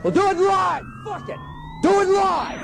We'll 0.00 0.12
do 0.12 0.30
it 0.30 0.36
live. 0.36 0.84
Fuck 1.04 1.28
it. 1.28 1.38
Do 1.82 2.00
it 2.00 2.08
live. 2.08 2.60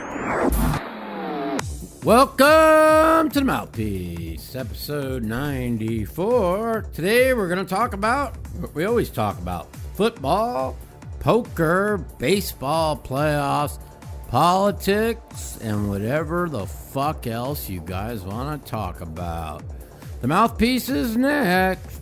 Welcome 2.04 3.30
to 3.30 3.38
the 3.38 3.44
Mouthpiece, 3.44 4.56
episode 4.56 5.22
94. 5.22 6.86
Today 6.92 7.34
we're 7.34 7.46
going 7.46 7.64
to 7.64 7.74
talk 7.74 7.92
about 7.92 8.36
what 8.58 8.74
we 8.74 8.86
always 8.86 9.08
talk 9.08 9.38
about 9.38 9.68
football, 9.94 10.76
poker, 11.20 11.98
baseball 12.18 12.96
playoffs, 12.96 13.78
politics, 14.28 15.58
and 15.62 15.88
whatever 15.88 16.48
the 16.48 16.66
fuck 16.66 17.28
else 17.28 17.68
you 17.68 17.80
guys 17.82 18.22
want 18.22 18.64
to 18.64 18.70
talk 18.70 19.00
about. 19.00 19.62
The 20.22 20.26
Mouthpiece 20.26 20.88
is 20.88 21.16
next. 21.16 22.00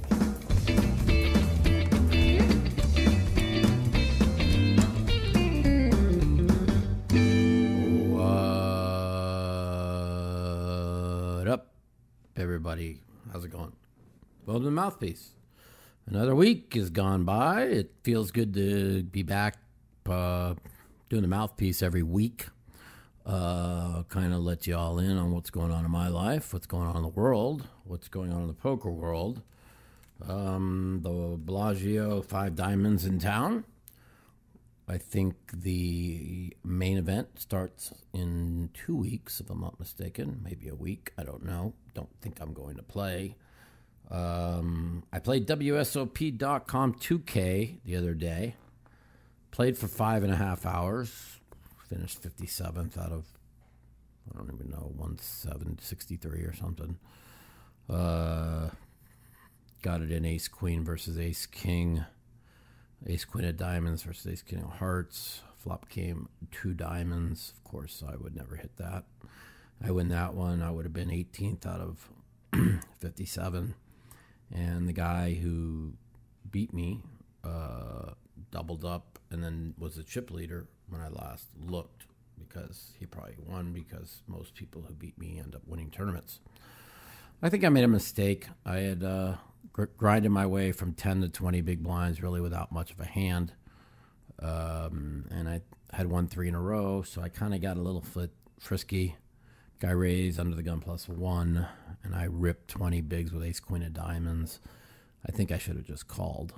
Everybody? 12.77 13.01
How's 13.33 13.43
it 13.43 13.51
going? 13.51 13.73
Welcome 14.45 14.65
to 14.65 14.67
the 14.67 14.71
Mouthpiece. 14.71 15.31
Another 16.07 16.35
week 16.35 16.75
has 16.75 16.91
gone 16.91 17.25
by. 17.25 17.63
It 17.63 17.91
feels 18.03 18.31
good 18.31 18.53
to 18.53 19.03
be 19.03 19.23
back 19.23 19.57
uh, 20.05 20.57
doing 21.09 21.23
the 21.23 21.29
Mouthpiece 21.29 21.81
every 21.81 22.03
week. 22.03 22.49
Uh, 23.25 24.03
kind 24.11 24.35
of 24.35 24.41
let 24.41 24.67
you 24.67 24.77
all 24.77 24.99
in 24.99 25.17
on 25.17 25.33
what's 25.33 25.49
going 25.49 25.73
on 25.73 25.87
in 25.87 25.91
my 25.91 26.09
life, 26.09 26.53
what's 26.53 26.67
going 26.67 26.87
on 26.87 26.97
in 26.97 27.03
the 27.03 27.09
world, 27.09 27.67
what's 27.85 28.09
going 28.09 28.31
on 28.31 28.43
in 28.43 28.47
the 28.47 28.53
poker 28.53 28.91
world. 28.91 29.41
Um, 30.29 31.01
the 31.03 31.39
Bellagio 31.39 32.21
Five 32.21 32.57
Diamonds 32.57 33.07
in 33.07 33.19
town. 33.19 33.65
I 34.89 34.99
think 34.99 35.35
the 35.53 36.57
main 36.63 36.97
event 36.97 37.41
starts 37.41 37.93
in 38.13 38.71
two 38.73 38.95
weeks, 38.95 39.41
if 39.41 39.51
I'm 39.51 39.61
not 39.61 39.81
mistaken. 39.81 40.41
Maybe 40.45 40.69
a 40.69 40.77
week. 40.77 41.13
I 41.19 41.25
don't 41.25 41.45
know. 41.45 41.75
Don't 41.95 42.09
think 42.21 42.41
I'm 42.41 42.53
going 42.53 42.77
to 42.77 42.85
play. 42.85 43.35
Um, 44.11 45.03
I 45.13 45.19
played 45.19 45.49
WSOP.com 45.49 46.95
2K 46.95 47.79
the 47.85 47.97
other 47.97 48.15
day. 48.15 48.55
Played 49.51 49.77
for 49.77 49.89
five 49.89 50.23
and 50.23 50.33
a 50.33 50.37
half 50.37 50.65
hours. 50.65 51.41
Finished 51.89 52.23
57th 52.23 52.97
out 52.97 53.11
of, 53.11 53.25
I 54.33 54.39
don't 54.39 54.53
even 54.55 54.71
know, 54.71 54.93
1763 54.95 56.41
or 56.43 56.55
something. 56.55 56.99
Uh, 57.91 58.71
got 59.83 60.01
it 60.01 60.13
in 60.13 60.25
Ace 60.25 60.47
Queen 60.47 60.85
versus 60.85 61.19
Ace 61.19 61.47
King. 61.47 62.05
Ace 63.09 63.25
Queen 63.25 63.45
of 63.45 63.57
Diamonds 63.57 64.03
versus 64.03 64.27
Ace 64.27 64.43
King 64.43 64.63
of 64.63 64.79
Hearts. 64.79 65.43
Flop 65.57 65.89
came 65.89 66.29
two 66.51 66.75
diamonds. 66.75 67.53
Of 67.57 67.65
course, 67.65 68.03
I 68.07 68.17
would 68.17 68.35
never 68.35 68.57
hit 68.57 68.77
that. 68.79 69.05
I 69.85 69.93
win 69.93 70.09
that 70.09 70.35
one. 70.35 70.61
I 70.63 70.71
would 70.71 70.85
have 70.85 70.93
been 70.93 71.11
18th 71.11 71.67
out 71.67 71.81
of 71.81 72.09
57. 72.99 73.75
And 74.53 74.89
the 74.89 74.93
guy 74.93 75.35
who 75.35 75.93
beat 76.51 76.73
me 76.73 77.03
uh, 77.45 78.13
doubled 78.51 78.85
up 78.85 79.19
and 79.31 79.43
then 79.43 79.75
was 79.79 79.97
the 79.97 80.03
chip 80.03 80.31
leader 80.31 80.67
when 80.89 81.01
I 81.01 81.09
last 81.09 81.47
looked 81.65 82.07
because 82.39 82.93
he 82.99 83.07
probably 83.07 83.37
won 83.47 83.73
because 83.73 84.23
most 84.27 84.55
people 84.55 84.85
who 84.87 84.95
beat 84.95 85.19
me 85.19 85.39
end 85.39 85.55
up 85.55 85.63
winning 85.67 85.91
tournaments. 85.91 86.41
I 87.43 87.51
think 87.51 87.65
I 87.65 87.69
made 87.69 87.85
a 87.85 87.89
mistake. 87.89 88.47
I 88.65 88.79
had 88.79 89.05
uh, 89.05 89.35
gr- 89.77 89.85
grinded 89.97 90.33
my 90.33 90.47
way 90.47 90.73
from 90.73 90.95
10 90.95 91.21
to 91.21 91.29
20 91.29 91.61
big 91.61 91.83
blinds 91.83 92.23
really 92.23 92.41
without 92.41 92.73
much 92.73 92.91
of 92.91 92.99
a 92.99 93.05
hand. 93.05 93.53
Um, 94.41 95.27
and 95.31 95.49
I 95.49 95.61
had 95.93 96.11
won 96.11 96.29
three 96.29 96.49
in 96.49 96.55
a 96.55 96.61
row, 96.61 97.03
so 97.03 97.23
I 97.23 97.29
kind 97.29 97.55
of 97.55 97.61
got 97.61 97.77
a 97.77 97.83
little 97.83 98.01
foot 98.01 98.33
frisky. 98.59 99.17
Guy 99.79 99.91
raised 99.91 100.41
under 100.41 100.57
the 100.57 100.63
gun 100.63 100.81
plus 100.81 101.09
one, 101.09 101.67
and 102.03 102.15
I 102.15 102.25
ripped 102.25 102.69
20 102.69 103.03
bigs 103.03 103.33
with 103.33 103.45
ace 103.45 103.61
queen 103.61 103.83
of 103.83 103.93
diamonds. 103.93 104.61
I 105.27 105.33
think 105.33 105.53
I 105.53 105.59
should 105.59 105.77
have 105.77 105.85
just 105.85 106.09
called. 106.09 106.55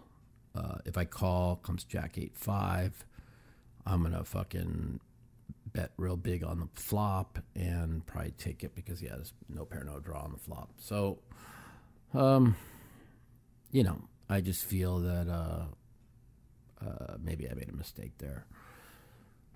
Uh, 0.54 0.76
if 0.84 0.96
I 0.96 1.04
call, 1.04 1.56
comes 1.56 1.84
jack 1.84 2.16
eight 2.18 2.36
five. 2.36 3.04
I'm 3.86 4.02
gonna 4.02 4.24
fucking 4.24 5.00
bet 5.72 5.92
real 5.96 6.16
big 6.16 6.44
on 6.44 6.60
the 6.60 6.68
flop 6.74 7.38
and 7.54 8.04
probably 8.06 8.32
take 8.32 8.62
it 8.62 8.74
because 8.74 9.00
he 9.00 9.06
has 9.06 9.32
no 9.48 9.64
pair 9.64 9.84
no 9.84 9.98
draw 10.00 10.22
on 10.22 10.32
the 10.32 10.38
flop. 10.38 10.70
So, 10.78 11.18
um, 12.14 12.56
you 13.70 13.82
know, 13.82 13.98
I 14.28 14.40
just 14.40 14.64
feel 14.64 14.98
that 15.00 15.28
uh, 15.28 15.64
uh, 16.84 17.16
maybe 17.20 17.48
I 17.48 17.54
made 17.54 17.68
a 17.68 17.76
mistake 17.76 18.12
there. 18.18 18.46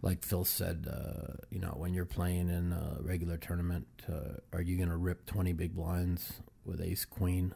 Like 0.01 0.25
Phil 0.25 0.45
said, 0.45 0.89
uh, 0.91 1.35
you 1.51 1.61
know, 1.61 1.75
when 1.77 1.95
you're 1.95 2.05
playing 2.05 2.49
in 2.49 2.73
a 2.73 2.97
regular 3.01 3.37
tournament, 3.37 3.87
uh, 4.09 4.41
are 4.53 4.61
you 4.61 4.77
going 4.77 4.89
to 4.89 4.97
rip 4.97 5.27
20 5.27 5.53
big 5.53 5.75
blinds 5.77 6.41
with 6.65 6.81
ace 6.81 7.05
queen 7.05 7.55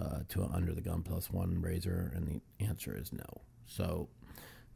uh, 0.00 0.20
to 0.28 0.42
an 0.42 0.50
under 0.52 0.72
the 0.72 0.80
gun 0.80 1.02
plus 1.02 1.30
one 1.30 1.60
raiser? 1.60 2.12
And 2.14 2.26
the 2.26 2.64
answer 2.64 2.96
is 2.96 3.12
no. 3.12 3.24
So, 3.66 4.08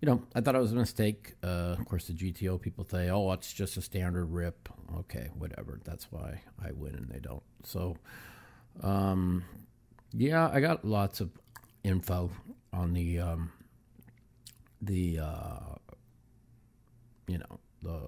you 0.00 0.06
know, 0.06 0.22
I 0.34 0.40
thought 0.40 0.56
it 0.56 0.60
was 0.60 0.72
a 0.72 0.76
mistake. 0.76 1.34
Uh, 1.44 1.76
of 1.78 1.84
course, 1.84 2.08
the 2.08 2.12
GTO 2.12 2.60
people 2.60 2.84
say, 2.90 3.08
oh, 3.08 3.30
it's 3.30 3.52
just 3.52 3.76
a 3.76 3.82
standard 3.82 4.26
rip. 4.26 4.68
Okay, 4.98 5.30
whatever. 5.38 5.80
That's 5.84 6.10
why 6.10 6.42
I 6.62 6.72
win 6.72 6.96
and 6.96 7.08
they 7.08 7.20
don't. 7.20 7.42
So, 7.62 7.96
um, 8.82 9.44
yeah, 10.16 10.50
I 10.52 10.60
got 10.60 10.84
lots 10.84 11.20
of 11.20 11.30
info 11.82 12.30
on 12.72 12.92
the 12.94 13.19
um, 13.19 13.52
the 14.80 15.19
uh, 15.20 15.75
you 17.26 17.38
know 17.38 17.58
the 17.82 17.98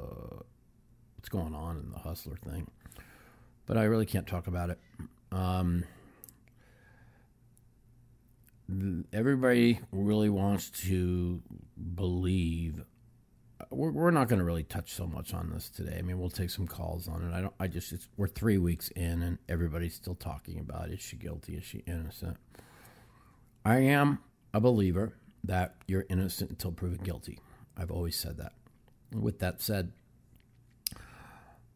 what's 1.16 1.28
going 1.28 1.54
on 1.54 1.78
in 1.78 1.90
the 1.90 1.98
hustler 1.98 2.36
thing, 2.36 2.68
but 3.66 3.76
I 3.76 3.84
really 3.84 4.06
can't 4.06 4.26
talk 4.26 4.46
about 4.46 4.70
it. 4.70 4.78
Um, 5.32 5.84
everybody 9.12 9.80
really 9.92 10.28
wants 10.28 10.70
to 10.88 11.42
believe. 11.94 12.84
We're, 13.70 13.90
we're 13.90 14.10
not 14.10 14.28
going 14.28 14.38
to 14.38 14.44
really 14.44 14.62
touch 14.62 14.92
so 14.92 15.06
much 15.06 15.34
on 15.34 15.50
this 15.50 15.68
today. 15.68 15.96
I 15.98 16.02
mean, 16.02 16.18
we'll 16.18 16.30
take 16.30 16.50
some 16.50 16.66
calls 16.66 17.08
on 17.08 17.22
it. 17.22 17.34
I 17.34 17.40
don't. 17.40 17.54
I 17.58 17.66
just. 17.66 18.08
We're 18.16 18.28
three 18.28 18.58
weeks 18.58 18.88
in, 18.90 19.22
and 19.22 19.38
everybody's 19.48 19.94
still 19.94 20.14
talking 20.14 20.60
about 20.60 20.90
is 20.90 21.00
she 21.00 21.16
guilty? 21.16 21.54
Is 21.56 21.64
she 21.64 21.78
innocent? 21.86 22.36
I 23.64 23.78
am 23.78 24.20
a 24.54 24.60
believer 24.60 25.14
that 25.44 25.74
you're 25.86 26.06
innocent 26.08 26.50
until 26.50 26.72
proven 26.72 26.98
guilty. 26.98 27.38
I've 27.76 27.90
always 27.90 28.16
said 28.16 28.38
that. 28.38 28.52
With 29.12 29.38
that 29.40 29.60
said, 29.60 29.92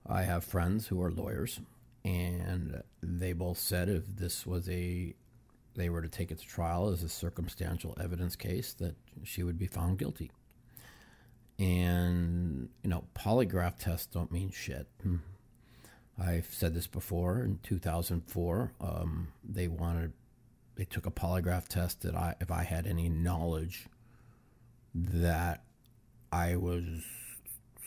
I 0.07 0.23
have 0.23 0.45
friends 0.45 0.89
who 0.89 1.03
are 1.03 1.11
lawyers, 1.11 1.61
and 2.05 2.83
they 3.03 3.33
both 3.33 3.59
said 3.59 3.89
if 3.89 4.07
this 4.07 4.47
was 4.47 4.69
a 4.69 5.15
they 5.75 5.89
were 5.89 6.03
to 6.03 6.09
take 6.09 6.31
it 6.31 6.39
to 6.39 6.47
trial 6.47 6.89
as 6.89 7.03
a 7.03 7.09
circumstantial 7.09 7.97
evidence 8.03 8.37
case, 8.37 8.73
that 8.75 8.97
she 9.25 9.43
would 9.43 9.59
be 9.59 9.67
found 9.67 9.99
guilty. 9.99 10.31
And 11.61 12.71
you 12.83 12.89
know, 12.89 13.05
polygraph 13.15 13.79
tests 13.79 14.07
don't 14.07 14.33
mean 14.33 14.51
shit. 14.51 14.89
I've 16.19 16.53
said 16.53 16.75
this 16.75 16.87
before. 16.87 17.41
In 17.41 17.59
2004, 17.63 18.73
um, 18.81 19.29
they 19.45 19.69
wanted 19.69 20.13
they 20.77 20.85
took 20.87 21.05
a 21.05 21.11
polygraph 21.11 21.69
test 21.69 22.01
that 22.03 22.15
I 22.17 22.35
if 22.41 22.51
I 22.51 22.65
had 22.65 22.87
any 22.87 23.09
knowledge 23.11 23.87
that 24.95 25.63
I 26.33 26.57
was 26.57 26.85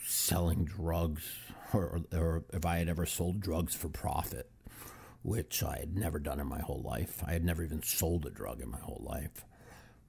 selling 0.04 0.64
drugs 0.64 1.24
or, 1.72 2.02
or 2.12 2.44
if 2.52 2.64
I 2.64 2.78
had 2.78 2.88
ever 2.88 3.06
sold 3.06 3.40
drugs 3.40 3.74
for 3.74 3.88
profit, 3.88 4.50
which 5.22 5.62
I 5.62 5.78
had 5.78 5.96
never 5.96 6.18
done 6.18 6.38
in 6.38 6.46
my 6.46 6.60
whole 6.60 6.82
life. 6.82 7.22
I 7.26 7.32
had 7.32 7.44
never 7.44 7.64
even 7.64 7.82
sold 7.82 8.26
a 8.26 8.30
drug 8.30 8.60
in 8.60 8.70
my 8.70 8.78
whole 8.78 9.02
life. 9.04 9.44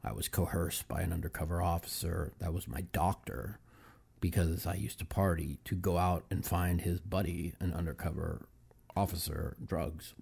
I 0.06 0.12
was 0.12 0.28
coerced 0.28 0.88
by 0.88 1.02
an 1.02 1.12
undercover 1.12 1.62
officer 1.62 2.32
that 2.40 2.54
was 2.54 2.68
my 2.68 2.82
doctor 2.82 3.60
because 4.22 4.68
I 4.68 4.76
used 4.76 5.00
to 5.00 5.06
party 5.06 5.58
to 5.66 5.76
go 5.76 5.98
out 5.98 6.26
and 6.30 6.46
find 6.46 6.82
his 6.82 7.00
buddy, 7.00 7.54
an 7.60 7.74
undercover 7.74 8.48
officer, 8.96 9.58
drugs. 9.66 10.14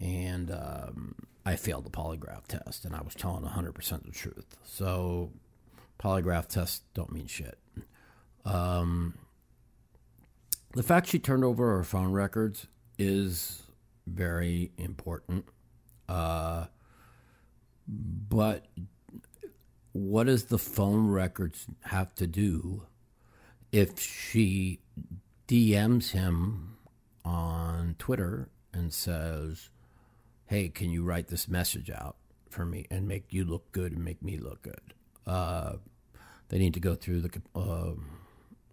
And 0.00 0.50
um, 0.50 1.14
I 1.46 1.54
failed 1.56 1.84
the 1.84 1.90
polygraph 1.90 2.46
test, 2.48 2.84
and 2.84 2.94
I 2.94 3.02
was 3.02 3.14
telling 3.14 3.44
100% 3.44 4.04
the 4.04 4.10
truth. 4.10 4.56
So 4.64 5.30
polygraph 6.00 6.48
tests 6.48 6.82
don't 6.92 7.12
mean 7.12 7.28
shit. 7.28 7.58
Um, 8.44 9.14
the 10.74 10.82
fact 10.82 11.08
she 11.08 11.20
turned 11.20 11.44
over 11.44 11.76
her 11.76 11.84
phone 11.84 12.12
records 12.12 12.66
is 12.98 13.62
very 14.06 14.72
important. 14.76 15.44
Uh, 16.08 16.66
but 17.86 18.66
what 19.92 20.26
does 20.26 20.44
the 20.44 20.58
phone 20.58 21.08
records 21.08 21.66
have 21.82 22.14
to 22.16 22.26
do 22.26 22.86
if 23.70 23.98
she 24.00 24.80
DMs 25.48 26.10
him 26.12 26.76
on 27.24 27.94
Twitter 27.98 28.48
and 28.72 28.92
says, 28.92 29.70
"Hey, 30.46 30.68
can 30.68 30.90
you 30.90 31.02
write 31.02 31.28
this 31.28 31.48
message 31.48 31.90
out 31.90 32.16
for 32.48 32.64
me 32.64 32.86
and 32.90 33.06
make 33.06 33.32
you 33.32 33.44
look 33.44 33.70
good 33.72 33.92
and 33.92 34.04
make 34.04 34.22
me 34.22 34.38
look 34.38 34.62
good?" 34.62 34.94
Uh, 35.26 35.76
they 36.48 36.58
need 36.58 36.74
to 36.74 36.80
go 36.80 36.94
through 36.94 37.22
the, 37.22 37.42
uh, 37.54 37.94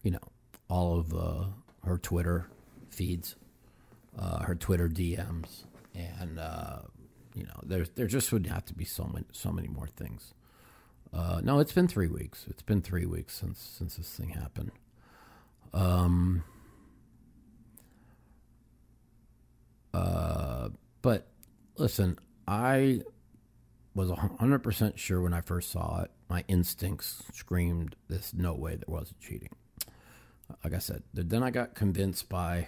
you 0.03 0.11
know, 0.11 0.19
all 0.69 0.99
of 0.99 1.13
uh, 1.13 1.45
her 1.85 1.97
Twitter 1.97 2.49
feeds, 2.89 3.35
uh, 4.17 4.43
her 4.43 4.55
Twitter 4.55 4.89
DMs, 4.89 5.63
and 5.95 6.39
uh, 6.39 6.79
you 7.39 7.45
know, 7.45 7.59
there 7.63 7.85
there 7.95 8.07
just 8.07 8.31
would 8.31 8.47
have 8.47 8.65
to 8.65 8.73
be 8.73 8.85
so 8.85 9.05
many 9.05 9.25
so 9.31 9.51
many 9.51 9.67
more 9.67 9.87
things. 9.87 10.33
Uh, 11.13 11.41
no, 11.43 11.59
it's 11.59 11.71
been 11.71 11.87
three 11.87 12.07
weeks. 12.07 12.45
It's 12.49 12.61
been 12.61 12.81
three 12.81 13.05
weeks 13.05 13.35
since 13.35 13.59
since 13.59 13.95
this 13.95 14.09
thing 14.09 14.29
happened. 14.29 14.71
Um. 15.73 16.43
Uh, 19.93 20.69
but 21.01 21.27
listen, 21.77 22.19
I 22.47 23.01
was 23.95 24.09
100% 24.09 24.97
sure 24.97 25.21
when 25.21 25.33
I 25.33 25.41
first 25.41 25.71
saw 25.71 26.03
it. 26.03 26.11
My 26.29 26.43
instincts 26.47 27.23
screamed, 27.33 27.95
there's 28.07 28.33
no 28.33 28.53
way 28.53 28.75
there 28.75 28.85
wasn't 28.87 29.19
cheating. 29.19 29.49
Like 30.63 30.73
I 30.73 30.79
said, 30.79 31.03
then 31.13 31.43
I 31.43 31.49
got 31.51 31.75
convinced 31.75 32.29
by 32.29 32.67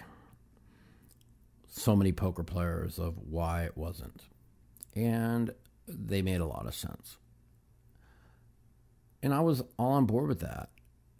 so 1.68 1.96
many 1.96 2.12
poker 2.12 2.42
players 2.42 2.98
of 2.98 3.18
why 3.18 3.62
it 3.64 3.76
wasn't. 3.76 4.22
And 4.94 5.52
they 5.86 6.22
made 6.22 6.40
a 6.40 6.46
lot 6.46 6.66
of 6.66 6.74
sense. 6.74 7.18
And 9.22 9.32
I 9.32 9.40
was 9.40 9.62
all 9.78 9.92
on 9.92 10.06
board 10.06 10.28
with 10.28 10.40
that. 10.40 10.70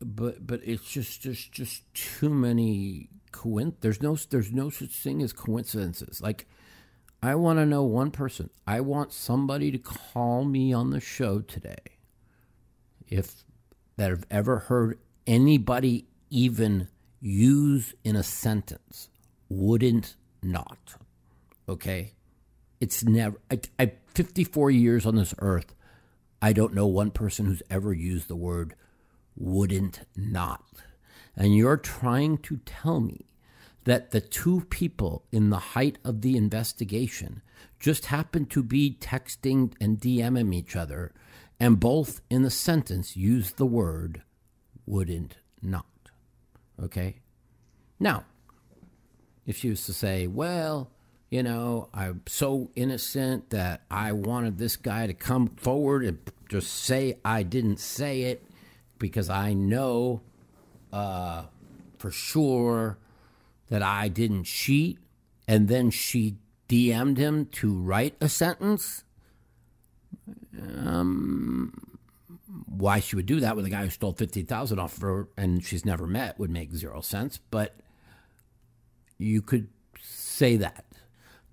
But 0.00 0.46
but 0.46 0.60
it's 0.64 0.90
just 0.90 1.22
just 1.22 1.52
just 1.52 1.94
too 1.94 2.30
many 2.30 3.08
coin 3.30 3.74
there's 3.80 4.02
no 4.02 4.16
there's 4.16 4.52
no 4.52 4.68
such 4.68 4.90
thing 4.90 5.22
as 5.22 5.32
coincidences. 5.32 6.20
Like 6.20 6.46
I 7.22 7.36
want 7.36 7.60
to 7.60 7.66
know 7.66 7.84
one 7.84 8.10
person. 8.10 8.50
I 8.66 8.80
want 8.80 9.12
somebody 9.12 9.70
to 9.70 9.78
call 9.78 10.44
me 10.44 10.72
on 10.72 10.90
the 10.90 10.98
show 11.00 11.40
today. 11.40 11.98
If 13.06 13.44
that 13.96 14.10
have 14.10 14.26
ever 14.30 14.58
heard 14.58 14.98
anybody 15.26 16.06
even 16.30 16.88
use 17.20 17.94
in 18.02 18.16
a 18.16 18.22
sentence 18.22 19.08
wouldn't 19.48 20.16
not. 20.42 20.96
Okay? 21.68 22.14
It's 22.82 23.04
never 23.04 23.40
I, 23.48 23.60
I 23.78 23.92
54 24.08 24.72
years 24.72 25.06
on 25.06 25.14
this 25.14 25.36
earth. 25.38 25.72
I 26.42 26.52
don't 26.52 26.74
know 26.74 26.88
one 26.88 27.12
person 27.12 27.46
who's 27.46 27.62
ever 27.70 27.92
used 27.92 28.26
the 28.26 28.34
word 28.34 28.74
wouldn't 29.36 30.00
not. 30.16 30.64
And 31.36 31.56
you're 31.56 31.76
trying 31.76 32.38
to 32.38 32.56
tell 32.66 32.98
me 32.98 33.26
that 33.84 34.10
the 34.10 34.20
two 34.20 34.62
people 34.68 35.24
in 35.30 35.50
the 35.50 35.58
height 35.58 35.98
of 36.04 36.22
the 36.22 36.36
investigation 36.36 37.42
just 37.78 38.06
happened 38.06 38.50
to 38.50 38.64
be 38.64 38.96
texting 39.00 39.74
and 39.80 40.00
DMing 40.00 40.52
each 40.52 40.74
other, 40.74 41.12
and 41.60 41.78
both 41.78 42.20
in 42.28 42.42
the 42.42 42.50
sentence 42.50 43.16
used 43.16 43.58
the 43.58 43.64
word 43.66 44.22
wouldn't 44.86 45.36
not. 45.62 45.86
Okay? 46.82 47.20
Now, 48.00 48.24
if 49.46 49.56
she 49.58 49.70
was 49.70 49.86
to 49.86 49.92
say, 49.92 50.26
well, 50.26 50.90
you 51.32 51.42
know, 51.42 51.88
I'm 51.94 52.20
so 52.26 52.70
innocent 52.76 53.48
that 53.50 53.84
I 53.90 54.12
wanted 54.12 54.58
this 54.58 54.76
guy 54.76 55.06
to 55.06 55.14
come 55.14 55.48
forward 55.56 56.04
and 56.04 56.18
just 56.50 56.70
say 56.70 57.20
I 57.24 57.42
didn't 57.42 57.80
say 57.80 58.24
it 58.24 58.44
because 58.98 59.30
I 59.30 59.54
know 59.54 60.20
uh, 60.92 61.44
for 61.96 62.10
sure 62.10 62.98
that 63.70 63.82
I 63.82 64.08
didn't 64.08 64.44
cheat, 64.44 64.98
and 65.48 65.68
then 65.68 65.90
she 65.90 66.36
DM'd 66.68 67.16
him 67.16 67.46
to 67.46 67.72
write 67.78 68.14
a 68.20 68.28
sentence. 68.28 69.04
Um, 70.60 71.96
why 72.66 73.00
she 73.00 73.16
would 73.16 73.24
do 73.24 73.40
that 73.40 73.56
with 73.56 73.64
a 73.64 73.70
guy 73.70 73.84
who 73.84 73.88
stole 73.88 74.12
fifty 74.12 74.42
thousand 74.42 74.78
off 74.78 75.00
her 75.00 75.28
and 75.38 75.64
she's 75.64 75.86
never 75.86 76.06
met 76.06 76.38
would 76.38 76.50
make 76.50 76.74
zero 76.74 77.00
sense. 77.00 77.38
But 77.38 77.74
you 79.16 79.40
could 79.40 79.68
say 79.98 80.56
that 80.58 80.84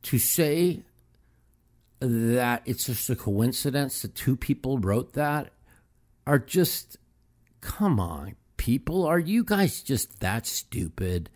to 0.04 0.18
say 0.18 0.84
that 2.00 2.62
it's 2.66 2.86
just 2.86 3.10
a 3.10 3.16
coincidence 3.16 4.01
that 4.01 4.16
two 4.16 4.36
people 4.36 4.78
wrote 4.78 5.13
that 5.13 5.51
are 6.25 6.40
just 6.40 6.98
come 7.62 8.00
on 8.00 8.36
people 8.56 9.06
are 9.06 9.19
you 9.19 9.44
guys 9.44 9.81
just 9.81 10.19
that 10.22 10.46
stupid 10.46 11.30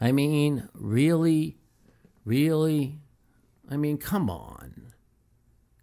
I 0.00 0.12
mean, 0.12 0.68
really? 0.74 1.56
Really? 2.24 2.98
I 3.68 3.76
mean, 3.76 3.98
come 3.98 4.28
on. 4.28 4.92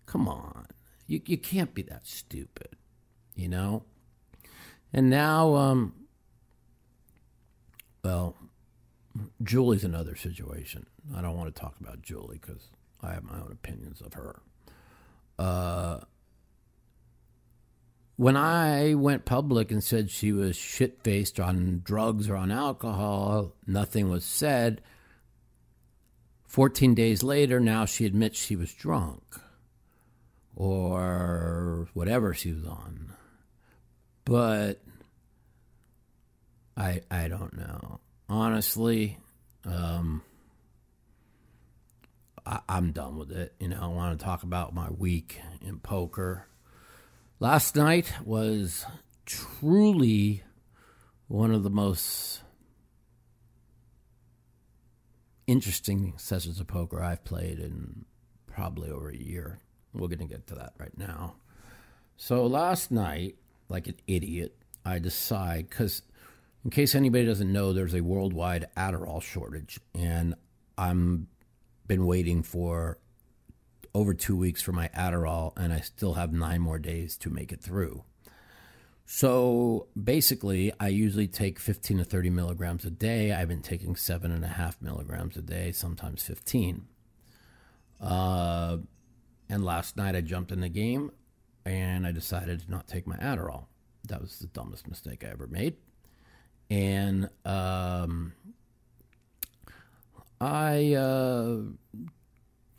Come 0.06 0.28
on. 0.28 0.68
You, 1.08 1.22
you 1.26 1.38
can't 1.38 1.74
be 1.74 1.82
that 1.84 2.06
stupid, 2.06 2.76
you 3.36 3.50
know? 3.50 3.84
And 4.92 5.10
now, 5.10 5.56
um, 5.56 5.94
well, 8.04 8.36
Julie's 9.42 9.84
another 9.84 10.16
situation. 10.16 10.86
I 11.16 11.22
don't 11.22 11.38
want 11.38 11.54
to 11.54 11.62
talk 11.62 11.76
about 11.80 12.02
Julie 12.02 12.40
because 12.42 12.70
I 13.02 13.14
have 13.14 13.24
my 13.24 13.36
own 13.36 13.52
opinions 13.52 14.02
of 14.02 14.14
her. 14.14 14.42
Uh, 15.38 16.00
when 18.16 18.38
I 18.38 18.94
went 18.94 19.26
public 19.26 19.72
and 19.72 19.84
said 19.84 20.12
she 20.12 20.32
was 20.32 20.56
shit 20.56 21.04
faced 21.04 21.40
on 21.40 21.82
drugs 21.84 22.30
or 22.30 22.36
on 22.36 22.52
alcohol, 22.52 23.54
nothing 23.66 24.10
was 24.10 24.24
said. 24.24 24.82
14 26.48 26.94
days 26.94 27.24
later, 27.24 27.60
now 27.60 27.86
she 27.86 28.06
admits 28.06 28.40
she 28.40 28.56
was 28.56 28.72
drunk 28.74 29.24
or 30.56 31.88
whatever 31.94 32.34
she 32.34 32.54
was 32.54 32.66
on. 32.66 33.14
But 34.26 34.82
I 36.78 37.02
I 37.10 37.28
don't 37.28 37.58
know. 37.58 38.00
Honestly, 38.30 39.18
um, 39.66 40.22
I, 42.46 42.60
I'm 42.68 42.92
done 42.92 43.18
with 43.18 43.32
it. 43.32 43.54
You 43.60 43.70
know, 43.70 43.80
I 43.82 43.88
want 43.88 44.18
to 44.18 44.24
talk 44.24 44.44
about 44.44 44.74
my 44.74 44.90
week 44.90 45.40
in 45.62 45.80
poker. 45.80 46.48
Last 47.40 47.76
night 47.76 48.14
was 48.24 48.86
truly 49.26 50.44
one 51.28 51.54
of 51.54 51.64
the 51.64 51.70
most 51.70 52.42
interesting 55.48 56.14
sessions 56.18 56.60
of 56.60 56.68
poker 56.68 57.02
I've 57.02 57.24
played 57.24 57.60
in 57.60 58.06
probably 58.48 58.90
over 58.90 59.10
a 59.10 59.18
year. 59.18 59.60
We're 59.94 60.08
going 60.08 60.20
to 60.20 60.26
get 60.26 60.48
to 60.48 60.56
that 60.56 60.74
right 60.78 60.98
now. 60.98 61.36
So 62.18 62.46
last 62.46 62.92
night, 62.92 63.36
like 63.70 63.88
an 63.88 63.96
idiot, 64.08 64.56
I 64.86 65.00
decide 65.00 65.70
because 65.70 66.02
in 66.64 66.72
case 66.72 66.96
anybody 66.96 67.26
doesn't 67.26 67.52
know, 67.52 67.74
there's 67.74 67.94
a 67.94 68.02
worldwide 68.02 68.68
Adderall 68.78 69.22
shortage, 69.22 69.80
and 69.94 70.36
I'm 70.78 71.28
been 71.88 72.06
waiting 72.06 72.44
for 72.44 73.00
over 73.94 74.14
two 74.14 74.36
weeks 74.36 74.62
for 74.62 74.72
my 74.72 74.90
Adderall, 74.90 75.54
and 75.58 75.72
I 75.72 75.80
still 75.80 76.14
have 76.16 76.34
nine 76.34 76.62
more 76.62 76.80
days 76.80 77.18
to 77.18 77.30
make 77.30 77.52
it 77.52 77.62
through. 77.62 78.04
So 79.06 79.88
basically, 80.02 80.72
I 80.80 80.88
usually 80.88 81.28
take 81.28 81.60
15 81.60 82.00
to 82.00 82.04
30 82.04 82.30
milligrams 82.30 82.86
a 82.86 82.90
day. 82.90 83.34
I've 83.34 83.50
been 83.50 83.62
taking 83.62 83.96
seven 83.96 84.32
and 84.32 84.44
a 84.44 84.48
half 84.48 84.82
milligrams 84.82 85.38
a 85.38 85.42
day, 85.42 85.72
sometimes 85.72 86.24
15. 86.24 86.88
Uh, 88.00 88.78
and 89.50 89.64
last 89.64 89.98
night 89.98 90.16
I 90.16 90.22
jumped 90.22 90.52
in 90.52 90.62
the 90.62 90.70
game 90.70 91.12
and 91.66 92.08
I 92.08 92.12
decided 92.12 92.62
to 92.62 92.72
not 92.72 92.88
take 92.88 93.06
my 93.06 93.18
Adderall. 93.18 93.66
That 94.08 94.22
was 94.22 94.40
the 94.40 94.48
dumbest 94.48 94.88
mistake 94.88 95.24
I 95.24 95.32
ever 95.32 95.48
made. 95.48 95.78
And 96.70 97.30
um, 97.46 98.34
I 100.42 100.94
uh, 100.94 101.60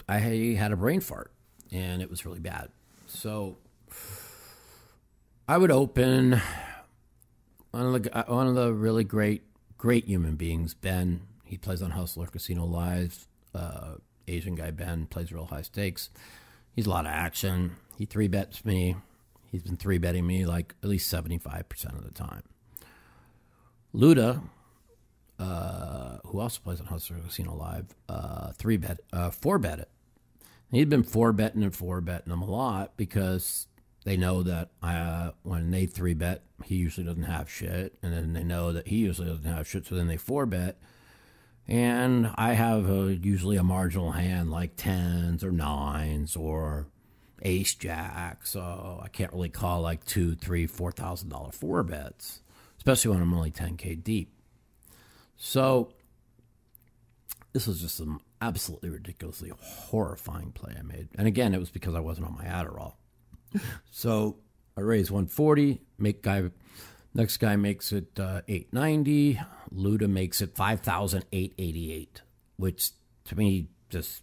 I 0.08 0.18
had 0.18 0.72
a 0.72 0.76
brain 0.76 1.00
fart 1.00 1.32
and 1.72 2.00
it 2.00 2.10
was 2.10 2.24
really 2.24 2.40
bad. 2.40 2.68
So 3.06 3.56
I 5.48 5.58
would 5.58 5.70
open 5.70 6.40
one 7.70 7.94
of 7.94 8.02
the 8.02 8.16
uh, 8.16 8.32
one 8.32 8.46
of 8.46 8.54
the 8.54 8.72
really 8.72 9.04
great 9.04 9.42
great 9.76 10.06
human 10.06 10.36
beings, 10.36 10.74
Ben. 10.74 11.22
He 11.44 11.58
plays 11.58 11.82
on 11.82 11.90
Hustler 11.90 12.26
Casino 12.26 12.64
Live. 12.64 13.26
Uh, 13.54 13.96
Asian 14.26 14.54
guy 14.54 14.70
Ben 14.70 15.06
plays 15.06 15.32
real 15.32 15.46
high 15.46 15.62
stakes. 15.62 16.10
He's 16.72 16.86
a 16.86 16.90
lot 16.90 17.04
of 17.04 17.12
action. 17.12 17.76
He 17.98 18.06
three 18.06 18.28
bets 18.28 18.64
me. 18.64 18.96
He's 19.52 19.62
been 19.62 19.76
three 19.76 19.98
betting 19.98 20.26
me 20.26 20.46
like 20.46 20.74
at 20.82 20.88
least 20.88 21.08
seventy 21.08 21.38
five 21.38 21.68
percent 21.68 21.94
of 21.94 22.04
the 22.04 22.10
time. 22.10 22.42
Luda, 23.94 24.42
uh, 25.38 26.18
who 26.24 26.40
also 26.40 26.60
plays 26.62 26.80
on 26.80 26.86
Hustler 26.86 27.18
Casino 27.18 27.54
Live, 27.54 27.94
uh, 28.08 28.52
three 28.52 28.76
bet, 28.76 29.00
uh, 29.12 29.30
four 29.30 29.58
bet 29.58 29.78
it 29.78 29.88
he'd 30.74 30.88
been 30.88 31.02
four 31.02 31.32
betting 31.32 31.62
and 31.62 31.74
four 31.74 32.00
betting 32.00 32.30
them 32.30 32.42
a 32.42 32.50
lot 32.50 32.96
because 32.96 33.66
they 34.04 34.16
know 34.16 34.42
that 34.42 34.70
uh, 34.82 35.30
when 35.42 35.70
they 35.70 35.86
three 35.86 36.14
bet, 36.14 36.42
he 36.64 36.76
usually 36.76 37.06
doesn't 37.06 37.22
have 37.24 37.50
shit, 37.50 37.96
and 38.02 38.12
then 38.12 38.32
they 38.32 38.44
know 38.44 38.72
that 38.72 38.88
he 38.88 38.96
usually 38.96 39.28
doesn't 39.28 39.44
have 39.44 39.66
shit, 39.66 39.86
so 39.86 39.94
then 39.94 40.08
they 40.08 40.16
four 40.16 40.46
bet. 40.46 40.76
And 41.66 42.30
I 42.34 42.52
have 42.52 42.90
a, 42.90 43.14
usually 43.14 43.56
a 43.56 43.62
marginal 43.62 44.12
hand 44.12 44.50
like 44.50 44.72
tens 44.76 45.42
or 45.42 45.50
nines 45.50 46.36
or 46.36 46.88
ace 47.40 47.74
jack, 47.74 48.46
so 48.46 49.00
I 49.02 49.08
can't 49.08 49.32
really 49.32 49.48
call 49.48 49.80
like 49.80 50.04
two, 50.04 50.34
three, 50.34 50.66
four 50.66 50.92
thousand 50.92 51.30
dollar 51.30 51.52
four 51.52 51.82
bets, 51.82 52.42
especially 52.76 53.12
when 53.12 53.22
I'm 53.22 53.32
only 53.32 53.50
10k 53.50 54.02
deep. 54.04 54.33
So 55.36 55.92
this 57.52 57.66
was 57.66 57.80
just 57.80 57.96
some 57.96 58.20
absolutely 58.40 58.90
ridiculously 58.90 59.52
horrifying 59.58 60.52
play 60.52 60.74
I 60.78 60.82
made. 60.82 61.08
And 61.16 61.26
again, 61.26 61.54
it 61.54 61.58
was 61.58 61.70
because 61.70 61.94
I 61.94 62.00
wasn't 62.00 62.26
on 62.26 62.34
my 62.34 62.44
Adderall. 62.44 62.94
so 63.90 64.36
I 64.76 64.80
raised 64.80 65.10
140, 65.10 65.80
make 65.98 66.22
guy 66.22 66.50
next 67.14 67.36
guy 67.36 67.56
makes 67.56 67.92
it 67.92 68.18
uh, 68.18 68.42
890, 68.48 69.40
Luda 69.72 70.08
makes 70.08 70.40
it 70.40 70.56
5888, 70.56 72.22
which 72.56 72.90
to 73.24 73.36
me 73.36 73.68
just 73.88 74.22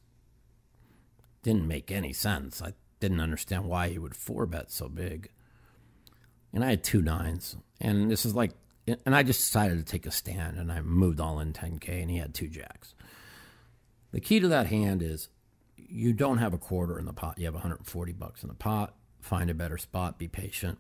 didn't 1.42 1.68
make 1.68 1.92
any 1.92 2.14
sense. 2.14 2.62
I 2.62 2.74
didn't 3.00 3.22
understand 3.22 3.66
why 3.66 3.90
he 3.90 3.98
would 3.98 4.16
four 4.16 4.46
bet 4.46 4.72
so 4.72 4.90
big. 4.90 5.30
And 6.54 6.64
I 6.64 6.72
had 6.72 6.84
two 6.84 7.02
nines. 7.02 7.56
And 7.80 8.12
this 8.12 8.26
is 8.26 8.36
like, 8.36 8.52
and 9.06 9.16
I 9.16 9.24
just 9.24 9.40
decided 9.40 9.78
to 9.78 9.84
take 9.84 10.06
a 10.06 10.12
stand 10.12 10.58
and 10.58 10.72
I 10.72 10.82
moved 10.82 11.20
all 11.20 11.40
in 11.40 11.54
10K 11.54 12.02
and 12.02 12.12
he 12.12 12.18
had 12.18 12.34
two 12.34 12.48
jacks. 12.48 12.96
The 14.12 14.20
key 14.20 14.40
to 14.40 14.48
that 14.50 14.68
hand 14.68 15.02
is 15.02 15.30
you 15.76 16.14
don't 16.14 16.38
have 16.38 16.54
a 16.54 16.58
quarter 16.58 16.98
in 17.00 17.06
the 17.06 17.14
pot. 17.14 17.38
You 17.38 17.46
have 17.46 17.54
140 17.54 18.12
bucks 18.14 18.44
in 18.44 18.50
the 18.50 18.56
pot. 18.56 18.96
Find 19.20 19.50
a 19.50 19.54
better 19.54 19.78
spot. 19.78 20.18
Be 20.18 20.28
patient. 20.28 20.78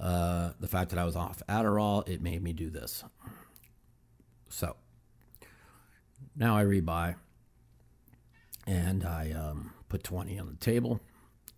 Uh, 0.00 0.52
the 0.60 0.68
fact 0.68 0.90
that 0.90 0.98
I 0.98 1.04
was 1.04 1.16
off 1.16 1.42
Adderall, 1.48 2.08
it 2.08 2.22
made 2.22 2.42
me 2.42 2.52
do 2.52 2.70
this. 2.70 3.04
So 4.48 4.76
now 6.36 6.56
I 6.56 6.64
rebuy 6.64 7.16
and 8.66 9.04
I 9.04 9.32
um, 9.32 9.72
put 9.88 10.04
20 10.04 10.38
on 10.38 10.46
the 10.46 10.54
table. 10.54 11.00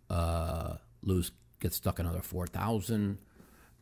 Uh, 0.09 0.77
lose, 1.03 1.33
get 1.61 1.73
stuck 1.73 1.99
another 1.99 2.23
4,000, 2.23 3.19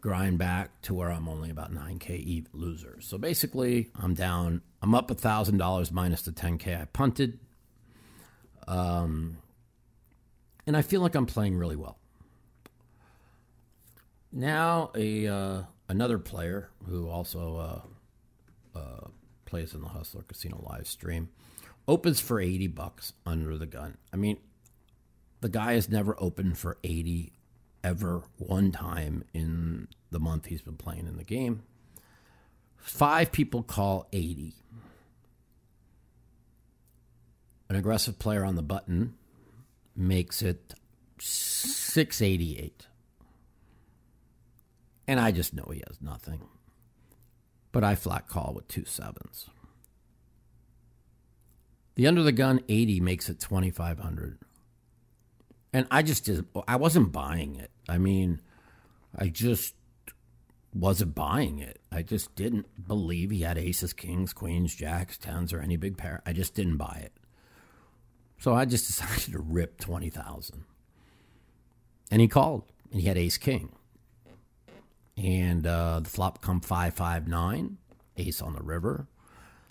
grind 0.00 0.38
back 0.38 0.80
to 0.82 0.94
where 0.94 1.10
I'm 1.10 1.28
only 1.28 1.50
about 1.50 1.72
9K 1.72 2.46
loser. 2.52 2.98
So 3.00 3.18
basically, 3.18 3.90
I'm 3.96 4.14
down, 4.14 4.62
I'm 4.82 4.94
up 4.94 5.08
$1,000 5.08 5.92
minus 5.92 6.22
the 6.22 6.30
10K 6.32 6.82
I 6.82 6.84
punted. 6.86 7.38
Um, 8.66 9.38
and 10.66 10.76
I 10.76 10.82
feel 10.82 11.00
like 11.00 11.14
I'm 11.14 11.26
playing 11.26 11.56
really 11.56 11.76
well. 11.76 11.98
Now, 14.30 14.90
a 14.94 15.26
uh, 15.26 15.62
another 15.88 16.18
player 16.18 16.68
who 16.86 17.08
also 17.08 17.56
uh, 18.74 18.78
uh, 18.78 19.08
plays 19.46 19.72
in 19.72 19.80
the 19.80 19.88
Hustler 19.88 20.22
Casino 20.22 20.62
live 20.68 20.86
stream 20.86 21.30
opens 21.88 22.20
for 22.20 22.38
80 22.38 22.66
bucks 22.68 23.14
under 23.24 23.56
the 23.56 23.66
gun. 23.66 23.96
I 24.12 24.16
mean, 24.16 24.36
the 25.40 25.48
guy 25.48 25.72
has 25.72 25.88
never 25.88 26.14
opened 26.18 26.58
for 26.58 26.76
80 26.84 27.32
ever 27.82 28.22
one 28.36 28.72
time 28.72 29.24
in 29.32 29.88
the 30.10 30.20
month 30.20 30.46
he's 30.46 30.62
been 30.62 30.76
playing 30.76 31.06
in 31.06 31.16
the 31.16 31.24
game. 31.24 31.62
Five 32.76 33.32
people 33.32 33.62
call 33.62 34.06
80. 34.12 34.54
An 37.68 37.76
aggressive 37.76 38.18
player 38.18 38.44
on 38.44 38.54
the 38.54 38.62
button 38.62 39.14
makes 39.94 40.42
it 40.42 40.74
688. 41.18 42.86
And 45.06 45.20
I 45.20 45.32
just 45.32 45.54
know 45.54 45.68
he 45.72 45.82
has 45.86 46.00
nothing. 46.00 46.40
But 47.72 47.84
I 47.84 47.94
flat 47.94 48.28
call 48.28 48.52
with 48.54 48.68
two 48.68 48.84
sevens. 48.84 49.50
The 51.94 52.06
under 52.06 52.22
the 52.22 52.32
gun 52.32 52.62
80 52.68 53.00
makes 53.00 53.28
it 53.28 53.40
2500. 53.40 54.38
And 55.72 55.86
I 55.90 56.02
just 56.02 56.24
did 56.24 56.46
I 56.66 56.76
wasn't 56.76 57.12
buying 57.12 57.56
it. 57.56 57.70
I 57.88 57.98
mean, 57.98 58.40
I 59.16 59.28
just 59.28 59.74
wasn't 60.74 61.14
buying 61.14 61.58
it. 61.58 61.80
I 61.90 62.02
just 62.02 62.34
didn't 62.34 62.86
believe 62.86 63.30
he 63.30 63.42
had 63.42 63.58
aces, 63.58 63.92
kings, 63.92 64.32
queens, 64.32 64.74
jacks, 64.74 65.16
tens, 65.16 65.52
or 65.52 65.60
any 65.60 65.76
big 65.76 65.96
pair. 65.96 66.22
I 66.26 66.32
just 66.32 66.54
didn't 66.54 66.76
buy 66.76 67.00
it. 67.04 67.12
So 68.38 68.54
I 68.54 68.64
just 68.64 68.86
decided 68.88 69.32
to 69.32 69.38
rip 69.38 69.80
20,000. 69.80 70.64
And 72.10 72.20
he 72.20 72.28
called, 72.28 72.64
and 72.90 73.00
he 73.00 73.08
had 73.08 73.18
ace 73.18 73.38
king. 73.38 73.72
And 75.16 75.66
uh, 75.66 76.00
the 76.00 76.08
flop 76.08 76.40
come 76.40 76.60
559, 76.60 77.78
ace 78.16 78.40
on 78.40 78.54
the 78.54 78.62
river. 78.62 79.08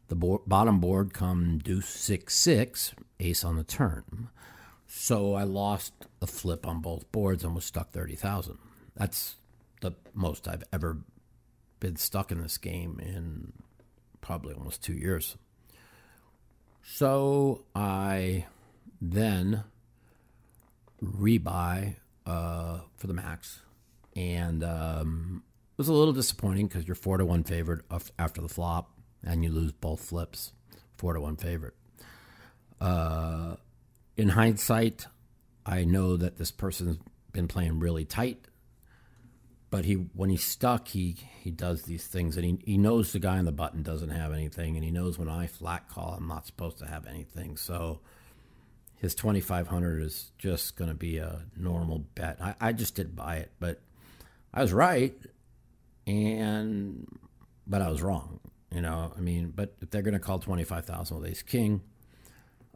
The 0.10 0.16
bo- 0.16 0.44
bottom 0.46 0.80
board 0.80 1.14
come 1.14 1.60
deuce 1.60 1.90
six 1.90 2.36
six, 2.36 2.94
ace 3.20 3.44
on 3.44 3.56
the 3.56 3.64
turn. 3.64 4.30
So 4.88 5.34
I 5.34 5.44
lost 5.44 5.94
the 6.20 6.28
flip 6.28 6.66
on 6.66 6.82
both 6.82 7.12
boards 7.12 7.44
and 7.44 7.54
was 7.54 7.66
stuck 7.66 7.92
thirty 7.92 8.16
thousand. 8.16 8.58
That's 8.96 9.36
the 9.82 9.92
most 10.14 10.48
I've 10.48 10.64
ever 10.72 10.98
been 11.80 11.98
stuck 11.98 12.32
in 12.32 12.42
this 12.42 12.58
game 12.58 13.00
in 13.02 13.54
probably 14.22 14.54
almost 14.54 14.84
two 14.84 14.94
years. 14.94 15.38
So 16.84 17.66
I 17.76 18.46
then 19.02 19.66
rebuy 21.04 21.96
uh, 22.26 22.80
for 22.96 23.08
the 23.08 23.14
max, 23.14 23.60
and 24.16 24.64
um, 24.64 25.44
it 25.74 25.78
was 25.78 25.90
a 25.90 25.94
little 25.94 26.14
disappointing 26.14 26.68
because 26.68 26.88
you're 26.88 26.96
four 26.96 27.18
to 27.18 27.26
one 27.26 27.44
favored 27.44 27.84
after 28.18 28.42
the 28.42 28.50
flop 28.50 28.92
and 29.24 29.44
you 29.44 29.52
lose 29.52 29.74
both 29.74 30.00
flips, 30.00 30.54
four 30.96 31.14
to 31.14 31.20
one 31.20 31.36
favorite. 31.36 31.74
Uh, 32.80 33.58
in 34.18 34.30
hindsight, 34.30 35.08
I 35.66 35.86
know 35.86 36.18
that 36.18 36.38
this 36.38 36.52
person's 36.52 36.98
been 37.32 37.48
playing 37.48 37.80
really 37.80 38.04
tight, 38.04 38.46
but 39.70 39.86
he 39.86 39.94
when 39.94 40.30
he's 40.30 40.44
stuck, 40.44 40.88
he 40.88 41.16
he 41.42 41.52
does 41.52 41.84
these 41.84 42.06
things, 42.08 42.36
and 42.36 42.46
he 42.46 42.60
he 42.66 42.78
knows 42.78 43.14
the 43.14 43.20
guy 43.20 43.38
on 43.38 43.46
the 43.46 43.52
button 43.52 43.84
doesn't 43.84 44.10
have 44.10 44.34
anything, 44.34 44.76
and 44.76 44.84
he 44.84 44.92
knows 44.92 45.18
when 45.18 45.30
I 45.30 45.48
flat 45.48 45.88
call, 45.88 46.16
I'm 46.18 46.28
not 46.28 46.46
supposed 46.48 46.80
to 46.80 46.88
have 46.88 47.06
anything, 47.06 47.56
so. 47.56 48.02
His 49.00 49.14
2500 49.14 50.02
is 50.02 50.32
just 50.40 50.76
going 50.76 50.90
to 50.90 50.96
be 50.96 51.20
a 51.20 51.44
normal 51.56 52.00
bet. 52.16 52.42
I, 52.42 52.56
I 52.60 52.74
just 52.74 52.96
didn't 52.96 53.16
buy 53.16 53.36
it, 53.36 53.52
but 53.60 53.80
I 54.52 54.64
was 54.64 54.74
right, 54.74 55.16
and 56.08 57.08
but 57.68 57.84
I 57.84 57.92
was 57.92 58.02
wrong. 58.02 58.40
You 58.74 58.82
know, 58.82 59.14
I 59.16 59.20
mean, 59.22 59.54
but 59.56 59.76
if 59.82 59.92
they're 59.92 60.02
going 60.02 60.16
to 60.16 60.20
call 60.20 60.40
25,000 60.40 61.20
with 61.20 61.30
ace 61.30 61.44
king 61.44 61.82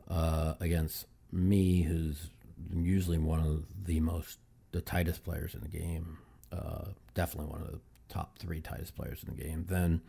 uh, 0.07 0.53
against 0.59 1.07
me, 1.31 1.81
who's 1.81 2.29
usually 2.73 3.17
one 3.17 3.39
of 3.39 3.65
the 3.85 3.99
most, 3.99 4.39
the 4.71 4.81
tightest 4.81 5.23
players 5.23 5.53
in 5.53 5.61
the 5.61 5.67
game, 5.67 6.17
uh, 6.51 6.85
definitely 7.13 7.51
one 7.51 7.61
of 7.61 7.71
the 7.71 7.79
top 8.09 8.37
three 8.37 8.61
tightest 8.61 8.95
players 8.95 9.23
in 9.23 9.35
the 9.35 9.43
game, 9.43 9.65
then 9.67 10.01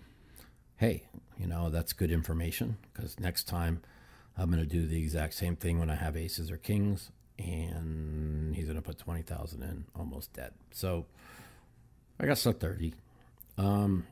hey, 0.77 1.05
you 1.39 1.47
know, 1.47 1.71
that's 1.71 1.93
good 1.93 2.11
information 2.11 2.77
because 2.93 3.19
next 3.21 3.45
time 3.45 3.81
I'm 4.37 4.51
going 4.51 4.63
to 4.63 4.69
do 4.69 4.87
the 4.87 4.99
exact 4.99 5.35
same 5.35 5.55
thing 5.55 5.79
when 5.79 5.91
I 5.91 5.95
have 5.95 6.17
aces 6.17 6.51
or 6.51 6.57
kings 6.57 7.11
and 7.39 8.55
he's 8.55 8.65
going 8.65 8.77
to 8.77 8.83
put 8.83 8.99
20,000 8.99 9.63
in 9.63 9.85
almost 9.95 10.33
dead. 10.33 10.53
So 10.73 11.07
I 12.19 12.27
got 12.27 12.39
stuck 12.39 12.59
30. 12.59 12.95
Um, 13.59 14.07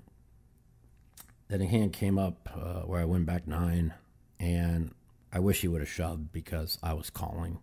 then 1.48 1.60
a 1.60 1.66
hand 1.66 1.92
came 1.92 2.18
up 2.18 2.48
uh, 2.54 2.82
where 2.82 3.00
I 3.00 3.04
went 3.04 3.26
back 3.26 3.46
nine, 3.46 3.92
and 4.38 4.92
I 5.32 5.38
wish 5.38 5.60
he 5.60 5.68
would 5.68 5.80
have 5.80 5.90
shoved 5.90 6.32
because 6.32 6.78
I 6.82 6.94
was 6.94 7.10
calling. 7.10 7.58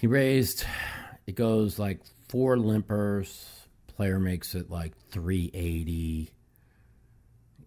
He 0.00 0.06
raised, 0.06 0.64
it 1.26 1.34
goes 1.34 1.78
like 1.78 2.00
four 2.28 2.56
limpers. 2.56 3.44
Player 3.86 4.18
makes 4.18 4.54
it 4.54 4.70
like 4.70 4.92
380, 5.10 6.30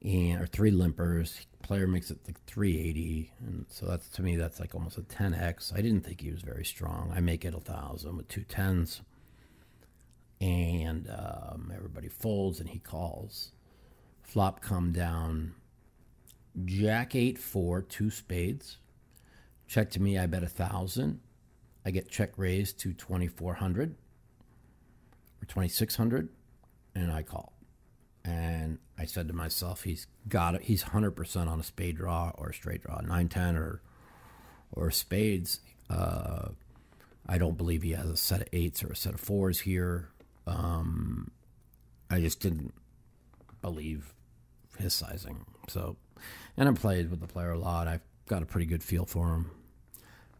and 0.03 0.41
or 0.41 0.47
three 0.47 0.71
limpers. 0.71 1.45
Player 1.61 1.87
makes 1.87 2.09
it 2.09 2.19
like 2.25 2.41
380, 2.45 3.31
and 3.39 3.65
so 3.69 3.85
that's 3.85 4.07
to 4.09 4.21
me 4.21 4.35
that's 4.37 4.59
like 4.59 4.73
almost 4.73 4.97
a 4.97 5.01
10x. 5.01 5.73
I 5.73 5.81
didn't 5.81 6.01
think 6.01 6.21
he 6.21 6.31
was 6.31 6.41
very 6.41 6.63
strong. 6.63 7.11
I 7.13 7.19
make 7.19 7.43
it 7.43 7.53
a 7.53 7.59
thousand 7.59 8.15
with 8.17 8.27
two 8.29 8.43
tens 8.43 9.01
and 10.41 11.07
um, 11.09 11.71
everybody 11.73 12.09
folds 12.09 12.59
and 12.59 12.67
he 12.67 12.79
calls. 12.79 13.51
Flop 14.23 14.59
come 14.59 14.91
down. 14.91 15.53
Jack 16.65 17.15
eight 17.15 17.37
four 17.37 17.81
two 17.81 18.09
spades. 18.09 18.77
Check 19.67 19.89
to 19.91 20.01
me. 20.01 20.17
I 20.17 20.25
bet 20.25 20.43
a 20.43 20.47
thousand. 20.47 21.21
I 21.85 21.91
get 21.91 22.09
check 22.09 22.37
raised 22.37 22.79
to 22.81 22.93
twenty 22.93 23.27
four 23.27 23.53
hundred 23.53 23.95
or 25.41 25.45
twenty 25.45 25.69
six 25.69 25.95
hundred, 25.95 26.29
and 26.93 27.11
I 27.11 27.23
call. 27.23 27.53
And 28.23 28.77
I 28.99 29.05
said 29.05 29.27
to 29.29 29.33
myself, 29.33 29.83
he's 29.83 30.05
got 30.27 30.55
it. 30.55 30.63
He's 30.63 30.83
hundred 30.83 31.11
percent 31.11 31.49
on 31.49 31.59
a 31.59 31.63
spade 31.63 31.97
draw 31.97 32.31
or 32.35 32.49
a 32.49 32.53
straight 32.53 32.83
draw, 32.83 32.99
nine 33.01 33.29
ten 33.29 33.55
or 33.55 33.81
or 34.73 34.91
spades. 34.91 35.59
Uh, 35.89 36.49
I 37.27 37.37
don't 37.37 37.57
believe 37.57 37.81
he 37.81 37.91
has 37.91 38.09
a 38.09 38.17
set 38.17 38.41
of 38.41 38.47
eights 38.53 38.83
or 38.83 38.91
a 38.91 38.95
set 38.95 39.13
of 39.13 39.19
fours 39.19 39.61
here. 39.61 40.09
Um, 40.45 41.31
I 42.09 42.19
just 42.19 42.41
didn't 42.41 42.73
believe 43.61 44.13
his 44.77 44.93
sizing. 44.93 45.45
So, 45.67 45.97
and 46.57 46.69
I 46.69 46.71
played 46.73 47.09
with 47.09 47.19
the 47.19 47.27
player 47.27 47.51
a 47.51 47.59
lot. 47.59 47.87
I've 47.87 48.01
got 48.27 48.43
a 48.43 48.45
pretty 48.45 48.65
good 48.65 48.83
feel 48.83 49.05
for 49.05 49.29
him. 49.29 49.51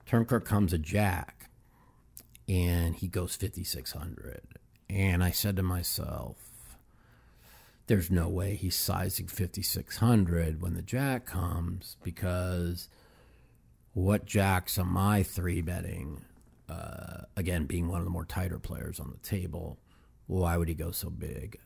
turn 0.06 0.26
card 0.26 0.46
comes 0.46 0.74
a 0.74 0.78
jack, 0.78 1.50
and 2.48 2.96
he 2.96 3.08
goes 3.08 3.36
5600. 3.36 4.42
And 4.90 5.24
I 5.24 5.32
said 5.32 5.56
to 5.56 5.64
myself, 5.64 6.52
there's 7.88 8.12
no 8.12 8.30
way 8.30 8.56
he's 8.56 8.76
sizing 8.76 9.28
5600 9.28 10.62
when 10.62 10.76
the 10.76 10.82
jack 10.82 11.26
comes 11.26 11.98
because 12.04 12.88
what 13.94 14.26
jacks 14.26 14.80
am 14.80 14.96
I 14.98 15.24
three 15.24 15.62
betting? 15.62 16.24
Uh, 16.70 17.24
again, 17.36 17.66
being 17.66 17.90
one 17.90 18.00
of 18.00 18.06
the 18.06 18.12
more 18.12 18.24
tighter 18.24 18.60
players 18.60 19.00
on 19.00 19.12
the 19.12 19.28
table, 19.28 19.78
why 20.28 20.56
would 20.56 20.70
he 20.70 20.74
go 20.74 20.92
so 20.92 21.10
big? 21.10 21.60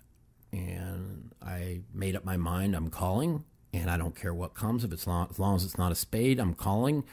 And 0.52 1.32
I 1.44 1.82
made 1.94 2.16
up 2.16 2.26
my 2.26 2.38
mind. 2.38 2.76
I'm 2.76 2.90
calling, 2.90 3.44
and 3.76 3.90
I 3.90 3.98
don't 3.98 4.16
care 4.16 4.34
what 4.34 4.54
comes. 4.54 4.84
If 4.84 4.92
it's 4.92 5.08
long, 5.08 5.28
as 5.30 5.40
long 5.40 5.56
as 5.56 5.64
it's 5.64 5.78
not 5.78 5.92
a 5.92 5.96
spade, 5.96 6.40
I'm 6.40 6.54
calling. 6.54 7.04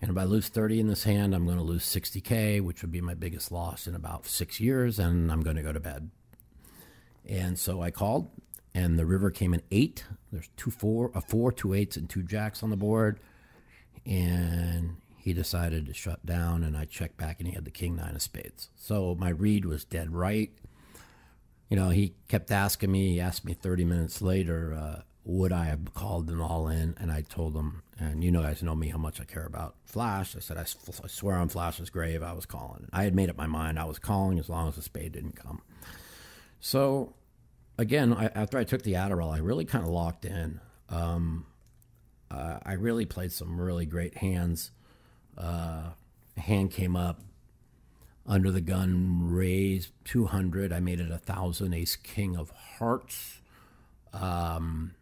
And 0.00 0.10
if 0.10 0.18
I 0.18 0.24
lose 0.24 0.48
30 0.48 0.80
in 0.80 0.88
this 0.88 1.04
hand, 1.04 1.34
I'm 1.34 1.46
going 1.46 1.56
to 1.56 1.64
lose 1.64 1.84
60k, 1.84 2.60
which 2.60 2.82
would 2.82 2.92
be 2.92 3.00
my 3.00 3.14
biggest 3.14 3.50
loss 3.50 3.86
in 3.86 3.94
about 3.94 4.26
six 4.26 4.60
years, 4.60 4.98
and 4.98 5.32
I'm 5.32 5.40
going 5.40 5.56
to 5.56 5.62
go 5.62 5.72
to 5.72 5.80
bed. 5.80 6.10
And 7.26 7.58
so 7.58 7.80
I 7.80 7.90
called, 7.90 8.28
and 8.74 8.98
the 8.98 9.06
river 9.06 9.30
came 9.30 9.54
in 9.54 9.62
eight. 9.70 10.04
There's 10.30 10.50
two 10.56 10.70
four, 10.70 11.10
a 11.14 11.20
four, 11.20 11.52
two 11.52 11.72
eights, 11.72 11.96
and 11.96 12.08
two 12.08 12.22
jacks 12.22 12.62
on 12.62 12.70
the 12.70 12.76
board. 12.76 13.20
And 14.04 14.96
he 15.16 15.32
decided 15.32 15.86
to 15.86 15.94
shut 15.94 16.26
down, 16.26 16.62
and 16.64 16.76
I 16.76 16.84
checked 16.84 17.16
back, 17.16 17.36
and 17.38 17.48
he 17.48 17.54
had 17.54 17.64
the 17.64 17.70
king 17.70 17.96
nine 17.96 18.14
of 18.14 18.20
spades. 18.20 18.68
So 18.76 19.16
my 19.18 19.30
read 19.30 19.64
was 19.64 19.84
dead 19.84 20.12
right. 20.12 20.50
You 21.70 21.78
know, 21.78 21.88
he 21.88 22.14
kept 22.28 22.50
asking 22.50 22.92
me. 22.92 23.14
He 23.14 23.20
asked 23.20 23.44
me 23.44 23.54
30 23.54 23.86
minutes 23.86 24.20
later, 24.20 24.74
uh, 24.74 25.02
would 25.24 25.52
I 25.52 25.64
have 25.64 25.94
called 25.94 26.26
them 26.26 26.40
all 26.40 26.68
in? 26.68 26.94
And 27.00 27.10
I 27.10 27.22
told 27.22 27.54
them, 27.54 27.82
and 27.98 28.22
you 28.22 28.30
know, 28.30 28.42
guys 28.42 28.62
know 28.62 28.74
me 28.74 28.88
how 28.88 28.98
much 28.98 29.20
I 29.20 29.24
care 29.24 29.46
about 29.46 29.76
Flash. 29.84 30.36
I 30.36 30.40
said, 30.40 30.56
I, 30.56 30.64
swear 30.64 31.36
on 31.36 31.48
Flash's 31.48 31.90
grave, 31.90 32.22
I 32.22 32.32
was 32.32 32.46
calling. 32.46 32.88
I 32.92 33.04
had 33.04 33.14
made 33.14 33.30
up 33.30 33.36
my 33.36 33.46
mind. 33.46 33.78
I 33.78 33.84
was 33.84 33.98
calling 33.98 34.38
as 34.38 34.48
long 34.48 34.68
as 34.68 34.76
the 34.76 34.82
spade 34.82 35.12
didn't 35.12 35.36
come. 35.36 35.62
So, 36.60 37.14
again, 37.78 38.12
I, 38.12 38.26
after 38.26 38.58
I 38.58 38.64
took 38.64 38.82
the 38.82 38.94
Adderall, 38.94 39.32
I 39.32 39.38
really 39.38 39.64
kind 39.64 39.84
of 39.84 39.90
locked 39.90 40.24
in. 40.24 40.60
Um, 40.88 41.46
uh, 42.30 42.58
I 42.64 42.74
really 42.74 43.06
played 43.06 43.32
some 43.32 43.60
really 43.60 43.86
great 43.86 44.18
hands. 44.18 44.70
Uh, 45.38 45.90
hand 46.36 46.70
came 46.70 46.96
up 46.96 47.20
under 48.26 48.50
the 48.50 48.60
gun, 48.60 49.30
raised 49.30 49.92
200. 50.04 50.72
I 50.72 50.80
made 50.80 51.00
it 51.00 51.10
a 51.10 51.18
thousand, 51.18 51.74
ace 51.74 51.96
king 51.96 52.36
of 52.36 52.50
hearts. 52.50 53.40
Um, 54.12 54.94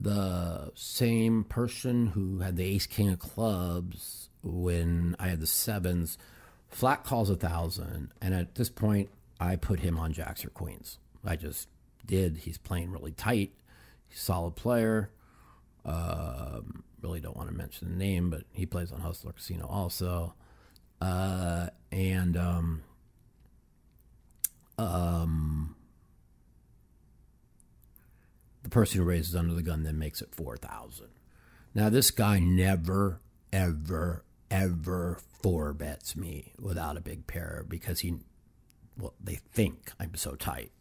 the 0.00 0.72
same 0.74 1.44
person 1.44 2.08
who 2.08 2.40
had 2.40 2.56
the 2.56 2.64
ace 2.64 2.86
king 2.86 3.08
of 3.10 3.18
clubs 3.18 4.28
when 4.42 5.16
I 5.18 5.28
had 5.28 5.40
the 5.40 5.46
sevens, 5.46 6.18
flat 6.68 7.04
calls 7.04 7.30
a 7.30 7.36
thousand. 7.36 8.12
And 8.20 8.34
at 8.34 8.54
this 8.54 8.68
point, 8.68 9.10
I 9.40 9.56
put 9.56 9.80
him 9.80 9.98
on 9.98 10.12
jacks 10.12 10.44
or 10.44 10.50
queens. 10.50 10.98
I 11.24 11.36
just 11.36 11.68
did. 12.04 12.38
He's 12.38 12.58
playing 12.58 12.90
really 12.90 13.12
tight. 13.12 13.52
He's 14.08 14.18
a 14.18 14.22
solid 14.22 14.56
player. 14.56 15.10
Um, 15.84 16.84
really 17.00 17.20
don't 17.20 17.36
want 17.36 17.48
to 17.48 17.54
mention 17.54 17.88
the 17.88 17.96
name, 17.96 18.30
but 18.30 18.44
he 18.52 18.66
plays 18.66 18.92
on 18.92 19.00
Hustler 19.00 19.32
Casino 19.32 19.66
also. 19.66 20.34
Uh, 21.00 21.68
and 21.92 22.36
um, 22.36 22.82
um, 24.78 25.76
person 28.74 28.98
who 28.98 29.06
raises 29.06 29.36
under 29.36 29.54
the 29.54 29.62
gun 29.62 29.84
then 29.84 29.98
makes 29.98 30.20
it 30.20 30.34
4,000. 30.34 31.06
Now, 31.74 31.88
this 31.88 32.10
guy 32.10 32.40
never, 32.40 33.20
ever, 33.52 34.24
ever 34.50 35.18
four 35.40 35.72
bets 35.72 36.16
me 36.16 36.52
without 36.58 36.96
a 36.96 37.00
big 37.00 37.28
pair 37.28 37.64
because 37.68 38.00
he, 38.00 38.16
well, 38.98 39.14
they 39.22 39.36
think 39.36 39.92
I'm 40.00 40.16
so 40.16 40.34
tight. 40.34 40.72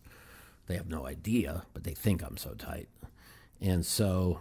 They 0.65 0.75
have 0.75 0.89
no 0.89 1.05
idea, 1.05 1.65
but 1.73 1.83
they 1.83 1.93
think 1.93 2.23
I'm 2.23 2.37
so 2.37 2.55
tight. 2.55 2.89
And 3.61 3.85
so 3.85 4.39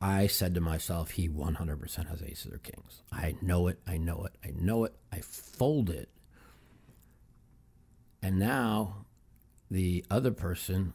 I 0.00 0.26
said 0.26 0.54
to 0.54 0.60
myself, 0.60 1.12
he 1.12 1.26
100% 1.26 2.08
has 2.08 2.22
aces 2.22 2.52
or 2.52 2.58
kings. 2.58 3.02
I 3.10 3.34
know 3.40 3.68
it. 3.68 3.80
I 3.86 3.96
know 3.96 4.26
it. 4.26 4.36
I 4.44 4.52
know 4.54 4.84
it. 4.84 4.94
I 5.10 5.20
fold 5.20 5.88
it. 5.88 6.10
And 8.22 8.38
now 8.38 9.06
the 9.70 10.04
other 10.10 10.32
person 10.32 10.92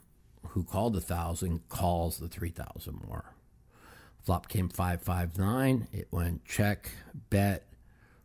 who 0.52 0.64
called 0.64 0.94
the 0.94 1.02
thousand 1.02 1.68
calls 1.70 2.18
the 2.18 2.28
3,000 2.28 3.02
more. 3.08 3.34
Flop 4.24 4.48
came 4.48 4.70
559. 4.70 5.88
It 5.92 6.08
went 6.12 6.46
check, 6.46 6.90
bet, 7.30 7.68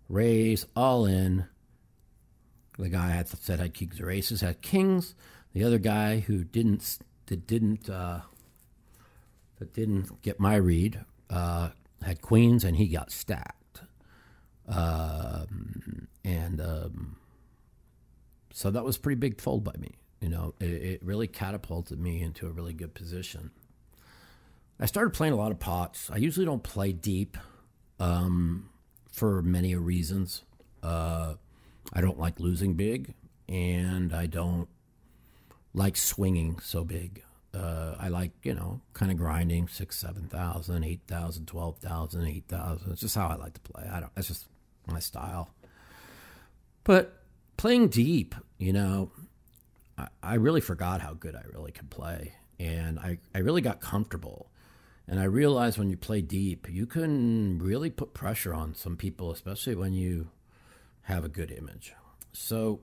raise, 0.09 0.66
all 0.74 1.04
in. 1.04 1.46
The 2.78 2.88
guy 2.88 3.09
had 3.09 3.28
said 3.28 3.61
had 3.61 3.74
kings 3.74 4.00
or 4.00 4.11
aces 4.11 4.40
had 4.40 4.62
kings. 4.62 5.14
The 5.52 5.64
other 5.64 5.78
guy 5.78 6.20
who 6.20 6.44
didn't 6.44 6.98
that 7.26 7.46
didn't 7.46 7.90
uh, 7.90 8.20
that 9.59 9.74
didn't 9.74 10.22
get 10.22 10.40
my 10.40 10.56
read 10.56 11.04
uh, 11.28 11.70
had 12.02 12.22
queens 12.22 12.64
and 12.64 12.76
he 12.76 12.88
got 12.88 13.12
stacked. 13.12 13.83
Um, 14.66 16.09
and 16.24 16.61
um, 16.61 17.16
so 18.52 18.70
that 18.70 18.85
was 18.85 18.96
pretty 18.96 19.18
big 19.18 19.40
fold 19.40 19.64
by 19.64 19.74
me. 19.78 19.96
You 20.20 20.28
know, 20.28 20.54
it, 20.61 20.66
it, 20.66 21.02
really 21.02 21.26
catapulted 21.26 21.98
me 21.98 22.20
into 22.20 22.46
a 22.46 22.50
really 22.50 22.74
good 22.74 22.92
position. 22.92 23.50
I 24.78 24.87
started 24.87 25.11
playing 25.11 25.33
a 25.33 25.37
lot 25.37 25.50
of 25.50 25.59
pots. 25.59 26.11
I 26.12 26.16
usually 26.16 26.44
don't 26.44 26.62
play 26.62 26.92
deep 26.92 27.38
um, 27.98 28.68
for 29.11 29.40
many 29.42 29.74
reasons. 29.76 30.42
Uh, 30.83 31.35
I 31.92 32.00
don't 32.00 32.18
like 32.18 32.38
losing 32.38 32.74
big, 32.74 33.14
and 33.48 34.12
I 34.12 34.26
don't 34.26 34.68
like 35.74 35.96
swinging 35.96 36.59
so 36.61 36.85
big. 36.85 37.22
Uh, 37.52 37.96
I 37.98 38.09
like, 38.09 38.33
you 38.44 38.54
know, 38.54 38.80
kind 38.92 39.11
of 39.11 39.18
grinding 39.18 39.68
six, 39.68 39.98
seven 39.98 40.28
thousand, 40.28 40.85
eight 40.85 41.00
thousand, 41.09 41.46
twelve 41.46 41.78
thousand, 41.78 42.26
eight 42.26 42.44
thousand. 42.46 42.92
It's 42.92 43.00
just 43.00 43.16
how 43.16 43.28
I 43.28 43.37
like 43.37 43.54
to 43.54 43.61
play. 43.61 43.88
I 43.90 44.00
don't. 44.00 44.14
That's 44.14 44.28
just 44.28 44.46
my 44.87 45.00
style. 45.00 45.50
But 46.85 47.22
playing 47.56 47.88
deep, 47.88 48.35
you 48.59 48.72
know, 48.72 49.11
I, 50.22 50.34
really 50.34 50.60
forgot 50.60 51.00
how 51.00 51.14
good 51.14 51.34
I 51.34 51.42
really 51.52 51.72
could 51.72 51.90
play, 51.90 52.34
and 52.58 52.98
I 52.98 53.18
I 53.34 53.38
really 53.38 53.62
got 53.62 53.80
comfortable. 53.80 54.50
And 55.06 55.18
I 55.18 55.24
realized 55.24 55.76
when 55.76 55.90
you 55.90 55.96
play 55.96 56.22
deep, 56.22 56.68
you 56.70 56.86
can 56.86 57.58
really 57.58 57.90
put 57.90 58.14
pressure 58.14 58.54
on 58.54 58.74
some 58.74 58.96
people, 58.96 59.32
especially 59.32 59.74
when 59.74 59.92
you 59.92 60.28
have 61.02 61.24
a 61.24 61.28
good 61.28 61.50
image. 61.50 61.92
So 62.32 62.80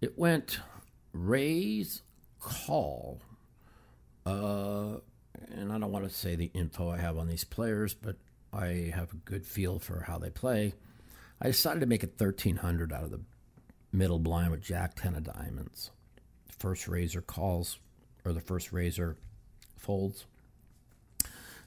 it 0.00 0.16
went 0.16 0.60
raise 1.12 2.02
call. 2.38 3.20
Uh, 4.24 4.98
and 5.50 5.72
I 5.72 5.78
don't 5.78 5.90
want 5.90 6.08
to 6.08 6.14
say 6.14 6.36
the 6.36 6.50
info 6.54 6.90
I 6.90 6.98
have 6.98 7.18
on 7.18 7.26
these 7.26 7.44
players, 7.44 7.94
but 7.94 8.16
I 8.52 8.92
have 8.94 9.12
a 9.12 9.16
good 9.16 9.46
feel 9.46 9.78
for 9.78 10.00
how 10.06 10.18
they 10.18 10.30
play. 10.30 10.74
I 11.40 11.48
decided 11.48 11.80
to 11.80 11.86
make 11.86 12.04
it 12.04 12.14
1300 12.18 12.92
out 12.92 13.04
of 13.04 13.10
the 13.10 13.20
middle 13.92 14.18
blind 14.18 14.50
with 14.50 14.62
Jack 14.62 14.94
10 14.94 15.14
of 15.14 15.24
diamonds. 15.24 15.90
First 16.58 16.88
raiser 16.88 17.20
calls, 17.20 17.78
or 18.24 18.32
the 18.32 18.40
first 18.40 18.72
raiser 18.72 19.16
folds. 19.76 20.26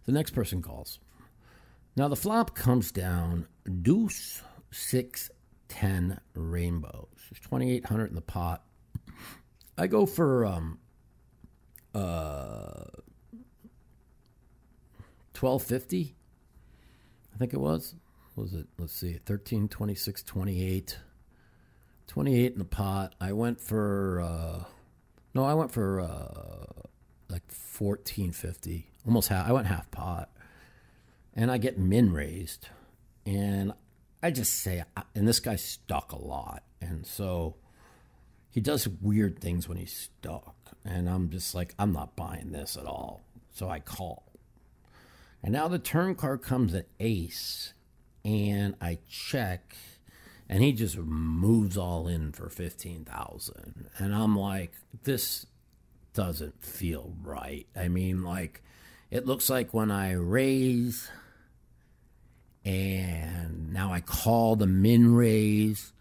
The 0.05 0.11
next 0.11 0.31
person 0.31 0.61
calls. 0.61 0.99
Now 1.95 2.07
the 2.07 2.15
flop 2.15 2.55
comes 2.55 2.91
down 2.91 3.47
deuce, 3.81 4.41
six, 4.71 5.29
ten 5.67 6.19
rainbows. 6.33 7.07
There's 7.29 7.39
2,800 7.41 8.09
in 8.09 8.15
the 8.15 8.21
pot. 8.21 8.63
I 9.77 9.87
go 9.87 10.05
for 10.05 10.45
um, 10.45 10.79
uh, 11.93 12.85
1250. 15.37 16.15
I 17.33 17.37
think 17.37 17.53
it 17.53 17.59
was. 17.59 17.95
What 18.35 18.43
was 18.43 18.53
it? 18.53 18.67
Let's 18.77 18.93
see. 18.93 19.19
13, 19.25 19.67
26, 19.67 20.23
28. 20.23 20.97
28 22.07 22.53
in 22.53 22.59
the 22.59 22.65
pot. 22.65 23.15
I 23.19 23.33
went 23.33 23.59
for, 23.59 24.21
uh, 24.21 24.63
no, 25.33 25.43
I 25.43 25.53
went 25.53 25.71
for 25.71 25.99
uh, 25.99 26.83
like 27.29 27.43
1450. 27.49 28.87
Almost 29.05 29.29
half. 29.29 29.47
I 29.47 29.51
went 29.51 29.67
half 29.67 29.89
pot. 29.91 30.29
And 31.33 31.51
I 31.51 31.57
get 31.57 31.77
min 31.77 32.13
raised. 32.13 32.69
And 33.25 33.73
I 34.23 34.31
just 34.31 34.61
say, 34.61 34.83
and 35.13 35.27
this 35.27 35.39
guy 35.39 35.55
stuck 35.55 36.11
a 36.11 36.21
lot. 36.21 36.63
And 36.81 37.05
so 37.05 37.55
he 38.49 38.61
does 38.61 38.87
weird 38.87 39.39
things 39.39 39.67
when 39.67 39.77
he's 39.77 39.93
stuck. 39.93 40.55
And 40.85 41.09
I'm 41.09 41.29
just 41.29 41.53
like, 41.53 41.75
I'm 41.77 41.91
not 41.91 42.15
buying 42.15 42.51
this 42.51 42.77
at 42.77 42.85
all. 42.85 43.23
So 43.51 43.69
I 43.69 43.79
call. 43.79 44.31
And 45.43 45.53
now 45.53 45.67
the 45.67 45.79
turn 45.79 46.15
card 46.15 46.41
comes 46.41 46.73
at 46.73 46.87
ace. 46.99 47.73
And 48.23 48.75
I 48.81 48.99
check. 49.09 49.75
And 50.47 50.61
he 50.61 50.73
just 50.73 50.97
moves 50.97 51.77
all 51.77 52.07
in 52.07 52.31
for 52.31 52.49
15,000. 52.49 53.89
And 53.97 54.13
I'm 54.13 54.37
like, 54.37 54.73
this 55.03 55.47
doesn't 56.13 56.63
feel 56.63 57.13
right. 57.23 57.65
I 57.75 57.87
mean, 57.87 58.23
like, 58.23 58.63
it 59.09 59.25
looks 59.25 59.49
like 59.49 59.73
when 59.73 59.91
I 59.91 60.11
raise 60.13 61.09
and 62.63 63.71
now 63.71 63.93
I 63.93 64.01
call 64.01 64.55
the 64.55 64.65
min 64.65 65.13
raise, 65.13 65.93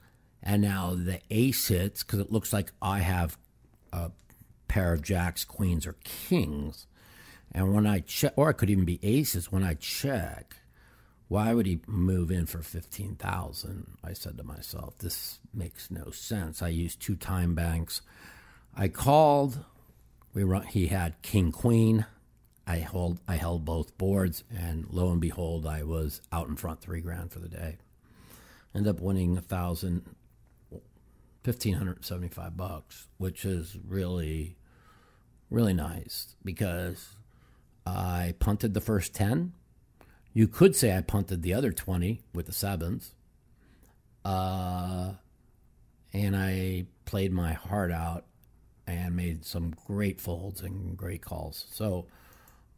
and 0.42 0.62
now 0.62 0.94
the 0.94 1.20
ace 1.30 1.68
hits 1.68 2.02
because 2.02 2.18
it 2.18 2.32
looks 2.32 2.52
like 2.52 2.72
I 2.80 3.00
have 3.00 3.36
a 3.92 4.10
pair 4.66 4.94
of 4.94 5.02
jacks, 5.02 5.44
queens, 5.44 5.86
or 5.86 5.96
kings. 6.04 6.86
And 7.52 7.74
when 7.74 7.86
I 7.86 8.00
check, 8.00 8.32
or 8.36 8.50
it 8.50 8.54
could 8.54 8.70
even 8.70 8.86
be 8.86 8.98
aces, 9.02 9.52
when 9.52 9.62
I 9.62 9.74
check, 9.74 10.56
why 11.28 11.54
would 11.54 11.66
he 11.66 11.80
move 11.86 12.30
in 12.30 12.46
for 12.46 12.62
15,000? 12.62 13.96
I 14.04 14.12
said 14.12 14.36
to 14.38 14.44
myself, 14.44 14.98
this 14.98 15.38
makes 15.52 15.90
no 15.90 16.10
sense. 16.10 16.62
I 16.62 16.68
used 16.68 17.00
two 17.00 17.16
time 17.16 17.54
banks. 17.54 18.02
I 18.76 18.88
called. 18.88 19.64
We 20.34 20.42
run, 20.42 20.64
he 20.66 20.88
had 20.88 21.20
king 21.22 21.52
queen. 21.52 22.06
I 22.66 22.78
hold 22.78 23.20
I 23.28 23.36
held 23.36 23.64
both 23.64 23.96
boards 23.98 24.42
and 24.54 24.86
lo 24.90 25.10
and 25.10 25.20
behold 25.20 25.66
I 25.66 25.82
was 25.82 26.20
out 26.32 26.48
in 26.48 26.56
front 26.56 26.80
3 26.80 27.00
grand 27.00 27.30
for 27.30 27.38
the 27.38 27.48
day. 27.48 27.76
Ended 28.74 28.96
up 28.96 29.00
winning 29.02 29.36
a 29.36 29.40
thousand, 29.40 30.02
fifteen 31.44 31.74
hundred 31.74 32.04
seventy 32.04 32.28
five 32.28 32.56
bucks, 32.56 33.06
which 33.18 33.44
is 33.44 33.76
really 33.86 34.56
really 35.50 35.74
nice 35.74 36.34
because 36.44 37.16
I 37.86 38.34
punted 38.38 38.74
the 38.74 38.80
first 38.80 39.14
10. 39.14 39.52
You 40.34 40.48
could 40.48 40.74
say 40.74 40.96
I 40.96 41.00
punted 41.00 41.42
the 41.42 41.54
other 41.54 41.72
20 41.72 42.20
with 42.34 42.46
the 42.46 42.52
sevens. 42.52 43.14
Uh, 44.24 45.12
and 46.12 46.36
I 46.36 46.86
played 47.04 47.32
my 47.32 47.52
heart 47.52 47.92
out 47.92 48.26
and 48.86 49.14
made 49.14 49.44
some 49.44 49.74
great 49.86 50.20
folds 50.20 50.60
and 50.60 50.96
great 50.96 51.22
calls. 51.22 51.66
So, 51.70 52.06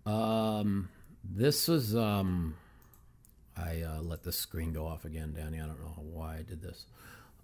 um, 0.05 0.91
this 1.25 1.67
was, 1.67 1.97
um, 1.97 2.57
I 3.57 3.81
uh, 3.83 4.03
let 4.03 4.23
the 4.23 4.33
screen 4.33 4.73
go 4.73 4.87
off 4.87 5.07
again, 5.07 5.33
Danny. 5.35 5.59
I 5.59 5.67
don't 5.67 5.81
know 5.81 5.95
why 5.99 6.37
I 6.37 6.43
did 6.43 6.61
this. 6.61 6.85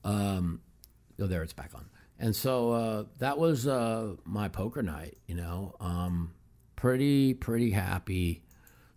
Um, 0.04 0.60
oh, 1.18 1.26
there 1.26 1.42
it's 1.42 1.54
back 1.54 1.70
on. 1.74 1.86
And 2.18 2.36
so 2.36 2.72
uh, 2.72 3.04
that 3.18 3.38
was 3.38 3.66
uh, 3.66 4.16
my 4.24 4.48
poker 4.48 4.82
night, 4.82 5.16
you 5.26 5.34
know. 5.34 5.74
Um, 5.80 6.34
pretty, 6.76 7.32
pretty 7.34 7.70
happy 7.70 8.42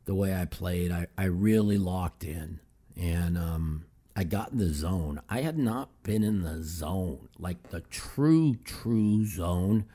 the 0.06 0.16
way 0.16 0.34
I 0.34 0.46
played. 0.46 0.92
I, 0.92 1.08
I 1.18 1.26
really 1.26 1.78
locked 1.78 2.24
in 2.24 2.60
and 2.96 3.38
um, 3.38 3.86
I 4.16 4.24
got 4.24 4.52
in 4.52 4.60
the 4.60 4.74
zone. 4.74 5.22
I 5.30 5.42
had 5.42 5.58
not 5.58 5.90
been 6.04 6.24
in 6.24 6.42
the 6.44 6.64
zone, 6.64 7.28
like 7.38 7.70
the 7.70 7.82
true, 7.82 8.56
true 8.64 9.26
zone 9.26 9.86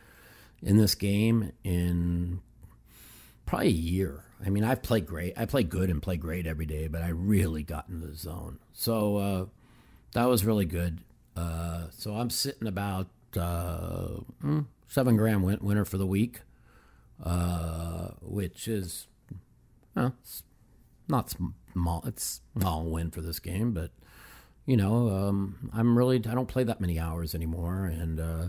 in 0.63 0.77
this 0.77 0.95
game 0.95 1.53
in 1.65 2.41
probably 3.47 3.69
a 3.69 3.73
year. 3.73 4.25
I 4.45 4.51
mean, 4.51 4.65
I've 4.65 4.83
played 4.83 5.07
great. 5.07 5.35
I 5.37 5.47
play 5.47 5.63
good 5.63 5.91
and 5.91 6.03
play 6.03 6.17
great 6.17 6.47
every 6.47 6.67
day, 6.67 6.87
but 6.87 7.03
I 7.03 7.09
really 7.09 7.63
got 7.63 7.89
in 7.89 8.01
the 8.01 8.15
zone. 8.15 8.59
So 8.73 9.17
uh, 9.17 9.47
that 10.13 10.27
was 10.27 10.45
really 10.45 10.67
good. 10.67 11.01
Uh, 11.37 11.85
so 11.91 12.15
I'm 12.15 12.31
sitting 12.31 12.67
about 12.67 13.09
uh, 13.37 14.21
mm, 14.43 14.67
seven 14.89 15.17
grand 15.17 15.43
win- 15.43 15.61
winner 15.63 15.85
for 15.85 15.99
the 15.99 16.07
week, 16.07 16.41
uh, 17.23 18.09
which 18.21 18.69
is 18.69 19.07
well, 19.95 20.15
it's 20.21 20.43
not 21.09 21.31
small. 21.31 22.03
It's 22.07 22.41
small 22.59 22.85
win 22.85 23.11
for 23.11 23.21
this 23.21 23.39
game, 23.39 23.73
but 23.73 23.91
you 24.67 24.77
know, 24.77 25.09
um, 25.09 25.71
I'm 25.73 25.97
really 25.97 26.17
I 26.17 26.35
don't 26.35 26.49
play 26.49 26.65
that 26.65 26.81
many 26.81 26.99
hours 26.99 27.35
anymore, 27.35 27.87
and 27.87 28.21
uh, 28.21 28.49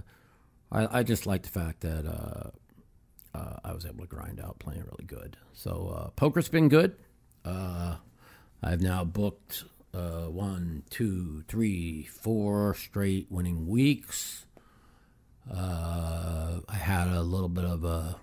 I, 0.71 0.99
I, 0.99 1.03
just 1.03 1.25
like 1.25 1.43
the 1.43 1.49
fact 1.49 1.81
that 1.81 2.05
uh, 2.05 3.37
uh, 3.37 3.59
I 3.63 3.73
was 3.73 3.85
able 3.85 4.01
to 4.01 4.07
grind 4.07 4.39
out 4.39 4.59
playing 4.59 4.83
really 4.83 5.05
good. 5.05 5.37
So 5.53 5.93
uh, 5.95 6.09
poker's 6.11 6.49
been 6.49 6.69
good. 6.69 6.95
I've 8.63 8.81
now 8.81 9.03
booked 9.03 9.63
uh, 9.93 10.27
one, 10.27 10.83
two, 10.89 11.43
three, 11.47 12.03
four 12.03 12.75
straight 12.75 13.27
winning 13.29 13.67
weeks. 13.67 14.45
Uh, 15.51 16.59
I 16.69 16.75
had 16.75 17.07
a 17.07 17.21
little 17.21 17.49
bit 17.49 17.65
of 17.65 17.83
a 17.83 18.17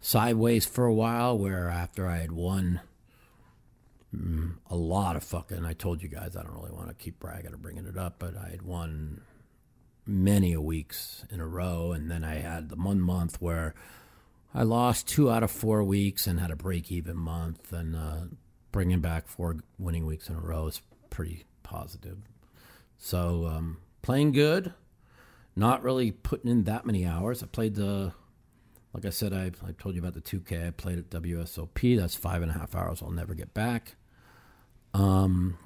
sideways 0.00 0.64
for 0.66 0.86
a 0.86 0.94
while 0.94 1.38
where 1.38 1.68
after 1.68 2.06
I 2.06 2.18
had 2.18 2.32
won 2.32 2.80
mm, 4.14 4.54
a 4.68 4.76
lot 4.76 5.16
of 5.16 5.24
fucking, 5.24 5.64
I 5.64 5.74
told 5.74 6.02
you 6.02 6.08
guys 6.08 6.36
I 6.36 6.42
don't 6.42 6.54
really 6.54 6.72
want 6.72 6.88
to 6.88 6.94
keep 6.94 7.20
bragging 7.20 7.52
or 7.52 7.58
bringing 7.58 7.86
it 7.86 7.98
up, 7.98 8.16
but 8.18 8.36
I 8.36 8.48
had 8.48 8.62
won 8.62 9.20
many 10.06 10.52
a 10.52 10.60
weeks 10.60 11.24
in 11.30 11.40
a 11.40 11.46
row. 11.46 11.92
And 11.92 12.10
then 12.10 12.24
I 12.24 12.36
had 12.36 12.70
the 12.70 12.76
one 12.76 13.00
month 13.00 13.40
where 13.40 13.74
I 14.54 14.62
lost 14.62 15.08
two 15.08 15.30
out 15.30 15.42
of 15.42 15.50
four 15.50 15.84
weeks 15.84 16.26
and 16.26 16.40
had 16.40 16.50
a 16.50 16.56
break 16.56 16.90
even 16.90 17.16
month. 17.16 17.72
And 17.72 17.94
uh, 17.94 18.24
bringing 18.72 19.00
back 19.00 19.28
four 19.28 19.56
winning 19.78 20.06
weeks 20.06 20.28
in 20.28 20.36
a 20.36 20.40
row 20.40 20.66
is 20.66 20.80
pretty 21.10 21.44
positive. 21.62 22.18
So 22.98 23.46
um, 23.46 23.78
playing 24.02 24.32
good, 24.32 24.72
not 25.54 25.82
really 25.82 26.10
putting 26.10 26.50
in 26.50 26.64
that 26.64 26.86
many 26.86 27.06
hours. 27.06 27.42
I 27.42 27.46
played 27.46 27.74
the, 27.74 28.12
like 28.92 29.04
I 29.04 29.10
said, 29.10 29.32
I, 29.32 29.52
I 29.66 29.72
told 29.72 29.94
you 29.94 30.00
about 30.00 30.14
the 30.14 30.20
2K. 30.20 30.66
I 30.66 30.70
played 30.70 30.98
at 30.98 31.10
WSOP. 31.10 31.96
That's 31.96 32.16
five 32.16 32.42
and 32.42 32.50
a 32.50 32.54
half 32.54 32.74
hours 32.74 33.02
I'll 33.02 33.10
never 33.10 33.34
get 33.34 33.54
back. 33.54 33.94
Um, 34.94 35.58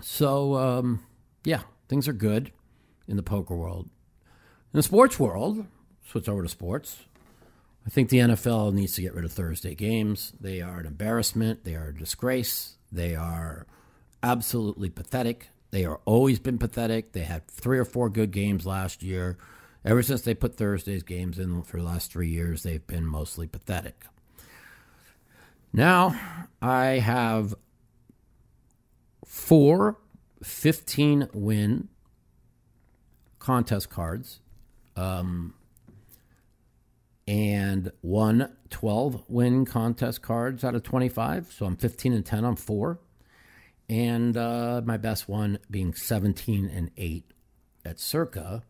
so, 0.00 0.54
um, 0.54 1.04
yeah, 1.44 1.62
things 1.88 2.06
are 2.06 2.12
good 2.12 2.52
in 3.08 3.16
the 3.16 3.22
poker 3.22 3.56
world. 3.56 3.88
In 4.72 4.78
the 4.78 4.82
sports 4.82 5.18
world, 5.18 5.66
switch 6.04 6.28
over 6.28 6.42
to 6.42 6.48
sports. 6.48 6.98
I 7.86 7.90
think 7.90 8.08
the 8.08 8.18
NFL 8.18 8.72
needs 8.72 8.94
to 8.94 9.02
get 9.02 9.14
rid 9.14 9.24
of 9.24 9.32
Thursday 9.32 9.74
games. 9.74 10.32
They 10.40 10.60
are 10.60 10.80
an 10.80 10.86
embarrassment. 10.86 11.64
They 11.64 11.74
are 11.74 11.88
a 11.88 11.94
disgrace. 11.94 12.76
They 12.90 13.14
are 13.14 13.66
absolutely 14.22 14.90
pathetic. 14.90 15.48
They 15.70 15.84
are 15.84 16.00
always 16.04 16.38
been 16.38 16.58
pathetic. 16.58 17.12
They 17.12 17.20
had 17.20 17.46
three 17.46 17.78
or 17.78 17.84
four 17.84 18.08
good 18.08 18.32
games 18.32 18.66
last 18.66 19.02
year. 19.02 19.38
Ever 19.86 20.02
since 20.02 20.22
they 20.22 20.34
put 20.34 20.56
Thursday's 20.56 21.04
games 21.04 21.38
in 21.38 21.62
for 21.62 21.76
the 21.76 21.84
last 21.84 22.10
three 22.10 22.28
years, 22.28 22.64
they've 22.64 22.84
been 22.88 23.06
mostly 23.06 23.46
pathetic. 23.46 24.04
Now, 25.72 26.18
I 26.60 26.98
have 26.98 27.54
four 29.24 29.98
15 30.42 31.28
win 31.32 31.88
contest 33.38 33.88
cards 33.88 34.40
um, 34.96 35.54
and 37.28 37.92
one 38.00 38.56
12 38.70 39.22
win 39.28 39.64
contest 39.64 40.20
cards 40.20 40.64
out 40.64 40.74
of 40.74 40.82
25. 40.82 41.52
So 41.52 41.64
I'm 41.64 41.76
15 41.76 42.12
and 42.12 42.26
10 42.26 42.44
on 42.44 42.56
four 42.56 42.98
and 43.88 44.36
uh, 44.36 44.82
my 44.84 44.96
best 44.96 45.28
one 45.28 45.58
being 45.70 45.94
17 45.94 46.68
and 46.74 46.90
8 46.96 47.24
at 47.84 48.00
Circa, 48.00 48.64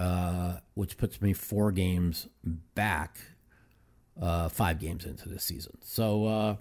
uh, 0.00 0.58
which 0.74 0.96
puts 0.96 1.20
me 1.20 1.32
four 1.32 1.72
games 1.72 2.28
back, 2.74 3.18
uh, 4.20 4.48
five 4.48 4.78
games 4.78 5.04
into 5.04 5.28
the 5.28 5.38
season. 5.38 5.78
So 5.82 6.26
uh, 6.26 6.56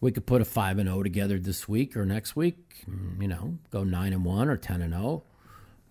we 0.00 0.12
could 0.12 0.26
put 0.26 0.40
a 0.40 0.44
5 0.44 0.78
and 0.78 0.88
0 0.88 1.02
together 1.02 1.38
this 1.38 1.68
week 1.68 1.96
or 1.96 2.04
next 2.04 2.36
week, 2.36 2.84
mm, 2.88 3.20
you 3.20 3.28
know, 3.28 3.58
go 3.70 3.84
9 3.84 4.12
and 4.12 4.24
1 4.24 4.48
or 4.48 4.56
10 4.56 4.82
and 4.82 4.92
0. 4.92 5.22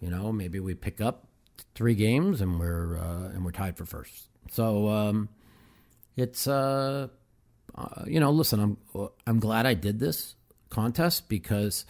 You 0.01 0.09
know, 0.09 0.31
maybe 0.31 0.59
we 0.59 0.75
pick 0.75 1.01
up 1.01 1.27
three 1.75 1.95
games 1.95 2.39
and 2.39 2.59
we're 2.59 2.97
uh, 2.97 3.29
and 3.29 3.43
we're 3.43 3.51
tied 3.51 3.77
for 3.77 3.85
first. 3.85 4.29
So 4.51 4.87
um, 4.87 5.29
it's 6.15 6.47
uh, 6.47 7.07
you 8.05 8.19
know, 8.19 8.31
listen, 8.31 8.59
I'm 8.95 9.09
I'm 9.25 9.39
glad 9.39 9.65
I 9.65 9.73
did 9.73 9.99
this 9.99 10.35
contest 10.69 11.29
because 11.29 11.85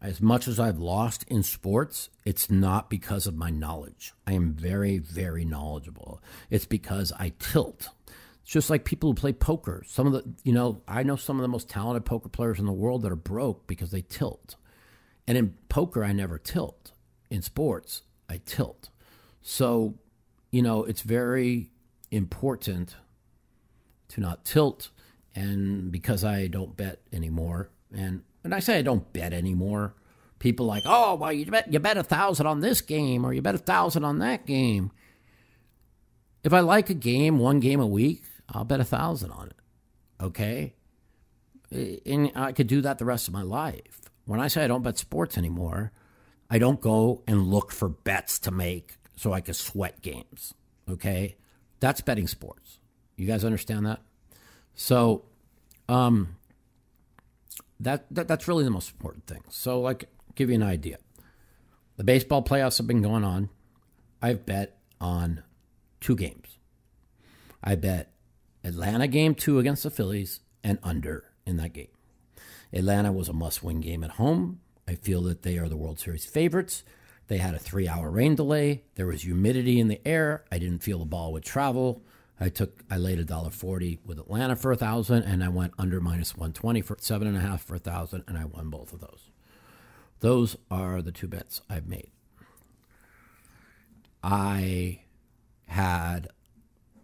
as 0.00 0.20
much 0.20 0.46
as 0.46 0.60
I've 0.60 0.78
lost 0.78 1.24
in 1.28 1.42
sports, 1.42 2.08
it's 2.24 2.50
not 2.50 2.88
because 2.88 3.26
of 3.26 3.36
my 3.36 3.50
knowledge. 3.50 4.12
I 4.26 4.32
am 4.32 4.52
very, 4.52 4.98
very 4.98 5.44
knowledgeable. 5.44 6.22
It's 6.50 6.66
because 6.66 7.12
I 7.18 7.32
tilt. 7.38 7.88
It's 8.42 8.52
just 8.52 8.70
like 8.70 8.84
people 8.84 9.10
who 9.10 9.14
play 9.14 9.32
poker. 9.32 9.82
Some 9.86 10.06
of 10.06 10.12
the, 10.12 10.24
you 10.44 10.52
know, 10.52 10.82
I 10.86 11.02
know 11.02 11.16
some 11.16 11.36
of 11.36 11.42
the 11.42 11.48
most 11.48 11.68
talented 11.68 12.04
poker 12.04 12.28
players 12.28 12.60
in 12.60 12.66
the 12.66 12.72
world 12.72 13.02
that 13.02 13.12
are 13.12 13.16
broke 13.16 13.66
because 13.66 13.90
they 13.90 14.02
tilt. 14.02 14.56
And 15.26 15.36
in 15.36 15.54
poker, 15.68 16.04
I 16.04 16.12
never 16.12 16.38
tilt. 16.38 16.92
In 17.28 17.42
sports, 17.42 18.02
I 18.28 18.40
tilt. 18.46 18.90
So, 19.42 19.98
you 20.50 20.62
know, 20.62 20.84
it's 20.84 21.02
very 21.02 21.70
important 22.10 22.94
to 24.08 24.20
not 24.20 24.44
tilt. 24.44 24.90
And 25.34 25.90
because 25.92 26.24
I 26.24 26.46
don't 26.46 26.76
bet 26.76 27.00
anymore, 27.12 27.70
and 27.92 28.22
when 28.48 28.56
I 28.56 28.60
say 28.60 28.78
I 28.78 28.82
don't 28.82 29.12
bet 29.12 29.34
anymore, 29.34 29.94
people 30.38 30.64
like, 30.64 30.84
oh, 30.86 31.16
well, 31.16 31.30
you 31.30 31.44
bet 31.44 31.70
you 31.70 31.78
bet 31.80 31.98
a 31.98 32.02
thousand 32.02 32.46
on 32.46 32.60
this 32.60 32.80
game 32.80 33.26
or 33.26 33.34
you 33.34 33.42
bet 33.42 33.54
a 33.54 33.58
thousand 33.58 34.04
on 34.04 34.20
that 34.20 34.46
game. 34.46 34.90
If 36.42 36.54
I 36.54 36.60
like 36.60 36.88
a 36.88 36.94
game, 36.94 37.38
one 37.38 37.60
game 37.60 37.78
a 37.78 37.86
week, 37.86 38.24
I'll 38.48 38.64
bet 38.64 38.80
a 38.80 38.84
thousand 38.84 39.32
on 39.32 39.48
it. 39.48 39.56
Okay, 40.18 40.74
and 42.06 42.32
I 42.34 42.52
could 42.52 42.68
do 42.68 42.80
that 42.80 42.96
the 42.96 43.04
rest 43.04 43.28
of 43.28 43.34
my 43.34 43.42
life. 43.42 44.00
When 44.24 44.40
I 44.40 44.48
say 44.48 44.64
I 44.64 44.66
don't 44.66 44.82
bet 44.82 44.96
sports 44.96 45.36
anymore, 45.36 45.92
I 46.48 46.58
don't 46.58 46.80
go 46.80 47.22
and 47.26 47.48
look 47.48 47.70
for 47.70 47.90
bets 47.90 48.38
to 48.40 48.50
make 48.50 48.96
so 49.14 49.34
I 49.34 49.42
can 49.42 49.52
sweat 49.52 50.00
games. 50.00 50.54
Okay, 50.90 51.36
that's 51.80 52.00
betting 52.00 52.26
sports. 52.28 52.78
You 53.16 53.26
guys 53.26 53.44
understand 53.44 53.84
that? 53.84 54.00
So, 54.74 55.26
um, 55.86 56.37
that, 57.80 58.06
that 58.10 58.28
that's 58.28 58.48
really 58.48 58.64
the 58.64 58.70
most 58.70 58.90
important 58.90 59.26
thing. 59.26 59.44
So, 59.48 59.80
like, 59.80 60.08
give 60.34 60.48
you 60.48 60.56
an 60.56 60.62
idea. 60.62 60.98
The 61.96 62.04
baseball 62.04 62.42
playoffs 62.42 62.78
have 62.78 62.86
been 62.86 63.02
going 63.02 63.24
on. 63.24 63.50
I've 64.22 64.46
bet 64.46 64.78
on 65.00 65.42
two 66.00 66.16
games. 66.16 66.58
I 67.62 67.74
bet 67.74 68.12
Atlanta 68.64 69.08
game 69.08 69.34
two 69.34 69.58
against 69.58 69.82
the 69.82 69.90
Phillies 69.90 70.40
and 70.62 70.78
under 70.82 71.24
in 71.46 71.56
that 71.56 71.72
game. 71.72 71.88
Atlanta 72.72 73.12
was 73.12 73.28
a 73.28 73.32
must 73.32 73.62
win 73.62 73.80
game 73.80 74.04
at 74.04 74.12
home. 74.12 74.60
I 74.86 74.94
feel 74.94 75.22
that 75.22 75.42
they 75.42 75.58
are 75.58 75.68
the 75.68 75.76
World 75.76 75.98
Series 75.98 76.24
favorites. 76.24 76.82
They 77.28 77.38
had 77.38 77.54
a 77.54 77.58
three 77.58 77.88
hour 77.88 78.10
rain 78.10 78.34
delay. 78.34 78.84
There 78.94 79.06
was 79.06 79.22
humidity 79.22 79.80
in 79.80 79.88
the 79.88 80.00
air. 80.06 80.44
I 80.50 80.58
didn't 80.58 80.82
feel 80.82 80.98
the 80.98 81.04
ball 81.04 81.32
would 81.32 81.44
travel. 81.44 82.02
I 82.40 82.48
took 82.48 82.84
I 82.90 82.96
laid 82.96 83.18
a 83.18 83.24
dollar 83.24 83.50
forty 83.50 83.98
with 84.04 84.18
Atlanta 84.18 84.54
for 84.56 84.70
a 84.70 84.76
thousand, 84.76 85.24
and 85.24 85.42
I 85.42 85.48
went 85.48 85.74
under 85.78 86.00
minus 86.00 86.36
one 86.36 86.52
twenty 86.52 86.80
for 86.80 86.96
seven 87.00 87.26
and 87.26 87.36
a 87.36 87.40
half 87.40 87.62
for 87.64 87.74
a 87.74 87.80
thousand, 87.80 88.24
and 88.28 88.38
I 88.38 88.44
won 88.44 88.70
both 88.70 88.92
of 88.92 89.00
those. 89.00 89.30
Those 90.20 90.56
are 90.70 91.02
the 91.02 91.12
two 91.12 91.28
bets 91.28 91.62
I've 91.68 91.88
made. 91.88 92.10
I 94.22 95.00
had 95.66 96.28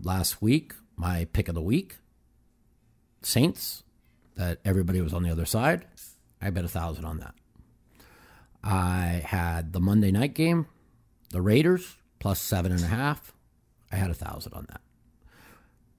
last 0.01 0.42
week 0.42 0.75
my 0.97 1.27
pick 1.33 1.49
of 1.49 1.55
the 1.55 1.62
week, 1.62 1.97
Saints, 3.23 3.83
that 4.37 4.59
everybody 4.64 5.01
was 5.01 5.12
on 5.12 5.23
the 5.23 5.31
other 5.31 5.47
side. 5.47 5.87
I 6.40 6.51
bet 6.51 6.64
a 6.64 6.68
thousand 6.68 7.05
on 7.05 7.18
that. 7.18 7.35
I 8.62 9.23
had 9.25 9.73
the 9.73 9.81
Monday 9.81 10.11
night 10.11 10.35
game, 10.35 10.66
the 11.31 11.42
Raiders 11.42 11.97
plus 12.18 12.40
seven 12.40 12.73
and 12.73 12.83
a 12.83 12.88
half. 12.88 13.33
I 13.92 13.97
had 13.97 14.11
a 14.11 14.14
thousand 14.14 14.55
on 14.55 14.66
that. 14.70 14.81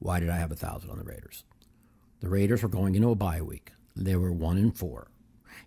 Why 0.05 0.19
did 0.19 0.29
I 0.29 0.37
have 0.37 0.51
a 0.51 0.55
thousand 0.55 0.91
on 0.91 0.99
the 0.99 1.03
Raiders? 1.03 1.45
The 2.19 2.29
Raiders 2.29 2.61
were 2.61 2.69
going 2.69 2.93
into 2.93 3.09
a 3.09 3.15
bye 3.15 3.41
week. 3.41 3.71
They 3.95 4.15
were 4.15 4.31
one 4.31 4.59
and 4.59 4.77
four. 4.77 5.07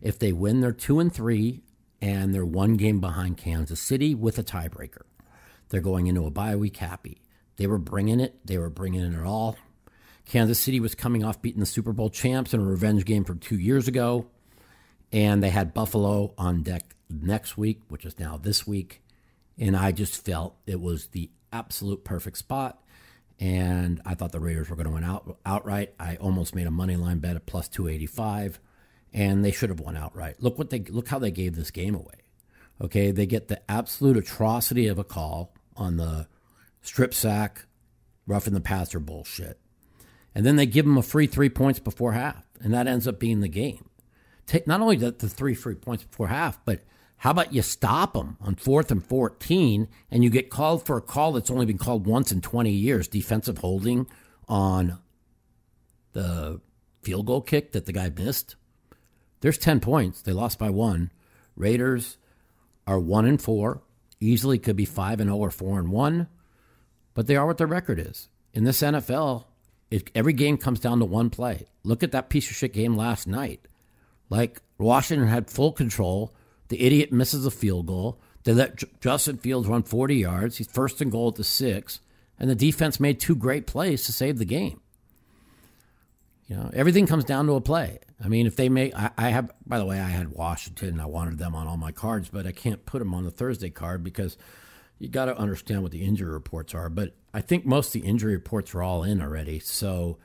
If 0.01 0.16
they 0.16 0.33
win, 0.33 0.61
they're 0.61 0.70
two 0.70 1.01
and 1.01 1.12
three, 1.12 1.62
and 2.01 2.33
they're 2.33 2.46
one 2.46 2.77
game 2.77 3.01
behind 3.01 3.37
Kansas 3.37 3.81
City 3.81 4.14
with 4.14 4.38
a 4.38 4.44
tiebreaker. 4.44 5.03
They're 5.70 5.81
going 5.81 6.07
into 6.07 6.24
a 6.24 6.31
bye 6.31 6.55
week 6.55 6.77
happy. 6.77 7.20
They 7.57 7.66
were 7.66 7.79
bringing 7.79 8.20
it. 8.20 8.38
They 8.46 8.59
were 8.59 8.70
bringing 8.70 9.12
it 9.12 9.27
all. 9.27 9.57
Kansas 10.24 10.61
City 10.61 10.79
was 10.79 10.94
coming 10.94 11.24
off 11.24 11.42
beating 11.42 11.59
the 11.59 11.66
Super 11.66 11.92
Bowl 11.92 12.09
champs 12.09 12.55
in 12.55 12.61
a 12.61 12.64
revenge 12.64 13.05
game 13.05 13.24
from 13.24 13.40
two 13.40 13.59
years 13.59 13.88
ago. 13.88 14.29
And 15.11 15.42
they 15.42 15.51
had 15.51 15.74
Buffalo 15.74 16.35
on 16.38 16.62
deck 16.62 16.94
next 17.11 17.59
week, 17.59 17.81
which 17.88 18.05
is 18.05 18.20
now 18.20 18.37
this 18.37 18.68
week. 18.68 19.03
And 19.59 19.77
I 19.77 19.90
just 19.90 20.24
felt 20.24 20.55
it 20.64 20.81
was 20.81 21.07
the 21.09 21.29
absolute 21.53 22.05
perfect 22.05 22.38
spot. 22.38 22.81
And 23.40 24.03
I 24.05 24.14
thought 24.14 24.33
the 24.33 24.40
Raiders 24.40 24.68
were 24.68 24.77
going 24.77 24.87
to 24.87 24.92
win 24.92 25.05
out, 25.05 25.38
outright. 25.46 25.94
I 26.01 26.16
almost 26.16 26.55
made 26.55 26.66
a 26.66 26.72
money 26.72 26.96
line 26.96 27.18
bet 27.18 27.37
at 27.37 27.46
plus 27.46 27.68
285 27.68 28.59
and 29.12 29.44
they 29.44 29.51
should 29.51 29.70
have 29.70 29.81
won 29.81 29.96
outright. 29.96 30.37
Look 30.42 30.59
what 30.59 30.70
they 30.70 30.81
look 30.81 31.09
how 31.09 31.18
they 31.18 31.31
gave 31.31 31.57
this 31.57 31.70
game 31.70 31.94
away. 31.94 32.14
Okay, 32.81 33.11
they 33.11 33.27
get 33.27 33.48
the 33.48 33.61
absolute 33.70 34.16
atrocity 34.16 34.87
of 34.87 34.98
a 34.98 35.05
call 35.05 35.53
on 35.77 35.96
the 35.96 36.29
strip 36.83 37.12
sack, 37.12 37.66
roughing 38.27 38.55
the 38.55 38.61
passer 38.61 39.01
bullshit, 39.01 39.59
and 40.35 40.46
then 40.46 40.57
they 40.57 40.66
give 40.66 40.85
them 40.85 40.98
a 40.98 41.03
free 41.03 41.27
three 41.27 41.48
points 41.48 41.81
before 41.81 42.12
half, 42.12 42.44
and 42.61 42.72
that 42.72 42.87
ends 42.87 43.09
up 43.09 43.18
being 43.18 43.40
the 43.40 43.48
game. 43.48 43.88
Take 44.46 44.66
not 44.66 44.81
only 44.81 44.96
the, 44.96 45.11
the 45.11 45.29
three 45.29 45.55
free 45.55 45.74
points 45.74 46.05
before 46.05 46.29
half, 46.29 46.64
but 46.64 46.83
how 47.18 47.33
about 47.33 47.52
you 47.52 47.62
stop 47.62 48.12
them 48.12 48.37
on 48.40 48.54
fourth 48.54 48.90
and 48.90 49.04
14 49.04 49.88
and 50.11 50.24
you 50.24 50.31
get 50.31 50.50
called 50.50 50.87
for 50.87 50.96
a 50.96 51.02
call 51.02 51.33
that's 51.33 51.50
only 51.50 51.66
been 51.66 51.78
called 51.78 52.07
once 52.07 52.31
in 52.31 52.40
20 52.40 52.70
years, 52.70 53.09
defensive 53.09 53.59
holding 53.59 54.07
on 54.48 54.98
the 56.12 56.61
field 57.02 57.26
goal 57.26 57.40
kick 57.40 57.72
that 57.72 57.87
the 57.87 57.92
guy 57.92 58.09
missed? 58.09 58.57
There's 59.40 59.59
10 59.59 59.81
points. 59.81 60.22
They 60.22 60.33
lost 60.33 60.59
by 60.59 60.70
one. 60.70 61.12
Raiders 61.57 62.18
are 62.87 63.00
1 63.00 63.26
and 63.26 63.42
4. 63.42 63.83
Easily 64.20 64.59
could 64.59 64.76
be 64.76 64.85
5 64.85 65.20
and 65.20 65.28
0 65.28 65.38
or 65.38 65.50
4 65.50 65.78
and 65.81 65.90
1. 65.90 66.28
But 67.14 67.26
they 67.26 67.37
are 67.37 67.46
what 67.46 67.59
their 67.59 67.66
record 67.66 67.98
is. 67.98 68.28
In 68.54 68.64
this 68.64 68.81
NFL, 68.81 69.44
it, 69.90 70.11
every 70.14 70.33
game 70.33 70.57
comes 70.57 70.81
down 70.81 70.98
to 71.00 71.04
one 71.04 71.31
play. 71.31 71.66
Look 71.83 72.02
at 72.02 72.12
that 72.12 72.28
piece 72.28 72.50
of 72.50 72.57
shit 72.57 72.72
game 72.72 72.96
last 72.96 73.26
night. 73.26 73.66
Like 74.31 74.61
Washington 74.78 75.28
had 75.28 75.50
full 75.50 75.72
control. 75.72 76.35
The 76.68 76.81
idiot 76.81 77.12
misses 77.12 77.46
a 77.46 77.50
field 77.50 77.87
goal. 77.87 78.18
They 78.44 78.52
let 78.52 78.83
Justin 79.00 79.38
Fields 79.38 79.68
run 79.68 79.83
40 79.83 80.16
yards. 80.16 80.59
He's 80.59 80.68
first 80.68 81.00
and 81.00 81.11
goal 81.11 81.28
at 81.28 81.35
the 81.37 81.44
six. 81.44 82.00
And 82.38 82.48
the 82.48 82.54
defense 82.54 83.00
made 83.00 83.18
two 83.18 83.35
great 83.35 83.66
plays 83.66 84.04
to 84.07 84.12
save 84.12 84.38
the 84.38 84.44
game. 84.44 84.81
You 86.46 86.57
know, 86.57 86.70
everything 86.72 87.07
comes 87.07 87.24
down 87.24 87.46
to 87.46 87.54
a 87.54 87.61
play. 87.61 87.98
I 88.22 88.28
mean, 88.28 88.46
if 88.46 88.57
they 88.57 88.68
make, 88.68 88.94
I, 88.96 89.11
I, 89.18 89.28
have, 89.28 89.50
by 89.66 89.78
the 89.78 89.85
way, 89.85 90.00
I 90.00 90.09
had 90.09 90.31
Washington. 90.31 90.98
I 90.98 91.07
wanted 91.07 91.38
them 91.38 91.54
on 91.54 91.66
all 91.66 91.76
my 91.76 91.92
cards, 91.92 92.31
but 92.31 92.46
I 92.46 92.52
can't 92.52 92.87
put 92.87 93.00
them 93.00 93.12
on 93.12 93.24
the 93.24 93.31
Thursday 93.31 93.70
card 93.70 94.02
because 94.02 94.38
you 94.98 95.09
got 95.09 95.26
to 95.26 95.37
understand 95.37 95.83
what 95.83 95.92
the 95.92 96.02
injury 96.02 96.31
reports 96.31 96.74
are. 96.74 96.88
But 96.88 97.14
I 97.35 97.42
think 97.42 97.66
most 97.66 97.94
of 97.94 98.00
the 98.00 98.09
injury 98.09 98.33
reports 98.33 98.74
are 98.74 98.83
all 98.83 99.02
in 99.02 99.20
already. 99.20 99.59
So 99.59 100.18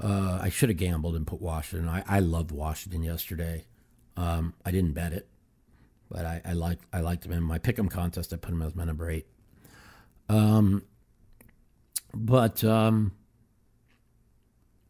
uh, 0.00 0.40
I 0.42 0.50
should 0.50 0.68
have 0.68 0.78
gambled 0.78 1.16
and 1.16 1.26
put 1.26 1.40
Washington. 1.40 1.88
I, 1.88 2.04
I 2.06 2.20
loved 2.20 2.52
Washington 2.52 3.02
yesterday. 3.02 3.64
Um, 4.16 4.54
I 4.64 4.70
didn't 4.70 4.92
bet 4.92 5.12
it, 5.12 5.28
but 6.10 6.24
I, 6.24 6.40
I 6.44 6.52
liked 6.52 6.84
I 6.92 7.00
liked 7.00 7.22
them 7.22 7.32
in 7.32 7.42
my 7.42 7.58
pick'em 7.58 7.90
contest. 7.90 8.32
I 8.32 8.36
put 8.36 8.50
them 8.50 8.62
as 8.62 8.74
my 8.74 8.84
number 8.84 9.10
eight. 9.10 9.26
Um, 10.28 10.82
but 12.14 12.64
um, 12.64 13.12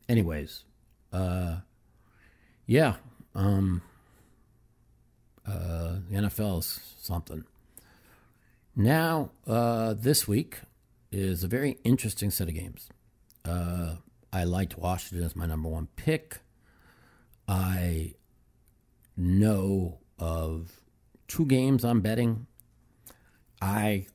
anyways, 0.09 0.65
uh, 1.13 1.57
yeah, 2.67 2.95
um, 3.35 3.83
uh, 5.47 5.97
the 6.09 6.17
NFL 6.17 6.61
is 6.61 6.81
something. 7.01 7.45
Now, 8.75 9.31
uh, 9.47 9.95
this 9.95 10.29
week 10.29 10.61
is 11.11 11.43
a 11.43 11.49
very 11.49 11.79
interesting 11.85 12.31
set 12.31 12.49
of 12.49 12.55
games. 12.55 12.89
Uh, 13.45 13.97
I 14.33 14.45
liked 14.45 14.77
Washington 14.77 15.25
as 15.25 15.35
my 15.35 15.47
number 15.47 15.69
one 15.69 15.89
pick. 15.97 16.41
I 17.49 18.15
know 19.17 19.99
of 20.19 20.81
two 21.29 21.47
games 21.47 21.85
I'm 21.85 22.01
betting. 22.01 22.47
I 23.61 24.07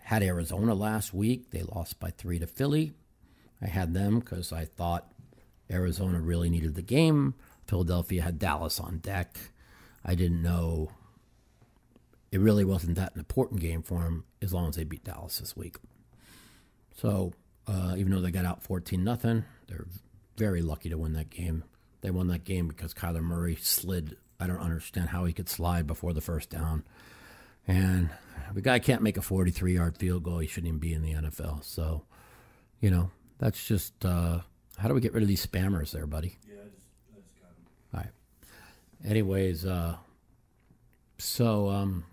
had 0.00 0.22
Arizona 0.22 0.74
last 0.74 1.12
week. 1.12 1.50
They 1.50 1.62
lost 1.62 2.00
by 2.00 2.10
three 2.10 2.38
to 2.38 2.46
Philly. 2.46 2.94
I 3.60 3.66
had 3.66 3.94
them 3.94 4.20
because 4.20 4.52
I 4.52 4.64
thought 4.64 5.12
Arizona 5.70 6.20
really 6.20 6.50
needed 6.50 6.74
the 6.74 6.82
game. 6.82 7.34
Philadelphia 7.66 8.22
had 8.22 8.38
Dallas 8.38 8.78
on 8.78 8.98
deck. 8.98 9.36
I 10.04 10.14
didn't 10.14 10.42
know 10.42 10.90
it 12.30 12.40
really 12.40 12.64
wasn't 12.64 12.96
that 12.96 13.14
an 13.14 13.18
important 13.18 13.60
game 13.60 13.82
for 13.82 14.02
them 14.02 14.24
as 14.42 14.52
long 14.52 14.68
as 14.68 14.76
they 14.76 14.84
beat 14.84 15.04
Dallas 15.04 15.38
this 15.38 15.56
week. 15.56 15.76
So 16.94 17.32
uh, 17.66 17.94
even 17.96 18.12
though 18.12 18.20
they 18.20 18.30
got 18.30 18.44
out 18.44 18.62
14 18.62 19.02
nothing, 19.02 19.44
they're 19.68 19.86
very 20.36 20.62
lucky 20.62 20.88
to 20.90 20.98
win 20.98 21.14
that 21.14 21.30
game. 21.30 21.64
They 22.02 22.10
won 22.10 22.28
that 22.28 22.44
game 22.44 22.68
because 22.68 22.94
Kyler 22.94 23.22
Murray 23.22 23.56
slid. 23.56 24.16
I 24.38 24.46
don't 24.46 24.60
understand 24.60 25.08
how 25.08 25.24
he 25.24 25.32
could 25.32 25.48
slide 25.48 25.86
before 25.86 26.12
the 26.12 26.20
first 26.20 26.50
down. 26.50 26.84
And 27.66 28.10
the 28.54 28.60
guy 28.60 28.78
can't 28.78 29.02
make 29.02 29.16
a 29.16 29.22
43 29.22 29.74
yard 29.74 29.98
field 29.98 30.22
goal. 30.22 30.38
He 30.38 30.46
shouldn't 30.46 30.68
even 30.68 30.78
be 30.80 30.94
in 30.94 31.02
the 31.02 31.14
NFL. 31.14 31.64
So, 31.64 32.04
you 32.80 32.90
know, 32.90 33.10
that's 33.38 33.66
just 33.66 34.04
uh, 34.04 34.40
how 34.78 34.88
do 34.88 34.94
we 34.94 35.00
get 35.00 35.14
rid 35.14 35.22
of 35.22 35.28
these 35.28 35.44
spammers 35.44 35.90
there, 35.90 36.06
buddy? 36.06 36.36
Yeah, 36.48 36.54
I 36.54 36.68
just, 36.68 36.86
I 37.12 37.20
just 37.20 37.40
got 37.40 37.48
them. 37.50 37.66
All 37.94 38.00
right. 38.00 39.10
Anyways, 39.10 39.66
uh, 39.66 39.96
so 41.18 41.68
um, 41.70 42.04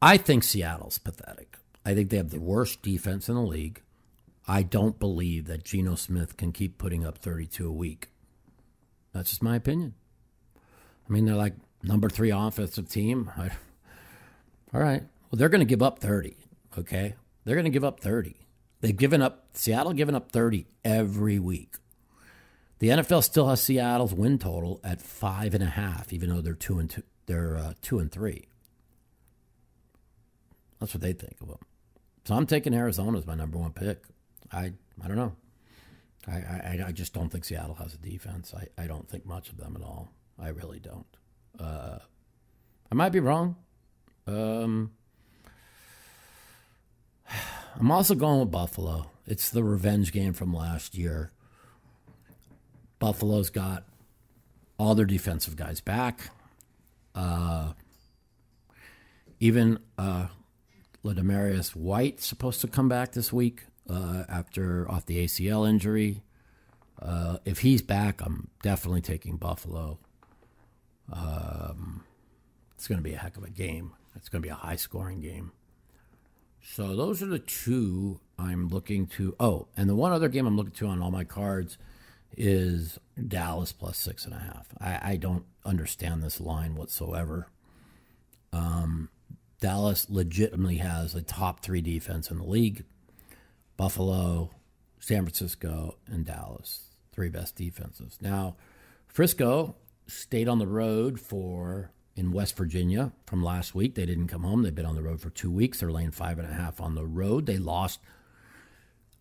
I 0.00 0.16
think 0.16 0.44
Seattle's 0.44 0.98
pathetic. 0.98 1.56
I 1.84 1.94
think 1.94 2.10
they 2.10 2.16
have 2.16 2.30
the 2.30 2.40
worst 2.40 2.82
defense 2.82 3.28
in 3.28 3.34
the 3.34 3.42
league. 3.42 3.82
I 4.46 4.62
don't 4.62 4.98
believe 4.98 5.46
that 5.46 5.64
Geno 5.64 5.94
Smith 5.94 6.36
can 6.36 6.52
keep 6.52 6.76
putting 6.78 7.04
up 7.04 7.18
32 7.18 7.66
a 7.66 7.72
week. 7.72 8.08
That's 9.14 9.30
just 9.30 9.42
my 9.42 9.56
opinion. 9.56 9.94
I 11.08 11.12
mean, 11.12 11.24
they're 11.24 11.34
like 11.34 11.54
number 11.82 12.10
three 12.10 12.30
offensive 12.30 12.88
team. 12.88 13.30
I, 13.36 13.50
all 14.74 14.80
right. 14.80 15.02
Well, 15.30 15.38
they're 15.38 15.48
going 15.48 15.60
to 15.60 15.64
give 15.64 15.82
up 15.82 16.00
30, 16.00 16.36
okay? 16.78 17.14
They're 17.44 17.54
going 17.54 17.64
to 17.64 17.70
give 17.70 17.84
up 17.84 18.00
30. 18.00 18.36
They've 18.80 18.96
given 18.96 19.22
up 19.22 19.46
Seattle 19.54 19.92
given 19.94 20.14
up 20.14 20.30
30 20.30 20.66
every 20.84 21.38
week. 21.38 21.76
The 22.80 22.88
NFL 22.88 23.22
still 23.24 23.48
has 23.48 23.62
Seattle's 23.62 24.12
win 24.12 24.38
total 24.38 24.80
at 24.84 25.00
five 25.00 25.54
and 25.54 25.62
a 25.62 25.68
half, 25.68 26.12
even 26.12 26.28
though 26.28 26.42
they're 26.42 26.54
two 26.54 26.78
and 26.78 26.90
two. 26.90 27.02
They're 27.26 27.56
uh, 27.56 27.72
two 27.80 27.98
and 27.98 28.12
three. 28.12 28.48
That's 30.80 30.92
what 30.92 31.00
they 31.00 31.14
think 31.14 31.36
of 31.40 31.48
them. 31.48 31.60
So 32.26 32.34
I'm 32.34 32.46
taking 32.46 32.74
Arizona 32.74 33.16
as 33.16 33.26
my 33.26 33.34
number 33.34 33.56
one 33.56 33.72
pick. 33.72 34.02
I 34.52 34.72
I 35.02 35.08
don't 35.08 35.16
know. 35.16 35.34
I, 36.26 36.32
I, 36.32 36.84
I 36.88 36.92
just 36.92 37.12
don't 37.12 37.28
think 37.30 37.44
Seattle 37.44 37.74
has 37.76 37.94
a 37.94 37.98
defense. 37.98 38.54
I, 38.54 38.82
I 38.82 38.86
don't 38.86 39.08
think 39.08 39.26
much 39.26 39.50
of 39.50 39.56
them 39.56 39.76
at 39.76 39.82
all. 39.82 40.10
I 40.38 40.48
really 40.48 40.80
don't. 40.80 41.06
Uh, 41.58 41.98
I 42.90 42.94
might 42.94 43.10
be 43.10 43.20
wrong. 43.20 43.56
Um, 44.26 44.92
I'm 47.78 47.90
also 47.90 48.14
going 48.14 48.40
with 48.40 48.50
Buffalo. 48.50 49.10
It's 49.26 49.50
the 49.50 49.64
revenge 49.64 50.12
game 50.12 50.32
from 50.32 50.54
last 50.54 50.94
year. 50.96 51.30
Buffalo's 52.98 53.50
got 53.50 53.84
all 54.78 54.94
their 54.94 55.06
defensive 55.06 55.56
guys 55.56 55.80
back. 55.80 56.30
Uh, 57.14 57.72
even 59.40 59.78
uh, 59.98 60.28
White 61.74 62.20
supposed 62.20 62.60
to 62.62 62.66
come 62.68 62.88
back 62.88 63.12
this 63.12 63.32
week 63.32 63.64
uh, 63.88 64.24
after 64.28 64.90
off 64.90 65.06
the 65.06 65.24
ACL 65.24 65.68
injury. 65.68 66.22
Uh, 67.00 67.38
if 67.44 67.60
he's 67.60 67.82
back, 67.82 68.20
I'm 68.20 68.48
definitely 68.62 69.00
taking 69.00 69.36
Buffalo. 69.36 69.98
Um, 71.12 72.04
it's 72.76 72.88
going 72.88 72.98
to 72.98 73.02
be 73.02 73.14
a 73.14 73.18
heck 73.18 73.36
of 73.36 73.44
a 73.44 73.50
game. 73.50 73.92
It's 74.16 74.28
going 74.28 74.42
to 74.42 74.46
be 74.46 74.52
a 74.52 74.54
high 74.54 74.76
scoring 74.76 75.20
game. 75.20 75.52
So 76.62 76.96
those 76.96 77.22
are 77.22 77.26
the 77.26 77.38
two 77.38 78.20
I'm 78.38 78.68
looking 78.68 79.06
to. 79.08 79.36
Oh, 79.38 79.68
and 79.76 79.88
the 79.88 79.94
one 79.94 80.12
other 80.12 80.28
game 80.28 80.46
I'm 80.46 80.56
looking 80.56 80.72
to 80.72 80.86
on 80.86 81.02
all 81.02 81.10
my 81.10 81.24
cards 81.24 81.76
is 82.36 82.98
Dallas 83.28 83.72
plus 83.72 83.98
six 83.98 84.24
and 84.24 84.34
a 84.34 84.38
half. 84.38 84.68
I, 84.80 85.12
I 85.12 85.16
don't 85.16 85.44
understand 85.64 86.22
this 86.22 86.40
line 86.40 86.74
whatsoever. 86.74 87.48
Um, 88.52 89.10
Dallas 89.60 90.08
legitimately 90.08 90.76
has 90.76 91.14
a 91.14 91.22
top 91.22 91.60
three 91.60 91.80
defense 91.80 92.30
in 92.30 92.38
the 92.38 92.44
league. 92.44 92.84
Buffalo, 93.76 94.50
San 95.00 95.22
Francisco, 95.22 95.96
and 96.06 96.24
Dallas, 96.24 96.90
three 97.12 97.28
best 97.28 97.56
defenses. 97.56 98.18
Now, 98.20 98.56
Frisco 99.06 99.76
stayed 100.06 100.48
on 100.48 100.58
the 100.58 100.66
road 100.66 101.20
for 101.20 101.90
in 102.16 102.32
West 102.32 102.56
Virginia 102.56 103.12
from 103.26 103.42
last 103.42 103.74
week. 103.74 103.94
They 103.94 104.06
didn't 104.06 104.28
come 104.28 104.42
home. 104.42 104.62
They've 104.62 104.74
been 104.74 104.86
on 104.86 104.94
the 104.94 105.02
road 105.02 105.20
for 105.20 105.30
two 105.30 105.50
weeks. 105.50 105.80
They're 105.80 105.90
laying 105.90 106.12
five 106.12 106.38
and 106.38 106.48
a 106.48 106.54
half 106.54 106.80
on 106.80 106.94
the 106.94 107.06
road. 107.06 107.46
They 107.46 107.58
lost 107.58 108.00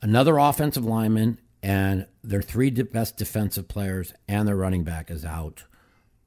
another 0.02 0.38
offensive 0.38 0.86
lineman 0.86 1.40
and 1.62 2.08
their 2.24 2.42
three 2.42 2.70
best 2.70 3.18
defensive 3.18 3.68
players 3.68 4.14
and 4.28 4.48
their 4.48 4.56
running 4.56 4.84
back 4.84 5.10
is 5.10 5.26
out. 5.26 5.64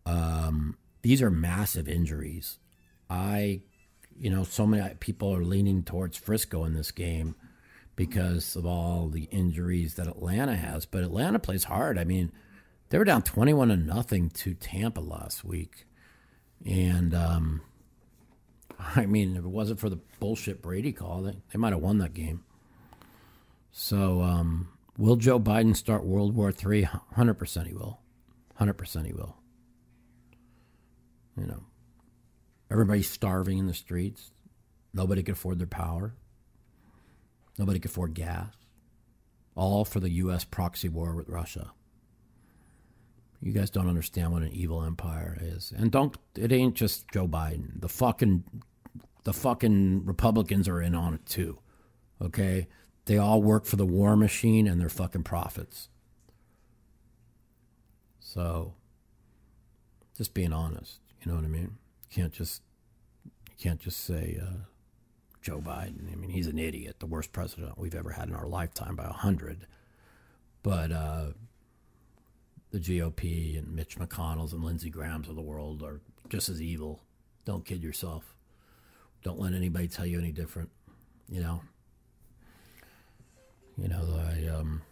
Um, 0.04 0.76
these 1.02 1.22
are 1.22 1.30
massive 1.30 1.88
injuries. 1.88 2.58
I, 3.08 3.60
you 4.18 4.30
know, 4.30 4.42
so 4.42 4.66
many 4.66 4.94
people 4.94 5.32
are 5.34 5.44
leaning 5.44 5.82
towards 5.84 6.16
Frisco 6.16 6.64
in 6.64 6.74
this 6.74 6.90
game 6.90 7.36
because 7.96 8.54
of 8.56 8.66
all 8.66 9.08
the 9.08 9.24
injuries 9.24 9.94
that 9.94 10.06
Atlanta 10.06 10.54
has. 10.54 10.84
But 10.84 11.02
Atlanta 11.02 11.38
plays 11.38 11.64
hard. 11.64 11.98
I 11.98 12.04
mean, 12.04 12.30
they 12.90 12.98
were 12.98 13.04
down 13.04 13.22
21 13.22 13.68
to 13.68 13.76
nothing 13.76 14.30
to 14.30 14.54
Tampa 14.54 15.00
last 15.00 15.44
week. 15.44 15.86
And, 16.64 17.14
um, 17.14 17.62
I 18.78 19.06
mean, 19.06 19.36
if 19.36 19.44
it 19.44 19.48
wasn't 19.48 19.80
for 19.80 19.88
the 19.88 19.98
bullshit 20.20 20.62
Brady 20.62 20.92
call, 20.92 21.22
they, 21.22 21.36
they 21.52 21.58
might 21.58 21.72
have 21.72 21.82
won 21.82 21.98
that 21.98 22.14
game. 22.14 22.44
So, 23.72 24.22
um, 24.22 24.68
will 24.96 25.16
Joe 25.16 25.40
Biden 25.40 25.74
start 25.74 26.04
World 26.04 26.36
War 26.36 26.50
III? 26.50 26.88
100% 27.16 27.66
he 27.66 27.74
will. 27.74 28.00
100% 28.60 29.06
he 29.06 29.12
will. 29.12 29.36
You 31.36 31.46
know, 31.46 31.64
everybody's 32.70 33.10
starving 33.10 33.58
in 33.58 33.66
the 33.66 33.74
streets. 33.74 34.30
Nobody 34.94 35.22
can 35.22 35.32
afford 35.32 35.58
their 35.58 35.66
power. 35.66 36.14
Nobody 37.58 37.78
could 37.78 37.90
afford 37.90 38.14
gas. 38.14 38.54
All 39.54 39.84
for 39.84 40.00
the 40.00 40.10
U.S. 40.10 40.44
proxy 40.44 40.88
war 40.88 41.14
with 41.14 41.28
Russia. 41.28 41.72
You 43.40 43.52
guys 43.52 43.70
don't 43.70 43.88
understand 43.88 44.32
what 44.32 44.42
an 44.42 44.52
evil 44.52 44.82
empire 44.82 45.38
is, 45.40 45.72
and 45.76 45.90
don't. 45.90 46.16
It 46.36 46.52
ain't 46.52 46.74
just 46.74 47.08
Joe 47.12 47.28
Biden. 47.28 47.80
The 47.80 47.88
fucking, 47.88 48.44
the 49.24 49.32
fucking 49.32 50.04
Republicans 50.04 50.68
are 50.68 50.80
in 50.80 50.94
on 50.94 51.14
it 51.14 51.24
too. 51.26 51.58
Okay, 52.20 52.66
they 53.04 53.18
all 53.18 53.42
work 53.42 53.64
for 53.66 53.76
the 53.76 53.86
war 53.86 54.16
machine 54.16 54.66
and 54.66 54.80
their 54.80 54.88
fucking 54.88 55.22
profits. 55.22 55.88
So, 58.20 58.74
just 60.16 60.34
being 60.34 60.52
honest, 60.52 61.00
you 61.22 61.30
know 61.30 61.36
what 61.36 61.44
I 61.44 61.48
mean. 61.48 61.76
You 62.10 62.22
can't 62.22 62.32
just, 62.32 62.62
you 63.24 63.54
can't 63.58 63.80
just 63.80 64.04
say. 64.04 64.40
Uh, 64.42 64.64
Joe 65.46 65.60
Biden. 65.60 66.12
I 66.12 66.16
mean, 66.16 66.30
he's 66.30 66.48
an 66.48 66.58
idiot, 66.58 66.96
the 66.98 67.06
worst 67.06 67.30
president 67.30 67.78
we've 67.78 67.94
ever 67.94 68.10
had 68.10 68.28
in 68.28 68.34
our 68.34 68.48
lifetime 68.48 68.96
by 68.96 69.04
a 69.04 69.12
hundred. 69.12 69.64
But 70.64 70.90
uh, 70.90 71.26
the 72.72 72.80
GOP 72.80 73.56
and 73.56 73.72
Mitch 73.72 73.96
McConnell's 73.96 74.52
and 74.52 74.64
Lindsey 74.64 74.90
Graham's 74.90 75.28
of 75.28 75.36
the 75.36 75.42
world 75.42 75.84
are 75.84 76.00
just 76.28 76.48
as 76.48 76.60
evil. 76.60 77.00
Don't 77.44 77.64
kid 77.64 77.80
yourself. 77.80 78.34
Don't 79.22 79.38
let 79.38 79.52
anybody 79.54 79.86
tell 79.86 80.04
you 80.04 80.18
any 80.18 80.32
different. 80.32 80.70
You 81.28 81.42
know. 81.42 81.60
You 83.78 83.86
know, 83.86 84.20
I 84.28 84.48
um, 84.48 84.82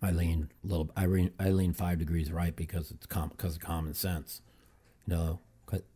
I 0.00 0.12
lean 0.12 0.48
a 0.62 0.66
little. 0.68 0.90
I, 0.96 1.04
re, 1.06 1.32
I 1.40 1.50
lean 1.50 1.72
five 1.72 1.98
degrees 1.98 2.30
right 2.30 2.54
because 2.54 2.92
it's 2.92 3.06
com- 3.06 3.30
because 3.30 3.56
of 3.56 3.62
common 3.62 3.94
sense. 3.94 4.42
You 5.08 5.16
know, 5.16 5.40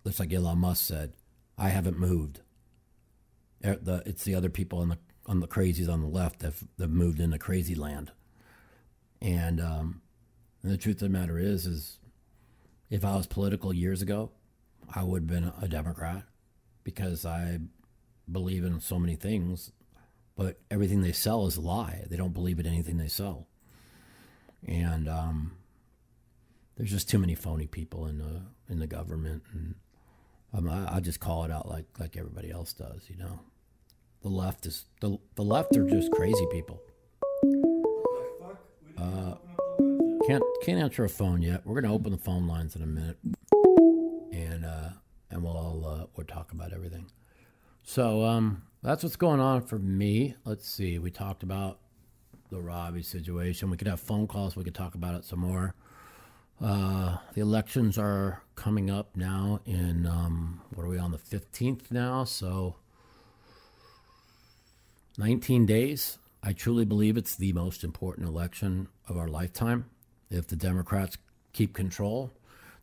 it's 0.05 0.19
like 0.19 0.33
Elon 0.33 0.59
Musk 0.59 0.85
said. 0.85 1.12
I 1.57 1.69
haven't 1.69 2.01
moved 2.01 2.40
the 3.61 4.03
it's 4.07 4.25
the 4.25 4.35
other 4.35 4.51
people 4.51 4.81
on 4.81 4.88
the 4.88 4.99
on 5.27 5.40
the 5.40 5.49
crazies 5.49 5.92
on 5.92 6.01
the 6.01 6.09
left 6.09 6.40
that 6.40 6.55
have 6.79 6.90
moved 6.90 7.21
into 7.21 7.38
crazy 7.38 7.75
land. 7.75 8.12
And, 9.21 9.61
um, 9.61 10.03
and 10.62 10.73
the 10.73 10.77
truth 10.77 10.97
of 10.97 11.01
the 11.12 11.19
matter 11.19 11.38
is, 11.38 11.66
is 11.66 11.99
if 12.90 13.05
I 13.05 13.16
was 13.16 13.27
political 13.27 13.73
years 13.73 14.03
ago, 14.03 14.31
I 14.95 15.03
would 15.03 15.23
have 15.23 15.27
been 15.27 15.53
a 15.61 15.69
Democrat 15.69 16.23
because 16.85 17.25
I 17.25 17.59
believe 18.31 18.64
in 18.64 18.81
so 18.81 18.99
many 18.99 19.16
things, 19.16 19.73
but 20.37 20.61
everything 20.71 21.03
they 21.03 21.12
sell 21.12 21.47
is 21.47 21.57
a 21.57 21.61
lie. 21.61 22.05
They 22.09 22.16
don't 22.16 22.35
believe 22.35 22.61
in 22.61 22.66
anything 22.66 22.99
they 22.99 23.09
sell. 23.09 23.49
And 24.66 25.09
um, 25.09 25.53
there's 26.77 26.90
just 26.90 27.09
too 27.09 27.19
many 27.19 27.35
phony 27.35 27.66
people 27.66 28.07
in 28.07 28.19
the 28.19 28.42
in 28.69 28.81
the 28.81 28.87
government, 28.87 29.45
and 29.53 29.77
um, 30.52 30.68
I, 30.68 30.96
I 30.96 31.00
just 31.00 31.20
call 31.20 31.44
it 31.44 31.50
out 31.50 31.68
like 31.68 31.87
like 31.98 32.16
everybody 32.16 32.50
else 32.50 32.72
does, 32.72 33.09
you 33.09 33.16
know. 33.16 33.40
The 34.22 34.28
left 34.28 34.66
is 34.66 34.87
the 35.00 35.18
the 35.35 35.42
left 35.42 35.76
are 35.76 35.87
just 35.87 36.11
crazy 36.12 36.46
people. 36.50 36.80
Uh, 38.98 39.35
can't 40.26 40.42
can't 40.62 40.80
answer 40.80 41.04
a 41.04 41.09
phone 41.09 41.42
yet. 41.42 41.64
We're 41.64 41.80
gonna 41.80 41.94
open 41.94 42.12
the 42.12 42.18
phone 42.18 42.46
lines 42.46 42.74
in 42.74 42.82
a 42.82 42.87
minute, 42.87 43.18
and 44.32 44.64
uh, 44.64 44.88
and 45.30 45.42
we'll 45.42 45.56
all 45.56 45.87
uh, 45.87 46.06
we'll 46.16 46.26
talk 46.26 46.52
about 46.52 46.72
everything. 46.72 47.06
So 47.82 48.24
um, 48.24 48.62
that's 48.82 49.02
what's 49.02 49.16
going 49.16 49.40
on 49.40 49.62
for 49.62 49.78
me. 49.78 50.35
Let's 50.44 50.68
see. 50.68 50.98
We 50.98 51.11
talked 51.11 51.42
about 51.42 51.78
the 52.50 52.56
Robbi 52.56 53.04
situation. 53.04 53.70
We 53.70 53.76
could 53.76 53.88
have 53.88 54.00
phone 54.00 54.26
calls. 54.26 54.56
We 54.56 54.64
could 54.64 54.74
talk 54.74 54.94
about 54.94 55.14
it 55.14 55.24
some 55.24 55.40
more. 55.40 55.74
Uh, 56.62 57.19
the 57.35 57.40
elections 57.40 57.99
are 57.99 58.42
coming 58.55 58.90
up 58.90 59.14
now 59.14 59.61
in 59.66 60.07
um, 60.07 60.62
what 60.75 60.85
are 60.85 60.88
we 60.88 60.99
on 60.99 61.12
the 61.12 61.19
15th 61.19 61.90
now? 61.90 62.25
So 62.25 62.77
19 65.19 65.66
days. 65.66 66.19
I 66.42 66.53
truly 66.53 66.85
believe 66.85 67.16
it's 67.16 67.35
the 67.35 67.53
most 67.53 67.83
important 67.83 68.29
election 68.29 68.88
of 69.09 69.16
our 69.16 69.29
lifetime. 69.29 69.87
If 70.31 70.47
the 70.47 70.57
Democrats 70.57 71.19
keep 71.53 71.75
control, 71.75 72.33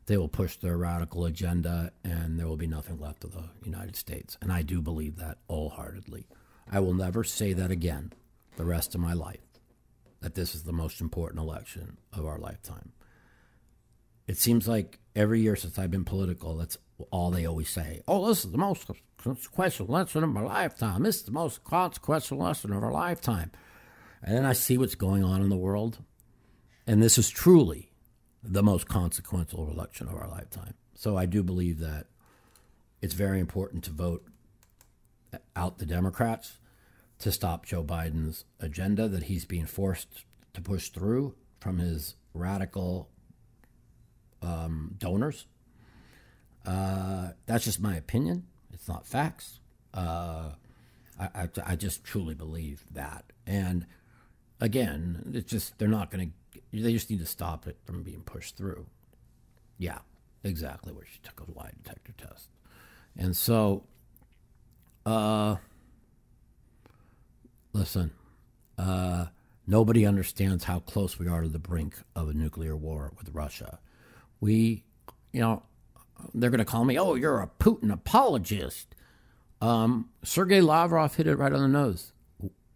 they 0.06 0.16
will 0.16 0.28
push 0.28 0.56
their 0.56 0.76
radical 0.76 1.24
agenda 1.24 1.92
and 2.02 2.38
there 2.38 2.46
will 2.46 2.56
be 2.56 2.66
nothing 2.66 3.00
left 3.00 3.24
of 3.24 3.32
the 3.32 3.48
United 3.64 3.96
States. 3.96 4.36
And 4.42 4.52
I 4.52 4.62
do 4.62 4.82
believe 4.82 5.16
that 5.16 5.38
wholeheartedly. 5.48 6.26
I 6.70 6.80
will 6.80 6.94
never 6.94 7.24
say 7.24 7.52
that 7.54 7.70
again 7.70 8.12
the 8.56 8.64
rest 8.64 8.94
of 8.94 9.00
my 9.00 9.14
life, 9.14 9.40
that 10.20 10.34
this 10.34 10.54
is 10.54 10.62
the 10.62 10.72
most 10.72 11.00
important 11.00 11.40
election 11.40 11.98
of 12.12 12.26
our 12.26 12.38
lifetime. 12.38 12.92
It 14.26 14.38
seems 14.38 14.66
like 14.66 14.98
every 15.14 15.40
year 15.40 15.56
since 15.56 15.78
I've 15.78 15.90
been 15.90 16.04
political, 16.04 16.56
that's 16.56 16.78
all 17.10 17.30
they 17.30 17.46
always 17.46 17.68
say. 17.68 18.02
Oh, 18.08 18.28
this 18.28 18.44
is 18.44 18.52
the 18.52 18.58
most 18.58 18.90
consequential 19.18 19.86
lesson 19.86 20.24
of 20.24 20.30
my 20.30 20.42
lifetime. 20.42 21.02
This 21.02 21.16
is 21.16 21.22
the 21.22 21.32
most 21.32 21.64
consequential 21.64 22.38
lesson 22.38 22.72
of 22.72 22.82
our 22.82 22.92
lifetime. 22.92 23.50
And 24.22 24.36
then 24.36 24.44
I 24.44 24.54
see 24.54 24.78
what's 24.78 24.94
going 24.94 25.24
on 25.24 25.42
in 25.42 25.50
the 25.50 25.56
world. 25.56 25.98
And 26.86 27.02
this 27.02 27.18
is 27.18 27.28
truly 27.30 27.90
the 28.42 28.62
most 28.62 28.88
consequential 28.88 29.70
election 29.70 30.08
of 30.08 30.14
our 30.14 30.28
lifetime. 30.28 30.74
So 30.94 31.16
I 31.16 31.26
do 31.26 31.42
believe 31.42 31.78
that 31.80 32.06
it's 33.02 33.14
very 33.14 33.40
important 33.40 33.84
to 33.84 33.90
vote 33.90 34.24
out 35.56 35.78
the 35.78 35.86
Democrats 35.86 36.58
to 37.18 37.32
stop 37.32 37.66
Joe 37.66 37.82
Biden's 37.82 38.44
agenda 38.60 39.08
that 39.08 39.24
he's 39.24 39.44
being 39.44 39.66
forced 39.66 40.24
to 40.52 40.60
push 40.60 40.88
through 40.88 41.34
from 41.60 41.78
his 41.78 42.16
radical 42.32 43.08
um, 44.44 44.94
donors. 44.98 45.46
Uh, 46.66 47.30
that's 47.46 47.64
just 47.64 47.80
my 47.80 47.96
opinion. 47.96 48.46
It's 48.72 48.88
not 48.88 49.06
facts. 49.06 49.60
Uh, 49.92 50.50
I, 51.18 51.24
I, 51.34 51.48
I, 51.66 51.76
just 51.76 52.02
truly 52.02 52.34
believe 52.34 52.84
that. 52.92 53.24
And 53.46 53.86
again, 54.60 55.30
it's 55.32 55.50
just, 55.50 55.78
they're 55.78 55.88
not 55.88 56.10
going 56.10 56.32
to, 56.52 56.60
they 56.72 56.92
just 56.92 57.10
need 57.10 57.20
to 57.20 57.26
stop 57.26 57.66
it 57.68 57.76
from 57.84 58.02
being 58.02 58.22
pushed 58.22 58.56
through. 58.56 58.86
Yeah, 59.78 59.98
exactly 60.42 60.92
where 60.92 61.04
she 61.04 61.20
took 61.22 61.40
a 61.40 61.58
lie 61.58 61.70
detector 61.82 62.12
test. 62.12 62.48
And 63.16 63.36
so, 63.36 63.84
uh, 65.06 65.56
listen, 67.72 68.10
uh, 68.78 69.26
Nobody 69.66 70.04
understands 70.04 70.64
how 70.64 70.80
close 70.80 71.18
we 71.18 71.26
are 71.26 71.42
to 71.42 71.48
the 71.48 71.58
brink 71.58 71.96
of 72.14 72.28
a 72.28 72.34
nuclear 72.34 72.76
war 72.76 73.12
with 73.16 73.30
Russia. 73.32 73.78
We, 74.44 74.84
you 75.32 75.40
know, 75.40 75.62
they're 76.34 76.50
going 76.50 76.58
to 76.58 76.66
call 76.66 76.84
me, 76.84 76.98
oh, 76.98 77.14
you're 77.14 77.40
a 77.40 77.48
Putin 77.58 77.90
apologist. 77.90 78.94
Um, 79.62 80.10
Sergei 80.22 80.60
Lavrov 80.60 81.14
hit 81.16 81.26
it 81.26 81.36
right 81.36 81.50
on 81.50 81.62
the 81.62 81.68
nose. 81.68 82.12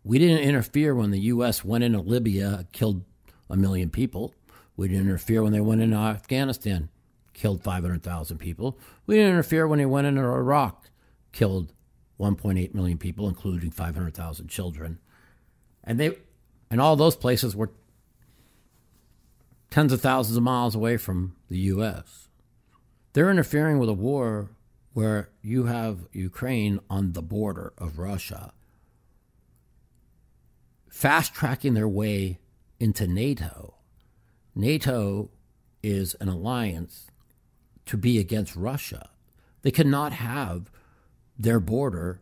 We 0.03 0.19
didn't 0.19 0.49
interfere 0.49 0.95
when 0.95 1.11
the 1.11 1.21
U.S. 1.21 1.63
went 1.63 1.85
into 1.85 2.01
Libya, 2.01 2.67
killed 2.73 3.05
a 3.51 3.57
million 3.57 3.91
people. 3.91 4.33
We 4.79 4.89
didn't 4.89 5.09
interfere 5.09 5.43
when 5.43 5.53
they 5.53 5.61
went 5.61 5.83
into 5.83 5.99
Afghanistan, 5.99 6.89
killed 7.35 7.63
500,000 7.63 8.39
people. 8.39 8.79
We 9.05 9.17
didn't 9.17 9.33
interfere 9.33 9.69
when 9.69 9.79
they 9.79 9.85
went 9.85 10.07
into 10.07 10.23
Iraq, 10.23 10.89
killed 11.33 11.75
1.8 12.19 12.73
million 12.73 12.97
people, 12.97 13.29
including 13.29 13.73
500,000 13.73 14.49
children. 14.49 15.01
And 15.85 16.01
they, 16.01 16.17
and 16.71 16.81
all 16.81 16.97
those 16.97 17.17
places 17.17 17.55
were 17.55 17.73
tens 19.71 19.93
of 19.93 20.01
thousands 20.01 20.37
of 20.37 20.43
miles 20.43 20.75
away 20.75 20.97
from 20.97 21.37
the 21.49 21.59
U.S. 21.59 22.29
They're 23.13 23.31
interfering 23.31 23.79
with 23.79 23.89
a 23.89 23.95
war 23.95 24.51
where 24.93 25.29
you 25.43 25.65
have 25.65 26.09
Ukraine 26.13 26.81
on 26.91 27.13
the 27.13 27.23
border 27.23 27.73
of 27.79 27.99
Russia, 27.99 28.53
fast 30.89 31.35
tracking 31.35 31.75
their 31.75 31.89
way 31.89 32.39
into 32.81 33.07
NATO. 33.07 33.75
NATO 34.55 35.31
is 35.83 36.15
an 36.21 36.29
alliance 36.29 37.07
to 37.87 37.97
be 37.97 38.19
against 38.19 38.57
Russia. 38.57 39.11
They 39.63 39.71
cannot 39.71 40.13
have 40.15 40.71
their 41.39 41.61
border 41.61 42.21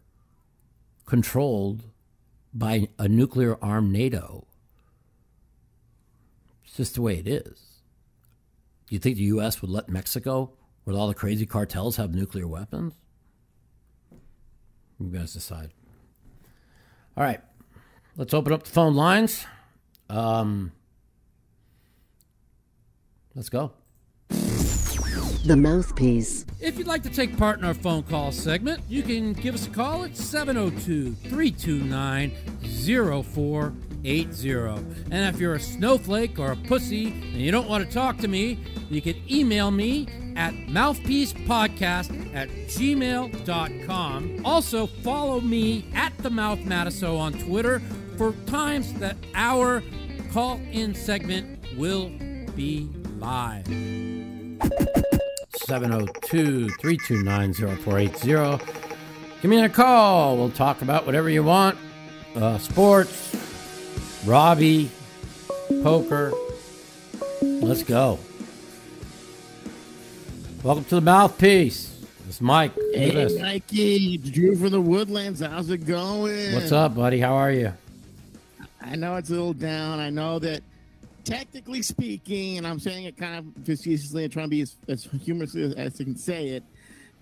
controlled 1.07 1.85
by 2.53 2.89
a 2.99 3.09
nuclear 3.09 3.57
armed 3.63 3.93
NATO. 3.93 4.47
It's 6.77 6.91
just 6.91 6.97
the 6.97 7.01
way 7.01 7.17
it 7.17 7.27
is. 7.27 7.81
Do 8.87 8.95
you 8.95 8.99
think 8.99 9.17
the 9.17 9.23
U.S. 9.23 9.63
would 9.63 9.71
let 9.71 9.89
Mexico, 9.89 10.53
with 10.85 10.95
all 10.95 11.09
the 11.09 11.15
crazy 11.15 11.47
cartels, 11.47 11.97
have 11.97 12.15
nuclear 12.15 12.47
weapons? 12.47 12.93
You 15.01 15.09
guys 15.09 15.33
decide. 15.33 15.71
All 17.17 17.25
right, 17.25 17.41
let's 18.19 18.35
open 18.35 18.53
up 18.53 18.65
the 18.65 18.69
phone 18.69 18.95
lines. 18.95 19.47
Um, 20.11 20.71
let's 23.35 23.49
go. 23.49 23.73
The 24.29 25.57
Mouthpiece. 25.57 26.45
If 26.61 26.77
you'd 26.77 26.89
like 26.89 27.05
to 27.05 27.11
take 27.11 27.39
part 27.39 27.59
in 27.59 27.65
our 27.65 27.73
phone 27.73 28.03
call 28.03 28.33
segment, 28.33 28.83
you 28.87 29.03
can 29.03 29.33
give 29.33 29.55
us 29.55 29.67
a 29.67 29.71
call 29.71 30.05
at 30.05 30.15
702 30.15 31.15
329 31.31 32.33
0480. 34.07 35.11
And 35.11 35.35
if 35.35 35.41
you're 35.41 35.55
a 35.55 35.61
snowflake 35.61 36.39
or 36.39 36.53
a 36.53 36.57
pussy 36.57 37.09
and 37.09 37.37
you 37.37 37.51
don't 37.51 37.69
want 37.69 37.85
to 37.87 37.93
talk 37.93 38.19
to 38.19 38.29
me, 38.29 38.59
you 38.89 39.03
can 39.03 39.17
email 39.31 39.71
me 39.71 40.07
at 40.37 40.55
mouthpiecepodcast 40.55 42.35
at 42.35 42.49
gmail.com. 42.49 44.41
Also, 44.45 44.87
follow 44.87 45.41
me 45.41 45.85
at 45.95 46.17
the 46.19 46.31
Mouth 46.31 46.61
Matusow 46.61 47.19
on 47.19 47.33
Twitter 47.33 47.81
for 48.17 48.33
times 48.47 48.93
that 48.95 49.17
our 49.35 49.83
call 50.33 50.61
in 50.71 50.95
segment 50.95 51.59
will 51.77 52.11
be 52.55 52.89
live. 53.19 53.67
702 55.67 56.69
329 56.69 57.55
0480. 57.55 58.65
Give 59.43 59.51
me 59.51 59.63
a 59.65 59.69
call. 59.69 60.37
We'll 60.37 60.51
talk 60.51 60.83
about 60.83 61.07
whatever 61.07 61.29
you 61.29 61.43
want 61.43 61.77
uh, 62.37 62.59
sports, 62.59 63.35
Robbi, 64.27 64.89
poker. 65.85 66.33
Let's 67.41 67.85
go. 67.85 68.19
Welcome 70.65 70.85
to 70.87 70.97
the 70.97 71.01
mouthpiece. 71.01 72.05
It's 72.27 72.41
Mike. 72.41 72.73
Hey, 72.93 73.13
this. 73.13 73.39
Mikey, 73.41 74.17
it's 74.17 74.31
Drew 74.31 74.57
from 74.57 74.71
the 74.71 74.81
Woodlands. 74.81 75.41
How's 75.43 75.71
it 75.71 75.87
going? 75.87 76.55
What's 76.55 76.73
up, 76.73 76.97
buddy? 76.97 77.21
How 77.21 77.35
are 77.35 77.53
you? 77.53 77.73
I 78.81 78.97
know 78.97 79.15
it's 79.15 79.31
a 79.31 79.33
little 79.33 79.53
down. 79.53 80.01
I 80.01 80.11
know 80.11 80.41
that 80.41 80.65
technically 81.23 81.83
speaking, 81.83 82.59
and 82.59 82.67
I'm 82.67 82.81
saying 82.81 83.05
it 83.05 83.17
kind 83.17 83.39
of 83.39 83.65
facetiously 83.65 84.25
and 84.25 84.33
trying 84.33 84.47
to 84.47 84.51
be 84.51 84.63
as, 84.63 84.75
as 84.89 85.05
humorous 85.23 85.55
as, 85.55 85.73
as 85.75 86.01
I 86.01 86.05
can 86.05 86.17
say 86.17 86.49
it, 86.49 86.65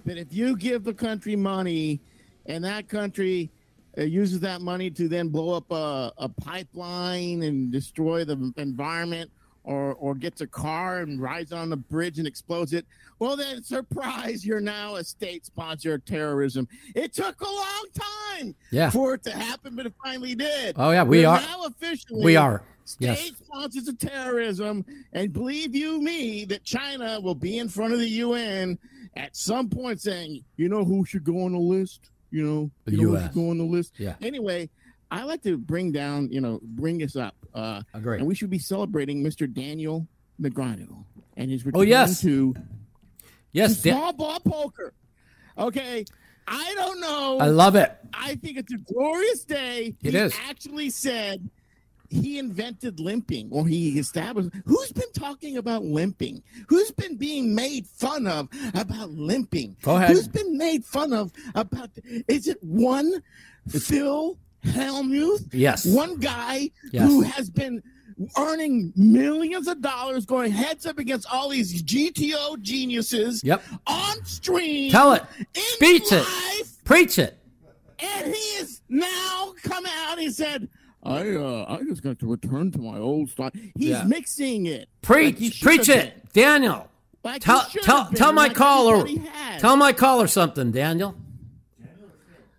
but 0.07 0.17
if 0.17 0.33
you 0.33 0.57
give 0.57 0.85
the 0.85 0.95
country 0.95 1.37
money 1.37 2.01
and 2.47 2.65
that 2.65 2.89
country 2.89 3.51
uh, 3.99 4.03
uses 4.03 4.41
that 4.41 4.61
money 4.61 4.91
to 4.91 5.09
then 5.09 5.29
blow 5.29 5.55
up 5.57 5.71
a, 5.71 6.13
a 6.19 6.29
pipeline 6.29 7.43
and 7.43 7.71
destroy 7.71 8.25
the 8.25 8.53
environment 8.57 9.31
or, 9.63 9.95
or 9.95 10.15
gets 10.15 10.41
a 10.43 10.47
car 10.47 10.99
and 10.99 11.21
rides 11.23 11.53
on 11.53 11.71
the 11.71 11.77
bridge 11.77 12.19
and 12.19 12.27
explodes 12.27 12.73
it, 12.75 12.85
well, 13.19 13.35
then 13.37 13.63
surprise, 13.63 14.45
you're 14.45 14.61
now 14.61 14.97
a 14.97 15.05
state 15.05 15.47
sponsor 15.47 15.95
of 15.95 16.05
terrorism. 16.05 16.69
It 16.95 17.15
took 17.15 17.41
a 17.41 17.45
long 17.45 17.85
time 18.39 18.55
Yeah. 18.71 18.91
for 18.91 19.15
it 19.15 19.23
to 19.25 19.31
happen, 19.31 19.75
but 19.75 19.87
it 19.87 19.95
finally 20.03 20.35
did. 20.35 20.75
Oh, 20.79 20.91
yeah, 20.91 21.03
we 21.03 21.21
We're 21.21 21.29
are- 21.29 21.41
now 21.41 21.65
officially 21.65 22.25
We 22.25 22.37
are. 22.37 22.63
state 22.85 23.07
Yes. 23.07 23.33
sponsors 23.43 23.89
of 23.89 23.99
terrorism, 23.99 24.85
and 25.15 25.33
believe 25.33 25.75
you 25.75 26.03
me, 26.03 26.45
that 26.47 26.65
China 26.65 27.19
will 27.21 27.35
be 27.35 27.59
in 27.59 27.69
front 27.69 27.95
of 27.95 28.01
the 28.01 28.09
UN 28.09 28.79
at 29.17 29.35
some 29.35 29.71
point 29.71 30.01
saying, 30.01 30.45
you 30.59 30.69
know 30.69 30.85
who 30.85 31.07
should 31.07 31.25
go 31.25 31.45
on 31.45 31.53
the 31.53 31.59
list? 31.59 32.11
You 32.35 32.43
know, 32.45 32.71
The 32.85 32.93
you 32.97 33.13
know 33.13 33.17
US. 33.17 33.33
go 33.33 33.51
on 33.51 33.59
the 33.59 33.65
list. 33.65 33.93
Yeah. 33.97 34.17
Anyway, 34.21 34.69
I 35.09 35.23
like 35.23 35.43
to 35.43 35.57
bring 35.57 35.93
down, 35.93 36.31
you 36.33 36.41
know, 36.41 36.59
bring 36.63 37.01
us 37.05 37.15
up. 37.15 37.37
Uh, 37.55 37.83
Agree. 37.95 38.19
and 38.19 38.27
we 38.27 38.35
should 38.35 38.51
be 38.51 38.59
celebrating 38.59 39.23
Mr. 39.23 39.51
Daniel 39.53 40.09
Negreanu 40.43 41.05
and 41.37 41.49
his 41.49 41.65
return 41.65 41.81
Oh, 41.81 41.85
yes. 41.85 42.21
to 42.23 42.55
Yes, 43.53 43.81
Dan- 43.83 43.95
small 43.95 44.13
ball 44.15 44.41
poker. 44.41 44.93
Okay. 45.57 46.05
I 46.49 46.75
don't 46.75 47.01
know. 47.01 47.39
I 47.41 47.47
love 47.47 47.77
it. 47.77 47.97
I 48.13 48.35
think 48.35 48.59
it's 48.59 48.73
a 48.73 48.79
glorious 48.79 49.45
day. 49.45 49.95
It 50.03 50.11
he 50.11 50.19
is. 50.19 50.35
actually 50.49 50.91
said 50.91 51.49
he 52.11 52.39
invented 52.39 53.01
limping 53.01 53.49
or 53.51 53.67
he 53.67 53.99
established 53.99 54.51
who's 54.67 54.93
been 54.93 55.11
talking 55.13 55.57
about 55.57 55.83
limping 55.85 56.43
who's 56.69 56.91
been 56.93 57.17
being 57.17 57.55
made 57.55 57.87
fun 57.87 58.27
of 58.27 58.49
about 58.75 59.11
limping 59.11 59.77
Go 59.83 59.97
ahead. 59.97 60.11
who's 60.11 60.29
been 60.29 60.57
made 60.57 60.85
fun 60.85 61.13
of 61.13 61.33
about 61.55 61.91
is 62.29 62.47
it 62.47 62.59
one 62.63 63.23
phil 63.69 64.39
hellmuth 64.65 65.49
Yes. 65.53 65.87
one 65.87 66.17
guy 66.19 66.71
Yes. 66.93 67.09
who 67.09 67.23
has 67.23 67.51
been 67.51 67.83
earning 68.39 68.93
millions 68.95 69.67
of 69.67 69.81
dollars 69.81 70.25
going 70.25 70.53
heads 70.53 70.87
up 70.87 70.99
against 70.99 71.27
all 71.33 71.49
these 71.49 71.83
gto 71.83 72.61
geniuses 72.61 73.43
Yep. 73.45 73.63
on 73.87 74.25
stream 74.25 74.91
Tell 74.93 75.13
it. 75.15 75.23
in 75.55 75.63
Speech 75.63 76.13
it. 76.13 76.27
Preach 76.85 77.19
it. 77.19 77.39
and 77.99 78.27
he 78.35 78.41
is 78.61 78.83
now 78.89 79.55
come 79.63 79.85
out 79.87 80.19
he 80.19 80.31
said, 80.31 80.69
I 81.05 81.31
uh 81.35 81.67
I 81.69 81.83
just 81.85 82.03
got 82.03 82.19
to 82.21 82.27
return 82.27 82.71
to 82.73 82.79
my 82.79 82.99
old 82.99 83.31
style. 83.31 83.51
He's 83.77 83.91
Yeah. 83.91 84.05
mixing 84.05 84.67
it. 84.67 84.89
Preach. 85.03 85.41
like 85.41 85.61
preach 85.61 85.87
have 85.89 85.97
it. 86.07 86.33
Daniel. 86.33 86.89
Like 87.23 87.41
Tell 87.43 87.61
tell 87.83 88.05
been, 88.07 88.15
tell 88.15 88.33
my 88.33 88.49
like 88.49 88.55
caller 88.55 89.07
tell 89.59 89.77
my 89.77 89.93
caller 89.93 90.27
something, 90.27 90.71
Daniel. 90.73 91.15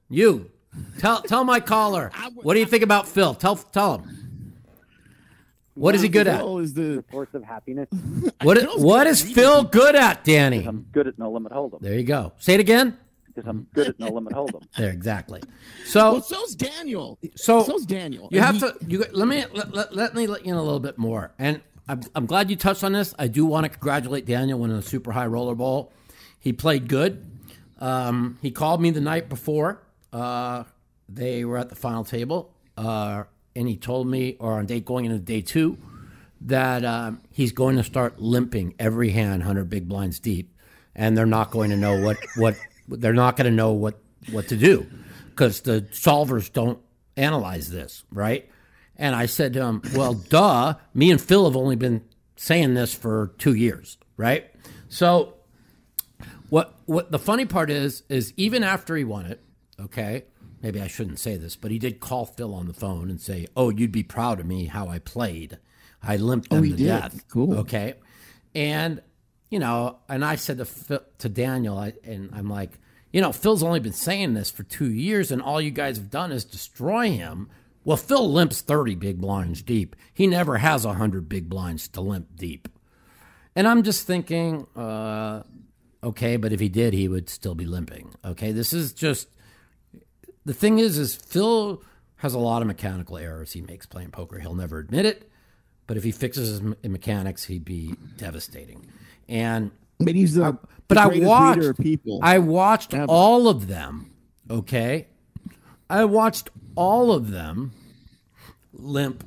You 0.09 0.51
tell 0.99 1.21
tell 1.21 1.43
my 1.43 1.59
caller. 1.59 2.11
What 2.35 2.53
do 2.53 2.59
you 2.59 2.65
think 2.65 2.83
about 2.83 3.07
Phil? 3.07 3.33
Tell 3.33 3.55
tell 3.55 3.99
him. 3.99 4.11
What 5.73 5.93
is 5.93 6.01
he 6.01 6.07
good 6.09 6.27
at? 6.27 6.39
Phil 6.39 6.59
Is 6.59 6.73
the 6.73 7.03
source 7.11 7.27
of 7.33 7.43
happiness. 7.43 7.89
What 8.43 8.57
Phil's 8.61 8.81
what 8.83 9.03
good 9.05 9.07
is 9.11 9.21
at 9.25 9.35
Phil 9.35 9.63
good 9.63 9.95
at, 9.95 10.23
Danny? 10.23 10.65
I'm 10.65 10.85
good 10.91 11.07
at 11.07 11.17
no 11.19 11.31
limit 11.31 11.51
hold'em. 11.51 11.79
There 11.81 11.95
you 11.95 12.03
go. 12.03 12.31
Say 12.37 12.53
it 12.53 12.59
again. 12.59 12.97
Because 13.35 13.49
I'm 13.49 13.67
good 13.73 13.89
at 13.89 13.99
no 13.99 14.07
limit 14.09 14.33
hold'em. 14.33 14.63
There 14.77 14.89
exactly. 14.91 15.41
well, 15.93 16.21
So 16.21 16.21
so's 16.21 16.55
Daniel. 16.55 17.19
So, 17.35 17.63
so's 17.63 17.85
Daniel. 17.85 18.29
you 18.31 18.39
And 18.39 18.45
have 18.45 18.55
he- 18.55 18.59
to 18.61 18.75
you 18.91 19.05
let 19.11 19.27
me 19.27 19.43
let, 19.53 19.73
let, 19.73 19.93
let 19.95 20.15
me 20.15 20.25
let 20.27 20.45
you 20.45 20.53
know 20.53 20.61
a 20.61 20.63
little 20.63 20.79
bit 20.79 20.97
more. 20.97 21.33
And 21.37 21.61
I'm, 21.87 22.01
I'm 22.15 22.25
glad 22.25 22.49
you 22.49 22.55
touched 22.55 22.83
on 22.83 22.93
this. 22.93 23.13
I 23.19 23.27
do 23.27 23.45
want 23.45 23.65
to 23.65 23.69
congratulate 23.69 24.25
Daniel 24.25 24.57
winning 24.59 24.77
the 24.77 24.81
super 24.81 25.11
high 25.11 25.27
roller 25.27 25.53
bowl. 25.55 25.91
He 26.39 26.53
played 26.53 26.87
good. 26.87 27.25
Um, 27.79 28.37
he 28.41 28.51
called 28.51 28.81
me 28.81 28.91
the 28.91 29.01
night 29.01 29.27
before. 29.29 29.81
Uh, 30.13 30.63
they 31.09 31.43
were 31.45 31.57
at 31.57 31.69
the 31.69 31.75
final 31.75 32.03
table, 32.03 32.53
uh, 32.77 33.25
and 33.55 33.67
he 33.67 33.75
told 33.77 34.07
me, 34.07 34.37
or 34.39 34.53
on 34.53 34.65
day 34.65 34.79
going 34.79 35.05
into 35.05 35.19
day 35.19 35.41
two, 35.41 35.77
that 36.41 36.83
um, 36.85 37.21
he's 37.31 37.51
going 37.51 37.75
to 37.75 37.83
start 37.83 38.19
limping 38.19 38.73
every 38.79 39.09
hand, 39.09 39.43
hundred 39.43 39.69
big 39.69 39.87
blinds 39.87 40.19
deep, 40.19 40.53
and 40.95 41.17
they're 41.17 41.25
not 41.25 41.51
going 41.51 41.69
to 41.69 41.77
know 41.77 42.01
what 42.01 42.17
what 42.37 42.55
they're 42.87 43.13
not 43.13 43.35
going 43.35 43.45
to 43.49 43.55
know 43.55 43.71
what 43.71 43.99
what 44.31 44.47
to 44.49 44.57
do 44.57 44.85
because 45.29 45.61
the 45.61 45.81
solvers 45.91 46.51
don't 46.51 46.79
analyze 47.17 47.69
this, 47.69 48.03
right? 48.11 48.49
And 48.97 49.15
I 49.15 49.25
said 49.25 49.53
to 49.53 49.61
him, 49.63 49.81
"Well, 49.93 50.13
duh. 50.13 50.75
Me 50.93 51.11
and 51.11 51.21
Phil 51.21 51.45
have 51.45 51.55
only 51.57 51.75
been 51.75 52.03
saying 52.35 52.73
this 52.73 52.93
for 52.93 53.33
two 53.37 53.53
years, 53.53 53.97
right? 54.17 54.49
So 54.89 55.33
what 56.49 56.73
what 56.85 57.11
the 57.11 57.19
funny 57.19 57.45
part 57.45 57.69
is 57.69 58.03
is 58.09 58.33
even 58.37 58.63
after 58.63 58.95
he 58.95 59.03
won 59.03 59.25
it, 59.25 59.41
okay, 59.79 60.25
maybe 60.61 60.81
I 60.81 60.87
shouldn't 60.87 61.19
say 61.19 61.37
this, 61.37 61.55
but 61.55 61.71
he 61.71 61.79
did 61.79 61.99
call 61.99 62.25
Phil 62.25 62.53
on 62.53 62.67
the 62.67 62.73
phone 62.73 63.09
and 63.09 63.19
say, 63.19 63.47
"Oh, 63.57 63.69
you'd 63.69 63.91
be 63.91 64.03
proud 64.03 64.39
of 64.39 64.45
me 64.45 64.65
how 64.65 64.87
I 64.87 64.99
played. 64.99 65.57
I 66.01 66.17
limped 66.17 66.47
oh, 66.51 66.55
them 66.55 66.65
Oh, 66.65 66.69
to 66.69 66.75
did? 66.75 66.85
death." 66.85 67.25
Cool. 67.29 67.57
Okay, 67.59 67.95
and 68.53 69.01
you 69.55 69.59
know, 69.59 69.99
and 70.09 70.25
I 70.25 70.35
said 70.35 70.57
to 70.57 70.65
Phil, 70.65 70.99
to 71.19 71.29
Daniel, 71.29 71.77
I, 71.77 71.93
and 72.03 72.29
I'm 72.33 72.49
like, 72.49 72.71
you 73.13 73.21
know, 73.21 73.31
Phil's 73.31 73.63
only 73.63 73.79
been 73.79 73.93
saying 73.93 74.33
this 74.33 74.51
for 74.51 74.63
two 74.63 74.91
years, 74.91 75.31
and 75.31 75.41
all 75.41 75.61
you 75.61 75.71
guys 75.71 75.95
have 75.95 76.09
done 76.09 76.33
is 76.33 76.43
destroy 76.43 77.11
him. 77.11 77.49
Well, 77.85 77.95
Phil 77.95 78.29
limps 78.29 78.59
30 78.59 78.95
big 78.95 79.21
blinds 79.21 79.61
deep. 79.61 79.95
He 80.13 80.27
never 80.27 80.57
has 80.57 80.85
100 80.85 81.29
big 81.29 81.47
blinds 81.47 81.87
to 81.87 82.01
limp 82.01 82.35
deep. 82.35 82.67
And 83.55 83.65
I'm 83.65 83.83
just 83.83 84.05
thinking, 84.05 84.67
uh, 84.75 85.43
okay, 86.03 86.35
but 86.35 86.51
if 86.51 86.59
he 86.59 86.67
did, 86.67 86.93
he 86.93 87.07
would 87.07 87.29
still 87.29 87.55
be 87.55 87.65
limping. 87.65 88.13
Okay, 88.25 88.51
this 88.51 88.73
is 88.73 88.91
just 88.91 89.29
the 90.43 90.53
thing 90.53 90.79
is, 90.79 90.97
is 90.97 91.15
Phil 91.15 91.81
has 92.17 92.33
a 92.33 92.39
lot 92.39 92.61
of 92.61 92.67
mechanical 92.67 93.17
errors 93.17 93.53
he 93.53 93.61
makes 93.61 93.85
playing 93.85 94.11
poker. 94.11 94.37
He'll 94.37 94.53
never 94.53 94.79
admit 94.79 95.05
it, 95.05 95.31
but 95.87 95.95
if 95.95 96.03
he 96.03 96.11
fixes 96.11 96.59
his 96.59 96.61
mechanics, 96.83 97.45
he'd 97.45 97.63
be 97.63 97.95
devastating. 98.17 98.85
And 99.27 99.71
But 99.99 100.15
he's 100.15 100.35
the, 100.35 100.57
but 100.87 100.95
the 100.95 101.01
I 101.01 101.07
watched 101.25 101.63
of 101.63 101.77
people. 101.77 102.19
I 102.21 102.39
watched 102.39 102.93
Ever. 102.93 103.05
all 103.11 103.47
of 103.47 103.67
them. 103.67 104.11
Okay, 104.49 105.07
I 105.89 106.05
watched 106.05 106.49
all 106.75 107.11
of 107.11 107.31
them 107.31 107.71
limp. 108.73 109.23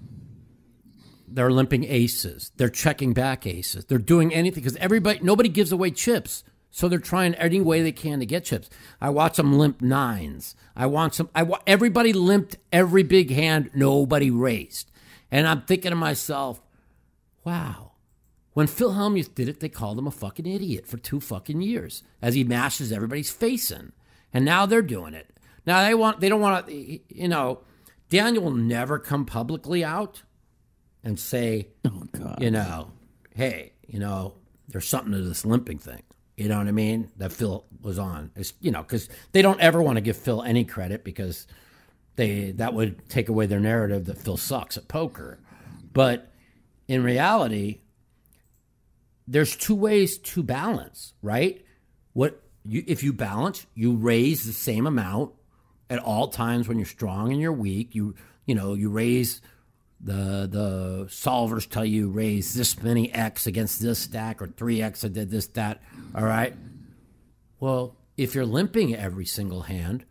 They're 1.27 1.51
limping 1.51 1.85
aces. 1.85 2.53
They're 2.57 2.69
checking 2.71 3.13
back 3.13 3.47
aces. 3.47 3.85
They're 3.87 3.99
doing 3.99 4.33
anything 4.33 4.63
because 4.63 4.77
everybody, 4.77 5.19
nobody 5.23 5.49
gives 5.49 5.73
away 5.73 5.91
chips, 5.91 6.43
so 6.71 6.89
they're 6.89 6.99
trying 6.99 7.35
any 7.35 7.61
way 7.61 7.83
they 7.83 7.93
can 7.93 8.21
to 8.21 8.27
get 8.27 8.45
chips. 8.45 8.71
I 9.01 9.11
watch 9.11 9.37
them 9.37 9.59
limp 9.59 9.83
nines. 9.83 10.55
I 10.77 10.87
want 10.87 11.15
some. 11.15 11.29
I 11.35 11.43
wa- 11.43 11.61
everybody 11.67 12.13
limped 12.13 12.57
every 12.73 13.03
big 13.03 13.31
hand. 13.31 13.71
Nobody 13.75 14.31
raised, 14.31 14.91
and 15.31 15.47
I'm 15.47 15.63
thinking 15.63 15.91
to 15.91 15.97
myself, 15.97 16.63
wow. 17.45 17.88
When 18.59 18.67
Phil 18.67 18.91
Hellmuth 18.91 19.37
did 19.37 19.49
it, 19.49 19.61
they 19.61 19.69
called 19.69 20.01
him 20.01 20.09
a 20.09 20.11
fucking 20.11 20.45
idiot 20.45 20.85
for 20.85 20.97
two 20.97 21.21
fucking 21.21 21.61
years 21.61 22.03
as 22.21 22.35
he 22.35 22.43
mashes 22.43 22.91
everybody's 22.91 23.31
face 23.31 23.71
in. 23.71 23.93
And 24.33 24.45
now 24.45 24.67
they're 24.67 24.83
doing 24.83 25.15
it. 25.15 25.31
Now 25.65 25.87
they 25.87 25.95
want 25.95 26.19
they 26.19 26.29
don't 26.29 26.41
want 26.41 26.67
to 26.67 26.75
you 26.75 27.29
know, 27.29 27.61
Daniel 28.09 28.43
will 28.43 28.51
never 28.51 28.99
come 28.99 29.27
publicly 29.27 29.85
out 29.85 30.25
and 31.05 31.21
say, 31.21 31.69
oh 31.87 32.03
God. 32.11 32.43
you 32.43 32.51
know, 32.51 32.91
hey, 33.33 33.75
you 33.87 34.01
know, 34.01 34.35
there's 34.67 34.89
something 34.89 35.13
to 35.13 35.21
this 35.21 35.45
limping 35.45 35.79
thing. 35.79 36.03
You 36.37 36.49
know 36.49 36.59
what 36.59 36.67
I 36.67 36.73
mean? 36.73 37.13
That 37.17 37.33
Phil 37.33 37.65
was 37.81 37.97
on. 37.97 38.33
It's, 38.35 38.55
you 38.61 38.73
know, 38.73 38.83
because 38.83 39.09
they 39.31 39.41
don't 39.41 39.61
ever 39.61 39.81
want 39.81 39.99
to 39.99 40.03
give 40.03 40.17
Phil 40.17 40.43
any 40.43 40.65
credit 40.65 41.05
because 41.05 41.47
they 42.17 42.51
that 42.57 42.75
would 42.75 43.09
take 43.09 43.29
away 43.29 43.47
their 43.47 43.61
narrative 43.61 44.07
that 44.07 44.19
Phil 44.19 44.37
sucks 44.37 44.77
at 44.77 44.89
poker. 44.89 45.39
But 45.93 46.33
in 46.89 47.05
reality, 47.05 47.83
there's 49.29 49.55
two 49.55 49.75
ways 49.75 50.19
to 50.19 50.43
balance, 50.43 51.13
right? 51.23 51.65
What 52.15 52.43
you 52.65 52.83
if 52.87 53.03
you 53.03 53.13
balance, 53.13 53.67
you 53.75 53.95
raise 53.95 54.45
the 54.47 54.53
same 54.53 54.87
amount 54.87 55.33
at 55.91 55.99
all 55.99 56.29
times 56.29 56.67
when 56.67 56.79
you're 56.79 56.87
strong 56.87 57.31
and 57.31 57.41
you're 57.41 57.53
weak. 57.53 57.95
You 57.95 58.15
you 58.47 58.55
know, 58.55 58.75
you 58.75 58.89
raise 58.89 59.43
the 60.01 60.49
the 60.51 61.07
solvers 61.09 61.69
tell 61.69 61.85
you 61.85 62.09
raise 62.09 62.55
this 62.55 62.83
many 62.83 63.13
X 63.13 63.47
against 63.47 63.83
this 63.83 63.99
stack 63.99 64.41
or 64.41 64.47
three 64.47 64.81
X 64.81 65.05
I 65.05 65.09
did 65.09 65.31
this, 65.31 65.47
that. 65.49 65.83
All 66.15 66.25
right. 66.25 66.57
Well, 67.61 67.97
if 68.17 68.35
you're 68.35 68.47
limping 68.47 68.95
every 68.95 69.27
single 69.27 69.63
hand, 69.63 70.05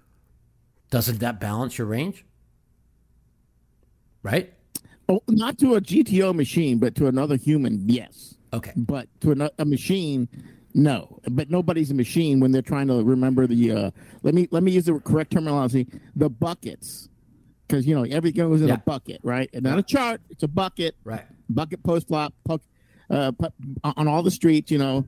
doesn't 0.91 1.20
that 1.20 1.39
balance 1.39 1.78
your 1.78 1.88
range? 1.88 2.24
Right? 4.22 4.53
Oh, 5.09 5.22
not 5.28 5.57
to 5.59 5.76
a 5.76 5.82
GTO 5.82 6.36
machine, 6.36 6.80
but 6.80 6.95
to 6.95 7.07
another 7.07 7.38
human, 7.38 7.88
yes. 7.88 8.36
Okay. 8.58 8.74
But 8.76 9.08
to 9.22 9.51
a 9.60 9.66
machine, 9.66 10.28
no. 10.74 11.20
But 11.30 11.49
nobody's 11.49 11.91
a 11.91 11.93
machine 11.93 12.39
when 12.39 12.51
they're 12.51 12.62
trying 12.62 12.88
to 12.88 13.03
remember 13.03 13.47
the. 13.47 13.72
Uh, 13.72 13.91
let 14.24 14.34
me 14.34 14.47
let 14.51 14.64
me 14.64 14.72
use 14.72 14.86
the 14.86 14.99
correct 14.99 15.32
terminology. 15.32 15.88
The 16.16 16.30
buckets, 16.30 17.10
because 17.68 17.86
you 17.88 17.95
know 17.95 18.03
everything 18.03 18.49
goes 18.49 18.62
in 18.62 18.68
Yeah. 18.68 18.76
a 18.76 18.78
bucket, 18.78 19.20
right? 19.24 19.49
And 19.53 19.64
not 19.64 19.80
a 19.80 19.84
chart. 19.84 20.22
It's 20.30 20.43
a 20.43 20.47
bucket. 20.47 20.95
Right. 21.03 21.26
Bucket 21.49 21.84
post 21.84 22.08
flop, 22.08 22.34
puck, 22.45 22.62
uh, 23.10 23.32
on 23.84 24.08
all 24.08 24.24
the 24.24 24.32
streets. 24.32 24.70
You 24.72 24.80
know, 24.80 25.05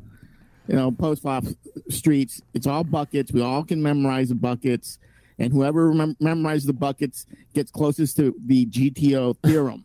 you 0.67 0.75
know 0.75 0.91
post 0.91 1.21
flop 1.21 1.45
streets. 1.89 2.41
It's 2.53 2.67
all 2.67 2.83
buckets. 2.83 3.31
We 3.31 3.41
all 3.41 3.63
can 3.63 3.81
memorize 3.81 4.29
the 4.29 4.35
buckets, 4.35 4.99
and 5.37 5.51
whoever 5.51 5.91
remem- 5.91 6.17
memorizes 6.19 6.65
the 6.65 6.73
buckets 6.73 7.25
gets 7.53 7.71
closest 7.71 8.15
to 8.17 8.35
the 8.45 8.65
GTO 8.67 9.35
theorem. 9.43 9.83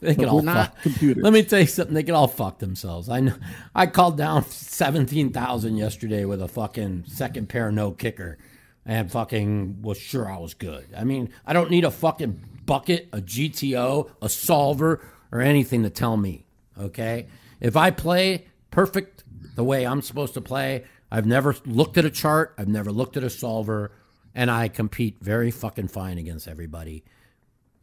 They 0.00 0.14
can 0.14 0.26
all 0.26 0.42
fuck. 0.42 0.80
computers. 0.82 1.22
Let 1.22 1.32
me 1.32 1.42
tell 1.42 1.60
you 1.60 1.66
something. 1.66 1.94
They 1.94 2.02
can 2.02 2.14
all 2.14 2.28
fuck 2.28 2.58
themselves. 2.58 3.08
I 3.08 3.20
know. 3.20 3.34
I 3.74 3.86
called 3.86 4.18
down 4.18 4.44
seventeen 4.44 5.32
thousand 5.32 5.76
yesterday 5.76 6.24
with 6.24 6.42
a 6.42 6.48
fucking 6.48 7.04
second 7.06 7.48
pair 7.48 7.72
no 7.72 7.92
kicker, 7.92 8.36
and 8.84 9.10
fucking 9.10 9.80
was 9.82 9.98
sure 9.98 10.30
I 10.30 10.36
was 10.38 10.54
good. 10.54 10.86
I 10.96 11.04
mean, 11.04 11.30
I 11.46 11.52
don't 11.52 11.70
need 11.70 11.84
a 11.84 11.90
fucking 11.90 12.40
bucket, 12.66 13.08
a 13.12 13.18
GTO, 13.18 14.10
a 14.20 14.28
solver, 14.28 15.02
or 15.32 15.40
anything 15.40 15.82
to 15.82 15.90
tell 15.90 16.16
me. 16.16 16.44
Okay, 16.78 17.26
if 17.60 17.76
I 17.76 17.90
play 17.90 18.46
perfect 18.70 19.24
the 19.54 19.64
way 19.64 19.86
I'm 19.86 20.02
supposed 20.02 20.34
to 20.34 20.42
play, 20.42 20.84
I've 21.10 21.26
never 21.26 21.56
looked 21.64 21.96
at 21.96 22.04
a 22.04 22.10
chart. 22.10 22.54
I've 22.58 22.68
never 22.68 22.92
looked 22.92 23.16
at 23.16 23.24
a 23.24 23.30
solver, 23.30 23.92
and 24.34 24.50
I 24.50 24.68
compete 24.68 25.16
very 25.22 25.50
fucking 25.50 25.88
fine 25.88 26.18
against 26.18 26.46
everybody. 26.46 27.02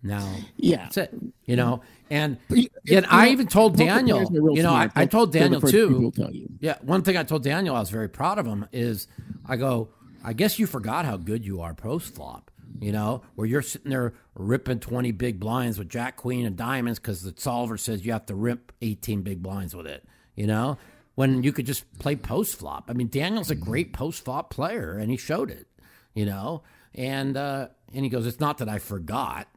Now, 0.04 0.36
Yeah. 0.58 0.84
that's 0.84 0.98
it. 0.98 1.14
You 1.46 1.56
know, 1.56 1.82
and 2.10 2.38
you 2.50 2.68
I 3.10 3.30
even 3.30 3.48
told 3.48 3.78
Daniel. 3.78 4.18
players 4.18 4.30
are 4.38 4.42
real 4.44 4.58
You 4.58 4.64
know, 4.64 4.74
I. 4.74 4.90
I 4.96 5.06
told 5.06 5.32
Daniel 5.32 5.62
too. 5.62 5.88
who'll 5.88 6.12
tell 6.12 6.32
you. 6.32 6.50
Yeah, 6.60 6.78
one 6.82 7.02
thing 7.04 7.16
I 7.18 7.24
told 7.24 7.44
Daniel 7.44 7.76
I 7.76 7.80
was 7.80 7.90
very 7.90 8.10
proud 8.10 8.38
of 8.38 8.46
him 8.46 8.66
is 8.74 9.08
I 9.46 9.56
go, 9.56 9.90
I 10.24 10.34
guess 10.34 10.60
you 10.60 10.68
forgot 10.68 11.06
how 11.06 11.18
good 11.18 11.46
you 11.46 11.62
are 11.62 11.74
post 11.74 12.14
flop. 12.16 12.52
You 12.82 12.92
know, 12.92 13.22
where 13.36 13.48
you're 13.48 13.62
sitting 13.62 13.92
there 13.92 14.14
ripping 14.36 14.80
20 14.80 15.12
big 15.12 15.40
blinds 15.40 15.78
with 15.80 15.88
Jack, 15.90 16.18
Queen, 16.18 16.46
and 16.46 16.58
diamonds 16.58 17.00
because 17.00 17.22
the 17.22 17.34
solver 17.38 17.78
says 17.78 18.06
you 18.06 18.12
have 18.12 18.26
to 18.26 18.36
rip 18.36 18.74
18 18.82 19.22
big 19.22 19.42
blinds 19.42 19.74
with 19.76 19.88
it. 19.88 20.04
You 20.36 20.48
know, 20.48 20.78
when 21.16 21.44
you 21.44 21.54
could 21.54 21.66
just 21.68 21.86
play 22.00 22.16
post 22.18 22.58
flop. 22.58 22.90
I 22.90 22.94
mean, 22.94 23.08
Daniel's 23.10 23.52
a 23.52 23.56
great 23.56 23.94
post 23.94 24.26
flop 24.26 24.50
player, 24.50 24.98
and 24.98 25.10
he 25.12 25.18
showed 25.18 25.50
it. 25.52 25.68
You 26.14 26.26
know, 26.26 26.64
and 26.96 27.38
uh, 27.38 27.68
and 27.94 28.04
he 28.04 28.10
goes, 28.10 28.26
it's 28.26 28.40
not 28.40 28.58
that 28.58 28.68
I 28.68 28.80
forgot. 28.80 29.48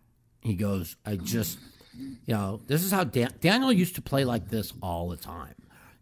He 0.47 0.55
goes, 0.55 0.97
I 1.05 1.17
just, 1.17 1.59
you 1.99 2.17
know, 2.29 2.61
this 2.67 2.85
is 2.85 2.91
how 2.93 3.05
Dan- 3.05 3.35
Daniel 3.41 3.73
used 3.73 3.97
to 3.97 4.03
play 4.03 4.25
like 4.25 4.49
this 4.49 4.73
all 4.83 5.09
the 5.09 5.17
time. 5.17 5.55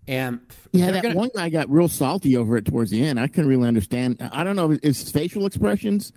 And 0.07 0.40
Yeah, 0.72 0.90
that 0.90 1.03
gonna- 1.03 1.14
one 1.14 1.30
guy 1.34 1.49
got 1.49 1.70
real 1.70 1.88
salty 1.88 2.36
over 2.36 2.57
it 2.59 2.66
towards 2.66 2.90
the 2.90 3.03
end. 3.03 3.18
I 3.18 3.26
couldn't 3.26 3.49
really 3.49 3.66
understand. 3.66 4.18
I 4.20 4.45
don't 4.45 4.55
know 4.55 4.72
if 4.72 4.82
his 4.82 5.11
facial 5.11 5.47
expressions, 5.47 6.12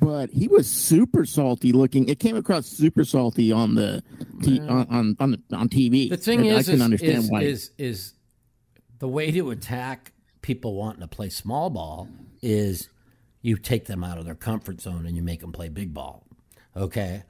but 0.00 0.30
he 0.30 0.48
was 0.48 0.68
super 0.68 1.24
salty 1.24 1.72
looking. 1.72 2.08
It 2.10 2.18
came 2.18 2.36
across 2.36 2.66
super 2.66 3.04
salty 3.04 3.50
on 3.50 3.74
the 3.74 4.02
t- 4.42 4.60
on, 4.60 4.86
on 4.90 5.16
on 5.18 5.30
the, 5.30 5.56
on 5.56 5.68
TV. 5.70 6.10
The 6.10 6.16
thing 6.18 6.44
is, 6.44 6.58
I 6.68 6.72
couldn't 6.72 6.74
is, 6.80 6.82
understand 6.82 7.18
is, 7.24 7.30
why. 7.30 7.42
is 7.42 7.70
is 7.78 8.12
the 8.98 9.08
way 9.08 9.30
to 9.30 9.50
attack 9.50 10.12
people 10.42 10.74
wanting 10.74 11.00
to 11.00 11.08
play 11.08 11.30
small 11.30 11.70
ball 11.70 12.08
is 12.42 12.90
you 13.40 13.56
take 13.56 13.86
them 13.86 14.04
out 14.04 14.18
of 14.18 14.26
their 14.26 14.34
comfort 14.34 14.80
zone 14.82 15.06
and 15.06 15.16
you 15.16 15.22
make 15.22 15.40
them 15.40 15.52
play 15.52 15.68
big 15.70 15.94
ball. 15.94 16.26
Okay, 16.76 17.22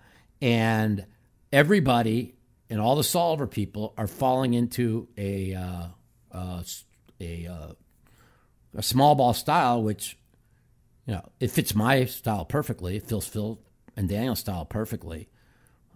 and 0.43 1.07
everybody 1.51 2.35
and 2.69 2.81
all 2.81 2.97
the 2.97 3.05
solver 3.05 3.47
people 3.47 3.95
are 3.97 4.07
falling 4.07 4.53
into 4.53 5.09
a 5.17 5.55
uh, 5.55 5.87
uh, 6.31 6.63
a 7.19 7.47
uh, 7.47 7.73
a 8.77 8.83
small 8.83 9.15
ball 9.15 9.33
style, 9.33 9.83
which 9.83 10.19
you 11.07 11.15
know 11.15 11.27
it 11.41 11.51
fits 11.51 11.75
my 11.75 12.05
style 12.05 12.45
perfectly. 12.45 12.97
It 12.97 13.07
fits 13.09 13.27
Phil 13.27 13.59
and 13.97 14.07
Daniel's 14.07 14.41
style 14.41 14.67
perfectly 14.67 15.31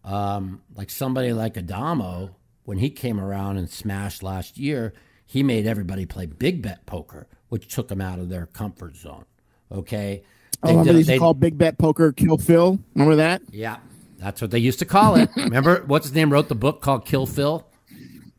um, 0.07 0.63
like 0.75 0.89
somebody 0.89 1.33
like 1.33 1.55
Addamo, 1.55 2.31
when 2.65 2.79
he 2.79 2.91
came 2.91 3.21
around 3.21 3.59
and 3.59 3.69
smashed 3.69 4.23
last 4.23 4.57
year, 4.57 4.95
he 5.27 5.43
made 5.43 5.67
everybody 5.67 6.07
play 6.07 6.27
big 6.27 6.63
bet 6.63 6.87
poker, 6.87 7.27
which 7.49 7.75
took 7.75 7.89
them 7.89 8.01
out 8.01 8.21
of 8.21 8.29
their 8.29 8.47
comfort 8.47 8.97
zone. 8.97 9.25
Okay. 9.71 10.23
oh, 10.63 10.69
remember 10.69 10.93
they 10.93 10.99
used 10.99 11.09
to 11.09 11.15
they- 11.15 11.19
call 11.19 11.35
big 11.35 11.59
bet 11.59 11.77
poker 11.77 12.13
kill 12.13 12.39
Phil. 12.39 12.79
Remember 12.95 13.17
that? 13.17 13.43
yeah, 13.51 13.79
that's 14.19 14.41
what 14.41 14.51
they 14.51 14.59
used 14.59 14.79
to 14.81 14.85
call 14.85 15.17
it. 15.17 15.31
Remember 15.37 15.83
what's 15.87 16.07
his 16.07 16.15
name 16.15 16.33
wrote 16.33 16.49
the 16.49 16.55
book 16.55 16.81
called 16.83 17.07
Kill 17.07 17.27
Phil? 17.27 17.67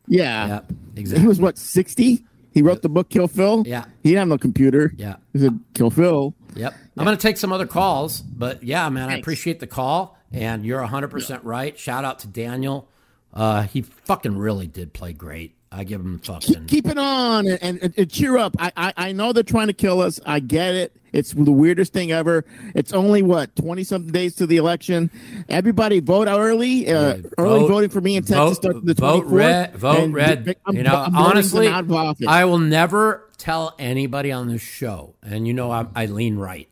Yeah. 0.07 0.61
Yep, 0.95 1.17
He 1.19 1.27
was 1.27 1.39
what 1.39 1.57
sixty. 1.57 2.23
He 2.51 2.61
wrote 2.63 2.81
the 2.81 2.89
book 2.89 3.09
Kill 3.09 3.27
Phil. 3.27 3.63
Yeah. 3.67 3.85
He 4.01 4.09
didn't 4.09 4.19
have 4.19 4.27
no 4.29 4.37
computer. 4.37 4.91
Yeah. 4.95 5.17
He 5.33 5.39
said 5.39 5.59
Kill 5.75 5.91
Phil. 5.91 6.33
Yep. 6.55 6.73
I'm 6.97 7.05
going 7.05 7.15
to 7.15 7.21
take 7.21 7.37
some 7.37 7.53
other 7.53 7.67
calls, 7.67 8.21
but 8.21 8.63
yeah, 8.63 8.89
man, 8.89 9.09
I 9.09 9.17
appreciate 9.17 9.59
the 9.59 9.67
call, 9.67 10.17
and 10.31 10.65
you're 10.65 10.81
100% 10.81 11.41
right. 11.43 11.77
Shout 11.77 12.03
out 12.03 12.19
to 12.19 12.27
Daniel. 12.27 12.89
Uh, 13.31 13.63
he 13.63 13.83
fucking 13.83 14.35
really 14.35 14.65
did 14.65 14.93
play 14.93 15.13
great. 15.13 15.55
I 15.71 15.83
give 15.83 16.01
them 16.01 16.19
fucking. 16.19 16.53
keep, 16.55 16.67
keep 16.67 16.87
it 16.87 16.97
on 16.97 17.47
and, 17.47 17.59
and, 17.81 17.93
and 17.97 18.09
cheer 18.11 18.37
up. 18.37 18.55
I, 18.57 18.71
I 18.77 18.93
I 18.97 19.11
know 19.11 19.33
they're 19.33 19.43
trying 19.43 19.67
to 19.67 19.73
kill 19.73 20.01
us. 20.01 20.19
I 20.25 20.39
get 20.39 20.75
it. 20.75 20.95
It's 21.13 21.31
the 21.33 21.51
weirdest 21.51 21.93
thing 21.93 22.11
ever. 22.11 22.45
It's 22.75 22.93
only 22.93 23.21
what 23.21 23.55
twenty 23.55 23.83
something 23.83 24.11
days 24.11 24.35
to 24.35 24.47
the 24.47 24.57
election. 24.57 25.09
Everybody 25.49 25.99
vote 25.99 26.27
early. 26.27 26.87
Uh, 26.87 27.15
Yeah, 27.17 27.21
early 27.37 27.59
vote- 27.61 27.67
voting 27.67 27.89
for 27.89 28.01
me 28.01 28.15
in 28.15 28.23
Texas 28.23 28.59
vote, 28.59 28.85
the 28.85 28.93
vote 28.93 29.25
24th, 29.25 29.31
red. 29.31 29.75
Vote 29.75 30.11
red. 30.11 30.55
I'm- 30.65 30.75
you 30.77 30.83
know, 30.83 30.95
I'm 30.95 31.15
honestly, 31.15 31.65
them 31.65 31.75
out 31.75 31.83
of 31.85 31.91
office. 31.91 32.27
I 32.27 32.45
will 32.45 32.59
never 32.59 33.29
tell 33.37 33.75
anybody 33.77 34.31
on 34.31 34.47
this 34.47 34.61
show, 34.61 35.15
and 35.21 35.47
you 35.47 35.53
know 35.53 35.69
I, 35.71 35.85
I 35.95 36.05
lean 36.05 36.37
right, 36.37 36.69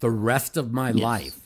the 0.00 0.10
rest 0.10 0.56
of 0.56 0.72
my 0.72 0.90
life, 0.90 1.38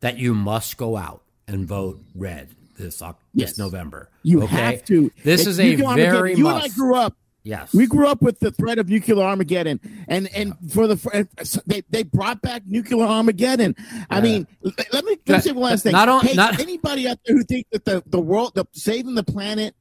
that 0.00 0.16
you 0.18 0.32
must 0.34 0.76
go 0.76 0.96
out 0.96 1.22
and 1.48 1.66
vote 1.66 2.00
red 2.14 2.48
this 2.76 3.00
Oc- 3.02 3.18
Yes. 3.34 3.58
November. 3.58 4.08
you 4.22 4.42
okay? 4.44 4.56
have 4.56 4.84
to. 4.86 5.10
This 5.24 5.46
is 5.46 5.58
a 5.60 5.74
very 5.76 6.34
You 6.34 6.48
and 6.48 6.62
I 6.62 6.68
grew 6.68 6.94
up. 6.94 7.16
yes. 7.42 7.72
We 7.74 7.86
grew 7.86 8.06
up 8.08 8.22
with 8.22 8.38
the 8.40 8.50
threat 8.50 8.78
of 8.78 8.88
nuclear 8.88 9.22
Armageddon, 9.24 9.80
and 10.08 10.28
and 10.34 10.54
for 10.70 10.86
the 10.86 11.28
they 11.66 11.82
they 11.90 12.02
brought 12.02 12.42
back 12.42 12.62
nuclear 12.66 13.04
Armageddon. 13.06 13.74
I 14.10 14.20
mean, 14.20 14.46
l- 14.64 14.72
let 14.92 15.04
me 15.04 15.16
let 15.26 15.36
me 15.36 15.40
say 15.42 15.52
one 15.52 15.70
last 15.70 15.82
thing. 15.84 15.92
Not 15.92 16.08
on- 16.08 16.24
hey, 16.26 16.34
not- 16.34 16.60
anybody 16.68 17.08
out 17.08 17.18
there 17.26 17.36
who 17.36 17.44
thinks 17.44 17.68
that 17.72 17.84
the 17.84 18.02
the 18.06 18.20
world, 18.20 18.52
the 18.54 18.64
saving 18.72 19.14
the 19.14 19.22
planet, 19.24 19.74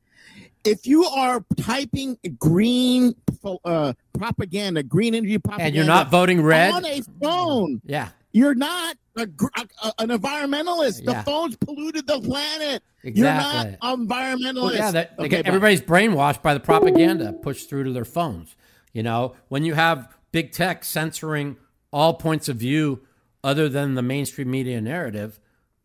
if 0.63 0.85
you 0.87 1.05
are 1.05 1.43
typing 1.57 2.17
green 2.39 3.15
uh, 3.63 3.93
propaganda, 4.17 4.81
green 4.83 5.13
energy 5.15 5.37
propaganda, 5.37 5.65
and 5.67 5.75
you're 5.75 5.85
not 5.85 6.09
voting 6.09 6.41
red. 6.41 6.71
on 6.73 6.85
a 6.85 7.01
phone, 7.21 7.81
yeah. 7.85 8.09
You're 8.35 8.53
not 8.53 8.97
a, 9.15 9.25
gr- 9.27 9.47
a, 9.81 9.93
an 9.99 10.09
environmentalist. 10.09 11.01
Yeah. 11.03 11.13
The 11.13 11.23
phone's 11.23 11.55
polluted 11.55 12.05
the 12.05 12.19
planet. 12.19 12.83
Exactly. 13.01 13.21
You're 13.21 13.31
not 13.31 13.65
an 13.65 14.07
environmentalist. 14.07 14.61
Well, 14.61 14.75
yeah, 14.75 14.91
that, 14.91 15.13
Okay, 15.17 15.29
get, 15.29 15.45
everybody's 15.45 15.81
brainwashed 15.81 16.41
by 16.41 16.53
the 16.53 16.59
propaganda 16.59 17.31
pushed 17.31 17.69
through 17.69 17.85
to 17.85 17.93
their 17.93 18.03
phones. 18.03 18.57
You 18.91 19.03
know, 19.03 19.35
when 19.47 19.63
you 19.63 19.73
have 19.75 20.13
big 20.33 20.51
tech 20.51 20.83
censoring 20.83 21.55
all 21.93 22.15
points 22.15 22.49
of 22.49 22.57
view 22.57 23.07
other 23.41 23.69
than 23.69 23.93
the 23.95 24.01
mainstream 24.01 24.51
media 24.51 24.81
narrative, 24.81 25.39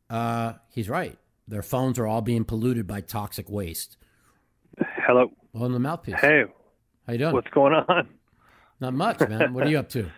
uh, 0.09 0.55
he's 0.71 0.89
right. 0.89 1.17
Their 1.47 1.63
phones 1.63 2.01
are 2.01 2.07
all 2.09 2.21
being 2.21 2.45
polluted 2.45 2.85
by 2.85 3.01
toxic 3.01 3.49
waste. 3.49 3.97
Hello. 5.07 5.31
Well, 5.53 5.67
in 5.67 5.73
the 5.73 5.79
mouthpiece. 5.79 6.17
Hey, 6.21 6.47
How 7.07 7.13
you 7.13 7.19
doing? 7.21 7.33
what's 7.33 7.51
going 7.51 7.75
on? 7.75 8.09
Not 8.81 8.95
much, 8.95 9.21
man. 9.21 9.55
What 9.55 9.69
are 9.69 9.71
you 9.71 9.79
up 9.79 9.89
to? 9.91 10.11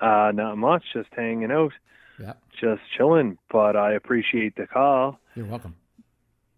Uh, 0.00 0.32
not 0.34 0.56
much. 0.58 0.82
Just 0.92 1.08
hanging 1.12 1.50
out, 1.50 1.72
Yeah, 2.20 2.34
just 2.60 2.82
chilling. 2.96 3.38
But 3.50 3.76
I 3.76 3.92
appreciate 3.92 4.56
the 4.56 4.66
call. 4.66 5.18
you're 5.34 5.46
welcome. 5.46 5.74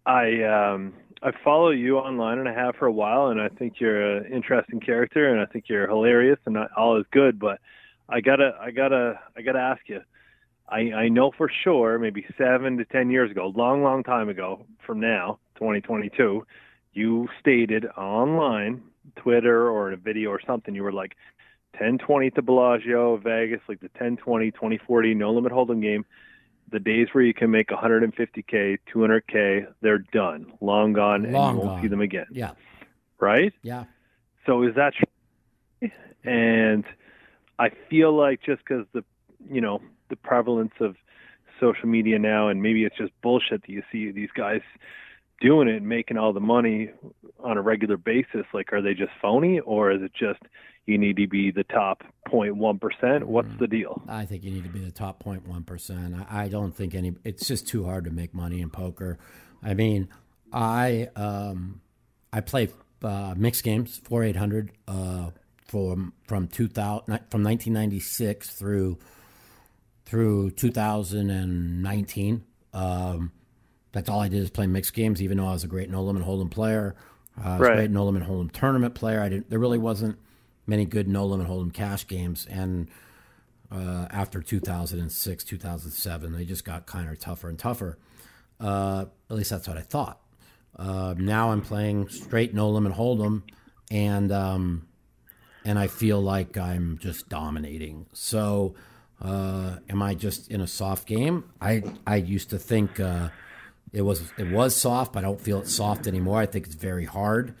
I 0.05 0.43
um, 0.43 0.93
I 1.21 1.31
follow 1.43 1.69
you 1.69 1.97
online 1.97 2.39
and 2.39 2.47
I 2.47 2.53
have 2.53 2.75
for 2.75 2.85
a 2.85 2.91
while, 2.91 3.27
and 3.27 3.41
I 3.41 3.49
think 3.49 3.79
you're 3.79 4.17
an 4.17 4.31
interesting 4.31 4.79
character, 4.79 5.29
and 5.29 5.39
I 5.41 5.45
think 5.45 5.65
you're 5.67 5.87
hilarious, 5.87 6.39
and 6.45 6.57
all 6.75 6.97
is 6.97 7.05
good. 7.11 7.37
But 7.39 7.59
I 8.07 8.21
gotta, 8.21 8.57
I 8.59 8.71
gotta, 8.71 9.19
I 9.37 9.41
gotta 9.41 9.59
ask 9.59 9.81
you. 9.87 10.01
I 10.67 10.91
I 10.93 11.09
know 11.09 11.31
for 11.37 11.49
sure, 11.63 11.99
maybe 11.99 12.25
seven 12.37 12.77
to 12.77 12.85
ten 12.85 13.09
years 13.09 13.31
ago, 13.31 13.51
long, 13.55 13.83
long 13.83 14.03
time 14.03 14.29
ago, 14.29 14.65
from 14.85 14.99
now, 14.99 15.39
2022, 15.55 16.45
you 16.93 17.27
stated 17.39 17.85
online, 17.97 18.81
Twitter 19.15 19.69
or 19.69 19.89
in 19.89 19.93
a 19.93 19.97
video 19.97 20.29
or 20.29 20.39
something, 20.45 20.73
you 20.73 20.83
were 20.83 20.93
like 20.93 21.15
10-20 21.77 22.27
at 22.27 22.35
the 22.35 22.41
Bellagio, 22.41 23.17
Vegas, 23.17 23.61
like 23.67 23.79
the 23.79 23.89
10-20, 23.89 24.53
20-40, 24.53 25.15
no 25.15 25.31
limit 25.31 25.51
hold'em 25.51 25.81
game 25.81 26.05
the 26.71 26.79
days 26.79 27.07
where 27.13 27.23
you 27.23 27.33
can 27.33 27.49
make 27.49 27.69
150k, 27.69 28.77
200k, 28.93 29.67
they're 29.81 29.97
done, 30.13 30.51
long 30.61 30.93
gone, 30.93 31.23
and 31.25 31.31
you 31.33 31.37
won't 31.39 31.63
gone. 31.63 31.81
see 31.81 31.87
them 31.87 32.01
again. 32.01 32.27
Yeah, 32.31 32.51
Right? 33.19 33.53
yeah. 33.63 33.85
So 34.45 34.61
is 34.63 34.75
that 34.75 34.93
true? 34.93 35.89
And 36.23 36.85
I 37.57 37.69
feel 37.89 38.13
like 38.15 38.41
just 38.43 38.61
because 38.63 38.85
the, 38.93 39.03
you 39.49 39.61
know, 39.61 39.81
the 40.09 40.15
prevalence 40.15 40.73
of 40.79 40.95
social 41.59 41.87
media 41.87 42.19
now, 42.19 42.49
and 42.49 42.61
maybe 42.61 42.83
it's 42.83 42.97
just 42.97 43.11
bullshit 43.21 43.61
that 43.61 43.69
you 43.69 43.81
see 43.91 44.11
these 44.11 44.29
guys 44.35 44.61
doing 45.41 45.67
it 45.69 45.77
and 45.77 45.87
making 45.87 46.17
all 46.17 46.33
the 46.33 46.39
money 46.39 46.91
on 47.39 47.57
a 47.57 47.61
regular 47.61 47.97
basis. 47.97 48.45
Like, 48.53 48.73
are 48.73 48.81
they 48.81 48.93
just 48.93 49.11
phony, 49.21 49.59
or 49.59 49.91
is 49.91 50.01
it 50.01 50.11
just 50.13 50.39
you 50.89 50.97
need 50.97 51.15
to 51.17 51.27
be 51.27 51.51
the 51.51 51.63
top 51.63 52.03
0.1 52.27 52.81
percent? 52.81 53.27
What's 53.27 53.49
the 53.59 53.67
deal? 53.67 54.01
I 54.07 54.25
think 54.25 54.43
you 54.43 54.51
need 54.51 54.63
to 54.63 54.69
be 54.69 54.79
the 54.79 54.91
top 54.91 55.23
0.1 55.23 55.65
percent. 55.65 56.15
I, 56.29 56.43
I 56.45 56.47
don't 56.49 56.75
think 56.75 56.95
any. 56.95 57.15
It's 57.23 57.47
just 57.47 57.67
too 57.67 57.85
hard 57.85 58.03
to 58.05 58.11
make 58.11 58.33
money 58.33 58.59
in 58.61 58.69
poker. 58.69 59.17
I 59.63 59.73
mean, 59.75 60.09
I 60.51 61.09
um, 61.15 61.81
I 62.33 62.41
play 62.41 62.69
uh, 63.03 63.33
mixed 63.37 63.63
games 63.63 63.99
four 64.03 64.23
eight 64.23 64.35
hundred 64.35 64.71
uh, 64.87 65.29
from 65.67 66.13
from 66.27 66.47
two 66.47 66.67
thousand 66.67 67.19
from 67.29 67.43
nineteen 67.43 67.73
ninety 67.73 67.99
six 67.99 68.49
through 68.49 68.97
through 70.05 70.51
two 70.51 70.71
thousand 70.71 71.29
and 71.29 71.81
nineteen. 71.83 72.43
Um, 72.73 73.31
that's 73.91 74.09
all 74.09 74.19
I 74.19 74.27
did 74.27 74.41
is 74.41 74.49
play 74.49 74.67
mixed 74.67 74.93
games, 74.93 75.21
even 75.21 75.37
though 75.37 75.47
I 75.47 75.53
was 75.53 75.63
a 75.63 75.67
great 75.67 75.89
no 75.89 76.03
limit 76.03 76.23
hold'em 76.23 76.51
player. 76.51 76.95
Uh, 77.37 77.47
I 77.47 77.51
was 77.59 77.67
Right. 77.67 77.75
great 77.77 77.91
no 77.91 78.05
limit 78.05 78.23
hold'em 78.23 78.51
tournament 78.51 78.93
player. 78.95 79.21
I 79.21 79.29
didn't. 79.29 79.49
There 79.49 79.59
really 79.59 79.77
wasn't 79.77 80.17
many 80.69 80.85
good 80.85 81.07
no 81.07 81.25
limit 81.25 81.47
hold'em 81.47 81.73
cash 81.73 82.07
games, 82.07 82.47
and 82.49 82.87
uh, 83.71 84.07
after 84.09 84.41
2006, 84.41 85.43
2007. 85.43 86.31
They 86.31 86.45
just 86.45 86.65
got 86.65 86.85
kind 86.85 87.09
of 87.09 87.19
tougher 87.19 87.49
and 87.49 87.59
tougher. 87.59 87.97
Uh, 88.59 89.05
at 89.29 89.35
least 89.35 89.49
that's 89.49 89.67
what 89.67 89.77
I 89.77 89.81
thought. 89.81 90.19
Uh, 90.75 91.13
now 91.17 91.51
I'm 91.51 91.61
playing 91.61 92.09
straight 92.09 92.53
no 92.53 92.69
limit 92.69 92.93
hold'em, 92.93 93.43
and 93.91 94.31
um, 94.31 94.87
and 95.65 95.77
I 95.77 95.87
feel 95.87 96.21
like 96.21 96.57
I'm 96.57 96.97
just 97.01 97.29
dominating. 97.29 98.05
So, 98.13 98.75
uh, 99.21 99.77
am 99.89 100.01
I 100.01 100.13
just 100.13 100.49
in 100.49 100.61
a 100.61 100.67
soft 100.67 101.07
game? 101.07 101.43
I 101.61 101.83
I 102.07 102.17
used 102.17 102.49
to 102.51 102.59
think 102.59 102.99
uh, 102.99 103.29
it 103.91 104.03
was 104.03 104.31
it 104.37 104.51
was 104.51 104.75
soft, 104.75 105.13
but 105.13 105.19
I 105.19 105.27
don't 105.27 105.41
feel 105.41 105.59
it's 105.59 105.75
soft 105.75 106.07
anymore. 106.07 106.39
I 106.39 106.45
think 106.45 106.65
it's 106.65 106.75
very 106.75 107.05
hard. 107.05 107.55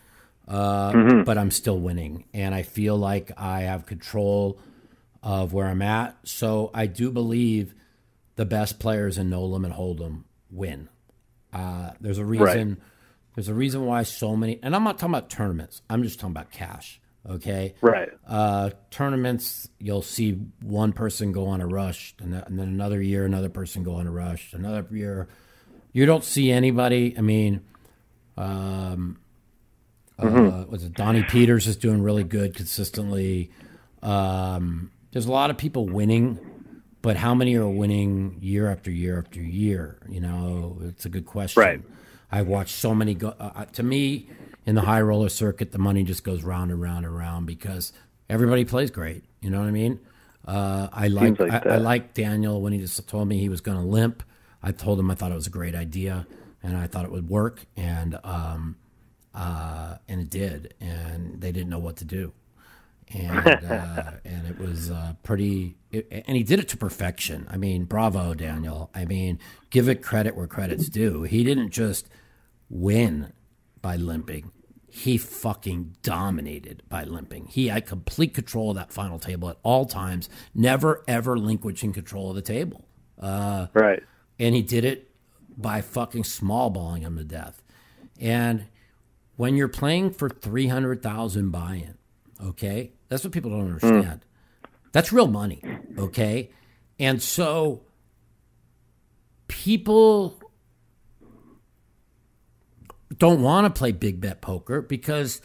Uh, 0.49 1.23
But 1.23 1.37
I'm 1.37 1.51
still 1.51 1.79
winning, 1.79 2.25
and 2.33 2.55
I 2.55 2.63
feel 2.63 2.97
like 2.97 3.31
I 3.37 3.61
have 3.61 3.85
control 3.85 4.59
of 5.21 5.53
where 5.53 5.67
I'm 5.67 5.81
at. 5.83 6.17
So 6.23 6.71
I 6.73 6.87
do 6.87 7.11
believe 7.11 7.73
the 8.35 8.45
best 8.45 8.79
players 8.79 9.17
in 9.17 9.29
No 9.29 9.43
Limit 9.45 9.71
Hold'em 9.73 10.23
win. 10.49 10.89
Uh, 11.53 11.91
there's 12.01 12.17
a 12.17 12.25
reason. 12.25 12.77
There's 13.35 13.47
a 13.47 13.53
reason 13.53 13.85
why 13.85 14.03
so 14.03 14.35
many, 14.35 14.59
and 14.63 14.75
I'm 14.75 14.83
not 14.83 14.97
talking 14.97 15.13
about 15.13 15.29
tournaments. 15.29 15.81
I'm 15.89 16.03
just 16.03 16.19
talking 16.19 16.31
about 16.35 16.51
cash. 16.51 16.99
Okay. 17.29 17.75
Right. 17.81 18.09
Uh, 18.27 18.71
tournaments, 18.91 19.69
you'll 19.77 20.01
see 20.01 20.31
one 20.61 20.93
person 20.93 21.31
go 21.31 21.47
on 21.47 21.61
a 21.61 21.67
rush, 21.67 22.15
and, 22.19 22.31
th- 22.31 22.43
and 22.47 22.57
then 22.57 22.67
another 22.69 23.01
year, 23.01 23.23
another 23.25 23.49
person 23.49 23.83
go 23.83 23.95
on 23.95 24.07
a 24.07 24.11
rush. 24.11 24.53
Another 24.53 24.85
year, 24.91 25.27
you 25.93 26.05
don't 26.05 26.23
see 26.23 26.49
anybody. 26.51 27.13
I 27.17 27.21
mean, 27.21 27.61
um, 28.37 29.19
uh, 30.27 30.65
was 30.69 30.83
it 30.83 30.93
Donnie 30.93 31.23
Peters 31.23 31.67
is 31.67 31.75
doing 31.75 32.01
really 32.01 32.23
good 32.23 32.55
consistently. 32.55 33.51
Um, 34.01 34.91
there's 35.11 35.25
a 35.25 35.31
lot 35.31 35.49
of 35.49 35.57
people 35.57 35.87
winning, 35.87 36.39
but 37.01 37.15
how 37.15 37.33
many 37.33 37.55
are 37.55 37.67
winning 37.67 38.37
year 38.41 38.69
after 38.69 38.91
year 38.91 39.17
after 39.17 39.41
year? 39.41 39.99
You 40.07 40.21
know, 40.21 40.77
it's 40.83 41.05
a 41.05 41.09
good 41.09 41.25
question. 41.25 41.61
Right. 41.61 41.81
I've 42.31 42.47
watched 42.47 42.75
so 42.75 42.93
many 42.93 43.15
go. 43.15 43.29
Uh, 43.39 43.51
uh, 43.55 43.65
to 43.65 43.83
me, 43.83 44.29
in 44.65 44.75
the 44.75 44.81
high 44.81 45.01
roller 45.01 45.29
circuit, 45.29 45.71
the 45.71 45.79
money 45.79 46.03
just 46.03 46.23
goes 46.23 46.43
round 46.43 46.71
and 46.71 46.81
round 46.81 47.05
and 47.05 47.15
round 47.15 47.47
because 47.47 47.91
everybody 48.29 48.65
plays 48.65 48.91
great. 48.91 49.23
You 49.41 49.49
know 49.49 49.59
what 49.59 49.67
I 49.67 49.71
mean? 49.71 49.99
Uh, 50.45 50.87
I 50.91 51.07
like, 51.07 51.39
like 51.39 51.65
I, 51.65 51.75
I 51.75 51.77
like 51.77 52.13
Daniel 52.13 52.61
when 52.61 52.73
he 52.73 52.79
just 52.79 53.07
told 53.07 53.27
me 53.27 53.39
he 53.39 53.49
was 53.49 53.61
going 53.61 53.77
to 53.77 53.83
limp. 53.83 54.23
I 54.61 54.71
told 54.71 54.99
him 54.99 55.09
I 55.09 55.15
thought 55.15 55.31
it 55.31 55.35
was 55.35 55.47
a 55.47 55.51
great 55.51 55.75
idea 55.75 56.27
and 56.61 56.75
I 56.75 56.87
thought 56.87 57.05
it 57.05 57.11
would 57.11 57.29
work, 57.29 57.65
and 57.77 58.19
um, 58.23 58.75
uh, 59.33 59.97
and 60.07 60.21
it 60.21 60.29
did, 60.29 60.73
and 60.79 61.39
they 61.41 61.51
didn't 61.51 61.69
know 61.69 61.79
what 61.79 61.97
to 61.97 62.05
do, 62.05 62.33
and 63.13 63.37
uh, 63.47 64.11
and 64.25 64.47
it 64.47 64.57
was 64.59 64.89
uh, 64.91 65.13
pretty, 65.23 65.77
it, 65.91 66.07
and 66.27 66.35
he 66.37 66.43
did 66.43 66.59
it 66.59 66.67
to 66.69 66.77
perfection. 66.77 67.47
I 67.49 67.57
mean, 67.57 67.85
bravo, 67.85 68.33
Daniel. 68.33 68.89
I 68.93 69.05
mean, 69.05 69.39
give 69.69 69.87
it 69.89 70.01
credit 70.01 70.35
where 70.35 70.47
credit's 70.47 70.89
due. 70.89 71.23
He 71.23 71.43
didn't 71.43 71.71
just 71.71 72.07
win 72.69 73.33
by 73.81 73.95
limping. 73.95 74.51
He 74.91 75.17
fucking 75.19 75.95
dominated 76.01 76.81
by 76.89 77.03
limping. 77.03 77.45
He 77.45 77.67
had 77.67 77.85
complete 77.85 78.33
control 78.33 78.71
of 78.71 78.75
that 78.77 78.91
final 78.91 79.19
table 79.19 79.49
at 79.49 79.57
all 79.61 79.85
times, 79.85 80.27
never 80.55 81.03
ever 81.07 81.33
relinquishing 81.33 81.93
control 81.93 82.29
of 82.31 82.35
the 82.35 82.41
table. 82.41 82.85
Uh, 83.21 83.67
Right. 83.73 84.01
and 84.39 84.55
he 84.55 84.61
did 84.63 84.85
it 84.85 85.11
by 85.57 85.81
fucking 85.81 86.23
small 86.23 86.69
balling 86.69 87.03
him 87.03 87.17
to 87.17 87.23
death. 87.23 87.61
And 88.19 88.65
when 89.39 89.55
you're 89.55 89.69
playing 89.69 90.11
for 90.11 90.27
300,000 90.27 91.49
buy-in, 91.49 91.97
okay? 92.43 92.91
That's 93.07 93.23
what 93.23 93.31
people 93.31 93.51
don't 93.51 93.61
understand. 93.61 94.19
That's 94.91 95.13
real 95.13 95.27
money, 95.27 95.63
okay? 95.97 96.51
And 96.99 97.21
so 97.21 97.83
people 99.47 100.41
don't 103.17 103.41
want 103.41 103.73
to 103.73 103.79
play 103.79 103.93
big 103.93 104.19
bet 104.19 104.41
poker 104.41 104.81
because 104.81 105.39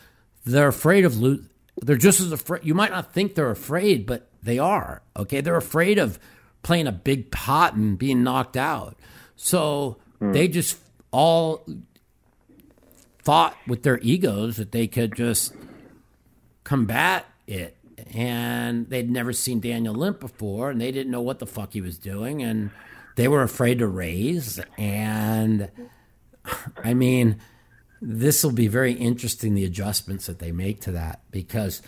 they're 0.45 0.67
afraid 0.67 1.05
of 1.05 1.21
loot. 1.21 1.49
they're 1.81 1.97
just 1.97 2.19
as 2.19 2.33
afraid 2.33 2.65
you 2.65 2.75
might 2.75 2.91
not 2.91 3.13
think 3.13 3.35
they're 3.37 3.51
afraid 3.53 4.07
but 4.07 4.29
they 4.43 4.59
are 4.59 5.03
okay 5.17 5.41
they're 5.41 5.57
afraid 5.57 5.99
of 5.99 6.19
playing 6.63 6.87
a 6.87 6.93
big 6.93 7.31
pot 7.31 7.75
and 7.75 7.97
being 7.99 8.23
knocked 8.23 8.57
out 8.57 8.99
so 9.37 9.97
they 10.21 10.47
just 10.49 10.79
all 11.11 11.67
thought 13.25 13.57
with 13.67 13.83
their 13.83 13.99
egos 14.01 14.57
that 14.57 14.73
they 14.73 14.87
could 14.87 15.17
just 15.17 15.55
combat 16.63 17.27
it. 17.47 17.77
And 18.13 18.89
they'd 18.89 19.11
never 19.11 19.33
seen 19.33 19.61
Daniel 19.61 19.95
limp 19.95 20.21
before 20.21 20.71
and 20.71 20.81
they 20.81 20.93
didn't 20.93 21.11
know 21.11 21.23
what 21.23 21.39
the 21.39 21.47
fuck 21.47 21.73
he 21.73 21.81
was 21.81 21.99
doing 21.99 22.43
and 22.43 22.71
they 23.17 23.29
were 23.29 23.43
afraid 23.43 23.79
to 23.79 23.87
raise. 23.87 24.61
And 24.77 25.71
I 26.77 26.95
mean 26.95 27.41
this 28.03 28.45
will 28.45 28.53
be 28.53 28.69
very 28.69 28.93
interesting 28.93 29.55
the 29.55 29.65
adjustments 29.65 30.27
that 30.27 30.39
they 30.39 30.53
make 30.53 30.81
to 30.83 30.93
that 30.93 31.23
because 31.31 31.81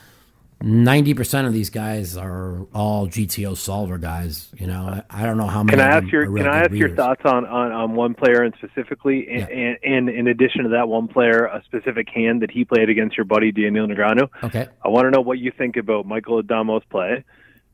90% 0.62 1.46
of 1.46 1.52
these 1.52 1.68
guys 1.68 2.16
are 2.16 2.66
all 2.72 3.06
GTO 3.08 3.56
solver 3.56 3.98
guys, 3.98 4.48
you 4.56 4.66
know. 4.66 5.02
I, 5.10 5.22
I 5.22 5.26
don't 5.26 5.36
know 5.36 5.46
how 5.46 5.62
many 5.62 5.76
Can 5.76 5.86
I 5.86 5.96
ask 5.98 6.10
your 6.10 6.24
Can 6.34 6.46
I 6.48 6.60
ask 6.60 6.70
your 6.70 6.94
thoughts 6.96 7.20
on, 7.26 7.44
on, 7.44 7.72
on 7.72 7.94
one 7.94 8.14
player 8.14 8.42
and 8.42 8.54
specifically, 8.56 9.28
and, 9.28 9.40
Yeah. 9.40 9.54
and, 9.54 9.78
and 9.82 10.08
in 10.08 10.28
addition 10.28 10.62
to 10.62 10.70
that 10.70 10.88
one 10.88 11.08
player, 11.08 11.44
a 11.44 11.62
specific 11.64 12.08
hand 12.08 12.40
that 12.40 12.50
he 12.50 12.64
played 12.64 12.88
against 12.88 13.18
your 13.18 13.24
buddy 13.24 13.52
Daniel 13.52 13.86
Negreanu? 13.86 14.30
Okay. 14.44 14.66
I 14.82 14.88
want 14.88 15.04
to 15.04 15.10
know 15.10 15.20
what 15.20 15.38
you 15.38 15.52
think 15.56 15.76
about 15.76 16.06
Michael 16.06 16.42
Addamo's 16.42 16.84
play 16.88 17.22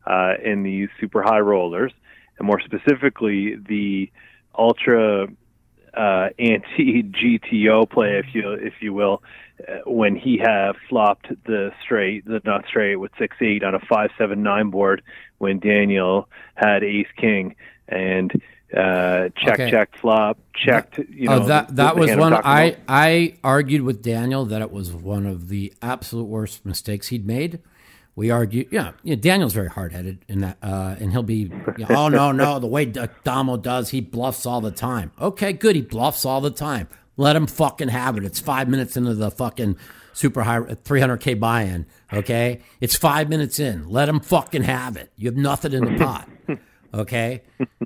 uh, 0.04 0.34
in 0.44 0.64
these 0.64 0.88
super 1.00 1.22
high 1.22 1.40
rollers, 1.40 1.92
and 2.38 2.46
more 2.48 2.60
specifically 2.60 3.54
the 3.54 4.10
ultra 4.58 5.28
uh, 5.94 6.28
anti 6.36 7.04
GTO 7.04 7.88
play, 7.88 8.18
if 8.18 8.34
you 8.34 8.52
if 8.54 8.74
you 8.80 8.92
will, 8.92 9.22
when 9.86 10.16
he 10.16 10.38
have 10.38 10.76
flopped 10.88 11.28
the 11.44 11.72
straight, 11.82 12.24
the 12.24 12.40
not 12.44 12.66
straight 12.66 12.96
with 12.96 13.12
six 13.18 13.36
eight 13.40 13.62
on 13.62 13.74
a 13.74 13.80
five 13.80 14.10
seven 14.18 14.42
nine 14.42 14.70
board 14.70 15.02
when 15.38 15.58
Daniel 15.58 16.28
had 16.54 16.82
ace 16.82 17.06
king 17.16 17.56
and 17.88 18.32
uh, 18.76 19.28
check 19.36 19.60
Okay. 19.60 19.70
check 19.70 19.96
flop 20.00 20.38
checked. 20.54 20.98
You 20.98 21.28
know 21.28 21.42
oh, 21.42 21.46
that 21.46 21.76
that 21.76 21.96
was 21.96 22.14
one 22.16 22.32
I 22.32 22.62
about. 22.64 22.80
I 22.88 23.34
argued 23.44 23.82
with 23.82 24.02
Daniel 24.02 24.44
that 24.46 24.62
it 24.62 24.70
was 24.70 24.92
one 24.92 25.26
of 25.26 25.48
the 25.48 25.74
absolute 25.82 26.24
worst 26.24 26.64
mistakes 26.64 27.08
he'd 27.08 27.26
made. 27.26 27.60
We 28.14 28.30
argued, 28.30 28.68
yeah, 28.70 28.92
yeah 29.02 29.14
Daniel's 29.14 29.54
very 29.54 29.70
hard 29.70 29.92
headed 29.92 30.24
in 30.28 30.40
that, 30.40 30.58
uh, 30.62 30.96
and 31.00 31.12
he'll 31.12 31.22
be, 31.22 31.50
you 31.78 31.86
know, 31.86 31.86
oh 31.88 32.08
no, 32.08 32.30
no, 32.30 32.58
the 32.58 32.66
way 32.66 32.84
Damo 32.84 33.56
does, 33.56 33.88
he 33.88 34.02
bluffs 34.02 34.44
all 34.44 34.60
the 34.60 34.70
time. 34.70 35.12
Okay, 35.18 35.54
good, 35.54 35.76
he 35.76 35.82
bluffs 35.82 36.26
all 36.26 36.42
the 36.42 36.50
time. 36.50 36.88
Let 37.16 37.36
him 37.36 37.46
fucking 37.46 37.88
have 37.88 38.16
it. 38.16 38.24
It's 38.24 38.40
five 38.40 38.68
minutes 38.68 38.96
into 38.96 39.14
the 39.14 39.30
fucking 39.30 39.76
super 40.12 40.42
high 40.42 40.60
300k 40.60 41.38
buy-in. 41.38 41.86
Okay, 42.12 42.60
it's 42.80 42.96
five 42.96 43.28
minutes 43.28 43.58
in. 43.58 43.88
Let 43.88 44.08
him 44.08 44.20
fucking 44.20 44.62
have 44.62 44.96
it. 44.96 45.12
You 45.16 45.28
have 45.28 45.36
nothing 45.36 45.72
in 45.72 45.84
the 45.84 45.98
pot. 45.98 46.28
Okay, 46.94 47.40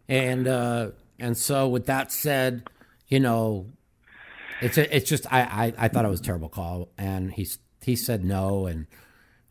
and 0.09 0.49
uh, 0.49 0.89
and 1.21 1.39
so 1.39 1.69
with 1.69 1.87
that 1.87 2.11
said, 2.11 2.69
you 3.07 3.21
know, 3.21 3.67
it's 4.61 4.79
a, 4.79 4.97
it's 4.97 5.09
just 5.09 5.33
I, 5.33 5.43
I 5.43 5.85
I 5.85 5.89
thought 5.89 6.05
it 6.05 6.09
was 6.09 6.19
a 6.19 6.25
terrible 6.25 6.49
call, 6.49 6.89
and 6.99 7.33
he's 7.33 7.61
he 7.83 7.95
said 7.95 8.25
no, 8.25 8.67
and 8.67 8.89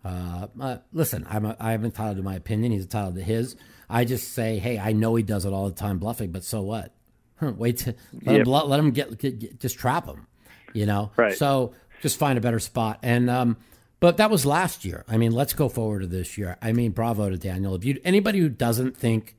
uh, 0.04 0.48
uh, 0.60 0.78
listen, 0.92 1.26
I'm 1.30 1.46
a, 1.46 1.56
I'm 1.58 1.86
entitled 1.86 2.18
to 2.18 2.24
my 2.24 2.36
opinion. 2.36 2.74
He's 2.74 2.84
entitled 2.84 3.16
to 3.16 3.24
his. 3.24 3.56
I 3.90 4.04
just 4.04 4.34
say, 4.34 4.60
hey, 4.60 4.78
I 4.78 4.92
know 4.92 5.16
he 5.16 5.24
does 5.24 5.46
it 5.46 5.54
all 5.54 5.70
the 5.70 5.76
time, 5.76 6.00
bluffing, 6.00 6.32
but 6.34 6.44
so 6.44 6.62
what? 6.62 6.94
Wait 7.42 7.78
to 7.80 7.96
let 8.14 8.28
him 8.28 8.36
Yep. 8.38 8.46
bluff, 8.46 8.68
let 8.68 8.80
him 8.80 8.92
get, 8.92 9.18
get, 9.18 9.40
get 9.40 9.60
just 9.60 9.78
trap 9.78 10.06
him, 10.08 10.28
you 10.74 10.86
know. 10.86 11.12
Right. 11.18 11.36
So 11.38 11.74
just 12.02 12.18
find 12.18 12.38
a 12.38 12.42
better 12.42 12.60
spot, 12.60 13.00
and 13.04 13.30
um, 13.30 13.58
but 14.00 14.18
that 14.18 14.30
was 14.30 14.46
last 14.46 14.86
year. 14.86 15.04
I 15.08 15.18
mean, 15.18 15.32
let's 15.32 15.54
go 15.54 15.68
forward 15.70 16.02
to 16.02 16.08
this 16.08 16.38
year. 16.38 16.58
I 16.62 16.72
mean, 16.72 16.92
bravo 16.92 17.30
to 17.30 17.38
Daniel. 17.38 17.76
If 17.76 17.84
you 17.86 18.00
anybody 18.04 18.40
who 18.40 18.50
doesn't 18.50 18.96
think 18.98 19.36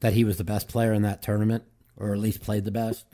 that 0.00 0.12
he 0.12 0.24
was 0.24 0.36
the 0.38 0.44
best 0.44 0.68
player 0.68 0.92
in 0.92 1.02
that 1.02 1.22
tournament, 1.22 1.64
or 1.96 2.12
at 2.12 2.18
least 2.18 2.40
played 2.40 2.64
the 2.64 2.70
best, 2.70 3.04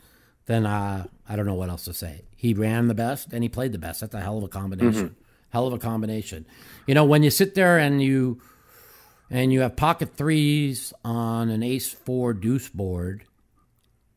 then 0.45 0.65
uh, 0.65 1.07
I 1.27 1.35
don't 1.35 1.45
know 1.47 1.55
what 1.55 1.69
else 1.69 1.85
to 1.85 1.93
say. 1.93 2.21
He 2.35 2.53
ran 2.53 2.87
the 2.87 2.93
best 2.93 3.33
and 3.33 3.43
he 3.43 3.49
played 3.49 3.71
the 3.71 3.79
best. 3.79 4.01
That's 4.01 4.13
a 4.13 4.21
hell 4.21 4.37
of 4.37 4.43
a 4.43 4.47
combination. 4.47 5.15
Hell 5.49 5.65
of 5.67 5.73
a 5.73 5.79
combination. 5.79 6.45
You 6.85 6.93
know, 6.93 7.05
when 7.05 7.23
you 7.23 7.31
sit 7.31 7.55
there 7.55 7.79
and 7.79 8.01
you 8.03 8.39
and 9.31 9.51
you 9.51 9.61
have 9.61 9.75
pocket 9.75 10.15
threes 10.15 10.93
on 11.03 11.49
an 11.49 11.63
ace 11.63 11.91
four 11.91 12.33
deuce 12.33 12.69
board, 12.69 13.23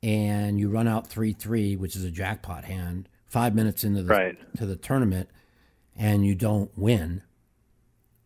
and 0.02 0.58
you 0.58 0.68
run 0.68 0.86
out 0.88 1.06
three 1.08 1.32
three, 1.32 1.76
which 1.76 1.96
is 1.96 2.04
a 2.04 2.10
jackpot 2.10 2.64
hand, 2.64 3.08
five 3.26 3.54
minutes 3.54 3.84
into 3.84 4.02
the 4.02 4.08
Right. 4.08 4.56
to 4.56 4.66
the 4.66 4.76
tournament, 4.76 5.28
and 5.96 6.24
you 6.26 6.34
don't 6.34 6.70
win 6.76 7.22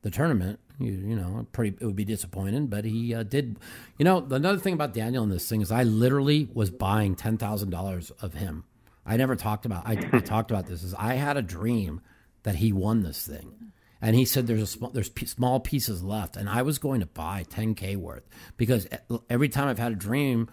the 0.02 0.10
tournament, 0.10 0.58
you 0.78 0.92
you 0.92 1.16
know, 1.16 1.46
pretty 1.52 1.76
it 1.80 1.84
would 1.86 1.96
be 1.96 2.04
disappointing. 2.04 2.66
But 2.66 2.84
he 2.84 3.14
uh, 3.14 3.22
did. 3.22 3.58
You 3.98 4.04
know, 4.04 4.18
another 4.30 4.58
thing 4.58 4.74
about 4.74 4.94
Daniel 4.94 5.22
in 5.24 5.30
this 5.30 5.48
thing 5.48 5.60
is 5.60 5.70
I 5.70 5.84
literally 5.84 6.48
was 6.52 6.70
buying 6.70 7.14
ten 7.14 7.38
thousand 7.38 7.70
dollars 7.70 8.10
of 8.20 8.34
him. 8.34 8.64
I 9.06 9.16
never 9.16 9.34
talked 9.36 9.64
about. 9.66 9.86
I, 9.86 9.92
I 10.12 10.20
talked 10.20 10.50
about 10.50 10.66
this. 10.66 10.82
Is 10.82 10.94
I 10.94 11.14
had 11.14 11.36
a 11.36 11.42
dream 11.42 12.00
that 12.42 12.56
he 12.56 12.72
won 12.72 13.02
this 13.02 13.24
thing, 13.26 13.72
and 14.00 14.14
he 14.16 14.24
said 14.24 14.46
there's 14.46 14.62
a 14.62 14.66
small 14.66 14.90
there's 14.90 15.08
p- 15.08 15.26
small 15.26 15.60
pieces 15.60 16.02
left, 16.02 16.36
and 16.36 16.48
I 16.48 16.62
was 16.62 16.78
going 16.78 17.00
to 17.00 17.06
buy 17.06 17.44
ten 17.48 17.74
k 17.74 17.94
worth 17.96 18.28
because 18.56 18.86
every 19.30 19.48
time 19.48 19.68
I've 19.68 19.78
had 19.78 19.92
a 19.92 19.96
dream. 19.96 20.48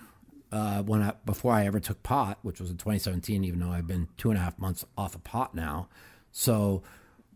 Uh, 0.52 0.82
when 0.82 1.04
I 1.04 1.14
before 1.26 1.54
I 1.54 1.66
ever 1.66 1.80
took 1.80 2.02
pot, 2.02 2.40
which 2.42 2.60
was 2.60 2.72
in 2.72 2.78
2017, 2.78 3.44
even 3.44 3.60
though 3.60 3.70
I've 3.70 3.86
been 3.86 4.08
two 4.18 4.32
and 4.32 4.40
a 4.40 4.42
half 4.42 4.58
months 4.58 4.84
off 4.98 5.14
of 5.14 5.24
pot 5.24 5.54
now, 5.54 5.90
so 6.32 6.82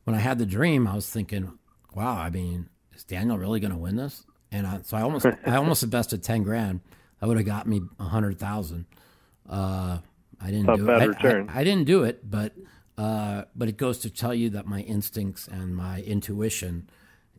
when 0.03 0.15
I 0.15 0.19
had 0.19 0.39
the 0.39 0.45
dream, 0.45 0.87
I 0.87 0.95
was 0.95 1.09
thinking, 1.09 1.57
wow, 1.93 2.17
I 2.17 2.29
mean, 2.29 2.69
is 2.95 3.03
Daniel 3.03 3.37
really 3.37 3.59
going 3.59 3.71
to 3.71 3.77
win 3.77 3.95
this? 3.95 4.25
And 4.51 4.67
I, 4.67 4.81
so 4.83 4.97
I 4.97 5.01
almost, 5.01 5.25
I 5.25 5.55
almost 5.55 5.83
invested 5.83 6.23
10 6.23 6.43
grand. 6.43 6.81
That 7.19 7.27
would 7.27 7.37
have 7.37 7.45
got 7.45 7.67
me 7.67 7.81
a 7.99 8.03
hundred 8.03 8.37
thousand. 8.37 8.85
Uh, 9.49 9.99
I 10.41 10.45
didn't 10.47 10.65
Not 10.65 10.77
do 10.77 10.89
it. 10.89 11.15
I-. 11.19 11.27
I, 11.27 11.59
I 11.59 11.63
didn't 11.63 11.85
do 11.85 12.03
it, 12.03 12.29
but, 12.29 12.53
uh, 12.97 13.43
but 13.55 13.69
it 13.69 13.77
goes 13.77 13.99
to 13.99 14.09
tell 14.09 14.33
you 14.33 14.49
that 14.51 14.65
my 14.65 14.81
instincts 14.81 15.47
and 15.47 15.75
my 15.75 16.01
intuition 16.01 16.89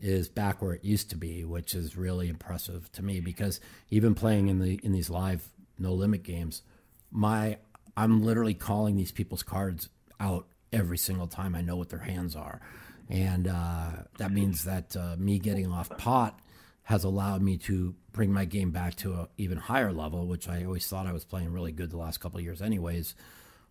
is 0.00 0.28
back 0.28 0.60
where 0.60 0.72
it 0.72 0.84
used 0.84 1.10
to 1.10 1.16
be, 1.16 1.44
which 1.44 1.74
is 1.74 1.96
really 1.96 2.28
impressive 2.28 2.90
to 2.92 3.02
me 3.02 3.20
because 3.20 3.60
even 3.90 4.14
playing 4.14 4.48
in 4.48 4.58
the, 4.58 4.80
in 4.82 4.92
these 4.92 5.08
live 5.08 5.48
no 5.78 5.92
limit 5.92 6.22
games, 6.22 6.62
my, 7.10 7.58
I'm 7.96 8.22
literally 8.22 8.54
calling 8.54 8.96
these 8.96 9.12
people's 9.12 9.42
cards 9.42 9.88
out 10.20 10.46
every 10.72 10.98
single 10.98 11.26
time 11.26 11.54
I 11.54 11.60
know 11.60 11.76
what 11.76 11.88
their 11.88 12.00
hands 12.00 12.34
are. 12.34 12.60
And 13.08 13.46
uh, 13.48 13.90
that 14.18 14.32
means 14.32 14.64
that 14.64 14.96
uh, 14.96 15.16
me 15.18 15.38
getting 15.38 15.70
off 15.70 15.90
pot 15.98 16.40
has 16.84 17.04
allowed 17.04 17.42
me 17.42 17.56
to 17.56 17.94
bring 18.12 18.32
my 18.32 18.44
game 18.44 18.70
back 18.70 18.94
to 18.96 19.12
an 19.12 19.26
even 19.38 19.58
higher 19.58 19.92
level, 19.92 20.26
which 20.26 20.48
I 20.48 20.64
always 20.64 20.86
thought 20.86 21.06
I 21.06 21.12
was 21.12 21.24
playing 21.24 21.52
really 21.52 21.72
good 21.72 21.90
the 21.90 21.96
last 21.96 22.18
couple 22.18 22.40
years, 22.40 22.60
anyways. 22.60 23.14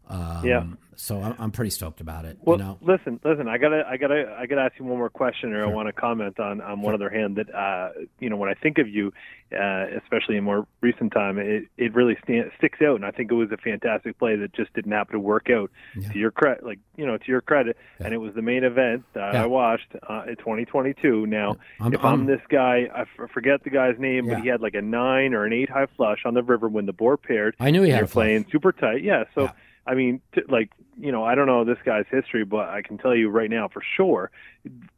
Um, 0.10 0.45
Yeah. 0.45 0.64
So 0.95 1.20
I'm, 1.20 1.34
I'm 1.39 1.51
pretty 1.51 1.72
stoked 1.72 2.01
about 2.01 2.24
it. 2.24 2.38
Well, 2.43 2.60
you 2.60 2.64
know, 2.64 2.78
listen, 2.80 3.20
listen. 3.24 3.47
I 3.47 3.58
gotta, 3.58 3.84
I 3.89 3.97
gotta, 3.97 4.36
I 4.39 4.45
gotta 4.45 4.62
ask 4.62 4.74
you 4.78 4.86
one 4.86 4.99
more 4.99 5.10
question, 5.10 5.51
or 5.51 5.64
I 5.64 5.68
want 5.68 5.88
to 5.88 5.91
comment 5.91 6.39
on 6.39 6.62
on 6.62 6.82
one 6.84 6.93
other 6.93 7.10
hand 7.10 7.38
that, 7.38 7.54
uh, 7.54 7.89
you 8.20 8.30
know, 8.30 8.38
when 8.38 8.47
I 8.47 8.54
think 8.54 8.78
of 8.78 8.88
you, 8.88 9.12
uh, 9.51 9.86
especially 10.04 10.38
in 10.38 10.43
more 10.43 10.68
recent 10.82 11.12
time, 11.12 11.39
it 11.39 11.64
it 11.78 11.95
really 11.95 12.16
stand, 12.24 12.51
sticks 12.60 12.78
out, 12.80 12.95
and 12.97 13.06
I 13.08 13.10
think 13.12 13.32
it 13.32 13.34
was 13.34 13.51
a 13.51 13.58
fantastic 13.58 14.20
play 14.20 14.36
that 14.36 14.54
just 14.54 14.72
didn't 14.76 14.91
happen 14.91 15.14
to 15.14 15.20
work 15.20 15.49
out. 15.49 15.72
To 16.12 16.18
your 16.18 16.30
credit, 16.30 16.64
like 16.64 16.78
you 16.95 17.08
know, 17.08 17.18
to 17.18 17.26
your 17.28 17.41
credit, 17.41 17.76
and 17.97 18.14
it 18.14 18.18
was 18.18 18.36
the 18.36 18.43
main 18.43 18.64
event 18.64 19.04
that 19.14 19.34
Yeah. 19.34 19.43
I 19.43 19.45
watched 19.47 19.91
uh, 20.08 20.26
in 20.28 20.36
2022. 20.36 21.26
Now, 21.26 21.58
I'm- 21.82 21.91
if 21.95 22.01
I'm, 22.01 22.06
I'm- 22.06 22.26
this 22.28 22.41
guy, 22.49 22.88
I 22.95 23.01
f- 23.01 23.32
forget 23.34 23.64
the 23.64 23.72
guy's 23.72 23.97
name, 23.97 24.28
Yeah. 24.28 24.36
but 24.36 24.43
he 24.43 24.49
had 24.49 24.62
like 24.62 24.76
a 24.76 24.82
nine 24.82 25.34
or 25.34 25.43
an 25.45 25.54
eight 25.54 25.72
high 25.72 25.88
flush 25.97 26.20
on 26.24 26.36
the 26.36 26.43
river 26.43 26.70
when 26.70 26.86
the 26.86 26.93
board 26.93 27.24
paired. 27.24 27.56
I 27.60 27.72
knew 27.72 27.82
he 27.82 27.89
had 27.89 27.95
You're 27.97 28.06
a 28.06 28.08
flush. 28.08 28.26
playing 28.26 28.45
super 28.51 28.72
tight, 28.72 29.01
yeah. 29.04 29.24
So. 29.34 29.49
Yeah. 29.86 29.91
I 29.91 29.95
mean, 29.95 30.21
t- 30.34 30.41
like 30.49 30.69
you 30.99 31.11
know, 31.11 31.23
I 31.23 31.36
don't 31.36 31.47
know 31.47 31.65
this 31.65 31.77
guy's 31.86 32.05
history, 32.11 32.45
but 32.45 32.69
I 32.69 32.81
can 32.81 32.97
tell 32.97 33.15
you 33.15 33.29
right 33.29 33.49
now 33.49 33.67
for 33.67 33.81
sure, 33.97 34.29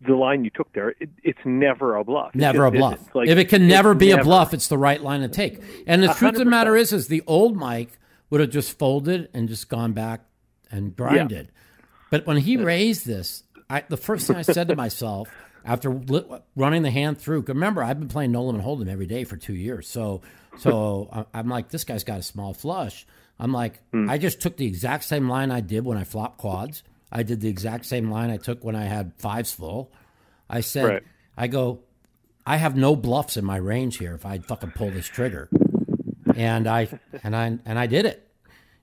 the 0.06 0.14
line 0.16 0.44
you 0.44 0.50
took 0.52 0.72
there, 0.74 0.90
it, 1.00 1.10
it's 1.24 1.40
never 1.46 1.96
a 1.96 2.04
bluff. 2.04 2.36
Never 2.36 2.66
a 2.66 2.72
bluff. 2.72 3.00
Like, 3.16 3.30
if 3.30 3.38
it 3.38 3.46
can 3.46 3.68
never 3.68 3.94
be 3.94 4.12
a 4.12 4.24
bluff, 4.24 4.54
it's 4.54 4.68
the 4.68 4.78
right 4.78 5.02
line 5.02 5.22
to 5.22 5.30
take. 5.30 5.62
And 5.88 6.04
the 6.04 6.08
truth 6.14 6.34
of 6.34 6.40
the 6.40 6.46
matter 6.46 6.76
is, 6.76 6.92
is 6.92 7.08
the 7.08 7.24
old 7.26 7.56
Mike 7.56 7.98
would 8.30 8.42
have 8.42 8.50
just 8.50 8.78
folded 8.78 9.30
and 9.34 9.48
just 9.48 9.70
gone 9.70 9.94
back 9.94 10.22
and 10.70 10.96
grinded. 10.96 11.52
But 12.12 12.26
when 12.28 12.38
he 12.38 12.58
raised 12.58 13.06
this, 13.06 13.44
I, 13.70 13.84
the 13.88 13.98
first 13.98 14.28
thing 14.28 14.36
I 14.36 14.42
said 14.42 14.68
to 14.68 14.76
myself 14.76 15.30
after 15.66 15.90
li- 15.92 16.26
running 16.56 16.84
the 16.84 16.92
hand 16.92 17.18
through, 17.20 17.42
remember 17.48 17.82
I've 17.84 18.00
been 18.00 18.10
playing 18.10 18.32
no 18.34 18.44
limit 18.44 18.64
hold'em 18.64 18.90
every 18.90 19.08
day 19.08 19.24
for 19.24 19.38
two 19.38 19.56
years, 19.56 19.88
so 19.88 20.22
so 20.58 21.26
I'm 21.34 21.48
like, 21.48 21.70
this 21.70 21.84
guy's 21.86 22.04
got 22.04 22.20
a 22.20 22.24
small 22.24 22.54
flush. 22.54 23.08
I'm 23.40 23.52
like, 23.52 23.82
Hmm. 23.92 24.10
I 24.10 24.18
just 24.18 24.42
took 24.42 24.58
the 24.58 24.66
exact 24.66 25.04
same 25.04 25.28
line 25.30 25.52
I 25.52 25.60
did 25.62 25.84
when 25.86 25.98
I 25.98 26.04
flopped 26.04 26.38
quads. 26.38 26.84
I 27.12 27.24
did 27.24 27.42
the 27.42 27.50
exact 27.50 27.86
same 27.86 28.10
line 28.10 28.30
I 28.30 28.38
took 28.38 28.64
when 28.64 28.76
I 28.76 28.86
had 28.86 29.14
fives 29.18 29.52
full. 29.52 29.92
I 30.50 30.62
said, 30.62 30.86
Right. 30.86 31.04
I 31.38 31.48
go, 31.48 31.80
I 32.46 32.58
have 32.58 32.76
no 32.78 32.96
bluffs 32.96 33.38
in 33.38 33.44
my 33.46 33.58
range 33.58 33.98
here 33.98 34.14
if 34.16 34.26
I 34.26 34.38
fucking 34.40 34.72
pull 34.72 34.90
this 34.92 35.08
trigger. 35.08 35.50
And 36.36 36.68
I 36.68 36.88
and 37.24 37.36
I 37.36 37.58
and 37.66 37.80
I 37.80 37.88
did 37.88 38.06
it. 38.06 38.28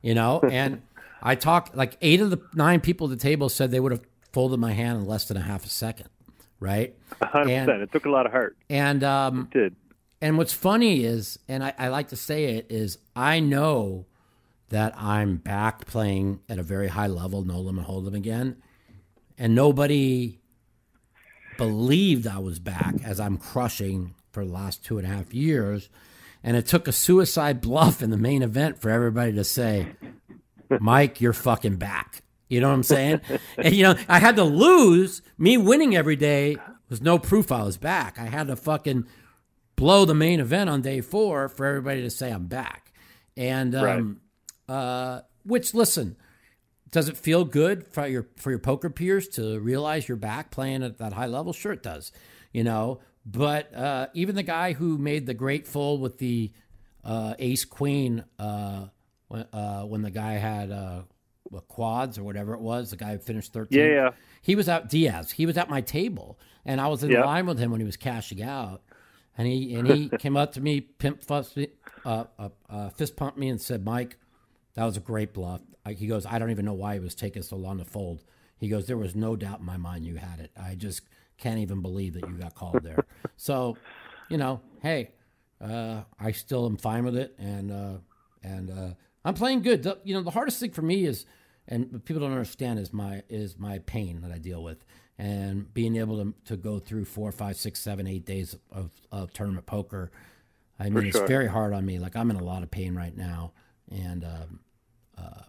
You 0.02 0.14
know, 0.14 0.40
and 0.50 0.82
I 1.22 1.34
talked 1.34 1.76
like 1.76 1.96
eight 2.00 2.20
of 2.20 2.30
the 2.30 2.40
nine 2.54 2.80
people 2.80 3.06
at 3.06 3.10
the 3.18 3.22
table 3.22 3.48
said 3.48 3.70
they 3.70 3.80
would 3.80 3.92
have 3.92 4.02
folded 4.32 4.58
my 4.58 4.72
hand 4.72 4.98
in 4.98 5.06
less 5.06 5.26
than 5.26 5.36
a 5.36 5.40
half 5.42 5.64
a 5.64 5.68
second, 5.68 6.08
right? 6.60 6.94
A 7.20 7.26
hundred 7.26 7.50
And- 7.52 7.66
percent. 7.66 7.82
It 7.82 7.92
took 7.92 8.06
a 8.06 8.10
lot 8.10 8.26
of 8.26 8.32
heart. 8.32 8.56
And 8.70 9.04
um, 9.04 9.48
It 9.52 9.58
did. 9.58 9.76
and 10.20 10.38
what's 10.38 10.52
funny 10.52 11.04
is, 11.04 11.38
and 11.48 11.62
I, 11.62 11.74
I 11.78 11.88
like 11.88 12.08
to 12.08 12.16
say 12.16 12.44
it 12.56 12.66
is, 12.70 12.98
I 13.14 13.40
know 13.40 14.06
that 14.72 14.94
I'm 14.96 15.36
back 15.36 15.86
playing 15.86 16.40
at 16.48 16.58
a 16.58 16.62
very 16.62 16.88
high 16.88 17.06
level, 17.06 17.44
no 17.44 17.60
limit 17.60 17.86
hold'em 17.86 18.14
again, 18.14 18.56
and 19.38 19.54
nobody 19.54 20.40
believed 21.58 22.26
I 22.26 22.38
was 22.38 22.58
back 22.58 22.96
as 23.04 23.20
I'm 23.20 23.36
crushing 23.36 24.14
for 24.30 24.44
the 24.44 24.52
last 24.52 24.84
two 24.84 24.98
and 24.98 25.06
a 25.06 25.10
half 25.10 25.34
years, 25.34 25.90
and 26.42 26.56
it 26.56 26.66
took 26.66 26.88
a 26.88 26.92
suicide 26.92 27.60
bluff 27.60 28.02
in 28.02 28.10
the 28.10 28.16
main 28.16 28.42
event 28.42 28.80
for 28.80 28.90
everybody 28.90 29.32
to 29.34 29.44
say, 29.44 29.88
"Mike, 30.80 31.20
you're 31.20 31.32
fucking 31.34 31.76
back." 31.76 32.22
You 32.48 32.60
know 32.60 32.68
what 32.68 32.74
I'm 32.74 32.82
saying? 32.82 33.20
and 33.58 33.74
you 33.74 33.82
know, 33.82 33.94
I 34.08 34.18
had 34.18 34.36
to 34.36 34.44
lose. 34.44 35.22
Me 35.36 35.58
winning 35.58 35.94
every 35.94 36.16
day 36.16 36.56
was 36.88 37.02
no 37.02 37.18
proof 37.18 37.52
I 37.52 37.62
was 37.62 37.76
back. 37.76 38.18
I 38.18 38.24
had 38.24 38.46
to 38.46 38.56
fucking 38.56 39.06
blow 39.76 40.06
the 40.06 40.14
main 40.14 40.40
event 40.40 40.70
on 40.70 40.80
day 40.80 41.02
four 41.02 41.48
for 41.50 41.66
everybody 41.66 42.00
to 42.02 42.10
say 42.10 42.30
I'm 42.30 42.46
back. 42.46 42.92
And 43.36 43.74
um, 43.74 44.20
uh, 44.68 45.20
which, 45.44 45.74
listen, 45.74 46.16
does 46.90 47.08
it 47.08 47.16
feel 47.16 47.44
good 47.44 47.86
for 47.86 48.06
your 48.06 48.28
for 48.36 48.50
your 48.50 48.58
poker 48.58 48.90
peers 48.90 49.26
to 49.28 49.58
realize 49.60 50.08
you're 50.08 50.16
back 50.16 50.50
playing 50.50 50.82
at 50.82 50.98
that 50.98 51.12
high 51.14 51.26
level? 51.26 51.52
Sure, 51.52 51.72
it 51.72 51.82
does. 51.82 52.12
You 52.52 52.64
know, 52.64 53.00
but 53.24 53.74
uh, 53.74 54.08
even 54.14 54.34
the 54.34 54.42
guy 54.42 54.72
who 54.74 54.98
made 54.98 55.26
the 55.26 55.34
great 55.34 55.66
fold 55.66 56.00
with 56.00 56.18
the 56.18 56.52
uh, 57.04 57.34
ace 57.38 57.64
queen 57.64 58.24
uh, 58.38 58.86
when, 59.28 59.46
uh, 59.52 59.82
when 59.84 60.02
the 60.02 60.10
guy 60.10 60.34
had 60.34 60.70
uh, 60.70 61.02
what, 61.44 61.66
quads 61.66 62.18
or 62.18 62.24
whatever 62.24 62.52
it 62.54 62.60
was, 62.60 62.90
the 62.90 62.96
guy 62.96 63.12
who 63.12 63.18
finished 63.18 63.52
13th. 63.54 63.68
Yeah, 63.70 63.86
yeah. 63.86 64.10
He 64.42 64.54
was 64.54 64.68
out 64.68 64.88
Diaz. 64.90 65.30
He 65.32 65.46
was 65.46 65.56
at 65.56 65.70
my 65.70 65.80
table, 65.80 66.38
and 66.66 66.80
I 66.80 66.88
was 66.88 67.02
in 67.02 67.10
Yeah. 67.10 67.24
line 67.24 67.46
with 67.46 67.58
him 67.58 67.70
when 67.70 67.80
he 67.80 67.86
was 67.86 67.96
cashing 67.96 68.42
out. 68.42 68.82
And 69.38 69.46
he 69.48 69.74
and 69.76 69.88
he 69.88 70.08
came 70.18 70.36
up 70.36 70.52
to 70.52 70.60
me, 70.60 70.80
pimp 70.82 71.22
fussed 71.22 71.56
me, 71.56 71.68
uh, 72.04 72.24
uh, 72.38 72.50
uh, 72.68 72.90
fist 72.90 73.16
pumped 73.16 73.38
me, 73.38 73.48
and 73.48 73.58
said, 73.60 73.82
"Mike, 73.84 74.18
that 74.74 74.84
was 74.84 74.96
a 74.96 75.00
great 75.00 75.32
bluff." 75.32 75.60
I, 75.84 75.92
he 75.92 76.06
goes, 76.06 76.26
"I 76.26 76.38
don't 76.38 76.50
even 76.50 76.64
know 76.64 76.72
why 76.72 76.94
it 76.94 77.02
was 77.02 77.14
taking 77.14 77.42
so 77.42 77.56
long 77.56 77.78
to 77.78 77.84
fold." 77.84 78.24
He 78.58 78.68
goes, 78.68 78.86
"There 78.86 78.96
was 78.96 79.14
no 79.14 79.36
doubt 79.36 79.60
in 79.60 79.66
my 79.66 79.76
mind 79.76 80.06
you 80.06 80.16
had 80.16 80.40
it. 80.40 80.50
I 80.60 80.74
just 80.74 81.02
can't 81.38 81.58
even 81.58 81.82
believe 81.82 82.14
that 82.14 82.28
you 82.28 82.34
got 82.34 82.54
called 82.54 82.82
there." 82.82 83.04
so, 83.36 83.76
you 84.28 84.36
know, 84.36 84.60
hey, 84.82 85.10
uh, 85.60 86.02
I 86.18 86.32
still 86.32 86.66
am 86.66 86.76
fine 86.76 87.04
with 87.04 87.16
it, 87.16 87.34
and 87.38 87.70
uh, 87.70 87.98
and 88.42 88.70
uh, 88.70 88.94
I'm 89.24 89.34
playing 89.34 89.62
good. 89.62 89.82
The, 89.82 89.98
you 90.04 90.14
know, 90.14 90.22
the 90.22 90.30
hardest 90.30 90.60
thing 90.60 90.72
for 90.72 90.82
me 90.82 91.04
is, 91.04 91.26
and 91.68 92.04
people 92.04 92.20
don't 92.20 92.32
understand 92.32 92.78
is 92.78 92.92
my 92.92 93.22
is 93.28 93.58
my 93.58 93.78
pain 93.80 94.20
that 94.22 94.32
I 94.32 94.38
deal 94.38 94.62
with, 94.62 94.84
and 95.18 95.72
being 95.72 95.96
able 95.96 96.22
to 96.24 96.34
to 96.46 96.56
go 96.56 96.78
through 96.78 97.04
four, 97.04 97.30
five, 97.32 97.56
six, 97.56 97.80
seven, 97.80 98.06
eight 98.06 98.26
days 98.26 98.56
of, 98.70 98.90
of 99.10 99.32
tournament 99.32 99.66
poker. 99.66 100.10
I 100.80 100.90
mean, 100.90 101.06
it's 101.06 101.20
very 101.20 101.46
hard 101.46 101.72
on 101.72 101.86
me. 101.86 102.00
Like 102.00 102.16
I'm 102.16 102.30
in 102.30 102.36
a 102.36 102.42
lot 102.42 102.64
of 102.64 102.70
pain 102.70 102.94
right 102.96 103.16
now, 103.16 103.52
and 103.92 104.24
um, 104.24 104.60
uh, 105.18 105.42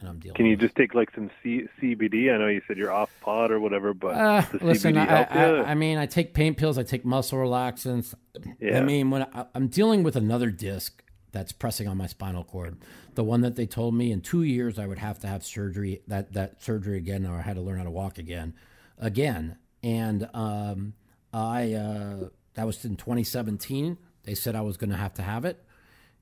and 0.00 0.08
I'm 0.08 0.18
dealing. 0.18 0.36
Can 0.36 0.46
you 0.46 0.56
just 0.56 0.76
take 0.76 0.94
like 0.94 1.10
some 1.14 1.30
C- 1.42 1.66
CBD? 1.80 2.32
I 2.32 2.38
know 2.38 2.46
you 2.48 2.62
said 2.68 2.76
you're 2.76 2.92
off 2.92 3.10
pod 3.20 3.50
or 3.50 3.58
whatever, 3.60 3.94
but 3.94 4.14
Uh, 4.14 4.42
listen, 4.60 4.94
CBD 4.94 4.98
I, 4.98 5.04
help 5.06 5.32
I? 5.66 5.70
I 5.70 5.74
mean, 5.74 5.98
I 5.98 6.06
take 6.06 6.34
pain 6.34 6.54
pills, 6.54 6.78
I 6.78 6.82
take 6.84 7.04
muscle 7.04 7.38
relaxants. 7.38 8.14
Yeah. 8.60 8.78
I 8.78 8.82
mean, 8.82 9.10
when 9.10 9.22
I, 9.22 9.46
I'm 9.54 9.68
dealing 9.68 10.02
with 10.02 10.14
another 10.16 10.50
disc 10.50 11.02
that's 11.32 11.52
pressing 11.52 11.88
on 11.88 11.96
my 11.96 12.06
spinal 12.06 12.44
cord, 12.44 12.78
the 13.14 13.24
one 13.24 13.40
that 13.40 13.56
they 13.56 13.66
told 13.66 13.94
me 13.94 14.12
in 14.12 14.20
two 14.20 14.42
years 14.42 14.78
I 14.78 14.86
would 14.86 14.98
have 14.98 15.18
to 15.20 15.26
have 15.26 15.44
surgery, 15.44 16.02
that 16.06 16.32
that 16.34 16.62
surgery 16.62 16.96
again, 16.96 17.26
or 17.26 17.38
I 17.38 17.42
had 17.42 17.56
to 17.56 17.62
learn 17.62 17.78
how 17.78 17.84
to 17.84 17.90
walk 17.90 18.18
again, 18.18 18.54
again. 18.98 19.56
And 19.82 20.28
um, 20.32 20.94
I 21.32 21.72
uh, 21.72 22.28
that 22.54 22.66
was 22.66 22.84
in 22.84 22.96
2017. 22.96 23.98
They 24.24 24.34
said 24.34 24.54
I 24.54 24.60
was 24.60 24.76
going 24.76 24.90
to 24.90 24.96
have 24.96 25.14
to 25.14 25.22
have 25.22 25.44
it, 25.44 25.64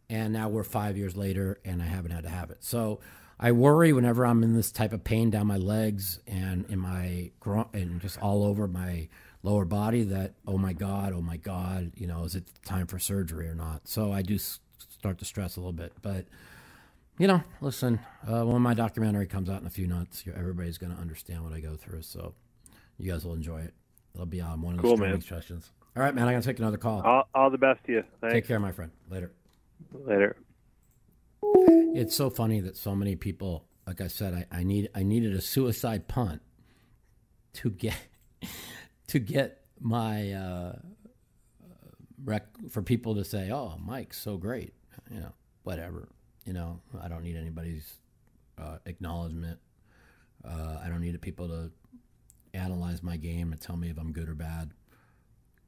and 0.09 0.33
now 0.33 0.49
we're 0.49 0.65
five 0.65 0.97
years 0.97 1.17
later, 1.17 1.61
and 1.65 1.83
I 1.83 1.87
haven't 1.87 2.11
had 2.13 2.25
to 2.25 2.31
have 2.31 2.51
it. 2.51 2.63
So 2.65 3.01
I 3.39 3.53
worry 3.53 3.93
whenever 3.93 4.25
I'm 4.27 4.43
in 4.43 4.55
this 4.55 4.71
type 4.73 4.93
of 4.93 5.05
pain 5.05 5.31
down 5.31 5.47
my 5.47 5.57
legs 5.59 6.21
and 6.27 6.65
in 6.69 6.79
my 6.79 7.31
and 7.73 8.01
just 8.01 8.19
all 8.21 8.45
over 8.45 8.67
my 8.67 9.09
lower 9.43 9.65
body 9.65 10.03
that 10.05 10.35
oh 10.47 10.59
my 10.59 10.73
god, 10.73 11.13
oh 11.13 11.21
my 11.21 11.37
god, 11.37 11.93
you 11.97 12.07
know, 12.07 12.25
is 12.25 12.35
it 12.35 12.45
time 12.65 12.87
for 12.87 12.99
surgery 12.99 13.49
or 13.49 13.55
not? 13.55 13.87
So 13.89 14.13
I 14.13 14.23
do 14.23 14.39
start 14.39 15.19
to 15.19 15.25
stress 15.25 15.57
a 15.57 15.61
little 15.61 15.73
bit, 15.73 15.93
but 16.03 16.25
you 17.19 17.27
know, 17.27 17.43
listen, 17.61 18.01
uh, 18.31 18.45
when 18.45 18.61
my 18.61 18.75
documentary 18.75 19.27
comes 19.27 19.49
out 19.49 19.61
in 19.61 19.67
a 19.67 19.71
few 19.71 19.89
months, 19.89 20.25
everybody's 20.37 20.77
going 20.79 20.95
to 20.95 21.01
understand 21.01 21.43
what 21.45 21.53
I 21.53 21.61
go 21.61 21.75
through. 21.77 22.03
So 22.03 22.35
you 22.99 23.11
guys 23.11 23.25
will 23.25 23.35
enjoy 23.35 23.61
it. 23.61 23.75
It'll 24.15 24.27
be 24.27 24.41
on 24.41 24.61
one 24.61 24.75
of 24.75 24.79
the 24.79 24.83
Cool, 24.83 24.97
streaming 24.97 25.13
man. 25.15 25.21
sessions. 25.23 25.71
All 25.97 26.03
right, 26.03 26.15
man. 26.15 26.29
I 26.29 26.33
got 26.33 26.43
to 26.43 26.49
take 26.49 26.59
another 26.59 26.77
call. 26.77 27.01
all, 27.03 27.29
all 27.35 27.51
the 27.51 27.57
best 27.59 27.85
to 27.87 27.93
you. 27.93 28.05
Take 28.31 28.47
care, 28.47 28.61
my 28.61 28.73
friend. 28.73 28.91
Later. 29.11 29.31
Later. 29.93 30.37
It's 31.43 32.15
so 32.15 32.31
funny 32.31 32.61
that 32.61 32.77
so 32.77 32.95
many 32.95 33.17
people, 33.17 33.67
like 33.87 34.01
I 34.01 34.09
said, 34.09 34.47
I, 34.51 34.59
I 34.59 34.63
need 34.63 34.91
I 34.95 35.03
needed 35.03 35.35
a 35.35 35.41
suicide 35.41 36.09
punt 36.09 36.43
to 37.55 37.71
get 37.71 37.97
to 39.09 39.19
get 39.19 39.63
my 39.81 40.33
uh, 40.33 40.77
rec 42.25 42.47
for 42.71 42.83
people 42.83 43.15
to 43.15 43.25
say, 43.25 43.51
"Oh, 43.51 43.79
Mike's 43.79 44.21
so 44.21 44.37
great," 44.37 44.75
you 45.11 45.21
know, 45.21 45.33
whatever. 45.63 46.09
You 46.45 46.53
know, 46.53 46.81
I 47.01 47.09
don't 47.09 47.23
need 47.23 47.37
anybody's 47.37 47.95
uh, 48.59 48.79
acknowledgement. 48.87 49.59
Uh, 50.45 50.79
I 50.85 50.89
don't 50.89 51.01
need 51.01 51.21
people 51.21 51.49
to 51.49 51.71
analyze 52.55 53.03
my 53.03 53.17
game 53.17 53.53
and 53.53 53.61
tell 53.61 53.77
me 53.77 53.91
if 53.91 53.99
I'm 53.99 54.13
good 54.13 54.29
or 54.29 54.35
bad. 54.35 54.73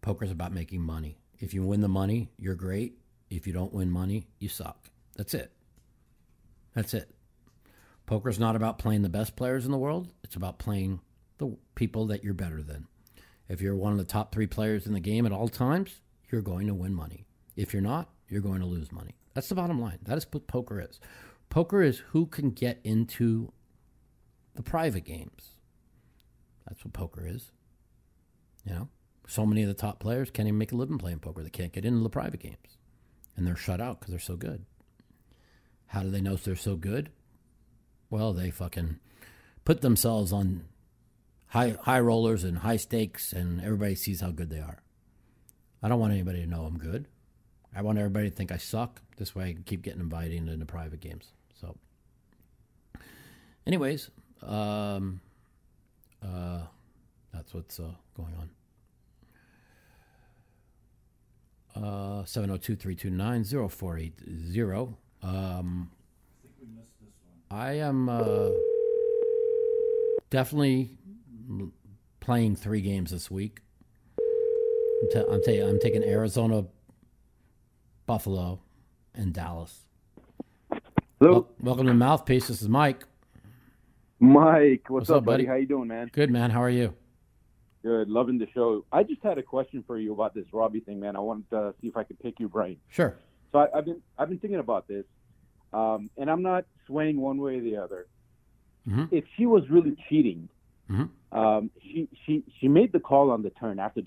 Poker's 0.01 0.31
about 0.31 0.53
making 0.53 0.83
money. 0.83 1.19
If 1.41 1.53
you 1.55 1.63
win 1.63 1.81
the 1.81 1.89
money, 1.89 2.31
you're 2.39 2.55
great. 2.55 2.99
If 3.31 3.47
you 3.47 3.53
don't 3.53 3.73
win 3.73 3.91
money, 3.91 4.29
you 4.39 4.49
suck. 4.49 4.91
That's 5.17 5.35
it. 5.35 5.53
That's 6.75 6.95
it. 6.95 7.11
Poker's 8.07 8.39
not 8.39 8.57
about 8.57 8.79
playing 8.79 9.03
the 9.03 9.09
best 9.09 9.37
players 9.37 9.67
in 9.67 9.71
the 9.71 9.79
world. 9.79 10.13
It's 10.25 10.37
about 10.37 10.59
playing 10.59 11.01
the 11.39 11.57
people 11.75 12.07
that 12.07 12.25
you're 12.25 12.35
better 12.35 12.63
than. 12.63 12.87
If 13.49 13.61
you're 13.61 13.77
one 13.77 13.93
of 13.93 13.99
the 13.99 14.05
top 14.05 14.33
three 14.33 14.47
players 14.47 14.87
in 14.87 14.93
the 14.93 15.01
game 15.01 15.27
at 15.27 15.33
all 15.33 15.49
times, 15.49 16.01
you're 16.31 16.43
going 16.43 16.67
to 16.67 16.75
win 16.75 16.95
money. 16.95 17.27
If 17.57 17.73
you're 17.73 17.83
not, 17.83 18.11
you're 18.29 18.41
going 18.41 18.61
to 18.61 18.67
lose 18.67 18.93
money. 18.93 19.15
That's 19.35 19.49
the 19.49 19.55
bottom 19.55 19.81
line. 19.81 19.99
That 20.03 20.19
is 20.19 20.27
what 20.31 20.47
poker 20.47 20.81
is. 20.81 21.01
Poker 21.51 21.83
is 21.83 21.99
who 22.11 22.27
can 22.27 22.51
get 22.51 22.81
into 22.85 23.53
the 24.55 24.63
private 24.63 25.05
games. 25.05 25.51
That's 26.67 26.85
what 26.85 26.93
poker 26.93 27.27
is. 27.27 27.53
You 28.65 28.73
know, 28.75 28.89
so 29.27 29.47
many 29.47 29.63
of 29.63 29.69
the 29.69 29.75
top 29.75 30.01
players 30.01 30.31
can't 30.31 30.49
even 30.49 30.59
make 30.59 30.73
a 30.73 30.77
living 30.77 30.99
playing 30.99 31.21
poker. 31.21 31.43
They 31.43 31.51
can't 31.51 31.73
get 31.73 31.85
into 31.85 32.03
the 32.03 32.11
private 32.11 32.41
games, 32.41 32.78
and 33.39 33.47
they're 33.47 33.57
shut 33.57 33.81
out 33.81 34.01
because 34.01 34.13
they're 34.13 34.21
so 34.21 34.37
good. 34.37 34.65
How 35.87 36.03
do 36.03 36.11
they 36.11 36.21
know 36.21 36.37
they're 36.37 36.57
so 36.57 36.77
good? 36.77 37.11
Well, 38.11 38.33
they 38.33 38.51
fucking 38.51 38.99
put 39.65 39.81
themselves 39.81 40.33
on 40.33 40.65
high 41.49 41.77
high 41.83 42.01
rollers 42.01 42.45
and 42.45 42.59
high 42.59 42.77
stakes, 42.77 43.33
and 43.33 43.61
everybody 43.61 43.95
sees 43.95 44.21
how 44.21 44.31
good 44.31 44.51
they 44.51 44.61
are. 44.61 44.83
I 45.83 45.89
don't 45.89 46.01
want 46.01 46.13
anybody 46.13 46.41
to 46.41 46.47
know 46.47 46.65
I'm 46.65 46.79
good. 46.79 47.07
I 47.75 47.83
want 47.83 47.99
everybody 47.99 48.31
to 48.31 48.35
think 48.35 48.51
I 48.51 48.57
suck. 48.57 49.01
This 49.17 49.35
way, 49.35 49.49
I 49.49 49.53
can 49.53 49.63
keep 49.63 49.83
getting 49.83 50.01
invited 50.01 50.37
into 50.37 50.65
private 50.67 51.01
games. 51.01 51.33
So, 51.61 51.77
anyways, 53.67 54.11
um, 54.43 55.21
uh, 56.23 56.63
that's 57.33 57.55
what's 57.55 57.79
uh, 57.79 57.93
going 58.17 58.35
on. 58.39 58.51
Uh, 61.83 62.23
702-329-0480. 62.25 64.95
Um, 65.23 65.91
I 67.53 67.73
am 67.75 68.09
uh, 68.09 68.49
definitely 70.29 70.91
playing 72.19 72.57
three 72.57 72.81
games 72.81 73.13
this 73.13 73.31
week. 73.31 73.61
I'm, 74.19 75.09
ta- 75.13 75.31
I'm, 75.33 75.41
ta- 75.43 75.69
I'm 75.69 75.79
taking 75.79 76.03
Arizona, 76.03 76.65
Buffalo, 78.07 78.59
and 79.15 79.33
Dallas. 79.33 79.83
Hello, 81.21 81.33
Wel- 81.33 81.49
welcome 81.61 81.87
to 81.87 81.95
Mouthpiece. 81.95 82.49
This 82.49 82.61
is 82.61 82.69
Mike. 82.69 83.05
Mike. 84.19 84.91
What's, 84.91 85.09
What's 85.09 85.11
up, 85.11 85.19
up, 85.19 85.25
buddy? 85.27 85.45
buddy? 85.45 85.47
How 85.47 85.55
you 85.61 85.67
doing, 85.67 85.87
man? 85.87 86.11
Good 86.13 86.33
man. 86.33 86.51
How 86.51 86.61
are 86.65 86.71
you? 86.71 86.95
Good. 87.83 88.09
Loving 88.09 88.39
the 88.39 88.49
show. 88.53 88.85
I 88.93 89.03
just 89.05 89.23
had 89.23 89.39
a 89.39 89.43
question 89.43 89.85
for 89.87 89.99
you 89.99 90.13
about 90.13 90.35
this 90.35 90.47
Robbi 90.53 90.85
thing, 90.85 90.99
man. 91.01 91.15
I 91.17 91.21
wanted 91.21 91.49
to 91.51 91.75
see 91.81 91.87
if 91.89 91.97
I 91.97 92.03
could 92.03 92.19
pick 92.19 92.41
your 92.41 92.49
brain. 92.49 92.77
Sure. 92.89 93.17
So 93.53 93.61
I, 93.61 93.79
I've 93.79 93.85
been 93.85 94.03
I've 94.19 94.29
been 94.29 94.39
thinking 94.39 94.59
about 94.59 94.89
this, 94.89 95.05
um, 95.73 96.11
and 96.17 96.29
I'm 96.31 96.43
not 96.43 96.65
swaying 96.87 97.21
one 97.21 97.39
way 97.39 97.59
or 97.59 97.63
the 97.63 97.77
other. 97.77 98.07
Mhm. 98.89 99.09
If 99.13 99.25
she 99.37 99.47
was 99.47 99.69
really 99.71 99.97
cheating, 100.09 100.49
Mhm. 100.91 101.09
um, 101.33 101.71
she 101.83 102.09
she 102.25 102.43
she 102.59 102.67
made 102.69 102.91
the 102.93 103.01
call 103.01 103.31
on 103.31 103.43
the 103.43 103.51
turn 103.51 103.79
after 103.79 104.03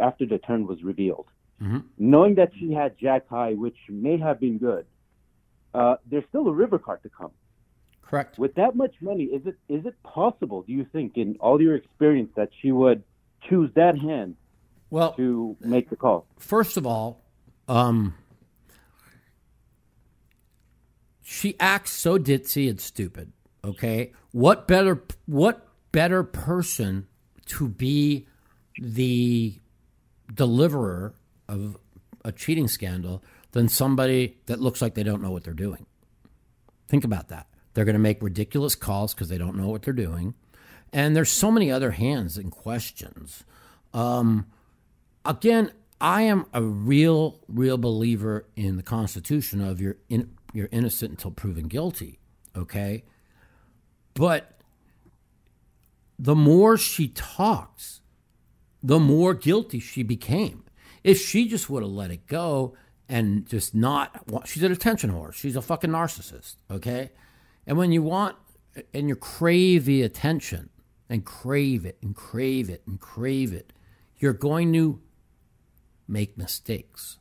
after 0.00 0.24
the 0.24 0.38
turn 0.38 0.66
was 0.66 0.82
revealed, 0.84 1.26
Mhm. 1.60 1.82
knowing 1.98 2.36
that 2.36 2.52
she 2.54 2.72
had 2.72 2.96
Jack 2.96 3.26
High, 3.28 3.54
which 3.54 3.76
may 3.88 4.18
have 4.18 4.38
been 4.38 4.58
good. 4.58 4.86
Uh, 5.74 5.96
there's 6.06 6.24
still 6.28 6.46
a 6.48 6.52
river 6.52 6.78
card 6.78 7.02
to 7.02 7.08
come. 7.10 7.32
Correct. 8.02 8.38
With 8.38 8.54
that 8.54 8.76
much 8.76 8.94
money, 9.02 9.24
is 9.24 9.44
it 9.46 9.56
is 9.68 9.84
it 9.84 10.00
possible? 10.04 10.62
Do 10.62 10.72
you 10.72 10.84
think, 10.84 11.18
in 11.18 11.36
all 11.40 11.60
your 11.60 11.74
experience, 11.74 12.30
that 12.36 12.50
she 12.62 12.70
would 12.72 13.02
choose 13.48 13.70
that 13.74 13.98
hand 13.98 14.36
Well, 14.90 15.12
to 15.14 15.56
make 15.60 15.90
the 15.90 15.96
call? 15.96 16.26
first 16.38 16.76
of 16.76 16.86
all, 16.86 17.24
um, 17.68 18.14
she 21.22 21.56
acts 21.58 21.92
so 21.92 22.18
ditzy 22.18 22.68
and 22.70 22.80
stupid. 22.80 23.32
Okay, 23.64 24.12
what 24.32 24.68
better 24.68 25.02
what 25.26 25.66
better 25.92 26.22
person 26.22 27.06
to 27.46 27.68
be 27.68 28.26
the 28.80 29.58
deliverer 30.32 31.14
of 31.48 31.76
a 32.24 32.30
cheating 32.32 32.68
scandal 32.68 33.22
than 33.52 33.68
somebody 33.68 34.38
that 34.46 34.60
looks 34.60 34.80
like 34.82 34.94
they 34.94 35.02
don't 35.02 35.22
know 35.22 35.30
what 35.30 35.42
they're 35.44 35.54
doing? 35.54 35.86
Think 36.88 37.04
about 37.04 37.28
that. 37.28 37.46
They're 37.74 37.84
going 37.84 37.94
to 37.94 38.00
make 38.00 38.22
ridiculous 38.22 38.74
calls 38.76 39.12
because 39.14 39.28
they 39.28 39.38
don't 39.38 39.56
know 39.56 39.68
what 39.68 39.82
they're 39.82 39.92
doing, 39.92 40.34
and 40.92 41.16
there's 41.16 41.30
so 41.30 41.50
many 41.50 41.70
other 41.70 41.92
hands 41.92 42.36
and 42.36 42.50
questions. 42.50 43.44
Um, 43.92 44.46
again, 45.24 45.72
I 46.00 46.22
am 46.22 46.46
a 46.52 46.62
real, 46.62 47.40
real 47.48 47.78
believer 47.78 48.46
in 48.54 48.76
the 48.76 48.82
Constitution 48.82 49.60
of 49.60 49.80
you're 49.80 49.96
in, 50.08 50.36
you're 50.52 50.68
innocent 50.70 51.12
until 51.12 51.30
proven 51.30 51.68
guilty. 51.68 52.18
Okay, 52.56 53.04
but 54.14 54.60
the 56.18 56.34
more 56.34 56.76
she 56.76 57.08
talks, 57.08 58.00
the 58.82 58.98
more 58.98 59.34
guilty 59.34 59.80
she 59.80 60.02
became. 60.02 60.64
If 61.04 61.20
she 61.20 61.48
just 61.48 61.70
would 61.70 61.82
have 61.82 61.92
let 61.92 62.10
it 62.10 62.26
go 62.26 62.74
and 63.08 63.46
just 63.46 63.74
not, 63.74 64.22
she's 64.46 64.62
an 64.62 64.72
attention 64.72 65.10
whore. 65.10 65.32
She's 65.32 65.56
a 65.56 65.62
fucking 65.62 65.90
narcissist. 65.90 66.56
Okay, 66.70 67.10
and 67.66 67.78
when 67.78 67.92
you 67.92 68.02
want 68.02 68.36
and 68.92 69.08
you 69.08 69.16
crave 69.16 69.84
the 69.84 70.02
attention 70.02 70.70
and 71.08 71.24
crave 71.24 71.84
it 71.86 71.98
and 72.02 72.14
crave 72.14 72.68
it 72.70 72.82
and 72.86 73.00
crave 73.00 73.52
it, 73.52 73.72
you're 74.18 74.32
going 74.32 74.72
to 74.72 75.00
make 76.08 76.36
mistakes. 76.38 77.18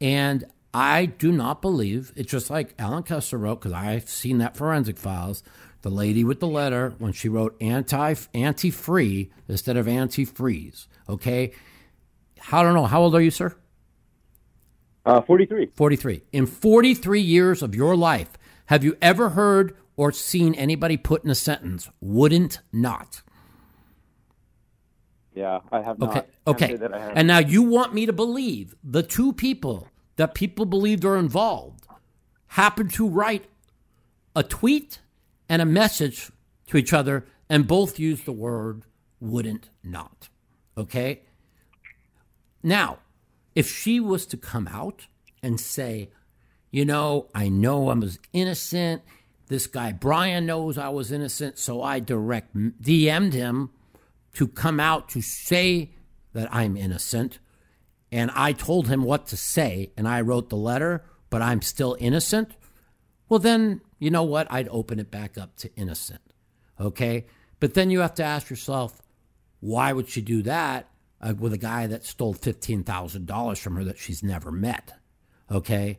And 0.00 0.44
I 0.72 1.06
do 1.06 1.30
not 1.30 1.62
believe 1.62 2.12
it's 2.16 2.30
just 2.30 2.50
like 2.50 2.74
Alan 2.78 3.04
Kessler 3.04 3.38
wrote 3.38 3.60
because 3.60 3.72
I've 3.72 4.08
seen 4.08 4.38
that 4.38 4.56
forensic 4.56 4.98
files. 4.98 5.42
The 5.82 5.90
lady 5.90 6.24
with 6.24 6.40
the 6.40 6.48
letter 6.48 6.94
when 6.98 7.12
she 7.12 7.28
wrote 7.28 7.56
anti 7.60 8.14
anti 8.32 8.70
free 8.70 9.30
instead 9.48 9.76
of 9.76 9.86
anti 9.86 10.24
freeze. 10.24 10.88
Okay, 11.08 11.52
I 12.50 12.62
don't 12.62 12.74
know. 12.74 12.86
How 12.86 13.02
old 13.02 13.14
are 13.14 13.20
you, 13.20 13.30
sir? 13.30 13.54
Uh, 15.04 15.20
Forty-three. 15.20 15.70
43. 15.74 16.22
In 16.32 16.46
43 16.46 17.20
years 17.20 17.62
of 17.62 17.74
your 17.74 17.94
life, 17.94 18.30
have 18.66 18.82
you 18.82 18.96
ever 19.02 19.30
heard 19.30 19.76
or 19.96 20.12
seen 20.12 20.54
anybody 20.54 20.96
put 20.96 21.24
in 21.24 21.30
a 21.30 21.34
sentence, 21.34 21.88
wouldn't 22.00 22.60
not? 22.72 23.22
Yeah, 25.34 25.60
I 25.72 25.82
have 25.82 25.98
not. 25.98 26.10
Okay. 26.10 26.20
Can't 26.20 26.28
Okay. 26.46 26.66
say 26.68 26.76
that 26.76 26.94
I 26.94 26.98
have. 27.00 27.12
And 27.16 27.28
now 27.28 27.38
you 27.38 27.62
want 27.62 27.94
me 27.94 28.06
to 28.06 28.12
believe 28.12 28.74
the 28.84 29.02
two 29.02 29.32
people 29.32 29.88
that 30.16 30.34
people 30.34 30.64
believed 30.64 31.04
are 31.04 31.16
involved 31.16 31.86
happened 32.48 32.92
to 32.94 33.08
write 33.08 33.46
a 34.36 34.42
tweet 34.42 35.00
and 35.48 35.60
a 35.60 35.64
message 35.66 36.30
to 36.68 36.76
each 36.76 36.92
other 36.92 37.26
and 37.48 37.66
both 37.66 37.98
used 37.98 38.24
the 38.24 38.32
word 38.32 38.82
wouldn't 39.20 39.70
not. 39.82 40.28
Okay? 40.76 41.22
Now, 42.62 42.98
if 43.54 43.68
she 43.70 44.00
was 44.00 44.26
to 44.26 44.36
come 44.36 44.68
out 44.68 45.06
and 45.42 45.60
say, 45.60 46.10
you 46.70 46.84
know, 46.84 47.28
I 47.34 47.48
know 47.48 47.88
I 47.88 47.94
was 47.94 48.18
innocent. 48.32 49.02
This 49.48 49.66
guy 49.66 49.92
Bryan 49.92 50.46
knows 50.46 50.78
I 50.78 50.88
was 50.88 51.12
innocent, 51.12 51.58
so 51.58 51.82
I 51.82 52.00
direct 52.00 52.54
DM'd 52.54 53.34
him 53.34 53.70
to 54.34 54.48
come 54.48 54.80
out 54.80 55.08
to 55.10 55.20
say 55.20 55.90
that 56.32 56.52
I'm 56.52 56.76
innocent. 56.76 57.38
And 58.10 58.30
I 58.34 58.52
told 58.52 58.88
him 58.88 59.02
what 59.02 59.26
to 59.28 59.36
say, 59.36 59.92
and 59.96 60.06
I 60.06 60.20
wrote 60.20 60.48
the 60.48 60.56
letter, 60.56 61.04
but 61.30 61.42
I'm 61.42 61.62
still 61.62 61.96
innocent. 61.98 62.52
Well, 63.28 63.40
then, 63.40 63.80
you 63.98 64.10
know 64.10 64.22
what? 64.22 64.46
I'd 64.50 64.68
open 64.68 64.98
it 64.98 65.10
back 65.10 65.36
up 65.36 65.56
to 65.56 65.74
innocent. 65.74 66.20
Okay? 66.80 67.26
But 67.60 67.74
then 67.74 67.90
you 67.90 68.00
have 68.00 68.14
to 68.14 68.24
ask 68.24 68.50
yourself, 68.50 69.00
why 69.60 69.92
would 69.92 70.08
she 70.08 70.20
do 70.20 70.42
that 70.42 70.90
uh, 71.20 71.34
with 71.38 71.52
a 71.52 71.58
guy 71.58 71.86
that 71.86 72.04
stole 72.04 72.34
$15,000 72.34 73.58
from 73.58 73.76
her 73.76 73.84
that 73.84 73.98
she's 73.98 74.22
never 74.22 74.52
met? 74.52 74.92
Okay? 75.50 75.98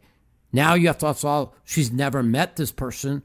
Now 0.54 0.76
you 0.76 0.88
have 0.88 1.00
to 1.00 1.08
also, 1.08 1.54
she's 1.64 1.92
never 1.92 2.24
met 2.24 2.56
this 2.56 2.72
person, 2.72 3.24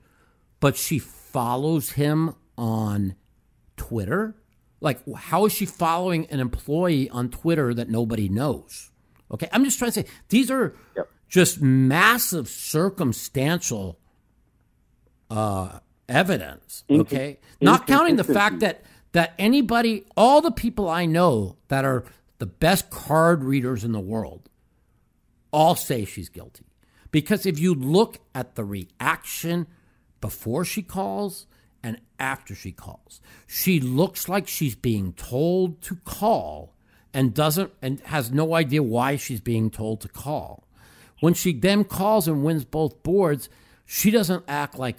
but 0.61 0.77
she 0.77 0.99
follows 0.99 1.93
him 1.93 2.35
on 2.57 3.17
Twitter. 3.77 4.37
Like, 4.81 5.01
how 5.15 5.47
is 5.47 5.53
she 5.53 5.67
following 5.67 6.27
an 6.27 6.41
employee 6.41 7.11
on 7.11 7.31
Twitter 7.31 7.75
that 7.75 7.89
nobody 7.89 8.29
knows? 8.29 8.91
Okay, 9.33 9.49
I'm 9.53 9.65
just 9.65 9.79
trying 9.79 9.93
to 9.93 10.03
say 10.03 10.07
these 10.29 10.51
are 10.51 10.75
just 11.29 11.61
massive 11.61 12.49
circumstantial 12.49 13.99
uh, 15.31 15.79
evidence. 16.09 16.85
Okay, 16.91 17.39
not 17.61 17.87
counting 17.87 18.17
the 18.17 18.25
fact 18.25 18.61
that 18.61 18.85
that 19.13 19.35
anybody, 19.39 20.05
all 20.17 20.41
the 20.41 20.51
people 20.51 20.89
I 20.89 21.07
know 21.07 21.57
that 21.69 21.85
are 21.85 22.05
the 22.39 22.47
best 22.47 22.91
card 22.91 23.45
readers 23.45 23.85
in 23.85 23.93
the 23.93 24.01
world, 24.01 24.49
all 25.53 25.75
say 25.75 26.05
she's 26.05 26.29
guilty. 26.29 26.65
Because 27.11 27.45
if 27.45 27.59
you 27.59 27.75
look 27.75 28.19
at 28.35 28.55
the 28.55 28.65
reaction 28.65 29.67
before 30.21 30.65
she 30.65 30.83
calls 30.83 31.47
and 31.83 32.01
after 32.19 32.55
she 32.55 32.73
calls, 32.73 33.21
she 33.47 33.81
looks 33.81 34.29
like 34.29 34.47
she's 34.47 34.75
being 34.75 35.13
told 35.15 35.81
to 35.83 35.97
call 35.97 36.75
and 37.13 37.35
doesn't 37.35 37.73
and 37.83 38.01
has 38.01 38.31
no 38.31 38.55
idea 38.55 38.83
why 38.83 39.17
she's 39.17 39.41
being 39.41 39.71
told 39.71 40.01
to 40.01 40.09
call. 40.09 40.69
When 41.21 41.35
she 41.35 41.53
then 41.53 41.85
calls 41.85 42.29
and 42.29 42.45
wins 42.45 42.65
both 42.65 43.03
boards, 43.03 43.49
she 43.85 44.11
doesn't 44.11 44.45
act 44.47 44.79
like, 44.79 44.99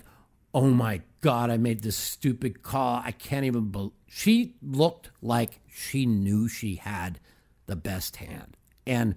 "Oh 0.53 0.69
my 0.69 1.01
god, 1.21 1.49
I 1.49 1.57
made 1.57 1.81
this 1.81 1.95
stupid 1.95 2.63
call. 2.63 3.01
I 3.03 3.11
can't 3.11 3.45
even 3.45 3.69
believe." 3.69 3.91
She 4.07 4.55
looked 4.61 5.09
like 5.21 5.61
she 5.67 6.05
knew 6.05 6.47
she 6.47 6.75
had 6.75 7.19
the 7.67 7.75
best 7.75 8.17
hand. 8.17 8.57
And 8.85 9.15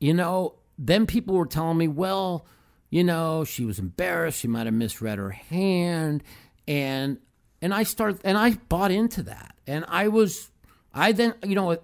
you 0.00 0.14
know, 0.14 0.54
then 0.78 1.06
people 1.06 1.36
were 1.36 1.46
telling 1.46 1.78
me, 1.78 1.86
well, 1.86 2.44
you 2.92 3.02
know, 3.02 3.42
she 3.42 3.64
was 3.64 3.78
embarrassed. 3.78 4.38
She 4.40 4.48
might 4.48 4.66
have 4.66 4.74
misread 4.74 5.16
her 5.16 5.30
hand, 5.30 6.22
and 6.68 7.16
and 7.62 7.72
I 7.72 7.84
started 7.84 8.20
and 8.22 8.36
I 8.36 8.50
bought 8.68 8.90
into 8.90 9.22
that, 9.24 9.56
and 9.66 9.86
I 9.88 10.08
was. 10.08 10.50
I 10.94 11.12
then, 11.12 11.32
you 11.42 11.54
know, 11.54 11.78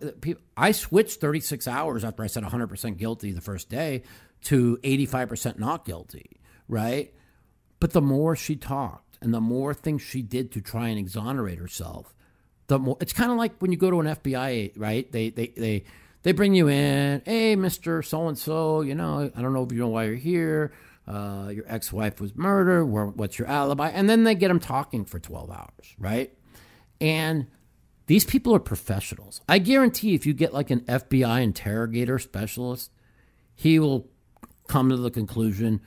I 0.54 0.72
switched 0.72 1.18
36 1.18 1.66
hours 1.66 2.04
after 2.04 2.22
I 2.22 2.26
said 2.26 2.42
100% 2.42 2.98
guilty 2.98 3.32
the 3.32 3.40
first 3.40 3.70
day 3.70 4.02
to 4.42 4.76
85% 4.84 5.58
not 5.58 5.86
guilty, 5.86 6.42
right? 6.68 7.14
But 7.80 7.94
the 7.94 8.02
more 8.02 8.36
she 8.36 8.54
talked 8.54 9.16
and 9.22 9.32
the 9.32 9.40
more 9.40 9.72
things 9.72 10.02
she 10.02 10.20
did 10.20 10.52
to 10.52 10.60
try 10.60 10.88
and 10.88 10.98
exonerate 10.98 11.58
herself, 11.58 12.14
the 12.66 12.78
more 12.78 12.98
it's 13.00 13.14
kind 13.14 13.32
of 13.32 13.38
like 13.38 13.58
when 13.60 13.72
you 13.72 13.78
go 13.78 13.90
to 13.90 14.00
an 14.00 14.06
FBI, 14.08 14.72
right? 14.76 15.10
They 15.10 15.30
they 15.30 15.54
they 15.56 15.84
they 16.22 16.32
bring 16.32 16.52
you 16.52 16.68
in, 16.68 17.22
hey, 17.24 17.56
Mister 17.56 18.02
So 18.02 18.28
and 18.28 18.36
So, 18.36 18.82
you 18.82 18.94
know, 18.94 19.30
I 19.34 19.40
don't 19.40 19.54
know 19.54 19.64
if 19.64 19.72
you 19.72 19.78
know 19.78 19.88
why 19.88 20.04
you're 20.04 20.16
here. 20.16 20.72
Uh, 21.08 21.48
your 21.48 21.64
ex-wife 21.66 22.20
was 22.20 22.36
murdered. 22.36 22.84
Where, 22.84 23.06
what's 23.06 23.38
your 23.38 23.48
alibi? 23.48 23.88
And 23.88 24.10
then 24.10 24.24
they 24.24 24.34
get 24.34 24.48
them 24.48 24.60
talking 24.60 25.06
for 25.06 25.18
12 25.18 25.50
hours, 25.50 25.94
right? 25.98 26.30
And 27.00 27.46
these 28.06 28.24
people 28.24 28.54
are 28.54 28.60
professionals. 28.60 29.40
I 29.48 29.58
guarantee 29.58 30.14
if 30.14 30.26
you 30.26 30.34
get 30.34 30.52
like 30.52 30.70
an 30.70 30.80
FBI 30.80 31.42
interrogator 31.42 32.18
specialist, 32.18 32.90
he 33.54 33.78
will 33.78 34.10
come 34.68 34.90
to 34.90 34.96
the 34.98 35.10
conclusion 35.10 35.80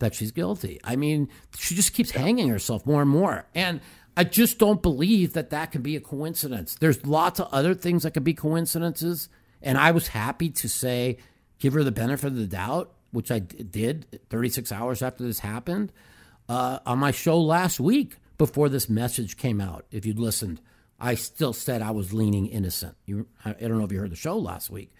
that 0.00 0.14
she's 0.14 0.32
guilty. 0.32 0.80
I 0.82 0.96
mean, 0.96 1.28
she 1.56 1.74
just 1.74 1.94
keeps 1.94 2.10
hanging 2.10 2.48
herself 2.48 2.84
more 2.86 3.02
and 3.02 3.10
more. 3.10 3.46
And 3.54 3.80
I 4.16 4.24
just 4.24 4.58
don't 4.58 4.82
believe 4.82 5.34
that 5.34 5.50
that 5.50 5.70
can 5.70 5.82
be 5.82 5.94
a 5.94 6.00
coincidence. 6.00 6.74
There's 6.74 7.06
lots 7.06 7.38
of 7.38 7.48
other 7.52 7.74
things 7.74 8.02
that 8.02 8.12
could 8.12 8.24
be 8.24 8.34
coincidences. 8.34 9.28
And 9.62 9.78
I 9.78 9.92
was 9.92 10.08
happy 10.08 10.50
to 10.50 10.68
say, 10.68 11.18
give 11.58 11.72
her 11.74 11.84
the 11.84 11.92
benefit 11.92 12.28
of 12.28 12.36
the 12.36 12.46
doubt, 12.46 12.92
which 13.12 13.30
I 13.30 13.38
d- 13.40 13.62
did 13.62 14.20
36 14.30 14.70
hours 14.72 15.02
after 15.02 15.24
this 15.24 15.40
happened 15.40 15.92
uh, 16.48 16.78
on 16.86 16.98
my 16.98 17.10
show 17.10 17.40
last 17.40 17.80
week 17.80 18.16
before 18.38 18.68
this 18.68 18.88
message 18.88 19.36
came 19.36 19.60
out. 19.60 19.86
If 19.90 20.04
you'd 20.06 20.18
listened, 20.18 20.60
I 21.00 21.14
still 21.14 21.52
said 21.52 21.82
I 21.82 21.90
was 21.90 22.12
leaning 22.12 22.46
innocent. 22.46 22.96
You, 23.06 23.26
I, 23.44 23.50
I 23.50 23.54
don't 23.54 23.78
know 23.78 23.84
if 23.84 23.92
you 23.92 23.98
heard 24.00 24.10
the 24.12 24.16
show 24.16 24.36
last 24.38 24.70
week, 24.70 24.92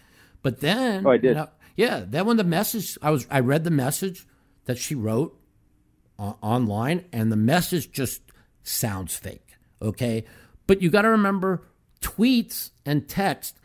but 0.43 0.61
then 0.61 1.07
Oh, 1.07 1.11
I 1.11 1.17
did. 1.17 1.29
you 1.31 1.35
know, 1.35 1.49
yeah, 1.77 2.05
then 2.07 2.27
when 2.27 2.37
the 2.39 2.45
message, 2.45 2.97
I 3.03 3.11
was, 3.11 3.27
I 3.31 3.41
read 3.41 3.65
the 3.65 3.71
message 3.71 4.27
that 4.65 4.79
she 4.79 4.95
wrote 4.95 5.39
uh, 6.19 6.33
online, 6.41 7.05
and 7.13 7.31
the 7.31 7.37
message 7.37 7.93
just 7.93 8.23
sounds 8.63 9.15
fake. 9.17 9.55
Okay, 9.83 10.25
but 10.67 10.81
you 10.81 10.89
got 10.91 11.03
to 11.03 11.11
remember, 11.11 11.63
tweets 12.01 12.71
and 12.87 13.07
text. 13.07 13.59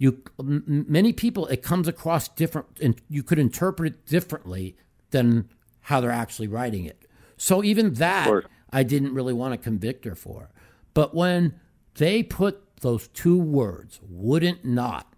You 0.00 0.22
m- 0.38 0.86
many 0.88 1.12
people 1.12 1.46
it 1.48 1.62
comes 1.62 1.86
across 1.86 2.26
different, 2.26 2.80
and 2.80 3.00
you 3.08 3.22
could 3.22 3.38
interpret 3.38 3.92
it 3.92 4.06
differently 4.06 4.74
than 5.10 5.50
how 5.82 6.00
they're 6.00 6.10
actually 6.10 6.48
writing 6.48 6.86
it. 6.86 7.06
So 7.36 7.62
even 7.62 7.94
that. 7.94 8.26
I 8.72 8.82
didn't 8.82 9.14
really 9.14 9.32
want 9.32 9.52
to 9.52 9.58
convict 9.58 10.04
her 10.04 10.14
for. 10.14 10.50
But 10.94 11.14
when 11.14 11.60
they 11.94 12.22
put 12.22 12.76
those 12.80 13.08
two 13.08 13.38
words, 13.38 14.00
wouldn't 14.08 14.64
not, 14.64 15.12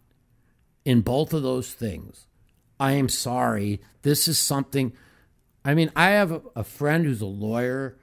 in 0.85 1.03
both 1.03 1.33
of 1.33 1.43
those 1.43 1.73
things, 1.73 2.27
I 2.81 2.93
am 2.93 3.09
sorry. 3.09 3.81
This 4.03 4.27
is 4.27 4.39
something. 4.39 4.93
I 5.65 5.75
mean, 5.75 5.93
I 5.95 6.11
have 6.11 6.33
a, 6.33 6.43
a 6.57 6.65
friend 6.65 7.05
who's 7.05 7.21
a 7.21 7.27
lawyer, 7.27 7.99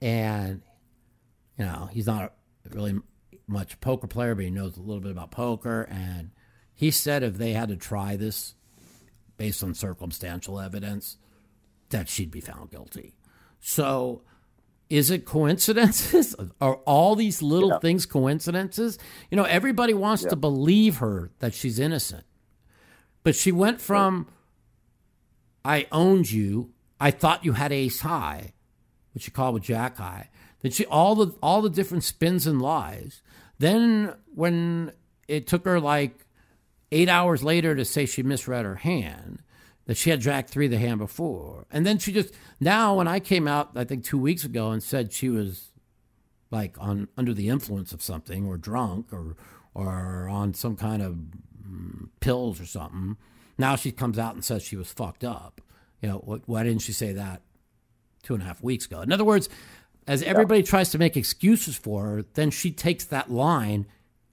and 0.00 0.62
you 1.58 1.66
know 1.66 1.90
he's 1.92 2.06
not 2.06 2.32
really 2.70 2.94
much 3.52 3.80
poker 3.80 4.06
player, 4.06 4.34
but 4.34 4.44
he 4.44 4.50
knows 4.50 4.76
a 4.76 4.80
little 4.80 5.00
bit 5.02 5.12
about 5.12 5.30
poker. 5.30 5.82
And 5.90 6.30
he 6.74 6.90
said 6.90 7.22
if 7.22 7.34
they 7.38 7.52
had 7.52 7.68
to 7.68 7.76
try 7.76 8.16
this 8.16 8.54
based 9.36 9.62
on 9.62 9.74
circumstantial 9.74 10.58
evidence, 10.60 11.18
that 11.90 12.08
she'd 12.08 12.30
be 12.30 12.40
found 12.40 12.70
guilty. 12.70 13.14
So, 13.60 14.22
is 14.90 15.10
it 15.10 15.24
coincidences? 15.24 16.34
Are 16.60 16.76
all 16.86 17.14
these 17.16 17.40
little 17.42 17.70
Yeah. 17.70 17.78
things 17.78 18.06
coincidences? 18.06 18.98
You 19.30 19.36
know, 19.36 19.44
everybody 19.44 19.94
wants 19.94 20.24
to 20.24 20.36
believe 20.36 20.96
her 20.98 21.30
that 21.38 21.54
she's 21.54 21.78
innocent. 21.78 22.24
But 23.24 23.36
she 23.36 23.52
went 23.52 23.80
from 23.80 24.26
I 25.64 25.86
owned 25.92 26.30
you, 26.30 26.72
I 27.00 27.10
thought 27.12 27.44
you 27.44 27.52
had 27.52 27.72
ace 27.72 28.00
high, 28.00 28.52
which 29.14 29.26
you 29.26 29.32
call 29.32 29.52
with 29.52 29.62
jack 29.62 29.96
high. 29.98 30.28
Then 30.60 30.72
she 30.72 30.84
all 30.86 31.14
the 31.14 31.34
all 31.42 31.62
the 31.62 31.70
different 31.70 32.04
spins 32.04 32.46
and 32.46 32.60
lies. 32.60 33.22
Then 33.62 34.12
when 34.34 34.90
it 35.28 35.46
took 35.46 35.64
her 35.66 35.78
like 35.78 36.26
eight 36.90 37.08
hours 37.08 37.44
later 37.44 37.76
to 37.76 37.84
say 37.84 38.06
she 38.06 38.24
misread 38.24 38.64
her 38.64 38.74
hand, 38.74 39.40
that 39.86 39.96
she 39.96 40.10
had 40.10 40.20
jack 40.20 40.48
three 40.48 40.66
the 40.66 40.78
hand 40.78 40.98
before. 40.98 41.66
And 41.70 41.86
then 41.86 41.98
she 41.98 42.10
just 42.10 42.34
now 42.58 42.96
when 42.96 43.06
I 43.06 43.20
came 43.20 43.46
out, 43.46 43.70
I 43.76 43.84
think 43.84 44.02
two 44.02 44.18
weeks 44.18 44.42
ago 44.42 44.72
and 44.72 44.82
said 44.82 45.12
she 45.12 45.28
was 45.28 45.68
like 46.50 46.74
on 46.80 47.06
under 47.16 47.32
the 47.32 47.50
influence 47.50 47.92
of 47.92 48.02
something 48.02 48.46
or 48.46 48.56
drunk 48.56 49.12
or 49.12 49.36
or 49.74 50.28
on 50.28 50.54
some 50.54 50.74
kind 50.74 51.00
of 51.00 51.14
mm, 51.64 52.08
pills 52.18 52.60
or 52.60 52.66
something. 52.66 53.16
Now 53.58 53.76
she 53.76 53.92
comes 53.92 54.18
out 54.18 54.34
and 54.34 54.44
says 54.44 54.64
she 54.64 54.76
was 54.76 54.92
fucked 54.92 55.22
up. 55.22 55.60
You 56.00 56.08
know, 56.08 56.18
wh- 56.18 56.48
why 56.48 56.64
didn't 56.64 56.82
she 56.82 56.92
say 56.92 57.12
that 57.12 57.42
two 58.24 58.34
and 58.34 58.42
a 58.42 58.46
half 58.46 58.60
weeks 58.60 58.86
ago? 58.86 59.02
In 59.02 59.12
other 59.12 59.22
words, 59.22 59.48
as 60.06 60.22
everybody 60.22 60.62
tries 60.62 60.90
to 60.90 60.98
make 60.98 61.16
excuses 61.16 61.76
for 61.76 62.04
her, 62.04 62.24
then 62.34 62.50
she 62.50 62.70
takes 62.70 63.04
that 63.04 63.30
line 63.30 63.86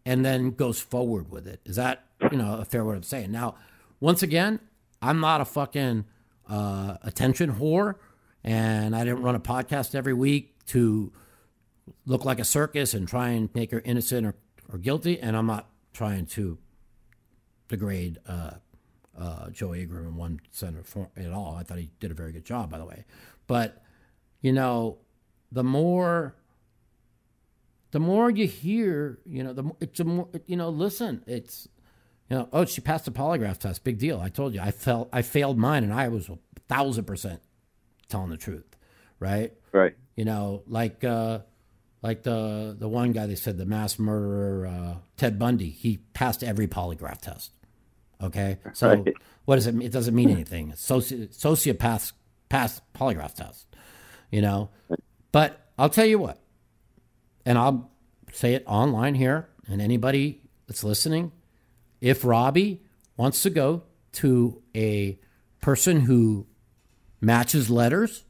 and 0.05 0.25
then 0.25 0.51
goes 0.51 0.79
forward 0.79 1.29
with 1.31 1.47
it. 1.47 1.61
Is 1.65 1.75
that 1.75 2.05
you 2.31 2.37
know 2.37 2.55
a 2.55 2.65
fair 2.65 2.83
way 2.83 2.95
of 2.95 3.05
saying? 3.05 3.31
Now, 3.31 3.55
once 3.99 4.23
again, 4.23 4.59
I'm 5.01 5.19
not 5.19 5.41
a 5.41 5.45
fucking 5.45 6.05
uh, 6.49 6.97
attention 7.03 7.55
whore, 7.55 7.95
and 8.43 8.95
I 8.95 9.03
didn't 9.03 9.21
run 9.21 9.35
a 9.35 9.39
podcast 9.39 9.93
every 9.93 10.13
week 10.13 10.55
to 10.67 11.11
look 12.05 12.25
like 12.25 12.39
a 12.39 12.45
circus 12.45 12.93
and 12.93 13.07
try 13.07 13.29
and 13.29 13.49
make 13.53 13.71
her 13.71 13.81
innocent 13.85 14.25
or, 14.25 14.35
or 14.71 14.77
guilty. 14.77 15.19
And 15.19 15.35
I'm 15.35 15.47
not 15.47 15.69
trying 15.93 16.25
to 16.27 16.57
degrade 17.67 18.19
uh, 18.27 18.51
uh, 19.19 19.49
Joe 19.49 19.73
Ingram 19.75 20.07
in 20.07 20.15
one 20.15 20.39
center 20.51 20.83
for, 20.83 21.09
at 21.15 21.31
all. 21.31 21.55
I 21.55 21.63
thought 21.63 21.77
he 21.77 21.89
did 21.99 22.11
a 22.11 22.15
very 22.15 22.31
good 22.31 22.45
job, 22.45 22.69
by 22.71 22.77
the 22.77 22.85
way. 22.85 23.05
But 23.47 23.83
you 24.41 24.53
know, 24.53 24.97
the 25.51 25.63
more 25.63 26.35
the 27.91 27.99
more 27.99 28.29
you 28.29 28.45
hear, 28.47 29.19
you 29.25 29.43
know, 29.43 29.53
the 29.53 29.71
it's 29.81 29.99
a 29.99 30.03
more, 30.03 30.27
you 30.45 30.55
know, 30.55 30.69
listen, 30.69 31.23
it's, 31.25 31.67
you 32.29 32.37
know, 32.37 32.47
oh, 32.53 32.65
she 32.65 32.81
passed 32.81 33.05
the 33.05 33.11
polygraph 33.11 33.57
test, 33.57 33.83
big 33.83 33.97
deal. 33.97 34.19
I 34.19 34.29
told 34.29 34.53
you, 34.53 34.61
I 34.61 34.69
felt, 34.71 35.09
I 35.11 35.23
failed 35.23 35.57
mine, 35.57 35.83
and 35.83 35.91
I 35.91 36.07
was 36.09 36.29
a 36.29 36.37
thousand 36.67 37.05
percent 37.05 37.41
telling 38.07 38.29
the 38.29 38.37
truth, 38.37 38.75
right? 39.19 39.53
Right. 39.71 39.95
You 40.15 40.25
know, 40.25 40.61
like, 40.67 41.03
uh, 41.03 41.39
like 42.03 42.23
the 42.23 42.75
the 42.77 42.87
one 42.87 43.11
guy 43.11 43.25
they 43.25 43.35
said 43.35 43.57
the 43.57 43.65
mass 43.65 43.97
murderer 43.99 44.67
uh, 44.67 44.95
Ted 45.17 45.39
Bundy, 45.39 45.69
he 45.69 45.97
passed 46.13 46.43
every 46.43 46.67
polygraph 46.67 47.21
test. 47.21 47.51
Okay, 48.21 48.57
so 48.73 48.89
Right. 48.89 49.13
what 49.45 49.55
does 49.55 49.65
it 49.65 49.73
mean? 49.73 49.87
It 49.87 49.91
doesn't 49.91 50.13
mean 50.13 50.29
anything. 50.29 50.73
Soci- 50.73 51.27
sociopaths 51.35 52.11
pass 52.49 52.81
polygraph 52.93 53.33
test, 53.33 53.65
you 54.31 54.41
know. 54.41 54.69
But 55.31 55.67
I'll 55.77 55.89
tell 55.89 56.05
you 56.05 56.19
what, 56.19 56.39
and 57.45 57.57
I'll 57.57 57.91
say 58.31 58.53
it 58.53 58.63
online 58.65 59.15
here, 59.15 59.49
and 59.67 59.81
anybody 59.81 60.41
that's 60.67 60.83
listening, 60.83 61.31
if 62.01 62.23
Robbi 62.23 62.79
wants 63.17 63.43
to 63.43 63.49
go 63.49 63.83
to 64.13 64.61
a 64.75 65.19
person 65.61 66.01
who 66.01 66.47
matches 67.21 67.69
letters 67.69 68.23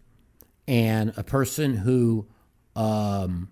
and 0.67 1.13
a 1.15 1.23
person 1.23 1.75
who 1.77 2.27
um 2.75 3.49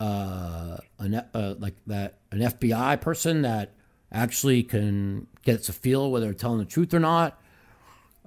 uh, 0.00 0.78
an, 0.98 1.14
uh 1.14 1.54
like 1.58 1.74
that 1.86 2.18
an 2.32 2.40
FBI 2.40 3.00
person 3.00 3.42
that 3.42 3.74
actually 4.10 4.62
can 4.64 5.26
gets 5.42 5.68
a 5.68 5.72
feel 5.72 6.10
whether 6.10 6.26
they're 6.26 6.34
telling 6.34 6.58
the 6.58 6.64
truth 6.64 6.92
or 6.92 6.98
not 7.00 7.40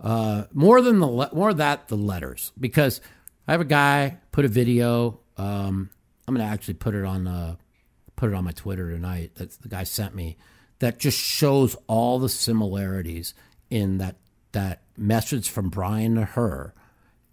uh, 0.02 0.44
more 0.54 0.82
than 0.82 1.00
the 1.00 1.08
le- 1.08 1.34
more 1.34 1.54
that 1.54 1.88
the 1.88 1.98
letters 1.98 2.52
because 2.60 3.02
I 3.48 3.52
have 3.52 3.62
a 3.62 3.66
guy 3.66 4.18
put 4.32 4.46
a 4.46 4.50
video. 4.50 5.20
Um, 5.38 5.90
I'm 6.28 6.36
gonna 6.36 6.50
actually 6.50 6.76
put 6.76 6.96
it 6.96 7.06
on 7.06 7.28
uh, 7.28 7.56
put 8.16 8.30
it 8.30 8.36
on 8.36 8.44
my 8.44 8.52
Twitter 8.52 8.92
tonight. 8.92 9.36
That 9.36 9.52
the 9.62 9.70
guy 9.70 9.84
sent 9.84 10.16
me 10.16 10.38
that 10.80 11.00
just 11.00 11.18
shows 11.18 11.76
all 11.88 12.20
the 12.20 12.30
similarities 12.30 13.34
in 13.70 13.98
that 14.00 14.16
that 14.52 14.82
message 14.98 15.50
from 15.50 15.70
Bryan 15.70 16.16
to 16.16 16.26
her 16.26 16.74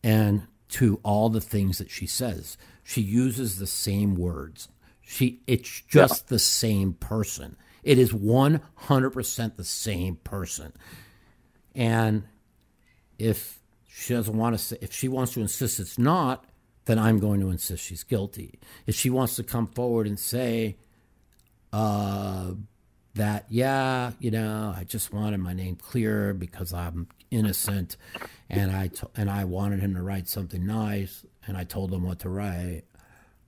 and 0.02 0.46
to 0.68 1.00
all 1.02 1.28
the 1.28 1.40
things 1.40 1.78
that 1.78 1.90
she 1.90 2.06
says. 2.06 2.56
She 2.82 3.00
uses 3.00 3.58
the 3.58 3.66
same 3.66 4.14
words. 4.14 4.68
She 5.00 5.40
it's 5.46 5.82
just 5.82 6.28
the 6.28 6.38
same 6.38 6.94
person. 6.94 7.56
It 7.82 7.98
is 7.98 8.12
100% 8.12 9.56
the 9.56 9.64
same 9.64 10.16
person. 10.16 10.72
And 11.74 12.24
if 13.18 13.58
she 13.94 14.14
doesn't 14.14 14.36
want 14.36 14.56
to 14.56 14.58
say, 14.58 14.78
if 14.80 14.92
she 14.92 15.06
wants 15.06 15.34
to 15.34 15.40
insist 15.40 15.78
it's 15.78 15.98
not, 15.98 16.44
then 16.86 16.98
I'm 16.98 17.18
going 17.18 17.40
to 17.40 17.50
insist 17.50 17.84
she's 17.84 18.02
guilty. 18.02 18.58
If 18.86 18.94
she 18.94 19.10
wants 19.10 19.36
to 19.36 19.42
come 19.42 19.66
forward 19.66 20.06
and 20.06 20.18
say 20.18 20.76
uh, 21.72 22.52
that, 23.14 23.44
yeah, 23.50 24.12
you 24.18 24.30
know, 24.30 24.74
I 24.76 24.84
just 24.84 25.12
wanted 25.12 25.38
my 25.40 25.52
name 25.52 25.76
clear 25.76 26.32
because 26.32 26.72
I'm 26.72 27.06
innocent, 27.30 27.96
and 28.48 28.72
I 28.72 28.90
and 29.14 29.30
I 29.30 29.44
wanted 29.44 29.80
him 29.80 29.94
to 29.94 30.02
write 30.02 30.28
something 30.28 30.66
nice, 30.66 31.24
and 31.46 31.56
I 31.56 31.64
told 31.64 31.92
him 31.92 32.02
what 32.02 32.20
to 32.20 32.28
write. 32.28 32.82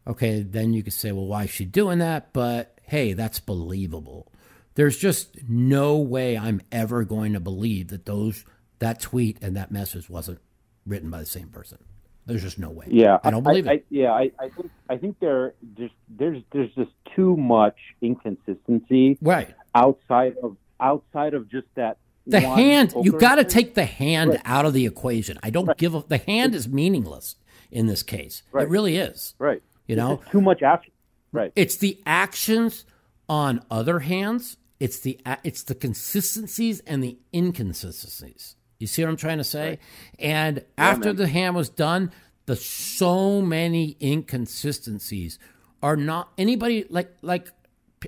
Okay, 0.07 0.43
then 0.43 0.75
you 0.75 0.83
could 0.83 0.93
say, 0.93 1.11
well, 1.11 1.27
why 1.27 1.45
is 1.45 1.51
she 1.51 1.65
doing 1.65 1.99
that? 2.01 2.33
But 2.35 2.79
hey, 2.83 3.15
that's 3.15 3.41
believable. 3.41 4.31
There's 4.75 4.99
just 4.99 5.49
no 5.49 5.97
way 5.97 6.37
I'm 6.37 6.61
ever 6.71 7.05
going 7.05 7.33
to 7.33 7.41
believe 7.41 7.89
that 7.89 8.05
those 8.07 8.45
that 8.79 9.01
tweet 9.01 9.39
and 9.43 9.57
that 9.57 9.71
message 9.71 10.09
wasn't 10.11 10.41
written 10.87 11.11
by 11.11 11.21
the 11.21 11.27
same 11.27 11.49
person. 11.49 11.79
There's 12.27 12.43
just 12.43 12.59
no 12.59 12.71
way. 12.71 12.87
Yeah, 12.89 13.19
I 13.23 13.31
don't 13.31 13.43
believe 13.43 13.69
I, 13.69 13.73
it. 13.75 13.87
yeah, 13.91 14.11
I, 14.13 14.31
I 14.39 14.49
think 14.49 14.71
I 14.89 14.97
think 14.97 15.19
there 15.21 15.55
just 15.77 15.93
there's 16.09 16.43
there's 16.53 16.73
just 16.75 16.91
too 17.15 17.37
much 17.37 17.77
inconsistency 18.01 19.19
Right. 19.21 19.55
outside 19.75 20.37
of 20.43 20.57
outside 20.81 21.35
of 21.35 21.51
just 21.51 21.67
that. 21.75 21.99
The 22.27 22.41
hand, 22.41 22.95
you 23.03 23.13
got 23.13 23.35
to 23.35 23.45
take 23.45 23.75
the 23.75 23.85
hand 23.85 24.31
Right. 24.31 24.41
out 24.47 24.65
of 24.65 24.73
the 24.73 24.87
equation. 24.87 25.39
I 25.43 25.51
don't 25.51 25.77
give 25.77 25.95
a, 25.95 26.03
the 26.09 26.17
hand 26.17 26.55
is 26.55 26.67
meaningless 26.67 27.37
in 27.71 27.87
this 27.87 28.03
case. 28.03 28.43
It 28.49 28.55
Right. 28.57 28.69
really 28.71 28.97
is. 28.97 29.35
right. 29.39 29.63
You 29.87 29.97
know, 29.97 30.23
too 30.31 30.41
much 30.41 30.63
action. 30.63 30.93
Right. 31.33 31.53
it's 31.57 31.77
the 31.77 32.01
actions 32.07 32.87
on 33.29 33.61
other 33.71 33.99
hands. 33.99 34.57
It's 34.81 34.99
the 35.01 35.21
it's 35.43 35.63
the 35.65 35.75
consistencies 35.75 36.81
and 36.87 37.05
the 37.05 37.19
inconsistencies. 37.35 38.57
You 38.85 38.89
see 38.89 39.03
what 39.03 39.09
I'm 39.09 39.17
trying 39.17 39.39
to 39.39 39.45
say? 39.45 39.79
And 40.19 40.63
after 40.77 41.07
man. 41.07 41.17
the 41.17 41.27
hand 41.27 41.57
was 41.57 41.71
done, 41.71 42.13
the 42.45 42.55
so 42.55 43.41
many 43.41 43.97
inconsistencies 43.99 45.39
are 45.83 45.97
not 45.97 46.29
anybody 46.37 46.85
like 46.91 47.11
like 47.23 47.51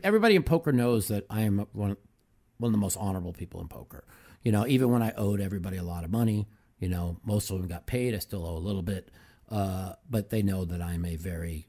everybody 0.05 0.37
in 0.37 0.43
poker 0.43 0.73
knows 0.73 1.09
that 1.09 1.25
I 1.31 1.41
am 1.45 1.67
one 1.73 1.97
one 2.59 2.69
of 2.69 2.73
the 2.73 2.79
most 2.79 2.99
honorable 2.99 3.33
people 3.33 3.63
in 3.63 3.69
poker. 3.69 4.05
You 4.43 4.53
know, 4.53 4.67
even 4.67 4.91
when 4.91 5.01
I 5.01 5.15
owed 5.17 5.41
everybody 5.41 5.79
a 5.79 5.83
lot 5.83 6.05
of 6.05 6.11
money, 6.11 6.47
you 6.79 6.91
know, 6.91 7.17
most 7.25 7.51
of 7.51 7.57
them 7.57 7.69
got 7.69 7.87
paid. 7.87 8.15
I 8.15 8.19
still 8.19 8.47
owe 8.47 8.59
a 8.59 8.61
little 8.61 8.83
bit, 8.83 9.11
uh, 9.51 9.95
but 10.11 10.29
they 10.29 10.43
know 10.43 10.67
that 10.67 10.83
I'm 10.83 11.07
a 11.07 11.17
very 11.17 11.69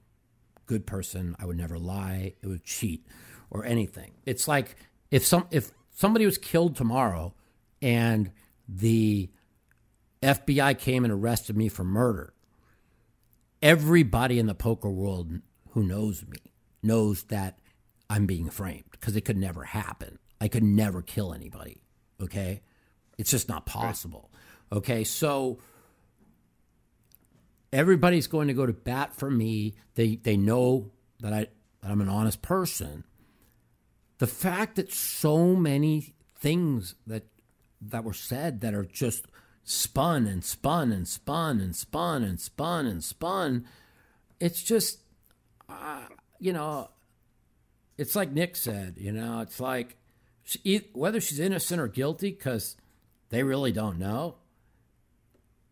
good 0.65 0.85
person. 0.85 1.33
I 1.39 1.45
would 1.45 1.55
never 1.55 1.79
lie. 1.79 2.33
It 2.41 2.47
would 2.47 2.65
cheat 2.65 3.07
or 3.49 3.63
anything. 3.63 4.15
It's 4.25 4.49
like 4.49 4.75
if 5.11 5.25
some 5.25 5.47
if 5.49 5.71
somebody 5.91 6.25
was 6.25 6.37
killed 6.37 6.75
tomorrow 6.75 7.33
and 7.81 8.31
the 8.67 9.29
FBI 10.21 10.77
came 10.77 11.03
and 11.03 11.13
arrested 11.13 11.55
me 11.55 11.69
for 11.69 11.83
murder. 11.83 12.33
Everybody 13.61 14.39
in 14.39 14.47
the 14.47 14.55
poker 14.55 14.89
world 14.89 15.41
who 15.71 15.83
knows 15.83 16.25
me 16.27 16.39
knows 16.83 17.23
that 17.23 17.59
I'm 18.09 18.25
being 18.25 18.49
framed 18.49 18.85
because 18.91 19.15
it 19.15 19.21
could 19.21 19.37
never 19.37 19.63
happen. 19.63 20.19
I 20.39 20.47
could 20.47 20.63
never 20.63 21.01
kill 21.01 21.33
anybody. 21.33 21.81
Okay? 22.21 22.61
It's 23.17 23.31
just 23.31 23.49
not 23.49 23.65
possible. 23.65 24.31
Okay? 24.71 25.03
So 25.03 25.59
everybody's 27.73 28.27
going 28.27 28.47
to 28.47 28.53
go 28.53 28.65
to 28.65 28.73
bat 28.73 29.15
for 29.15 29.29
me. 29.29 29.75
They 29.95 30.15
they 30.15 30.37
know 30.37 30.91
that 31.19 31.33
I 31.33 31.47
that 31.81 31.91
I'm 31.91 32.01
an 32.01 32.09
honest 32.09 32.41
person. 32.41 33.03
The 34.19 34.27
fact 34.27 34.75
that 34.75 34.91
so 34.91 35.55
many 35.55 36.15
things 36.39 36.95
that 37.05 37.23
that 37.81 38.03
were 38.03 38.13
said 38.13 38.61
that 38.61 38.73
are 38.73 38.85
just 38.85 39.25
spun 39.63 40.27
and 40.27 40.43
spun 40.43 40.91
and 40.91 41.07
spun 41.07 41.59
and 41.59 41.75
spun 41.75 42.23
and 42.23 42.39
spun 42.39 42.85
and 42.85 43.03
spun, 43.03 43.65
it's 44.39 44.63
just 44.63 44.99
uh, 45.69 46.05
you 46.39 46.53
know, 46.53 46.89
it's 47.97 48.15
like 48.15 48.31
Nick 48.31 48.55
said, 48.55 48.95
you 48.97 49.11
know, 49.11 49.41
it's 49.41 49.59
like 49.59 49.97
she, 50.43 50.87
whether 50.93 51.19
she's 51.19 51.39
innocent 51.39 51.81
or 51.81 51.87
guilty 51.87 52.31
because 52.31 52.77
they 53.29 53.43
really 53.43 53.71
don't 53.71 53.99
know 53.99 54.35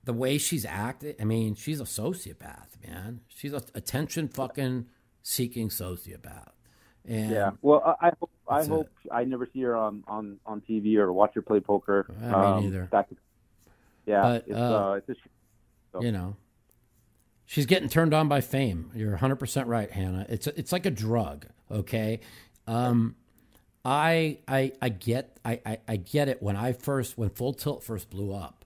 the 0.06 0.14
way 0.14 0.38
she's 0.38 0.66
acted, 0.66 1.16
I 1.20 1.26
mean, 1.26 1.56
she's 1.56 1.82
a 1.82 1.86
sociopath, 1.86 2.68
man. 2.88 3.22
She's 3.28 3.54
a 3.54 3.62
attention 3.74 4.28
fucking 4.28 4.86
seeking 5.24 5.70
sociopath. 5.70 6.52
And 7.08 7.32
Yeah. 7.32 7.52
Well, 7.62 7.98
I 8.02 8.12
hope 8.20 8.30
I 8.48 8.66
hope 8.66 8.90
I 9.12 9.24
never 9.24 9.48
see 9.52 9.62
her 9.62 9.76
on 9.76 10.04
on 10.08 10.40
on 10.46 10.62
TV 10.62 10.98
or 10.98 11.12
watch 11.14 11.34
her 11.36 11.42
play 11.42 11.60
poker. 11.60 12.08
I 12.22 12.26
Um, 12.34 12.64
neither. 12.64 12.88
that 12.92 13.08
could- 13.10 13.18
yeah, 14.06 14.22
But, 14.22 14.44
it's 14.48 14.56
uh, 14.58 14.90
uh, 14.90 14.94
it's 14.96 15.10
a 15.10 15.16
so. 15.94 16.02
you 16.02 16.12
know, 16.12 16.36
she's 17.46 17.66
getting 17.66 17.90
turned 17.90 18.14
on 18.14 18.28
by 18.28 18.42
fame. 18.42 18.92
You're 18.94 19.12
100 19.12 19.38
percent 19.38 19.68
right, 19.68 19.90
Hannah. 19.90 20.26
It's 20.30 20.48
it's 20.48 20.72
like 20.72 20.86
a 20.86 20.92
drug. 20.92 21.48
Okay, 21.72 22.20
um, 22.68 23.16
I 23.84 24.40
I 24.48 24.74
I 24.82 24.90
get 24.90 25.38
I, 25.44 25.60
I 25.66 25.78
I 25.88 25.96
get 25.98 26.28
it. 26.30 26.42
When 26.42 26.56
I 26.56 26.74
first 26.74 27.18
when 27.18 27.30
Full 27.30 27.54
Tilt 27.54 27.84
first 27.84 28.10
blew 28.12 28.32
up, 28.34 28.64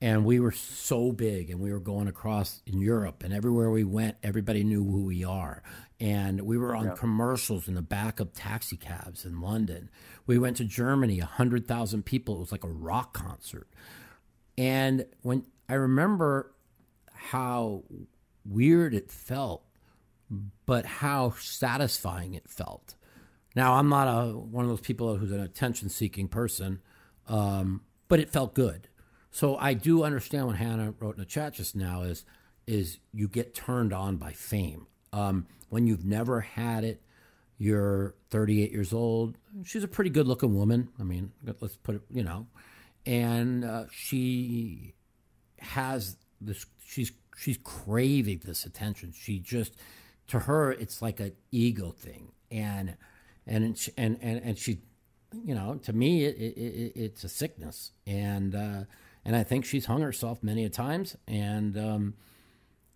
and 0.00 0.24
we 0.24 0.38
were 0.40 0.52
so 0.52 1.10
big, 1.12 1.50
and 1.50 1.60
we 1.60 1.72
were 1.72 1.80
going 1.80 2.06
across 2.08 2.62
in 2.66 2.80
Europe, 2.80 3.22
and 3.24 3.32
everywhere 3.32 3.70
we 3.70 3.82
went, 3.84 4.16
everybody 4.22 4.62
knew 4.62 4.84
who 4.84 5.04
we 5.04 5.24
are. 5.24 5.62
And 5.98 6.42
we 6.42 6.58
were 6.58 6.76
on 6.76 6.94
commercials 6.94 7.68
in 7.68 7.74
the 7.74 7.82
back 7.82 8.20
of 8.20 8.34
taxi 8.34 8.76
cabs 8.76 9.24
in 9.24 9.40
London. 9.40 9.88
We 10.26 10.38
went 10.38 10.58
to 10.58 10.64
Germany, 10.64 11.18
100,000 11.20 12.04
people. 12.04 12.36
It 12.36 12.40
was 12.40 12.52
like 12.52 12.64
a 12.64 12.68
rock 12.68 13.14
concert. 13.14 13.68
And 14.58 15.06
when 15.22 15.46
I 15.68 15.74
remember 15.74 16.52
how 17.12 17.84
weird 18.44 18.94
it 18.94 19.10
felt, 19.10 19.62
but 20.66 20.86
how 20.86 21.34
satisfying 21.38 22.34
it 22.34 22.48
felt. 22.48 22.94
Now 23.54 23.74
I'm 23.74 23.88
not 23.88 24.06
a 24.06 24.36
one 24.36 24.64
of 24.64 24.70
those 24.70 24.80
people 24.80 25.16
who's 25.16 25.32
an 25.32 25.40
attention 25.40 25.88
seeking 25.88 26.28
person, 26.28 26.82
um, 27.26 27.82
but 28.08 28.20
it 28.20 28.30
felt 28.30 28.54
good. 28.54 28.88
So 29.30 29.56
I 29.56 29.74
do 29.74 30.02
understand 30.02 30.46
what 30.46 30.56
Hannah 30.56 30.94
wrote 30.98 31.14
in 31.14 31.20
the 31.20 31.26
chat 31.26 31.54
just 31.54 31.74
now 31.74 32.02
is 32.02 32.24
is 32.66 32.98
you 33.12 33.28
get 33.28 33.54
turned 33.54 33.92
on 33.92 34.16
by 34.16 34.32
fame. 34.32 34.86
Um, 35.12 35.46
when 35.68 35.86
you've 35.86 36.04
never 36.04 36.40
had 36.40 36.84
it, 36.84 37.02
you're 37.58 38.14
38 38.30 38.70
years 38.70 38.92
old. 38.92 39.38
She's 39.64 39.84
a 39.84 39.88
pretty 39.88 40.10
good 40.10 40.26
looking 40.26 40.54
woman. 40.54 40.88
I 41.00 41.04
mean, 41.04 41.32
let's 41.60 41.76
put 41.76 41.96
it, 41.96 42.02
you 42.10 42.22
know, 42.22 42.46
and 43.04 43.64
uh, 43.64 43.84
she 43.90 44.94
has 45.60 46.16
this. 46.40 46.66
She's 46.84 47.12
she's 47.36 47.58
craving 47.58 48.42
this 48.44 48.64
attention. 48.64 49.12
She 49.12 49.38
just, 49.38 49.74
to 50.28 50.40
her, 50.40 50.72
it's 50.72 51.00
like 51.00 51.20
an 51.20 51.32
ego 51.50 51.92
thing, 51.92 52.32
and 52.50 52.96
and 53.46 53.78
and 53.96 54.18
and 54.20 54.42
and 54.42 54.58
she, 54.58 54.80
you 55.44 55.54
know, 55.54 55.80
to 55.84 55.92
me, 55.92 56.24
it, 56.24 56.36
it, 56.36 56.60
it 56.60 56.92
it's 56.94 57.24
a 57.24 57.28
sickness, 57.28 57.92
and 58.06 58.54
uh, 58.54 58.84
and 59.24 59.34
I 59.34 59.44
think 59.44 59.64
she's 59.64 59.86
hung 59.86 60.02
herself 60.02 60.42
many 60.42 60.64
a 60.64 60.68
times, 60.68 61.16
and 61.26 61.78
um, 61.78 62.14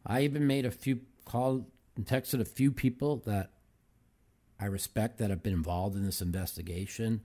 I 0.07 0.23
even 0.23 0.47
made 0.47 0.67
a 0.67 0.71
few 0.71 1.01
called 1.25 1.65
and 2.01 2.07
texted 2.07 2.41
a 2.41 2.45
few 2.47 2.73
people 2.73 3.19
that 3.27 3.51
I 4.59 4.65
respect 4.67 5.19
that 5.19 5.29
have 5.29 5.43
been 5.43 5.53
involved 5.53 5.97
in 5.97 6.05
this 6.05 6.23
investigation. 6.23 7.21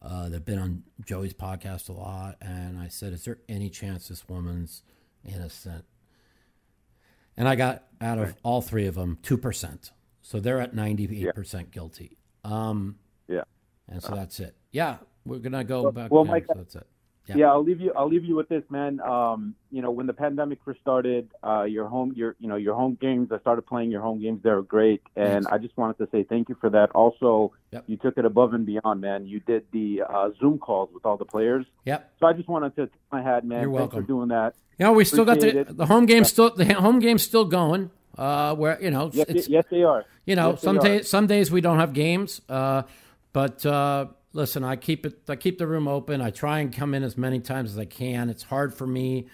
Uh, 0.00 0.28
they've 0.28 0.44
been 0.44 0.58
on 0.58 0.82
Joey's 1.04 1.34
podcast 1.34 1.88
a 1.88 1.92
lot, 1.92 2.36
and 2.40 2.78
I 2.78 2.86
said, 2.88 3.12
"Is 3.12 3.24
there 3.24 3.38
any 3.48 3.70
chance 3.70 4.06
this 4.08 4.28
woman's 4.28 4.82
innocent?" 5.24 5.84
And 7.36 7.48
I 7.48 7.56
got 7.56 7.84
out 8.00 8.18
of 8.18 8.36
all 8.44 8.62
three 8.62 8.86
of 8.86 8.94
them 8.94 9.18
two 9.22 9.36
percent, 9.38 9.90
so 10.22 10.38
they're 10.38 10.60
at 10.60 10.74
ninety-eight 10.74 11.34
percent 11.34 11.70
guilty. 11.72 12.16
Um, 12.44 12.98
Yeah. 13.26 13.42
and 13.88 14.00
so 14.02 14.14
that's 14.14 14.38
it. 14.38 14.54
Yeah, 14.70 14.98
we're 15.24 15.38
gonna 15.38 15.64
go 15.64 15.90
back. 15.90 16.10
well, 16.12 16.24
yeah, 16.24 16.30
Mike, 16.32 16.46
so 16.46 16.54
that's 16.54 16.76
it. 16.76 16.86
Yeah. 17.26 17.36
Yeah. 17.36 17.46
I'll 17.52 17.62
leave 17.64 17.80
you. 17.80 17.92
I'll 17.96 18.08
leave 18.08 18.24
you 18.24 18.36
with 18.36 18.48
this, 18.48 18.62
man. 18.68 19.00
Um, 19.00 19.54
you 19.70 19.80
know, 19.82 19.90
when 19.90 20.06
the 20.06 20.12
pandemic 20.12 20.58
first 20.64 20.80
started, 20.80 21.30
uh, 21.42 21.62
your 21.62 21.86
home, 21.88 22.12
your 22.14 22.36
you 22.38 22.48
know, 22.48 22.56
your 22.56 22.74
home 22.74 22.98
games. 23.00 23.32
I 23.32 23.38
started 23.38 23.62
playing 23.62 23.90
your 23.90 24.02
home 24.02 24.20
games. 24.20 24.42
They 24.42 24.50
were 24.50 24.62
great, 24.62 25.00
and 25.16 25.44
Thanks. 25.44 25.46
I 25.50 25.58
just 25.58 25.76
wanted 25.76 25.98
to 25.98 26.08
say 26.12 26.22
thank 26.24 26.48
you 26.48 26.56
for 26.60 26.68
that. 26.70 26.90
Also, 26.92 27.52
Yep. 27.72 27.84
you 27.86 27.96
took 27.96 28.18
it 28.18 28.24
above 28.24 28.54
and 28.54 28.64
beyond, 28.66 29.00
man. 29.00 29.26
You 29.26 29.40
did 29.40 29.64
the 29.72 30.02
uh, 30.08 30.30
Zoom 30.38 30.58
calls 30.58 30.90
with 30.94 31.04
all 31.06 31.16
the 31.16 31.24
players. 31.24 31.64
Yep. 31.86 32.12
So 32.20 32.26
I 32.26 32.32
just 32.34 32.48
wanted 32.48 32.76
to 32.76 32.88
my 33.10 33.22
hat, 33.22 33.44
man. 33.44 33.62
You're 33.62 33.70
Thanks 33.70 33.80
welcome. 33.94 34.02
for 34.02 34.06
doing 34.06 34.28
that. 34.28 34.54
You 34.78 34.84
know, 34.86 34.92
we 34.92 35.04
still 35.04 35.24
got 35.24 35.40
the 35.40 35.64
the 35.68 35.86
home 35.86 36.06
game 36.06 36.24
still 36.24 36.50
the 36.54 36.72
home 36.74 36.98
game's 36.98 37.22
still 37.22 37.44
going. 37.46 37.90
Uh, 38.16 38.54
where 38.54 38.80
you 38.80 38.92
know 38.92 39.10
Yes, 39.12 39.26
it's 39.28 39.48
yes, 39.48 39.64
they 39.72 39.82
are. 39.82 40.04
you 40.24 40.36
know 40.36 40.50
Yes, 40.50 40.60
some 40.62 40.78
days 40.78 41.08
some 41.08 41.26
days 41.26 41.50
we 41.50 41.60
don't 41.60 41.80
have 41.80 41.92
games. 41.94 42.40
Uh, 42.48 42.82
but 43.32 43.66
uh, 43.66 44.06
listen, 44.34 44.62
I 44.62 44.76
keep 44.76 45.06
it 45.06 45.22
I 45.28 45.36
keep 45.36 45.56
the 45.58 45.66
room 45.66 45.88
open. 45.88 46.20
I 46.20 46.28
try 46.30 46.58
and 46.58 46.70
come 46.70 46.92
in 46.92 47.02
as 47.02 47.16
many 47.16 47.40
times 47.40 47.72
as 47.72 47.78
I 47.78 47.86
can. 47.86 48.28
It's 48.28 48.42
hard 48.42 48.74
for 48.74 48.86
me 48.86 49.28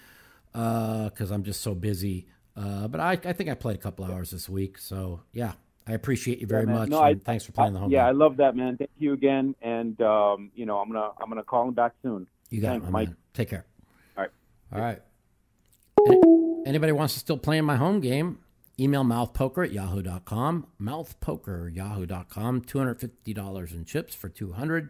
because 0.53 1.31
I'm 1.31 1.43
just 1.43 1.59
so 1.61 1.75
busy. 1.75 2.27
Uh, 2.55 2.87
but 2.87 2.99
I, 3.01 3.11
I 3.13 3.33
think 3.33 3.49
I 3.49 3.53
played 3.55 3.75
a 3.75 3.79
couple 3.79 4.05
hours 4.05 4.31
this 4.31 4.47
week. 4.47 4.77
So 4.77 5.21
yeah, 5.33 5.53
I 5.87 5.93
appreciate 5.93 6.39
you 6.39 6.47
very 6.47 6.65
man. 6.65 6.75
much. 6.75 6.89
No, 6.89 7.01
I- 7.01 7.15
thanks 7.15 7.43
for 7.45 7.51
playing 7.51 7.73
the 7.73 7.79
I- 7.79 7.81
home 7.83 7.91
yeah, 7.91 8.07
I 8.07 8.11
love 8.11 8.37
that, 8.37 8.55
man. 8.55 8.77
Thank 8.77 8.91
you 8.97 9.13
again, 9.13 9.55
and 9.61 9.99
um, 10.01 10.51
you 10.55 10.65
know, 10.65 10.77
I'm 10.79 10.87
gonna 10.91 11.09
I'm 11.19 11.27
gonna 11.29 11.43
call 11.43 11.67
him 11.67 11.73
back 11.73 11.93
soon. 12.01 12.27
You 12.49 12.61
got 12.61 12.69
Thanks, 12.69 12.87
it, 12.87 12.91
Mike. 12.91 13.07
man. 13.09 13.17
Take 13.33 13.49
care. 13.49 13.65
All 14.17 14.23
right. 14.23 14.31
All 14.73 14.81
right. 14.81 14.99
Anybody 16.65 16.91
wants 16.91 17.13
to 17.13 17.19
still 17.19 17.37
play 17.37 17.57
in 17.57 17.65
my 17.65 17.75
home 17.77 17.99
game? 18.01 18.39
Email 18.79 19.03
mouthpoker 19.03 19.65
at 19.65 19.71
yahoo.com. 19.71 20.67
Mouthpoker 20.81 21.73
yahoo.com. 21.75 22.61
$250 22.61 23.73
in 23.73 23.85
chips 23.85 24.15
for 24.15 24.29
200 24.29 24.89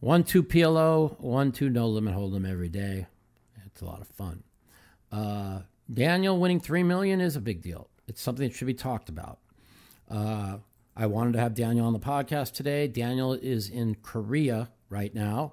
One, 0.00 0.22
two 0.22 0.44
PLO, 0.44 1.18
one, 1.20 1.50
two 1.50 1.68
no 1.68 1.88
limit 1.88 2.14
hold'em 2.14 2.48
every 2.48 2.68
day. 2.68 3.06
It's 3.66 3.80
a 3.80 3.84
lot 3.84 4.00
of 4.00 4.06
fun. 4.08 4.44
Uh, 5.10 5.60
Daniel 5.92 6.38
winning 6.38 6.60
3 6.60 6.84
million 6.84 7.20
is 7.20 7.34
a 7.34 7.40
big 7.40 7.62
deal. 7.62 7.88
It's 8.06 8.22
something 8.22 8.48
that 8.48 8.54
should 8.54 8.66
be 8.66 8.74
talked 8.74 9.08
about. 9.08 9.38
Uh, 10.08 10.58
I 10.96 11.06
wanted 11.06 11.32
to 11.32 11.40
have 11.40 11.54
Daniel 11.54 11.86
on 11.86 11.92
the 11.92 11.98
podcast 11.98 12.52
today. 12.54 12.86
Daniel 12.86 13.32
is 13.32 13.68
in 13.68 13.96
Korea 13.96 14.70
right 14.88 15.14
now, 15.14 15.52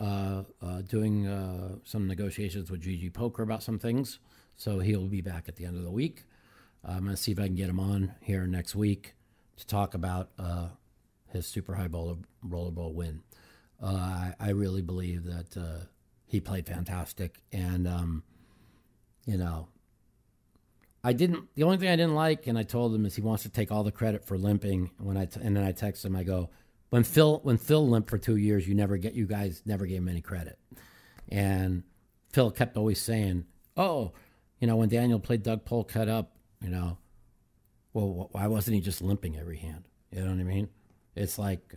uh, 0.00 0.42
uh, 0.62 0.82
doing 0.82 1.26
uh, 1.26 1.76
some 1.84 2.06
negotiations 2.08 2.70
with 2.70 2.82
GG 2.82 3.12
Poker 3.12 3.42
about 3.42 3.62
some 3.62 3.78
things. 3.78 4.18
So 4.56 4.78
he'll 4.78 5.06
be 5.08 5.20
back 5.20 5.48
at 5.48 5.56
the 5.56 5.64
end 5.64 5.76
of 5.76 5.82
the 5.82 5.90
week. 5.90 6.24
I'm 6.84 7.04
going 7.04 7.14
to 7.14 7.16
see 7.16 7.32
if 7.32 7.38
I 7.38 7.46
can 7.46 7.54
get 7.54 7.68
him 7.68 7.80
on 7.80 8.14
here 8.20 8.46
next 8.46 8.74
week 8.74 9.14
to 9.56 9.66
talk 9.66 9.94
about 9.94 10.30
uh, 10.38 10.68
his 11.28 11.46
super 11.46 11.74
high 11.74 11.86
roller, 11.86 12.16
rollerball 12.46 12.92
win. 12.94 13.22
Uh, 13.82 13.86
I, 13.86 14.34
I 14.38 14.50
really 14.50 14.82
believe 14.82 15.24
that 15.24 15.56
uh, 15.56 15.84
he 16.26 16.40
played 16.40 16.66
fantastic, 16.66 17.42
and 17.52 17.86
um, 17.86 18.22
you 19.26 19.36
know, 19.36 19.68
I 21.04 21.12
didn't. 21.12 21.48
The 21.54 21.64
only 21.64 21.78
thing 21.78 21.88
I 21.88 21.96
didn't 21.96 22.14
like, 22.14 22.46
and 22.46 22.56
I 22.56 22.62
told 22.62 22.94
him, 22.94 23.04
is 23.06 23.16
he 23.16 23.22
wants 23.22 23.42
to 23.42 23.48
take 23.48 23.72
all 23.72 23.82
the 23.82 23.92
credit 23.92 24.24
for 24.24 24.38
limping. 24.38 24.90
When 24.98 25.16
I 25.16 25.26
t- 25.26 25.40
and 25.42 25.56
then 25.56 25.64
I 25.64 25.72
text 25.72 26.04
him, 26.04 26.14
I 26.14 26.22
go, 26.22 26.50
when 26.90 27.04
Phil 27.04 27.40
when 27.42 27.58
Phil 27.58 27.88
limped 27.88 28.10
for 28.10 28.18
two 28.18 28.36
years, 28.36 28.68
you 28.68 28.74
never 28.74 28.96
get 28.96 29.14
you 29.14 29.26
guys 29.26 29.62
never 29.66 29.86
gave 29.86 29.98
him 29.98 30.08
any 30.08 30.20
credit. 30.20 30.58
And 31.28 31.82
Phil 32.32 32.50
kept 32.50 32.76
always 32.76 33.00
saying, 33.00 33.46
"Oh, 33.76 34.12
you 34.60 34.66
know, 34.66 34.76
when 34.76 34.88
Daniel 34.88 35.18
played 35.18 35.42
Doug 35.42 35.64
Polk 35.64 35.88
cut 35.88 36.08
up, 36.08 36.36
you 36.62 36.70
know, 36.70 36.98
well, 37.92 38.28
why 38.32 38.46
wasn't 38.46 38.74
he 38.74 38.80
just 38.80 39.02
limping 39.02 39.36
every 39.38 39.58
hand? 39.58 39.84
You 40.10 40.20
know 40.20 40.30
what 40.30 40.40
I 40.40 40.44
mean? 40.44 40.68
It's 41.14 41.38
like, 41.38 41.76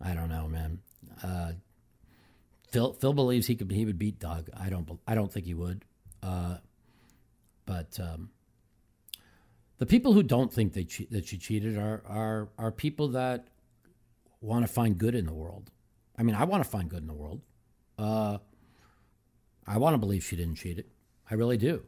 I 0.00 0.14
don't 0.14 0.28
know, 0.28 0.48
man. 0.48 0.78
Uh, 1.22 1.52
Phil 2.70 2.92
Phil 2.92 3.12
believes 3.12 3.46
he 3.46 3.56
could 3.56 3.70
he 3.70 3.84
would 3.84 3.98
beat 3.98 4.18
Doug. 4.18 4.50
I 4.56 4.68
don't 4.68 4.88
I 5.06 5.14
don't 5.14 5.32
think 5.32 5.46
he 5.46 5.54
would. 5.54 5.84
Uh, 6.22 6.58
but 7.64 7.98
um, 8.00 8.30
the 9.78 9.86
people 9.86 10.12
who 10.12 10.22
don't 10.22 10.52
think 10.52 10.74
they 10.74 10.84
che- 10.84 11.08
that 11.10 11.26
she 11.26 11.38
cheated 11.38 11.76
are 11.76 12.02
are 12.06 12.48
are 12.58 12.70
people 12.70 13.08
that 13.08 13.48
want 14.40 14.66
to 14.66 14.72
find 14.72 14.98
good 14.98 15.14
in 15.14 15.26
the 15.26 15.32
world. 15.32 15.70
I 16.16 16.22
mean, 16.22 16.34
I 16.34 16.44
want 16.44 16.62
to 16.62 16.68
find 16.68 16.88
good 16.88 17.00
in 17.00 17.08
the 17.08 17.14
world. 17.14 17.40
Uh, 17.98 18.38
I 19.66 19.78
want 19.78 19.94
to 19.94 19.98
believe 19.98 20.22
she 20.22 20.36
didn't 20.36 20.56
cheat 20.56 20.78
it. 20.78 20.88
I 21.30 21.34
really 21.34 21.56
do. 21.56 21.84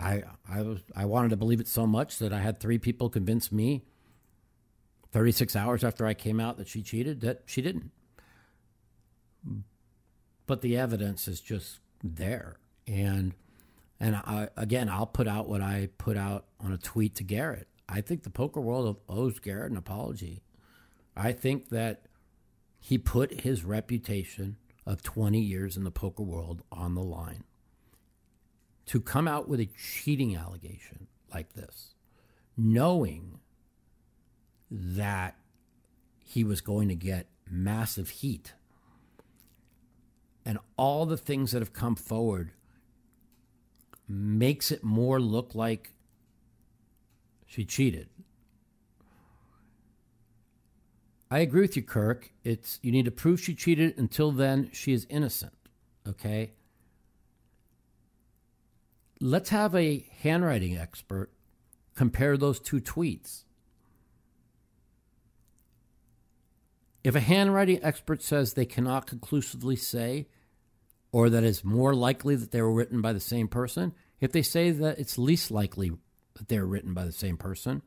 I 0.00 0.24
I 0.48 0.62
was 0.62 0.80
I 0.96 1.04
wanted 1.06 1.30
to 1.30 1.36
believe 1.36 1.60
it 1.60 1.68
so 1.68 1.86
much 1.86 2.18
that 2.18 2.32
I 2.32 2.40
had 2.40 2.60
three 2.60 2.78
people 2.78 3.08
convince 3.10 3.52
me 3.52 3.84
36 5.12 5.54
hours 5.56 5.84
after 5.84 6.06
I 6.06 6.14
came 6.14 6.40
out 6.40 6.56
that 6.58 6.68
she 6.68 6.82
cheated 6.82 7.20
that 7.22 7.42
she 7.46 7.62
didn't. 7.62 7.90
But 10.46 10.62
the 10.62 10.76
evidence 10.76 11.28
is 11.28 11.40
just 11.40 11.80
there 12.02 12.56
and 12.86 13.34
And 14.00 14.16
I, 14.16 14.48
again, 14.56 14.88
I'll 14.88 15.06
put 15.06 15.28
out 15.28 15.48
what 15.48 15.62
I 15.62 15.88
put 15.98 16.16
out 16.16 16.46
on 16.60 16.72
a 16.72 16.78
tweet 16.78 17.14
to 17.16 17.24
Garrett. 17.24 17.68
I 17.88 18.00
think 18.00 18.22
the 18.22 18.30
poker 18.30 18.60
world 18.60 19.00
owes 19.08 19.38
Garrett 19.38 19.70
an 19.72 19.78
apology. 19.78 20.42
I 21.16 21.32
think 21.32 21.70
that 21.70 22.06
he 22.80 22.98
put 22.98 23.40
his 23.42 23.64
reputation 23.64 24.56
of 24.86 25.02
20 25.02 25.40
years 25.40 25.76
in 25.76 25.84
the 25.84 25.90
poker 25.90 26.22
world 26.22 26.62
on 26.72 26.94
the 26.94 27.02
line 27.02 27.44
to 28.86 29.00
come 29.00 29.26
out 29.26 29.48
with 29.48 29.60
a 29.60 29.68
cheating 29.78 30.36
allegation 30.36 31.06
like 31.32 31.54
this, 31.54 31.94
knowing 32.56 33.40
that 34.70 35.36
he 36.24 36.44
was 36.44 36.60
going 36.60 36.88
to 36.88 36.94
get 36.94 37.26
massive 37.50 38.08
heat. 38.10 38.54
And 40.44 40.58
all 40.76 41.06
the 41.06 41.16
things 41.16 41.52
that 41.52 41.60
have 41.60 41.72
come 41.72 41.96
forward 41.96 42.52
makes 44.06 44.70
it 44.70 44.84
more 44.84 45.20
look 45.20 45.54
like 45.54 45.94
she 47.46 47.64
cheated. 47.64 48.08
I 51.30 51.38
agree 51.38 51.62
with 51.62 51.76
you, 51.76 51.82
Kirk. 51.82 52.30
It's 52.44 52.78
you 52.82 52.92
need 52.92 53.06
to 53.06 53.10
prove 53.10 53.40
she 53.40 53.54
cheated. 53.54 53.98
Until 53.98 54.30
then, 54.30 54.70
she 54.72 54.92
is 54.92 55.06
innocent. 55.08 55.54
Okay. 56.06 56.52
Let's 59.20 59.50
have 59.50 59.74
a 59.74 60.06
handwriting 60.20 60.76
expert 60.76 61.30
compare 61.94 62.36
those 62.36 62.60
two 62.60 62.80
tweets. 62.80 63.44
If 67.02 67.14
a 67.14 67.20
handwriting 67.20 67.80
expert 67.82 68.22
says 68.22 68.54
they 68.54 68.64
cannot 68.64 69.06
conclusively 69.06 69.76
say, 69.76 70.26
or 71.12 71.30
that 71.30 71.44
it's 71.44 71.62
more 71.62 71.94
likely 71.94 72.34
that 72.34 72.50
they 72.50 72.62
were 72.62 72.72
written 72.72 73.00
by 73.00 73.12
the 73.12 73.20
same 73.20 73.46
person, 73.46 73.92
if 74.20 74.32
they 74.32 74.42
say 74.42 74.70
that 74.70 74.98
it's 74.98 75.18
least 75.18 75.50
likely 75.50 75.92
that 76.34 76.48
they're 76.48 76.66
written 76.66 76.94
by 76.94 77.04
the 77.04 77.12
same 77.12 77.36
person, 77.36 77.82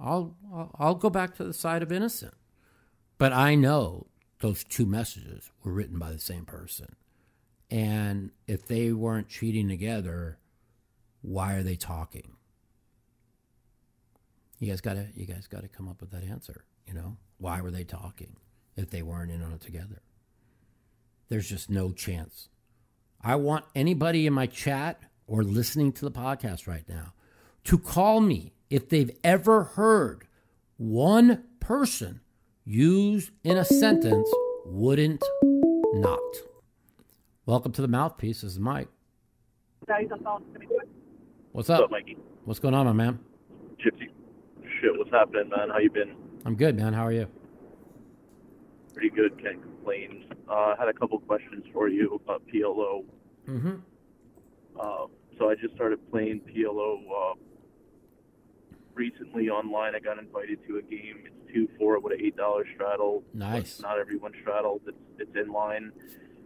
I'll 0.00 0.36
I'll 0.78 0.94
go 0.94 1.10
back 1.10 1.36
to 1.36 1.44
the 1.44 1.52
side 1.52 1.82
of 1.82 1.90
innocent. 1.90 2.34
But 3.16 3.32
I 3.32 3.54
know 3.54 4.06
those 4.40 4.64
two 4.64 4.86
messages 4.86 5.50
were 5.62 5.72
written 5.72 5.98
by 5.98 6.12
the 6.12 6.18
same 6.18 6.44
person. 6.44 6.96
And 7.70 8.30
if 8.46 8.66
they 8.66 8.92
weren't 8.92 9.28
cheating 9.28 9.68
together, 9.68 10.38
why 11.22 11.54
are 11.54 11.62
they 11.62 11.76
talking? 11.76 12.32
You 14.58 14.68
guys 14.68 14.80
got 14.80 14.94
to 14.94 15.06
you 15.14 15.26
guys 15.26 15.46
got 15.46 15.62
to 15.62 15.68
come 15.68 15.88
up 15.88 16.00
with 16.00 16.10
that 16.12 16.24
answer, 16.24 16.64
you 16.86 16.94
know? 16.94 17.16
Why 17.38 17.60
were 17.60 17.70
they 17.70 17.84
talking 17.84 18.36
if 18.76 18.90
they 18.90 19.02
weren't 19.02 19.30
in 19.30 19.42
on 19.42 19.52
it 19.52 19.60
together? 19.60 20.02
There's 21.28 21.48
just 21.48 21.70
no 21.70 21.92
chance. 21.92 22.48
I 23.20 23.36
want 23.36 23.64
anybody 23.74 24.26
in 24.26 24.32
my 24.32 24.46
chat 24.46 25.00
or 25.26 25.42
listening 25.42 25.92
to 25.92 26.04
the 26.04 26.10
podcast 26.10 26.66
right 26.66 26.88
now 26.88 27.14
to 27.64 27.78
call 27.78 28.20
me 28.20 28.52
if 28.70 28.88
they've 28.88 29.10
ever 29.24 29.64
heard 29.64 30.26
one 30.76 31.44
person 31.60 32.20
use 32.64 33.30
in 33.42 33.56
a 33.56 33.64
sentence 33.64 34.28
wouldn't 34.66 35.22
not. 35.94 36.20
Welcome 37.46 37.72
to 37.72 37.82
the 37.82 37.88
mouthpiece. 37.88 38.40
This 38.40 38.52
is 38.52 38.58
Mike. 38.58 38.88
What's 39.86 40.00
up? 40.24 40.40
What's 41.52 41.68
up, 41.68 41.90
Mikey? 41.90 42.16
What's 42.46 42.58
going 42.58 42.72
on, 42.72 42.86
my 42.86 42.92
man? 42.92 43.18
Gypsy. 43.76 44.08
Shit, 44.80 44.96
what's 44.96 45.10
happening, 45.10 45.50
man? 45.50 45.68
How 45.68 45.76
you 45.78 45.90
been? 45.90 46.14
I'm 46.46 46.56
good, 46.56 46.74
man. 46.74 46.94
How 46.94 47.04
are 47.06 47.12
you? 47.12 47.26
Pretty 48.94 49.10
good. 49.10 49.38
Can't 49.42 49.60
complain. 49.60 50.24
Uh, 50.48 50.52
I 50.54 50.74
had 50.78 50.88
a 50.88 50.94
couple 50.94 51.18
questions 51.18 51.64
for 51.70 51.88
you 51.88 52.18
about 52.24 52.42
PLO. 52.48 53.04
Mm-hmm. 53.46 53.74
Uh, 54.80 55.06
so 55.38 55.50
I 55.50 55.54
just 55.54 55.74
started 55.74 55.98
playing 56.10 56.40
PLO 56.48 56.96
uh, 56.96 57.34
recently 58.94 59.50
online. 59.50 59.94
I 59.94 59.98
got 60.00 60.18
invited 60.18 60.66
to 60.66 60.78
a 60.78 60.82
game. 60.82 61.24
It's 61.26 61.52
two 61.52 61.68
four 61.78 62.00
with 62.00 62.14
an 62.14 62.24
eight 62.24 62.38
dollar 62.38 62.64
straddle. 62.74 63.22
Nice. 63.34 63.76
But 63.76 63.88
Not 63.88 63.98
everyone 63.98 64.32
straddles. 64.40 64.80
It's 64.86 64.96
it's 65.18 65.36
in 65.36 65.52
line. 65.52 65.92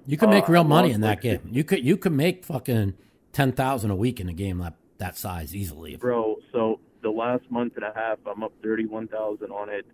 You 0.09 0.17
can 0.17 0.31
make 0.31 0.49
Uh, 0.49 0.53
real 0.53 0.65
money 0.65 0.91
in 0.91 1.03
that 1.03 1.21
game. 1.21 1.41
You 1.51 1.63
could 1.65 1.85
you 1.85 1.99
could 1.99 2.13
make 2.13 2.43
fucking 2.45 2.95
ten 3.33 3.53
thousand 3.53 3.91
a 3.91 3.97
week 3.97 4.21
in 4.21 4.29
a 4.31 4.33
game 4.33 4.57
that 4.59 4.75
that 4.97 5.19
size 5.19 5.55
easily. 5.55 5.97
Bro, 5.97 6.37
so 6.51 6.81
the 7.03 7.11
last 7.11 7.45
month 7.51 7.75
and 7.77 7.85
a 7.85 7.93
half, 7.95 8.19
I'm 8.27 8.43
up 8.43 8.53
thirty 8.63 8.87
one 8.87 9.07
thousand 9.09 9.51
on 9.53 9.69
it. 9.69 9.85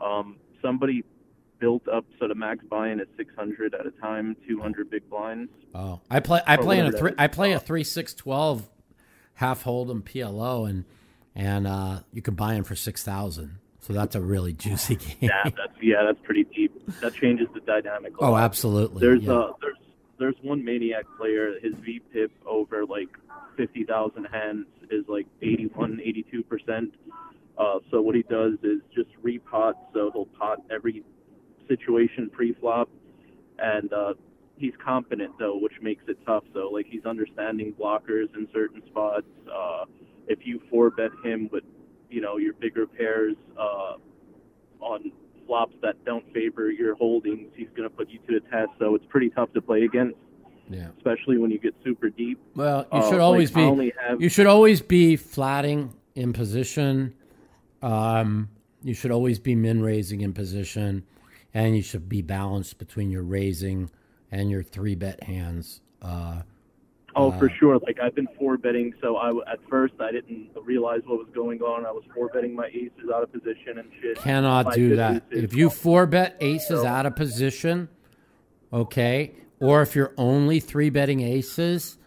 Um, 0.00 0.36
somebody 0.60 1.04
built 1.60 1.86
up 1.86 2.04
so 2.18 2.26
the 2.26 2.34
max 2.34 2.64
buy-in 2.68 2.98
is 2.98 3.06
six 3.16 3.32
hundred 3.36 3.74
at 3.74 3.86
a 3.86 3.92
time, 3.92 4.36
two 4.48 4.60
hundred 4.60 4.90
big 4.90 5.08
blinds. 5.08 5.52
Oh, 5.72 6.00
I 6.10 6.18
play. 6.18 6.40
I 6.46 6.56
play 6.56 6.80
in 6.80 6.86
a 6.86 6.92
three. 6.92 7.12
I 7.16 7.28
play 7.28 7.52
a 7.52 7.60
three 7.60 7.84
six 7.84 8.12
twelve 8.12 8.68
half 9.34 9.62
hold'em 9.62 10.02
PLO, 10.02 10.68
and 10.68 10.84
and 11.32 11.68
uh, 11.68 12.00
you 12.12 12.22
can 12.22 12.34
buy 12.34 12.54
in 12.54 12.64
for 12.64 12.74
six 12.74 13.04
thousand. 13.04 13.58
So 13.84 13.92
that's 13.92 14.14
a 14.14 14.20
really 14.20 14.54
juicy 14.54 14.96
game. 14.96 15.16
Yeah, 15.20 15.42
that's 15.44 15.82
yeah, 15.82 16.04
that's 16.06 16.18
pretty 16.22 16.44
deep. 16.44 16.72
That 17.02 17.12
changes 17.12 17.48
the 17.52 17.60
dynamic. 17.60 18.14
Oh, 18.18 18.34
absolutely. 18.34 19.00
There's 19.00 19.22
yeah. 19.24 19.32
uh 19.32 19.52
there's 19.60 19.76
there's 20.18 20.36
one 20.40 20.64
maniac 20.64 21.04
player. 21.18 21.52
His 21.62 21.74
V 21.84 22.00
pip 22.10 22.32
over 22.46 22.86
like 22.86 23.10
fifty 23.58 23.84
thousand 23.84 24.24
hands 24.24 24.66
is 24.90 25.04
like 25.06 25.26
81, 25.42 26.00
82 26.02 26.42
percent. 26.44 26.94
Uh, 27.58 27.80
so 27.90 28.00
what 28.00 28.14
he 28.14 28.22
does 28.22 28.54
is 28.62 28.80
just 28.94 29.10
repot. 29.22 29.74
So 29.92 30.10
he'll 30.14 30.26
pot 30.38 30.60
every 30.70 31.04
situation 31.68 32.30
pre-flop, 32.30 32.88
and 33.58 33.92
uh, 33.92 34.14
he's 34.56 34.72
competent 34.82 35.38
though, 35.38 35.58
which 35.58 35.74
makes 35.82 36.04
it 36.08 36.16
tough. 36.24 36.44
So 36.54 36.70
like 36.72 36.86
he's 36.86 37.04
understanding 37.04 37.74
blockers 37.78 38.34
in 38.34 38.48
certain 38.50 38.82
spots. 38.86 39.26
Uh, 39.46 39.84
if 40.26 40.46
you 40.46 40.62
four 40.70 40.88
bet 40.88 41.10
him 41.22 41.50
with 41.52 41.64
you 42.14 42.20
know 42.20 42.36
your 42.36 42.52
bigger 42.54 42.86
pairs 42.86 43.34
uh, 43.58 43.94
on 44.80 45.10
flops 45.46 45.74
that 45.82 46.02
don't 46.04 46.24
favor 46.32 46.70
your 46.70 46.94
holdings, 46.94 47.50
he's 47.56 47.68
going 47.76 47.88
to 47.88 47.94
put 47.94 48.08
you 48.08 48.18
to 48.28 48.38
the 48.38 48.40
test. 48.50 48.70
So 48.78 48.94
it's 48.94 49.04
pretty 49.08 49.30
tough 49.30 49.52
to 49.54 49.60
play 49.60 49.82
against, 49.82 50.16
yeah. 50.70 50.88
especially 50.96 51.36
when 51.38 51.50
you 51.50 51.58
get 51.58 51.74
super 51.84 52.08
deep. 52.08 52.38
Well, 52.54 52.86
you 52.92 52.98
Uh, 52.98 53.02
should 53.02 53.12
like, 53.12 53.20
always 53.20 53.50
I 53.52 53.54
be. 53.56 53.62
only 53.62 53.92
have- 54.00 54.22
You 54.22 54.28
should 54.30 54.46
always 54.46 54.80
be 54.80 55.16
flatting 55.16 55.92
in 56.14 56.32
position. 56.32 57.14
Um, 57.82 58.48
you 58.82 58.94
should 58.94 59.10
always 59.10 59.38
be 59.38 59.54
min 59.54 59.82
raising 59.82 60.20
in 60.22 60.32
position, 60.32 61.04
and 61.52 61.76
you 61.76 61.82
should 61.82 62.08
be 62.08 62.22
balanced 62.22 62.78
between 62.78 63.10
your 63.10 63.22
raising 63.22 63.90
and 64.30 64.50
your 64.50 64.62
three 64.62 64.94
bet 64.94 65.24
hands. 65.24 65.80
Uh, 66.00 66.42
Oh, 67.16 67.30
for 67.32 67.48
sure. 67.48 67.78
Like 67.78 67.98
I've 68.00 68.14
been 68.14 68.28
four 68.38 68.56
betting, 68.56 68.92
so 69.00 69.16
I 69.16 69.30
at 69.50 69.60
first 69.68 69.94
I 70.00 70.10
didn't 70.12 70.50
realize 70.64 71.02
what 71.06 71.18
was 71.18 71.28
going 71.34 71.62
on. 71.62 71.86
I 71.86 71.90
was 71.90 72.02
four 72.14 72.28
betting 72.28 72.54
my 72.54 72.66
aces 72.66 73.10
out 73.14 73.22
of 73.22 73.32
position 73.32 73.78
and 73.78 73.88
shit. 74.00 74.18
cannot 74.18 74.72
do 74.74 74.96
that. 74.96 75.24
If 75.30 75.54
you 75.54 75.70
four 75.70 76.06
bet 76.06 76.36
aces 76.40 76.84
out 76.84 77.06
of 77.06 77.14
position, 77.16 77.88
okay, 78.72 79.32
or 79.60 79.82
if 79.82 79.94
you're 79.94 80.12
only 80.16 80.60
three 80.60 80.90
betting 80.90 81.20
aces, 81.20 81.98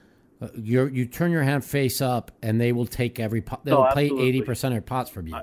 uh, 0.41 0.49
you 0.55 0.88
you 0.88 1.05
turn 1.05 1.31
your 1.31 1.43
hand 1.43 1.63
face 1.63 2.01
up, 2.01 2.31
and 2.43 2.59
they 2.59 2.71
will 2.73 2.85
take 2.85 3.19
every 3.19 3.41
pot. 3.41 3.63
They'll 3.63 3.84
No, 3.84 3.91
play 3.91 4.11
eighty 4.19 4.41
percent 4.41 4.75
of 4.75 4.85
pots 4.85 5.09
from 5.09 5.27
you. 5.27 5.38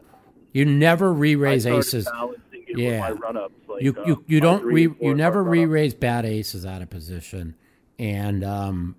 You 0.53 0.65
never 0.65 1.13
re-raise 1.13 1.67
aces. 1.67 2.05
balancing 2.05 2.43
it 2.53 2.77
with 2.77 2.79
Yeah, 2.79 3.09
like, 3.11 3.83
you 3.83 3.97
uh, 3.99 4.05
you 4.07 4.25
you 4.29 4.41
my 4.41 4.47
don't 4.47 4.65
re, 4.65 4.89
you 5.01 5.15
never 5.15 5.43
re-raise 5.43 5.95
bad 5.95 6.25
aces 6.25 6.65
out 6.65 6.81
of 6.81 6.91
position, 6.91 7.57
and 7.99 8.45
um, 8.45 8.95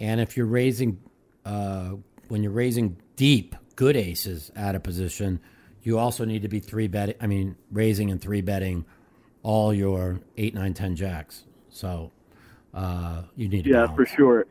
and 0.00 0.20
if 0.20 0.36
you're 0.36 0.46
raising, 0.46 0.98
uh, 1.44 1.92
when 2.28 2.42
you're 2.42 2.52
raising 2.52 2.96
deep 3.16 3.54
good 3.76 3.96
aces 3.96 4.50
out 4.56 4.74
of 4.74 4.82
position, 4.82 5.40
you 5.82 5.98
also 5.98 6.24
need 6.24 6.42
to 6.42 6.48
be 6.48 6.60
three 6.60 6.88
betting. 6.88 7.14
I 7.20 7.26
mean, 7.26 7.56
raising 7.70 8.10
and 8.10 8.20
three 8.20 8.40
betting 8.40 8.84
all 9.42 9.72
your 9.72 10.20
eight, 10.36 10.54
nine, 10.54 10.74
ten 10.74 10.96
jacks. 10.96 11.44
So 11.68 12.10
uh, 12.74 13.22
you 13.36 13.48
need 13.48 13.64
to 13.64 13.70
Yeah, 13.70 13.86
balance. 13.86 13.96
for 13.96 14.06
sure. 14.06 14.46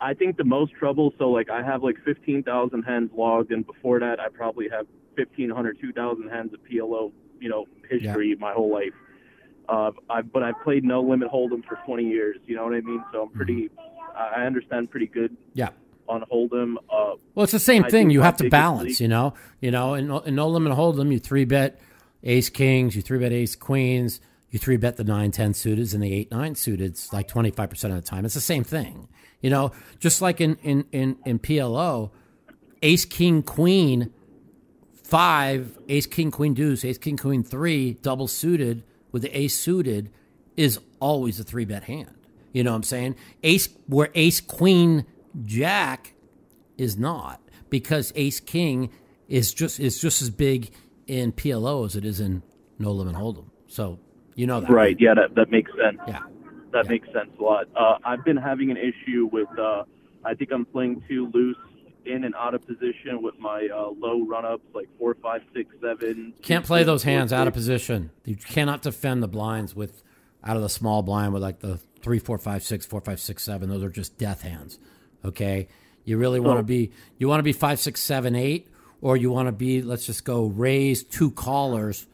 I 0.00 0.12
think 0.12 0.36
the 0.36 0.44
most 0.44 0.72
trouble. 0.74 1.14
So 1.18 1.30
like 1.30 1.48
I 1.50 1.62
have 1.62 1.82
like 1.82 1.96
fifteen 2.04 2.42
thousand 2.42 2.82
hands 2.82 3.10
logged, 3.16 3.52
and 3.52 3.64
before 3.66 4.00
that 4.00 4.20
I 4.20 4.28
probably 4.28 4.68
have 4.68 4.86
1,500, 5.16 5.78
2,000 5.80 6.28
hands 6.28 6.52
of 6.52 6.60
PLO. 6.64 7.12
You 7.40 7.48
know, 7.48 7.66
history 7.88 8.34
my 8.38 8.52
whole 8.52 8.72
life. 8.72 8.92
Uh, 9.68 9.92
I 10.10 10.20
but 10.22 10.42
I've 10.42 10.60
played 10.62 10.84
no 10.84 11.00
limit 11.00 11.30
hold'em 11.30 11.64
for 11.64 11.78
20 11.86 12.04
years. 12.04 12.36
You 12.46 12.56
know 12.56 12.64
what 12.64 12.74
I 12.74 12.80
mean? 12.80 13.02
So 13.12 13.22
I'm 13.22 13.28
pretty. 13.30 13.70
I 13.78 13.93
I 14.16 14.44
understand 14.46 14.90
pretty 14.90 15.06
good 15.06 15.36
Yeah. 15.54 15.70
on 16.08 16.22
hold'em. 16.32 16.76
Uh, 16.90 17.14
Well, 17.34 17.44
it's 17.44 17.52
the 17.52 17.58
same 17.58 17.84
I 17.84 17.90
thing. 17.90 18.10
You 18.10 18.20
have 18.22 18.36
to 18.38 18.48
balance, 18.50 18.84
leak- 18.84 19.00
you 19.00 19.08
know. 19.08 19.34
You 19.60 19.70
know, 19.70 19.94
in, 19.94 20.08
no- 20.08 20.20
in 20.20 20.34
no 20.34 20.48
limit 20.48 20.72
hold'em, 20.72 21.12
you 21.12 21.18
three 21.18 21.44
bet 21.44 21.80
ace 22.22 22.48
kings, 22.50 22.94
you 22.96 23.02
three 23.02 23.18
bet 23.18 23.32
ace 23.32 23.56
queens, 23.56 24.20
you 24.50 24.58
three 24.58 24.76
bet 24.76 24.96
the 24.96 25.04
nine 25.04 25.30
ten 25.30 25.52
suited 25.54 25.92
and 25.94 26.02
the 26.02 26.12
eight 26.12 26.30
nine 26.30 26.54
suited. 26.54 26.92
It's 26.92 27.12
like 27.12 27.26
twenty 27.28 27.50
five 27.50 27.70
percent 27.70 27.92
of 27.94 28.02
the 28.02 28.08
time. 28.08 28.24
It's 28.24 28.34
the 28.34 28.40
same 28.40 28.64
thing, 28.64 29.08
you 29.40 29.50
know. 29.50 29.72
Just 29.98 30.22
like 30.22 30.40
in 30.40 30.56
in 30.62 30.84
in, 30.92 31.16
in 31.26 31.38
PLO, 31.38 32.10
ace 32.82 33.04
king 33.04 33.42
queen 33.42 34.12
five, 35.02 35.78
ace 35.88 36.06
king 36.06 36.30
queen 36.30 36.54
deuce, 36.54 36.84
ace 36.84 36.98
king 36.98 37.16
queen 37.16 37.42
three, 37.42 37.94
double 37.94 38.28
suited 38.28 38.82
with 39.12 39.22
the 39.22 39.36
ace 39.38 39.58
suited 39.58 40.10
is 40.56 40.78
always 41.00 41.38
a 41.40 41.44
three 41.44 41.64
bet 41.64 41.84
hand. 41.84 42.14
You 42.54 42.62
know 42.62 42.70
what 42.70 42.76
I'm 42.76 42.82
saying? 42.84 43.16
Ace 43.42 43.68
where 43.86 44.10
ace 44.14 44.40
queen 44.40 45.04
Jack 45.44 46.14
is 46.78 46.96
not 46.96 47.40
because 47.68 48.12
Ace 48.14 48.38
King 48.40 48.90
is 49.28 49.52
just 49.52 49.80
is 49.80 50.00
just 50.00 50.22
as 50.22 50.30
big 50.30 50.70
in 51.08 51.32
PLO 51.32 51.84
as 51.84 51.96
it 51.96 52.04
is 52.04 52.20
in 52.20 52.42
No 52.78 52.92
Limit 52.92 53.16
Hold'em. 53.16 53.46
So 53.66 53.98
you 54.36 54.46
know 54.46 54.60
that, 54.60 54.70
Right. 54.70 54.96
Yeah, 54.98 55.14
that 55.14 55.34
that 55.34 55.50
makes 55.50 55.70
sense. 55.72 55.98
Yeah. 56.06 56.22
That 56.70 56.88
makes 56.88 57.06
sense 57.12 57.30
a 57.38 57.42
lot. 57.42 57.66
Uh, 57.76 57.98
I've 58.04 58.24
been 58.24 58.36
having 58.36 58.70
an 58.70 58.76
issue 58.76 59.28
with. 59.30 59.48
Uh, 59.58 59.82
I 60.24 60.34
think 60.34 60.50
I'm 60.52 60.64
playing 60.64 61.02
too 61.08 61.30
loose 61.34 61.56
in 62.06 62.24
and 62.24 62.34
out 62.36 62.54
of 62.54 62.66
position 62.66 63.20
with 63.20 63.38
my 63.38 63.68
uh, 63.74 63.90
low 63.98 64.24
run 64.26 64.44
ups, 64.44 64.64
like 64.74 64.88
four, 64.98 65.14
five, 65.22 65.42
six, 65.54 65.74
seven. 65.80 66.34
Can't 66.42 66.64
play 66.64 66.84
those 66.84 67.02
hands 67.02 67.32
out 67.32 67.48
of 67.48 67.52
position. 67.52 68.10
You 68.24 68.36
cannot 68.36 68.82
defend 68.82 69.22
the 69.22 69.28
blinds 69.28 69.74
with 69.74 70.02
out 70.44 70.56
of 70.56 70.62
the 70.62 70.68
small 70.68 71.02
blind 71.02 71.32
with 71.32 71.42
like 71.42 71.60
the 71.60 71.80
three, 72.04 72.20
four, 72.20 72.38
five, 72.38 72.62
six, 72.62 72.86
four, 72.86 73.00
five, 73.00 73.18
six, 73.18 73.42
seven. 73.42 73.68
Those 73.68 73.82
are 73.82 73.90
just 73.90 74.16
death 74.18 74.42
hands. 74.42 74.78
Okay, 75.24 75.66
you 76.04 76.18
really 76.18 76.38
want 76.38 76.58
to 76.58 76.60
Oh. 76.60 76.62
be 76.76 76.92
you 77.18 77.26
want 77.28 77.40
to 77.40 77.44
be 77.44 77.52
five, 77.52 77.80
six, 77.80 78.00
seven, 78.00 78.36
eight, 78.36 78.68
or 79.00 79.16
you 79.16 79.30
want 79.30 79.48
to 79.48 79.52
be 79.52 79.82
let's 79.82 80.06
just 80.06 80.24
go 80.24 80.46
raise 80.46 81.02
two 81.02 81.30
callers. 81.32 82.06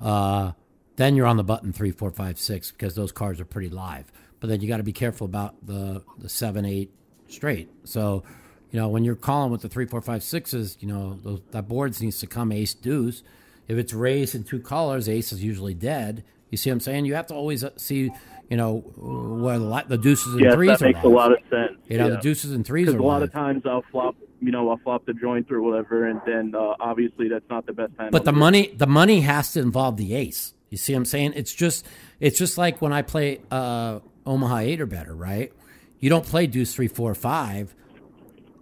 Uh, 0.00 0.52
then 0.96 1.16
you're 1.16 1.26
on 1.26 1.36
the 1.38 1.44
button 1.44 1.72
three, 1.72 1.90
four, 1.90 2.10
five, 2.10 2.38
six 2.38 2.70
because 2.70 2.94
those 2.94 3.12
cards 3.12 3.40
are 3.40 3.44
pretty 3.46 3.70
live. 3.70 4.12
But 4.40 4.48
then 4.48 4.60
you 4.60 4.68
got 4.68 4.76
to 4.78 4.82
be 4.82 4.92
careful 4.92 5.24
about 5.24 5.54
the 5.66 6.02
the 6.18 6.28
seven, 6.28 6.64
eight 6.64 6.92
straight. 7.28 7.70
So, 7.84 8.22
you 8.70 8.78
know, 8.78 8.88
when 8.88 9.04
you're 9.04 9.16
calling 9.16 9.50
with 9.50 9.62
the 9.62 9.68
three, 9.68 9.86
four, 9.86 10.00
five, 10.00 10.22
sixes, 10.22 10.76
you 10.80 10.88
know, 10.88 11.18
those, 11.22 11.40
that 11.52 11.68
board 11.68 11.98
needs 12.00 12.20
to 12.20 12.26
come 12.26 12.52
ace 12.52 12.74
deuce. 12.74 13.22
If 13.68 13.78
it's 13.78 13.94
raised 13.94 14.34
in 14.34 14.42
two 14.44 14.58
callers, 14.60 15.08
ace 15.08 15.32
is 15.32 15.42
usually 15.44 15.74
dead. 15.74 16.24
You 16.50 16.56
see 16.58 16.70
what 16.70 16.74
I'm 16.74 16.80
saying? 16.80 17.04
You 17.06 17.14
have 17.14 17.26
to 17.28 17.34
always 17.34 17.62
uh, 17.64 17.70
see, 17.76 18.10
you 18.48 18.56
know, 18.56 18.78
where 18.96 19.58
the, 19.58 19.84
the 19.88 19.98
deuces 19.98 20.34
and 20.34 20.42
Yes, 20.42 20.54
threes 20.54 20.78
that 20.78 20.82
are. 20.82 20.86
makes 20.86 21.04
a 21.04 21.08
lot 21.08 21.32
of 21.32 21.38
sense. 21.48 21.78
You 21.86 21.98
know, 21.98 22.10
the 22.10 22.16
deuces 22.18 22.52
and 22.52 22.66
threes 22.66 22.86
Because 22.86 22.98
are 23.00 23.02
a 23.02 23.06
lot 23.06 23.20
live. 23.20 23.22
of 23.28 23.32
times 23.32 23.62
I'll 23.64 23.84
flop, 23.90 24.16
you 24.40 24.50
know, 24.50 24.68
I'll 24.70 24.78
flop 24.78 25.06
the 25.06 25.14
joint 25.14 25.50
or 25.50 25.60
whatever, 25.62 26.06
and 26.08 26.20
then 26.26 26.54
uh, 26.54 26.74
obviously 26.80 27.28
that's 27.28 27.48
not 27.48 27.66
the 27.66 27.72
best 27.72 27.92
hand. 27.98 28.10
But 28.10 28.24
the 28.24 28.32
money, 28.32 28.72
the 28.76 28.86
money 28.86 29.20
has 29.20 29.52
to 29.52 29.60
involve 29.60 29.96
the 29.96 30.14
ace. 30.14 30.54
You 30.70 30.78
see 30.78 30.92
what 30.92 30.98
I'm 30.98 31.04
saying? 31.04 31.32
It's 31.36 31.54
just, 31.54 31.86
it's 32.20 32.38
just 32.38 32.58
like 32.58 32.80
when 32.82 32.92
I 32.92 33.02
play 33.02 33.40
uh, 33.50 34.00
Omaha 34.26 34.58
eight 34.58 34.80
or 34.80 34.86
better, 34.86 35.14
right? 35.14 35.52
You 35.98 36.10
don't 36.10 36.24
play 36.24 36.46
deuce 36.46 36.74
three, 36.74 36.88
four, 36.88 37.14
five 37.14 37.74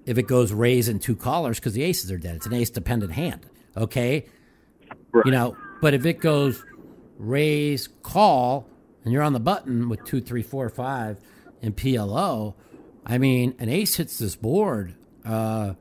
if 0.06 0.16
it 0.18 0.26
goes 0.26 0.52
raise 0.52 0.88
and 0.88 1.00
two 1.00 1.14
callers 1.14 1.58
because 1.60 1.74
the 1.74 1.82
aces 1.82 2.10
are 2.10 2.18
dead. 2.18 2.36
It's 2.36 2.46
an 2.46 2.54
ace 2.54 2.70
dependent 2.70 3.12
hand. 3.12 3.46
Okay, 3.76 4.26
right. 5.12 5.26
you 5.26 5.32
know. 5.32 5.56
But 5.80 5.94
if 5.94 6.04
it 6.06 6.20
goes 6.20 6.64
raise, 7.18 7.88
call, 8.02 8.66
and 9.04 9.12
you're 9.12 9.22
on 9.22 9.34
the 9.34 9.40
button 9.40 9.88
with 9.88 10.04
two, 10.04 10.20
three, 10.20 10.42
four, 10.42 10.68
five, 10.70 11.18
and 11.60 11.76
PLO, 11.76 12.54
I 13.04 13.18
mean, 13.18 13.54
an 13.58 13.68
ace 13.68 13.96
hits 13.96 14.18
this 14.18 14.36
board 14.36 14.94
uh, 15.24 15.74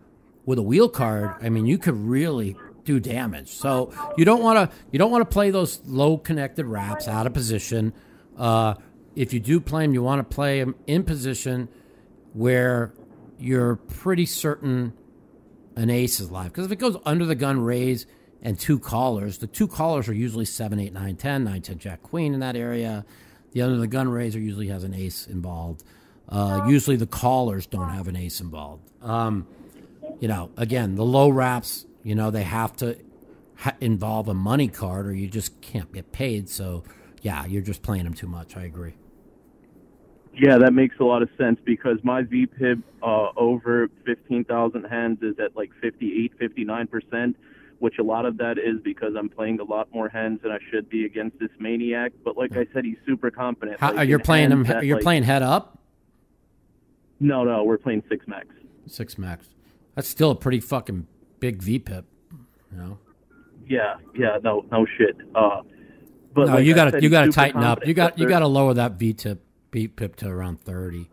with 0.46 0.60
a 0.60 0.64
wheel 0.64 0.90
card. 0.90 1.36
I 1.42 1.50
mean, 1.50 1.66
you 1.66 1.78
could 1.78 1.96
really 1.96 2.56
do 2.86 3.00
damage. 3.00 3.50
So 3.50 3.94
you 4.18 4.24
don't 4.24 4.42
want 4.42 4.72
to 4.72 4.78
you 4.92 4.98
don't 4.98 5.12
want 5.12 5.30
to 5.30 5.34
play 5.34 5.52
those 5.52 5.82
low 5.86 6.18
connected 6.18 6.66
wraps 6.66 7.08
out 7.08 7.28
of 7.28 7.34
position. 7.34 7.94
Uh, 8.38 8.76
if 9.16 9.34
you 9.34 9.40
do 9.40 9.60
play 9.60 9.84
them, 9.84 9.94
you 9.94 10.02
want 10.02 10.28
to 10.28 10.36
play 10.36 10.60
them 10.60 10.76
in 10.88 11.04
position 11.04 11.68
where 12.34 12.94
you're 13.38 13.76
pretty 13.76 14.26
certain 14.26 14.94
an 15.76 15.90
ace 15.90 16.20
is 16.20 16.32
live. 16.32 16.54
Because 16.54 16.66
if 16.66 16.72
it 16.72 16.78
goes 16.78 16.98
under 17.06 17.26
the 17.26 17.36
gun 17.36 17.60
raise 17.60 18.06
and 18.42 18.60
two 18.60 18.80
callers, 18.80 19.40
the 19.40 19.48
two 19.48 19.68
callers 19.68 20.08
are 20.08 20.14
usually 20.14 20.46
7, 20.46 20.80
8, 20.80 20.94
9, 20.94 21.16
10, 21.16 21.44
9, 21.44 21.62
10, 21.62 21.78
Jack, 21.80 22.04
Queen 22.04 22.34
in 22.34 22.40
that 22.40 22.56
area. 22.56 23.06
The 23.52 23.62
under 23.62 23.78
the 23.78 23.88
gun 23.88 24.10
raiser 24.10 24.40
usually 24.40 24.68
has 24.68 24.84
an 24.84 24.94
ace 24.94 25.28
involved. 25.28 25.84
Uh, 26.30 26.66
usually 26.68 26.98
the 26.98 27.08
callers 27.08 27.66
don't 27.66 27.90
have 27.90 28.08
an 28.08 28.16
ace 28.16 28.42
involved. 28.42 28.92
Um, 29.02 29.48
you 30.20 30.28
know, 30.28 30.52
again, 30.58 30.96
the 30.96 31.06
low 31.06 31.30
wraps, 31.30 31.86
you 32.04 32.16
know, 32.16 32.32
they 32.32 32.44
have 32.44 32.76
to 32.78 32.98
ha- 33.56 33.76
involve 33.80 34.28
a 34.28 34.34
money 34.34 34.68
card 34.68 35.08
or 35.08 35.14
you 35.14 35.28
just 35.28 35.60
can't 35.62 35.92
get 35.94 36.12
paid. 36.12 36.50
So, 36.50 36.84
yeah, 37.22 37.46
you're 37.46 37.62
just 37.62 37.82
playing 37.82 38.04
them 38.04 38.14
too 38.14 38.28
much. 38.28 38.58
I 38.58 38.64
agree. 38.64 38.96
Yeah, 40.34 40.60
that 40.60 40.74
makes 40.74 40.96
a 41.00 41.04
lot 41.04 41.24
of 41.24 41.30
sense 41.38 41.60
because 41.66 41.98
my 42.04 42.22
VPIP 42.22 42.84
uh, 43.02 43.30
over 43.36 43.90
15,000 44.06 44.84
hands 44.84 45.24
is 45.24 45.40
at 45.40 45.56
like 45.56 45.72
58, 45.82 46.38
59%, 46.40 47.34
which 47.80 48.00
a 48.00 48.04
lot 48.04 48.26
of 48.26 48.38
that 48.38 48.58
is 48.58 48.80
because 48.84 49.14
I'm 49.18 49.30
playing 49.30 49.60
a 49.60 49.64
lot 49.64 49.88
more 49.94 50.10
hands 50.10 50.42
than 50.44 50.52
I 50.52 50.60
should 50.72 50.90
be 50.90 51.06
against 51.06 51.40
this 51.40 51.50
maniac. 51.60 52.12
But 52.24 52.38
like 52.38 52.56
I 52.58 52.66
said, 52.74 52.86
he's 52.86 52.98
super 53.06 53.30
competent. 53.32 53.80
How, 53.80 53.90
Like, 53.90 54.00
are 54.00 54.04
you 54.04 54.16
in 54.16 54.22
playing 54.22 54.52
him. 54.52 54.64
that, 54.64 54.84
You're 54.86 54.98
like- 54.98 55.04
playing 55.04 55.24
head 55.24 55.44
up? 55.44 55.80
No, 57.20 57.44
no, 57.44 57.64
we're 57.64 57.78
playing 57.78 58.04
six 58.10 58.28
max. 58.28 58.48
Six 58.86 59.18
max. 59.18 59.48
That's 59.96 60.08
still 60.08 60.32
a 60.32 60.36
pretty 60.36 60.60
fucking 60.60 61.08
big 61.40 61.62
VPIP. 61.62 62.04
You 62.72 62.78
know. 62.78 62.98
Yeah, 63.68 63.96
yeah, 64.16 64.38
no, 64.44 64.66
no 64.72 64.86
shit. 64.98 65.16
Uh, 65.36 65.62
but 66.34 66.48
no, 66.48 66.54
like 66.56 66.66
you 66.66 66.76
got 66.76 66.92
to 66.92 67.02
you 67.02 67.10
got 67.10 67.26
to 67.26 67.32
tighten 67.32 67.64
up. 67.64 67.86
You 67.86 67.94
got 67.94 68.18
you 68.20 68.28
got 68.28 68.40
to 68.40 68.48
lower 68.48 68.74
that 68.76 68.98
VTIP 68.98 69.40
VPIP 69.72 70.16
to 70.18 70.28
around 70.30 70.62
thirty. 70.62 71.10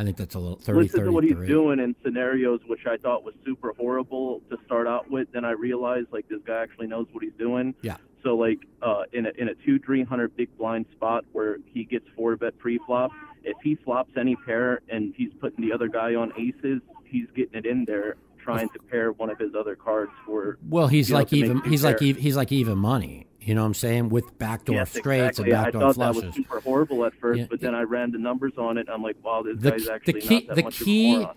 I 0.00 0.02
think 0.02 0.16
that's 0.16 0.34
a 0.34 0.38
little 0.38 0.56
30, 0.56 0.80
listen 0.80 1.04
to 1.04 1.12
what 1.12 1.24
he's 1.24 1.36
doing 1.36 1.78
in 1.78 1.94
scenarios 2.02 2.60
which 2.66 2.86
I 2.86 2.96
thought 2.96 3.22
was 3.22 3.34
super 3.44 3.74
horrible 3.78 4.40
to 4.48 4.56
start 4.64 4.86
out 4.86 5.10
with. 5.10 5.30
Then 5.32 5.44
I 5.44 5.50
realized 5.50 6.06
like 6.10 6.26
this 6.26 6.40
guy 6.46 6.62
actually 6.62 6.86
knows 6.86 7.06
what 7.12 7.22
he's 7.22 7.34
doing. 7.38 7.74
Yeah. 7.82 7.98
So 8.22 8.34
like 8.34 8.60
uh, 8.80 9.02
in 9.12 9.26
a 9.26 9.30
in 9.36 9.50
a 9.50 9.54
two 9.54 9.78
three 9.78 10.02
hundred 10.02 10.34
big 10.38 10.56
blind 10.56 10.86
spot 10.92 11.26
where 11.32 11.58
he 11.66 11.84
gets 11.84 12.06
four 12.16 12.34
bet 12.36 12.56
pre 12.58 12.78
flop, 12.86 13.10
if 13.44 13.58
he 13.62 13.74
flops 13.74 14.12
any 14.16 14.36
pair 14.36 14.80
and 14.88 15.12
he's 15.14 15.32
putting 15.38 15.68
the 15.68 15.70
other 15.70 15.88
guy 15.88 16.14
on 16.14 16.32
aces, 16.38 16.80
he's 17.04 17.26
getting 17.36 17.58
it 17.58 17.66
in 17.66 17.84
there 17.84 18.16
trying 18.42 18.70
to 18.70 18.78
pair 18.78 19.12
one 19.12 19.28
of 19.28 19.38
his 19.38 19.54
other 19.54 19.76
cards 19.76 20.12
for. 20.24 20.56
Well, 20.66 20.88
he's 20.88 21.10
you 21.10 21.12
know, 21.12 21.18
like 21.18 21.32
even 21.34 21.60
he's 21.60 21.84
like 21.84 22.00
even, 22.00 22.22
he's 22.22 22.36
like 22.36 22.52
even 22.52 22.78
money. 22.78 23.26
You 23.40 23.54
know 23.54 23.62
what 23.62 23.68
I'm 23.68 23.74
saying? 23.74 24.08
With 24.10 24.38
backdoor 24.38 24.76
Yes, 24.76 24.90
straights 24.92 25.38
exactly. 25.38 25.50
and 25.52 25.60
I 25.60 25.64
backdoor 25.64 25.80
thought 25.80 25.94
flushes. 25.94 26.20
that 26.22 26.26
was 26.28 26.34
super 26.36 26.60
horrible 26.60 27.04
at 27.06 27.14
first, 27.14 27.40
Yeah, 27.40 27.46
but 27.48 27.60
then 27.60 27.74
I 27.74 27.82
ran 27.82 28.12
the 28.12 28.18
numbers 28.18 28.52
on 28.58 28.76
it. 28.76 28.86
I'm 28.92 29.02
like, 29.02 29.16
wow, 29.24 29.42
this 29.42 29.56
the, 29.58 29.70
guy's 29.70 29.84
the 29.86 29.92
actually 29.94 30.20
key 30.20 30.34
not 30.40 30.46
that 30.48 30.56
the 30.56 30.62
much 30.64 30.78
key 30.80 31.14
of 31.14 31.16
a 31.16 31.22
moron. 31.22 31.36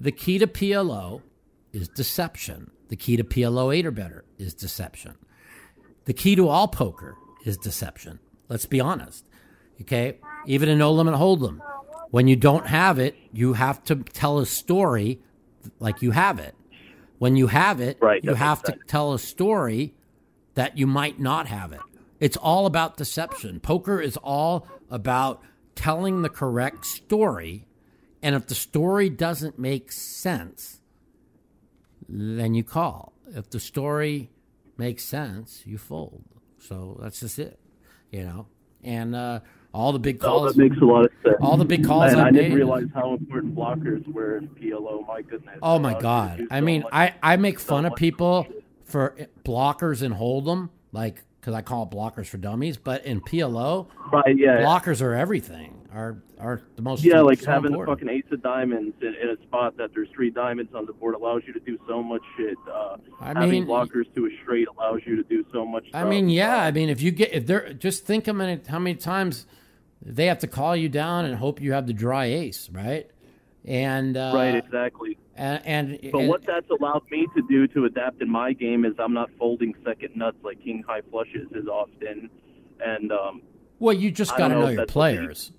the 0.00 0.12
key 0.12 0.38
to 0.38 0.46
PLO 0.48 1.22
is 1.72 1.88
deception. 1.88 2.70
The 2.88 2.96
key 2.96 3.16
to 3.16 3.24
PLO 3.24 3.74
eight 3.74 3.86
or 3.86 3.90
better 3.92 4.24
is 4.38 4.54
deception. 4.54 5.14
The 6.04 6.12
key 6.12 6.34
to 6.36 6.48
all 6.48 6.68
poker 6.68 7.16
is 7.44 7.56
deception. 7.56 8.18
Let's 8.48 8.66
be 8.66 8.80
honest. 8.80 9.24
Okay, 9.82 10.18
even 10.46 10.68
in 10.68 10.78
no 10.78 10.90
limit 10.92 11.14
hold'em, 11.14 11.60
when 12.10 12.28
you 12.28 12.34
don't 12.36 12.66
have 12.66 12.98
it, 12.98 13.14
you 13.32 13.52
have 13.52 13.84
to 13.84 13.96
tell 13.96 14.38
a 14.38 14.46
story 14.46 15.20
like 15.80 16.00
you 16.02 16.12
have 16.12 16.38
it. 16.38 16.54
When 17.18 17.36
you 17.36 17.46
have 17.48 17.80
it, 17.80 17.98
Right, 18.00 18.22
you 18.24 18.34
have 18.34 18.62
to 18.64 18.76
tell 18.86 19.12
a 19.12 19.18
story 19.18 19.94
that 20.56 20.76
you 20.76 20.86
might 20.86 21.18
not 21.20 21.46
have 21.46 21.72
it. 21.72 21.80
It's 22.20 22.36
all 22.36 22.66
about 22.66 22.96
deception. 22.96 23.60
Poker 23.60 24.00
is 24.00 24.16
all 24.18 24.66
about 24.90 25.40
telling 25.74 26.22
the 26.22 26.28
correct 26.28 26.84
story. 26.84 27.66
And 28.22 28.34
if 28.34 28.46
the 28.46 28.54
story 28.54 29.08
doesn't 29.08 29.58
make 29.58 29.92
sense, 29.92 30.80
then 32.08 32.54
you 32.54 32.64
call. 32.64 33.12
If 33.34 33.50
the 33.50 33.60
story 33.60 34.30
makes 34.76 35.04
sense, 35.04 35.62
you 35.66 35.78
fold. 35.78 36.24
So 36.58 36.98
that's 37.02 37.20
just 37.20 37.38
it, 37.38 37.58
you 38.10 38.24
know. 38.24 38.46
And 38.82 39.14
uh, 39.14 39.40
all 39.74 39.92
the 39.92 39.98
big 39.98 40.18
Oh, 40.24 40.26
calls. 40.28 40.54
that 40.54 40.58
makes 40.62 40.80
a 40.80 40.84
lot 40.84 41.04
of 41.06 41.10
sense. 41.22 41.36
All 41.40 41.56
the 41.56 41.64
big 41.64 41.84
calls 41.84 42.12
And 42.12 42.20
I 42.20 42.28
I 42.28 42.30
didn't 42.30 42.50
made- 42.50 42.56
realize 42.56 42.86
how 42.94 43.12
important 43.14 43.54
blockers 43.54 44.06
were 44.12 44.38
in 44.38 44.48
PLO. 44.48 45.06
My 45.06 45.22
goodness. 45.22 45.58
Oh 45.62 45.78
my 45.78 45.94
Uh, 45.94 46.00
god! 46.00 46.46
I 46.50 46.60
so 46.60 46.64
mean, 46.64 46.82
much- 46.82 46.92
I 46.92 47.14
I 47.22 47.36
make 47.36 47.58
fun 47.60 47.84
of 47.84 47.94
people 47.96 48.46
for 48.86 49.14
blockers 49.44 50.00
and 50.02 50.14
hold'em, 50.14 50.70
like 50.92 51.22
because 51.40 51.54
I 51.54 51.62
call 51.62 51.84
it 51.84 51.90
blockers 51.90 52.26
for 52.26 52.38
dummies. 52.38 52.76
But 52.78 53.04
in 53.04 53.20
PLO, 53.20 53.86
Right, 54.12 54.36
yeah. 54.36 54.62
blockers 54.62 55.00
are 55.02 55.14
everything. 55.14 55.74
Are 55.92 56.16
are 56.38 56.60
the 56.76 56.82
most 56.82 57.04
Yeah, 57.04 57.20
like 57.20 57.38
so 57.40 57.50
having 57.50 57.72
important. 57.72 57.98
the 58.00 58.04
fucking 58.06 58.18
ace 58.18 58.30
of 58.32 58.42
diamonds 58.42 58.94
in, 59.00 59.14
in 59.14 59.30
a 59.30 59.42
spot 59.44 59.76
that 59.78 59.94
there's 59.94 60.08
three 60.14 60.30
diamonds 60.30 60.74
on 60.74 60.84
the 60.86 60.92
board 60.92 61.14
allows 61.14 61.42
you 61.46 61.52
to 61.54 61.60
do 61.60 61.78
so 61.88 62.02
much 62.02 62.20
shit. 62.36 62.56
Uh, 62.70 62.96
I 63.20 63.28
having 63.28 63.50
mean- 63.50 63.66
blockers 63.66 64.04
to 64.14 64.26
a 64.26 64.30
straight 64.42 64.68
allows 64.68 65.00
you 65.06 65.16
to 65.16 65.22
do 65.22 65.44
so 65.52 65.64
much. 65.64 65.84
I 65.94 66.00
stuff. 66.00 66.08
mean, 66.10 66.28
yeah. 66.28 66.56
I 66.58 66.70
mean, 66.72 66.88
if 66.90 67.00
you 67.00 67.10
get 67.12 67.32
if 67.32 67.46
they're 67.46 67.72
just 67.72 68.04
think 68.06 68.26
how 68.26 68.32
many 68.34 68.60
how 68.68 68.78
many 68.78 68.96
times 68.96 69.46
they 70.02 70.26
have 70.26 70.40
to 70.40 70.46
call 70.46 70.76
you 70.76 70.88
down 70.88 71.24
and 71.24 71.34
hope 71.36 71.60
you 71.60 71.72
have 71.72 71.86
the 71.86 71.94
dry 71.94 72.26
ace, 72.26 72.68
right? 72.70 73.10
And 73.64 74.16
uh, 74.16 74.32
right, 74.34 74.54
exactly. 74.54 75.16
And, 75.36 75.66
and 75.66 76.10
But 76.12 76.22
what 76.22 76.46
that's 76.46 76.68
allowed 76.70 77.02
me 77.10 77.26
to 77.36 77.42
do 77.48 77.66
to 77.68 77.84
adapt 77.84 78.22
in 78.22 78.30
my 78.30 78.52
game 78.52 78.84
is 78.84 78.94
I'm 78.98 79.12
not 79.12 79.30
folding 79.38 79.74
second 79.84 80.16
nuts 80.16 80.38
like 80.42 80.62
king 80.62 80.82
high 80.86 81.02
flushes 81.10 81.48
as 81.56 81.66
often, 81.66 82.30
and 82.80 83.12
um, 83.12 83.42
Well, 83.78 83.94
you 83.94 84.10
just 84.10 84.36
got 84.36 84.48
to 84.48 84.54
know 84.54 84.62
know 84.62 84.68
your 84.68 84.86
players. 84.86 85.52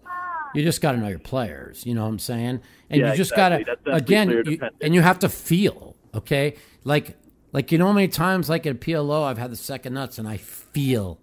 You 0.55 0.63
just 0.63 0.81
got 0.81 0.93
to 0.93 0.97
know 0.97 1.07
your 1.07 1.19
players. 1.19 1.85
You 1.85 1.93
know 1.93 2.03
what 2.03 2.09
I'm 2.09 2.19
saying? 2.19 2.61
And 2.89 3.01
Yeah, 3.01 3.11
you 3.11 3.17
just 3.17 3.31
exactly. 3.31 3.65
got 3.65 3.85
to 3.85 3.93
again, 3.93 4.43
you, 4.45 4.59
and 4.81 4.95
you 4.95 5.01
have 5.01 5.19
to 5.19 5.29
feel. 5.29 5.95
Okay, 6.15 6.55
like 6.83 7.15
like 7.51 7.71
you 7.71 7.77
know 7.77 7.87
how 7.87 7.93
many 7.93 8.07
times 8.07 8.49
like 8.49 8.65
at 8.65 8.79
PLO 8.79 9.23
I've 9.23 9.37
had 9.37 9.51
the 9.51 9.55
second 9.55 9.93
nuts 9.93 10.17
and 10.17 10.27
I 10.27 10.37
feel 10.37 11.19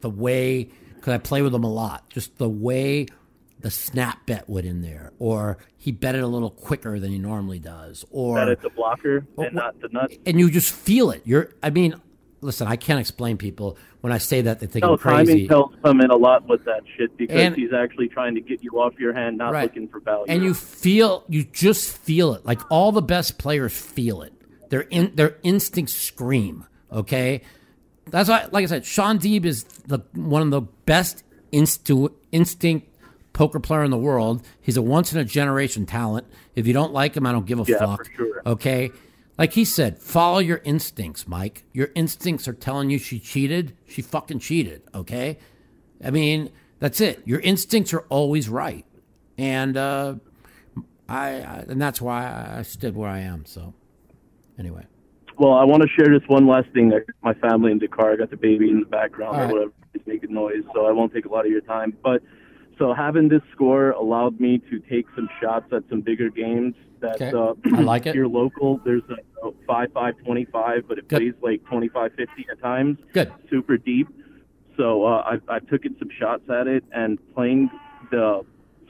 the 0.00 0.10
way 0.10 0.68
because 0.96 1.14
I 1.14 1.18
play 1.18 1.42
with 1.42 1.52
them 1.52 1.64
a 1.64 1.72
lot. 1.72 2.08
Just 2.10 2.36
the 2.38 2.48
way 2.48 3.06
the 3.62 3.70
snap 3.70 4.26
bet 4.26 4.48
went 4.48 4.66
in 4.66 4.82
there, 4.82 5.12
or 5.18 5.58
he 5.76 5.92
bet 5.92 6.14
it 6.14 6.22
a 6.22 6.26
little 6.26 6.50
quicker 6.50 6.98
than 7.00 7.10
he 7.10 7.18
normally 7.18 7.58
does, 7.58 8.04
or 8.10 8.36
That 8.38 8.48
it's 8.48 8.64
a 8.64 8.70
blocker 8.70 9.26
and 9.38 9.54
not 9.54 9.80
the 9.80 9.88
nuts. 9.88 10.16
and 10.26 10.38
you 10.38 10.50
just 10.50 10.72
feel 10.72 11.10
it. 11.10 11.22
You're, 11.24 11.50
I 11.62 11.70
mean, 11.70 11.94
listen, 12.40 12.66
I 12.66 12.76
can't 12.76 12.98
explain 13.00 13.36
people 13.38 13.78
when 14.00 14.12
I 14.12 14.18
say 14.18 14.40
that 14.42 14.58
they 14.60 14.66
think 14.66 14.84
No, 14.84 14.92
I'm 14.92 14.98
crazy. 14.98 15.32
timing 15.32 15.48
tells 15.48 15.74
come 15.84 16.00
in 16.00 16.10
a 16.10 16.16
lot 16.16 16.48
with 16.48 16.64
that 16.64 16.82
shit 16.96 17.16
because 17.16 17.36
And- 17.40 17.54
he's 17.56 17.72
actually 17.72 18.08
trying 18.08 18.34
to 18.34 18.40
get 18.40 18.62
you 18.64 18.72
off 18.80 18.98
your 18.98 19.12
hand, 19.14 19.38
not 19.38 19.52
Right. 19.52 19.62
looking 19.62 19.86
for 19.88 20.00
value. 20.00 20.24
and 20.28 20.42
you 20.42 20.52
feel 20.54 21.24
you 21.28 21.44
just 21.44 21.96
feel 21.98 22.34
it 22.34 22.44
like 22.44 22.60
all 22.70 22.90
the 22.92 23.00
best 23.02 23.38
players 23.38 23.72
feel 23.72 24.22
it 24.22 24.32
their 24.70 24.80
in 24.82 25.12
their 25.14 25.36
instincts 25.44 25.94
scream 25.94 26.64
okay 26.90 27.42
that's 28.10 28.28
why 28.28 28.46
like 28.50 28.64
i 28.64 28.66
said 28.66 28.84
sean 28.84 29.18
deeb 29.18 29.44
is 29.44 29.62
the 29.86 30.00
one 30.14 30.42
of 30.42 30.50
the 30.50 30.62
best 30.86 31.22
instu- 31.52 32.12
instinct 32.32 32.88
poker 33.32 33.60
player 33.60 33.82
in 33.84 33.90
the 33.90 33.98
world. 33.98 34.44
He's 34.60 34.76
a 34.76 34.82
once 34.82 35.12
in 35.12 35.18
a 35.18 35.24
generation 35.24 35.86
talent. 35.86 36.26
If 36.54 36.66
you 36.66 36.72
don't 36.72 36.92
like 36.92 37.16
him 37.16 37.26
i 37.26 37.32
don't 37.32 37.46
give 37.46 37.58
a 37.58 37.64
Yeah, 37.66 37.78
fuck 37.78 38.06
for 38.06 38.12
sure. 38.14 38.42
okay? 38.46 38.90
Like 39.38 39.52
he 39.54 39.64
said 39.64 39.98
follow 39.98 40.38
your 40.38 40.60
instincts 40.64 41.26
mike. 41.26 41.64
Your 41.72 41.88
instincts 41.94 42.46
are 42.46 42.52
telling 42.52 42.90
you 42.90 42.98
she 42.98 43.18
cheated. 43.18 43.76
She 43.86 44.02
fucking 44.02 44.38
cheated 44.40 44.82
okay? 44.94 45.38
I 46.04 46.10
mean 46.10 46.50
that's 46.78 47.00
it. 47.00 47.22
Your 47.24 47.40
instincts 47.40 47.92
are 47.94 48.04
always 48.08 48.48
right. 48.48 48.84
And 49.38 49.76
uh 49.76 50.16
I, 51.08 51.28
I 51.40 51.64
and 51.68 51.80
that's 51.80 52.00
why 52.00 52.54
I 52.58 52.62
stood 52.62 52.96
where 52.96 53.10
I 53.10 53.20
am. 53.20 53.44
So, 53.44 53.74
anyway, 54.58 54.86
Well, 55.38 55.52
I 55.52 55.64
want 55.64 55.82
to 55.82 55.88
share 55.88 56.08
this 56.12 56.26
one 56.28 56.46
last 56.46 56.68
thing. 56.72 56.88
That 56.90 57.04
my 57.22 57.34
family 57.34 57.72
in 57.72 57.78
Dakar 57.78 58.12
I 58.12 58.16
got 58.16 58.30
the 58.30 58.36
baby 58.36 58.70
in 58.70 58.80
the 58.80 58.86
background 58.86 59.36
All 59.36 59.42
or 59.42 59.46
whatever. 59.48 59.72
Is 59.94 60.00
making 60.06 60.32
noise, 60.32 60.62
so 60.74 60.86
I 60.86 60.92
won't 60.92 61.12
take 61.12 61.26
a 61.26 61.28
lot 61.28 61.44
of 61.44 61.50
your 61.52 61.60
time. 61.60 61.94
But 62.02 62.22
so 62.78 62.92
having 62.94 63.28
this 63.28 63.42
score 63.52 63.90
allowed 63.90 64.40
me 64.40 64.58
to 64.70 64.78
take 64.80 65.06
some 65.14 65.28
shots 65.40 65.66
at 65.72 65.82
some 65.88 66.00
bigger 66.00 66.30
games. 66.30 66.74
That 67.00 67.14
Okay. 67.20 67.32
uh, 67.36 67.54
I 67.76 67.80
like 67.82 68.06
it. 68.06 68.14
Here 68.14 68.26
local, 68.26 68.80
there's 68.84 69.02
a, 69.10 69.46
a 69.48 69.52
five 69.66 69.92
five 69.92 70.14
twenty 70.24 70.44
five, 70.46 70.86
but 70.88 70.98
it 70.98 71.08
Good. 71.08 71.18
plays 71.18 71.34
like 71.42 71.64
twenty 71.66 71.88
five 71.88 72.12
fifty 72.14 72.46
at 72.50 72.60
times. 72.60 72.98
good. 73.12 73.32
super 73.50 73.76
deep. 73.76 74.08
So 74.76 75.04
uh, 75.04 75.38
I, 75.48 75.56
I 75.56 75.58
took 75.58 75.84
it 75.84 75.92
some 75.98 76.08
shots 76.18 76.44
at 76.48 76.66
it, 76.66 76.84
and 76.92 77.18
playing 77.34 77.70
the 78.10 78.42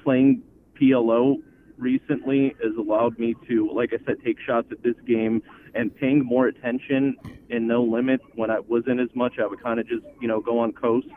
playing 0.04 0.42
PLO 0.80 1.36
recently 1.78 2.54
has 2.62 2.72
allowed 2.78 3.18
me 3.18 3.34
to, 3.48 3.70
like 3.74 3.92
I 3.92 4.04
said, 4.06 4.16
take 4.24 4.36
shots 4.46 4.68
at 4.70 4.82
this 4.82 4.94
game 5.06 5.42
and 5.74 5.94
paying 5.94 6.24
more 6.24 6.46
attention 6.46 7.16
in 7.48 7.66
no 7.66 7.82
limit. 7.82 8.20
When 8.34 8.50
I 8.50 8.60
wasn't 8.60 9.00
as 9.00 9.08
much, 9.14 9.34
I 9.40 9.46
would 9.46 9.62
kind 9.62 9.80
of 9.80 9.88
just 9.88 10.04
you 10.20 10.28
know 10.28 10.40
go 10.40 10.58
on 10.58 10.72
coast 10.72 11.08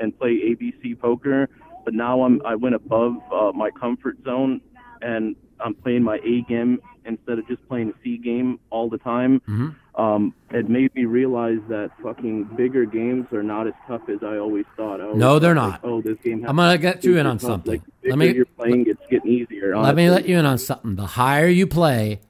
and 0.00 0.16
play 0.18 0.30
ABC 0.50 0.98
poker. 0.98 1.48
But 1.84 1.94
now 1.94 2.22
I'm 2.22 2.40
I 2.44 2.54
went 2.54 2.74
above 2.74 3.16
uh, 3.32 3.52
my 3.54 3.70
comfort 3.70 4.16
zone, 4.24 4.60
and 5.02 5.34
I'm 5.60 5.74
playing 5.74 6.02
my 6.02 6.18
A 6.24 6.42
game 6.48 6.80
instead 7.06 7.38
of 7.38 7.46
just 7.48 7.66
playing 7.68 7.90
a 7.90 7.92
C 8.04 8.18
game 8.18 8.58
all 8.70 8.88
the 8.90 8.98
time 8.98 9.40
Mhm. 9.48 9.74
um, 9.94 10.34
it 10.50 10.68
made 10.68 10.94
me 10.94 11.06
realize 11.06 11.58
that 11.68 11.90
fucking 12.02 12.44
bigger 12.56 12.84
games 12.84 13.26
are 13.32 13.42
not 13.42 13.66
as 13.66 13.72
tough 13.88 14.02
as 14.08 14.22
I 14.22 14.36
always 14.36 14.66
thought. 14.76 15.00
I 15.00 15.04
always 15.04 15.18
No, 15.18 15.38
they're 15.38 15.54
not. 15.54 15.70
Like, 15.72 15.80
oh, 15.84 16.02
this 16.02 16.18
game. 16.22 16.44
I'm 16.46 16.56
gonna 16.56 16.76
get 16.78 17.02
you 17.04 17.16
in 17.18 17.26
on 17.26 17.38
tough. 17.38 17.50
something. 17.50 17.72
Like, 17.72 17.82
the 18.02 18.10
Let 18.10 18.18
me 18.18 18.34
you're 18.34 18.44
playing, 18.44 18.84
it's 18.86 19.00
getting 19.10 19.30
easier. 19.30 19.76
let 19.78 19.96
me 19.96 20.10
let 20.10 20.28
you 20.28 20.38
in 20.38 20.44
on 20.46 20.58
something. 20.58 20.96
The 20.96 21.06
higher 21.06 21.48
you 21.48 21.66
play, 21.66 22.20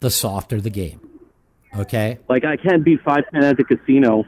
the 0.00 0.10
softer 0.10 0.60
the 0.60 0.70
game. 0.70 1.00
Okay, 1.76 2.18
Like 2.28 2.44
I 2.44 2.56
can't 2.56 2.84
beat 2.84 3.00
five 3.02 3.24
ten 3.32 3.42
at 3.44 3.56
the 3.56 3.64
casino, 3.64 4.24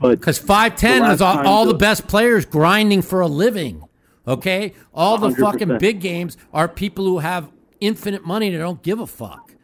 but 0.00 0.18
because 0.20 0.38
five 0.38 0.76
ten 0.76 1.04
is 1.10 1.22
all, 1.22 1.46
all 1.46 1.66
the- 1.66 1.74
best 1.74 2.06
players 2.08 2.44
grinding 2.44 3.00
for 3.02 3.20
a 3.20 3.26
living. 3.28 3.82
Okay, 4.26 4.72
all 4.94 5.18
the 5.18 5.28
100%. 5.28 5.38
fucking 5.38 5.78
big 5.78 6.00
games 6.00 6.36
are 6.52 6.68
people 6.68 7.04
who 7.04 7.18
have 7.18 7.50
infinite 7.80 8.24
money 8.24 8.50
that 8.50 8.58
don't 8.58 8.82
give 8.82 9.00
a 9.00 9.06
fuck. 9.06 9.54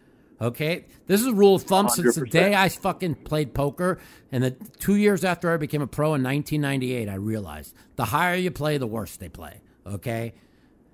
Okay, 0.40 0.86
this 1.06 1.20
is 1.20 1.26
a 1.26 1.34
rule 1.34 1.54
of 1.54 1.62
thumb 1.62 1.88
since 1.90 2.14
the 2.14 2.24
day 2.26 2.54
I 2.54 2.70
fucking 2.70 3.16
played 3.16 3.52
poker, 3.52 3.98
and 4.32 4.42
the 4.42 4.52
two 4.78 4.96
years 4.96 5.22
after 5.22 5.52
I 5.52 5.58
became 5.58 5.82
a 5.82 5.86
pro 5.86 6.14
in 6.14 6.22
1998, 6.22 7.08
I 7.08 7.14
realized 7.14 7.74
the 7.96 8.06
higher 8.06 8.36
you 8.36 8.50
play, 8.50 8.78
the 8.78 8.86
worse 8.86 9.16
they 9.16 9.28
play. 9.28 9.60
Okay, 9.86 10.32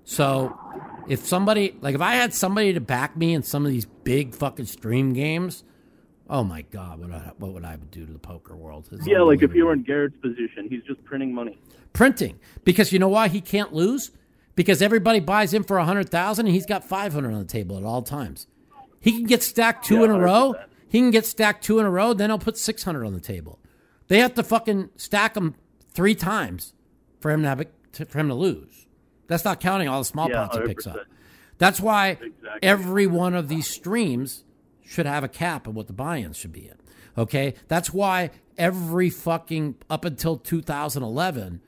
so 0.03 0.57
if 1.07 1.25
somebody 1.25 1.77
like 1.79 1.95
if 1.95 2.01
I 2.01 2.15
had 2.15 2.33
somebody 2.33 2.73
to 2.73 2.81
back 2.81 3.15
me 3.15 3.33
in 3.33 3.43
some 3.43 3.65
of 3.65 3.71
these 3.71 3.85
big 3.85 4.35
fucking 4.35 4.65
stream 4.65 5.13
games, 5.13 5.63
oh 6.29 6.43
my 6.43 6.61
god, 6.63 6.99
what 6.99 7.11
I, 7.11 7.31
what 7.37 7.53
would 7.53 7.65
I 7.65 7.77
do 7.91 8.05
to 8.05 8.13
the 8.13 8.19
poker 8.19 8.55
world? 8.55 8.87
It's 8.91 9.07
yeah, 9.07 9.21
like 9.21 9.41
if 9.43 9.53
you 9.53 9.65
were 9.65 9.73
in 9.73 9.83
Garrett's 9.83 10.17
position, 10.17 10.67
he's 10.69 10.83
just 10.83 11.03
printing 11.03 11.33
money. 11.33 11.57
printing. 11.93 12.39
Because 12.63 12.91
you 12.91 12.99
know 12.99 13.07
why 13.09 13.27
he 13.27 13.41
can't 13.41 13.73
lose? 13.73 14.11
Because 14.55 14.81
everybody 14.81 15.19
buys 15.19 15.53
in 15.53 15.63
for 15.63 15.77
a 15.77 15.85
hundred 15.85 16.09
thousand 16.09 16.47
and 16.47 16.53
he's 16.55 16.65
got 16.65 16.83
500 16.83 17.31
on 17.31 17.39
the 17.39 17.45
table 17.45 17.77
at 17.77 17.83
all 17.83 18.01
times. 18.01 18.47
He 18.99 19.11
can 19.11 19.25
get 19.25 19.43
stacked 19.43 19.85
two 19.85 19.97
Yeah, 19.99 20.05
in 20.05 20.11
a 20.11 20.19
row. 20.19 20.55
100%. 20.57 20.63
he 20.89 20.99
can 20.99 21.11
get 21.11 21.25
stacked 21.25 21.63
two 21.63 21.79
in 21.79 21.85
a 21.85 21.89
row 21.91 22.13
then 22.13 22.29
he'll 22.29 22.39
put 22.39 22.57
600 22.57 23.05
on 23.05 23.13
the 23.13 23.19
table. 23.19 23.59
They 24.07 24.19
have 24.19 24.33
to 24.35 24.43
fucking 24.43 24.89
stack 24.95 25.33
them 25.35 25.55
three 25.93 26.15
times 26.15 26.73
for 27.19 27.31
him 27.31 27.43
to 27.43 27.49
have 27.49 27.65
for 28.09 28.17
him 28.19 28.27
to 28.29 28.33
lose. 28.33 28.87
That's 29.27 29.43
not 29.45 29.59
counting 29.59 29.87
all 29.87 29.99
the 30.01 30.05
small 30.05 30.29
Yeah, 30.29 30.47
pots 30.47 30.57
he 30.57 30.63
picks 30.63 30.87
up. 30.87 30.97
that's 31.57 31.79
why 31.79 32.09
Exactly. 32.21 32.59
every 32.63 33.05
one 33.07 33.33
of 33.35 33.47
these 33.49 33.67
streams 33.67 34.43
should 34.87 35.05
have 35.05 35.23
a 35.23 35.27
cap 35.27 35.67
of 35.67 35.75
what 35.75 35.87
the 35.87 35.93
buy-ins 35.93 36.37
should 36.37 36.53
be 36.53 36.67
in. 36.67 36.75
Okay, 37.17 37.55
that's 37.67 37.91
why 37.91 38.29
every 38.57 39.09
fucking 39.09 39.75
up 39.89 40.05
until 40.05 40.37
2011, 40.37 41.61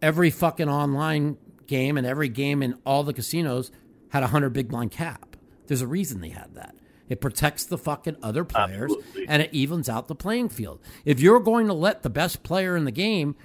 every 0.00 0.30
fucking 0.30 0.68
online 0.68 1.36
game 1.66 1.96
and 1.98 2.06
every 2.06 2.28
game 2.28 2.62
in 2.62 2.78
all 2.84 3.02
the 3.02 3.12
casinos 3.12 3.70
had 4.10 4.22
a 4.22 4.28
hundred 4.28 4.50
big 4.52 4.68
blind 4.68 4.90
cap. 4.90 5.36
There's 5.66 5.80
a 5.82 5.86
reason 5.86 6.20
they 6.20 6.28
had 6.28 6.54
that. 6.54 6.74
It 7.08 7.20
protects 7.20 7.64
the 7.64 7.78
fucking 7.78 8.16
other 8.22 8.44
players 8.44 8.92
Absolutely. 8.92 9.28
and 9.28 9.42
it 9.42 9.52
evens 9.52 9.88
out 9.88 10.08
the 10.08 10.14
playing 10.14 10.48
field. 10.50 10.80
If 11.04 11.20
you're 11.20 11.40
going 11.40 11.66
to 11.66 11.74
let 11.74 12.02
the 12.02 12.10
best 12.10 12.42
player 12.42 12.76
in 12.76 12.84
the 12.84 12.90
game 12.90 13.36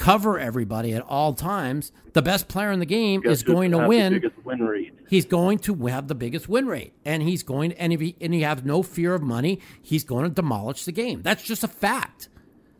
cover 0.00 0.38
everybody 0.38 0.94
at 0.94 1.02
all 1.02 1.34
times, 1.34 1.92
the 2.14 2.22
best 2.22 2.48
player 2.48 2.72
in 2.72 2.80
the 2.80 2.86
game 2.86 3.22
is 3.24 3.42
going 3.42 3.70
to 3.72 3.86
win. 3.86 4.22
win 4.44 4.92
he's 5.10 5.26
going 5.26 5.58
to 5.58 5.74
have 5.86 6.08
the 6.08 6.14
biggest 6.14 6.48
win 6.48 6.66
rate. 6.66 6.94
And 7.04 7.22
he's 7.22 7.42
going 7.42 7.74
and 7.74 7.92
if 7.92 8.00
he 8.00 8.16
and 8.18 8.32
he 8.32 8.40
has 8.40 8.64
no 8.64 8.82
fear 8.82 9.14
of 9.14 9.22
money 9.22 9.60
he's 9.82 10.04
going 10.04 10.24
to 10.24 10.30
demolish 10.30 10.86
the 10.86 10.92
game. 10.92 11.20
That's 11.20 11.42
just 11.42 11.62
a 11.64 11.68
fact. 11.68 12.30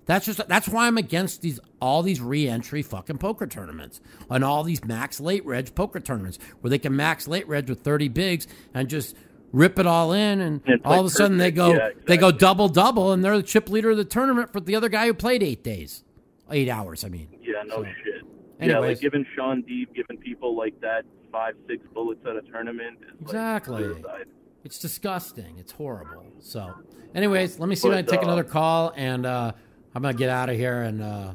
That's 0.06 0.24
just 0.24 0.48
that's 0.48 0.66
why 0.66 0.86
i'm 0.86 0.96
against 0.98 1.40
these 1.42 1.60
all 1.80 2.02
these 2.02 2.20
re-entry 2.20 2.82
fucking 2.82 3.18
poker 3.18 3.46
tournaments 3.46 4.00
and 4.28 4.42
all 4.42 4.64
these 4.64 4.82
max 4.82 5.20
late 5.20 5.44
reg 5.46 5.72
poker 5.74 6.00
tournaments 6.00 6.38
where 6.62 6.70
they 6.70 6.78
can 6.78 6.96
max 6.96 7.28
late 7.28 7.46
reg 7.46 7.68
with 7.68 7.82
30 7.82 8.08
bigs 8.08 8.48
and 8.74 8.88
just 8.88 9.14
rip 9.52 9.78
it 9.78 9.86
all 9.86 10.12
in 10.12 10.40
and 10.40 10.62
It's 10.66 10.82
all 10.84 10.92
like 10.92 11.00
of 11.00 11.06
a 11.06 11.10
sudden 11.10 11.36
they 11.36 11.52
go 11.52 11.74
Yeah, 11.74 11.90
they 12.06 12.16
go 12.16 12.32
double 12.32 12.68
double 12.68 13.12
and 13.12 13.22
they're 13.22 13.36
the 13.36 13.42
chip 13.44 13.68
leader 13.68 13.90
of 13.90 13.98
the 13.98 14.04
tournament 14.04 14.52
for 14.52 14.58
the 14.58 14.74
other 14.74 14.88
guy 14.88 15.06
who 15.06 15.14
played 15.14 15.44
eight 15.44 15.62
days 15.62 16.02
eight 16.50 16.68
hours 16.68 17.04
i 17.04 17.08
mean 17.08 17.28
Yeah, 17.40 17.62
no 17.66 17.76
So, 17.76 17.84
shit. 17.84 18.22
yeah, 18.58 18.64
anyways. 18.64 18.96
like 18.96 19.00
giving 19.00 19.24
Sean 19.36 19.62
Deeb, 19.62 19.94
giving 19.94 20.18
people 20.18 20.56
like 20.56 20.78
that 20.80 21.04
five, 21.32 21.54
six 21.68 21.82
bullets 21.94 22.20
at 22.26 22.36
a 22.36 22.42
tournament 22.42 22.98
is 23.02 23.20
Exactly. 23.20 23.82
suicide. 23.84 24.26
It's 24.64 24.78
disgusting. 24.78 25.56
It's 25.58 25.72
horrible. 25.72 26.26
So, 26.40 26.74
anyways, 27.14 27.58
let 27.58 27.68
me 27.68 27.74
see 27.76 27.88
if 27.88 27.94
I 27.94 28.02
can 28.02 28.06
take 28.10 28.20
uh, 28.20 28.24
another 28.24 28.44
call, 28.44 28.92
and 28.96 29.24
uh, 29.24 29.52
I'm 29.94 30.02
gonna 30.02 30.12
get 30.12 30.28
out 30.28 30.50
of 30.50 30.56
here. 30.56 30.82
And 30.82 31.00
uh, 31.00 31.32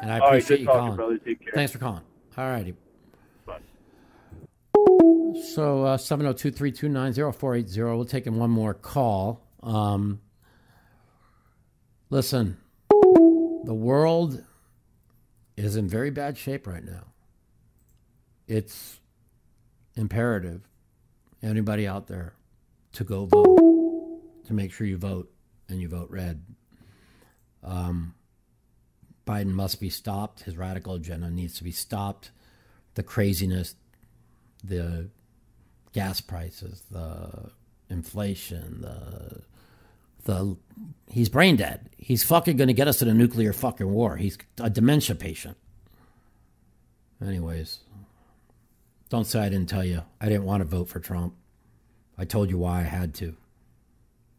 and 0.00 0.10
I 0.10 0.18
right, 0.20 0.26
appreciate 0.28 0.58
good 0.58 0.62
you 0.62 0.66
calling. 0.68 0.96
brother. 0.96 1.18
Thanks 1.54 1.70
for 1.72 1.78
calling. 1.78 2.02
All 2.38 2.48
righty. 2.48 2.74
So 5.54 5.84
uh, 5.84 5.96
seven 5.98 6.24
zero 6.24 6.32
two 6.32 6.50
three 6.50 6.72
two 6.72 6.88
nine 6.88 7.12
zero 7.12 7.32
four 7.32 7.54
eight 7.54 7.68
zero. 7.68 7.96
We'll 7.96 8.04
take 8.06 8.26
in 8.26 8.36
one 8.36 8.50
more 8.50 8.74
call. 8.74 9.42
Um, 9.62 10.20
listen, 12.10 12.56
the 12.90 13.74
world 13.74 14.42
is 15.56 15.76
in 15.76 15.88
very 15.88 16.10
bad 16.10 16.38
shape 16.38 16.66
right 16.66 16.84
now. 16.84 17.04
It's 18.46 19.00
imperative, 19.96 20.62
anybody 21.42 21.86
out 21.86 22.06
there, 22.06 22.34
to 22.92 23.04
go 23.04 23.26
vote, 23.26 24.44
to 24.46 24.52
make 24.52 24.72
sure 24.72 24.86
you 24.86 24.96
vote 24.96 25.30
and 25.68 25.80
you 25.80 25.88
vote 25.88 26.10
red. 26.10 26.44
Um, 27.62 28.14
Biden 29.26 29.52
must 29.52 29.80
be 29.80 29.88
stopped. 29.88 30.42
His 30.42 30.56
radical 30.56 30.94
agenda 30.94 31.30
needs 31.30 31.54
to 31.58 31.64
be 31.64 31.70
stopped. 31.70 32.30
The 32.94 33.02
craziness, 33.02 33.76
the 34.64 35.10
gas 35.92 36.20
prices, 36.20 36.82
the 36.90 37.52
inflation, 37.88 38.80
the 38.80 39.42
the 40.24 40.56
he's 41.08 41.28
brain 41.28 41.56
dead. 41.56 41.88
He's 41.96 42.24
fucking 42.24 42.56
going 42.56 42.68
to 42.68 42.74
get 42.74 42.88
us 42.88 43.02
in 43.02 43.08
a 43.08 43.14
nuclear 43.14 43.52
fucking 43.52 43.88
war. 43.88 44.16
He's 44.16 44.38
a 44.58 44.70
dementia 44.70 45.14
patient. 45.14 45.56
Anyways, 47.24 47.80
don't 49.08 49.26
say 49.26 49.40
I 49.40 49.48
didn't 49.48 49.68
tell 49.68 49.84
you. 49.84 50.02
I 50.20 50.26
didn't 50.26 50.44
want 50.44 50.62
to 50.62 50.64
vote 50.64 50.88
for 50.88 50.98
Trump. 51.00 51.34
I 52.18 52.24
told 52.24 52.50
you 52.50 52.58
why 52.58 52.80
I 52.80 52.84
had 52.84 53.14
to. 53.16 53.36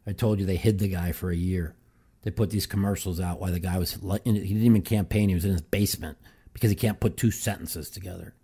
I 0.06 0.12
told 0.12 0.38
you 0.38 0.46
they 0.46 0.56
hid 0.56 0.78
the 0.78 0.88
guy 0.88 1.12
for 1.12 1.30
a 1.30 1.36
year. 1.36 1.74
They 2.22 2.30
put 2.30 2.50
these 2.50 2.66
commercials 2.66 3.20
out 3.20 3.40
while 3.40 3.52
the 3.52 3.60
guy 3.60 3.78
was 3.78 3.92
he 3.92 3.98
didn't 3.98 4.46
even 4.46 4.82
campaign. 4.82 5.28
He 5.28 5.34
was 5.34 5.44
in 5.44 5.52
his 5.52 5.62
basement 5.62 6.18
because 6.52 6.70
he 6.70 6.76
can't 6.76 7.00
put 7.00 7.16
two 7.16 7.30
sentences 7.30 7.90
together. 7.90 8.34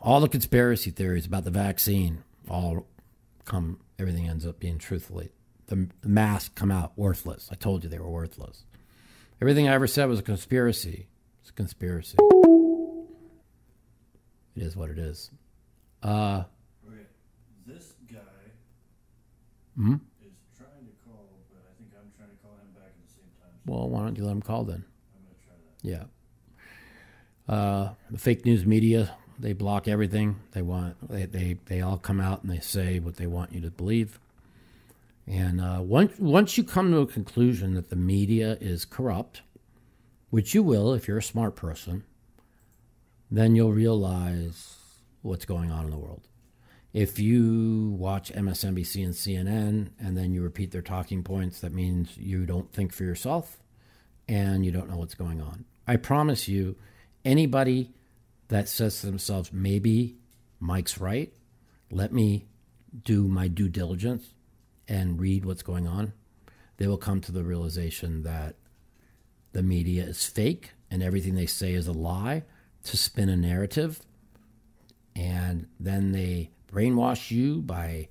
all 0.00 0.20
the 0.20 0.28
conspiracy 0.28 0.90
theories 0.90 1.26
about 1.26 1.44
the 1.44 1.50
vaccine 1.50 2.22
all 2.48 2.86
come. 3.44 3.78
Everything 3.98 4.28
ends 4.28 4.46
up 4.46 4.60
being 4.60 4.78
truthfully. 4.78 5.30
The, 5.66 5.88
the 6.00 6.08
masks 6.08 6.50
come 6.54 6.70
out 6.70 6.92
worthless. 6.96 7.48
I 7.50 7.56
told 7.56 7.82
you 7.84 7.90
they 7.90 7.98
were 7.98 8.08
worthless. 8.08 8.64
Everything 9.40 9.68
I 9.68 9.74
ever 9.74 9.86
said 9.86 10.08
was 10.08 10.18
a 10.18 10.22
conspiracy. 10.22 11.08
It's 11.40 11.50
a 11.50 11.52
conspiracy. 11.52 12.16
It 14.56 14.62
is 14.62 14.76
what 14.76 14.90
it 14.90 14.98
is. 14.98 15.30
Uh, 16.02 16.44
Okay, 16.86 17.02
this 17.66 17.92
guy 18.10 18.18
hmm? 19.76 19.94
is 20.24 20.32
trying 20.56 20.70
to 20.86 20.92
call, 21.04 21.28
but 21.50 21.62
I 21.68 21.72
think 21.78 21.90
I'm 21.94 22.10
trying 22.16 22.30
to 22.30 22.36
call 22.42 22.52
him 22.52 22.72
back 22.74 22.88
at 22.88 23.06
the 23.06 23.12
same 23.12 23.30
time. 23.40 23.52
Well, 23.66 23.88
why 23.88 24.00
don't 24.00 24.16
you 24.16 24.24
let 24.24 24.32
him 24.32 24.42
call 24.42 24.64
then? 24.64 24.84
I'm 25.14 25.22
going 25.22 25.34
to 25.34 25.44
try 25.44 25.54
that. 25.64 26.08
Yeah. 27.48 27.54
Uh, 27.54 27.94
the 28.10 28.18
fake 28.18 28.44
news 28.44 28.64
media, 28.66 29.14
they 29.38 29.52
block 29.52 29.88
everything. 29.88 30.36
They 30.52 30.62
want 30.62 30.96
they, 31.08 31.26
they, 31.26 31.56
they 31.66 31.80
all 31.80 31.98
come 31.98 32.20
out 32.20 32.42
and 32.42 32.50
they 32.50 32.60
say 32.60 32.98
what 32.98 33.16
they 33.16 33.26
want 33.26 33.52
you 33.52 33.60
to 33.60 33.70
believe. 33.70 34.18
And 35.26 35.60
uh, 35.60 35.80
once 35.80 36.18
once 36.18 36.56
you 36.56 36.64
come 36.64 36.90
to 36.90 36.98
a 36.98 37.06
conclusion 37.06 37.74
that 37.74 37.90
the 37.90 37.96
media 37.96 38.56
is 38.60 38.84
corrupt, 38.84 39.42
which 40.30 40.54
you 40.54 40.62
will 40.62 40.92
if 40.94 41.06
you're 41.06 41.18
a 41.18 41.22
smart 41.22 41.54
person, 41.54 42.04
then 43.30 43.54
you'll 43.54 43.72
realize 43.72 44.76
what's 45.22 45.44
going 45.44 45.70
on 45.70 45.84
in 45.84 45.90
the 45.90 45.98
world. 45.98 46.22
If 46.94 47.18
you 47.18 47.94
watch 47.98 48.32
MSNBC 48.32 49.04
and 49.04 49.14
CNN 49.14 49.90
and 50.00 50.16
then 50.16 50.32
you 50.32 50.42
repeat 50.42 50.70
their 50.70 50.82
talking 50.82 51.22
points, 51.22 51.60
that 51.60 51.72
means 51.72 52.16
you 52.16 52.46
don't 52.46 52.72
think 52.72 52.92
for 52.92 53.04
yourself 53.04 53.58
and 54.26 54.64
you 54.64 54.72
don't 54.72 54.88
know 54.88 54.96
what's 54.96 55.14
going 55.14 55.40
on. 55.40 55.66
I 55.86 55.96
promise 55.96 56.48
you, 56.48 56.76
anybody 57.24 57.92
that 58.48 58.68
says 58.68 59.00
to 59.00 59.06
themselves, 59.06 59.52
maybe 59.52 60.16
Mike's 60.60 60.98
right, 60.98 61.32
let 61.90 62.12
me 62.12 62.46
do 63.04 63.28
my 63.28 63.48
due 63.48 63.68
diligence 63.68 64.34
and 64.86 65.20
read 65.20 65.44
what's 65.44 65.62
going 65.62 65.86
on, 65.86 66.12
they 66.78 66.86
will 66.86 66.96
come 66.96 67.20
to 67.20 67.32
the 67.32 67.44
realization 67.44 68.22
that 68.22 68.56
the 69.52 69.62
media 69.62 70.04
is 70.04 70.26
fake 70.26 70.72
and 70.90 71.02
everything 71.02 71.34
they 71.34 71.46
say 71.46 71.74
is 71.74 71.86
a 71.86 71.92
lie 71.92 72.44
to 72.84 72.96
spin 72.96 73.28
a 73.28 73.36
narrative. 73.36 74.00
And 75.14 75.66
then 75.78 76.12
they 76.12 76.50
brainwash 76.72 77.30
you 77.30 77.60
by 77.60 78.08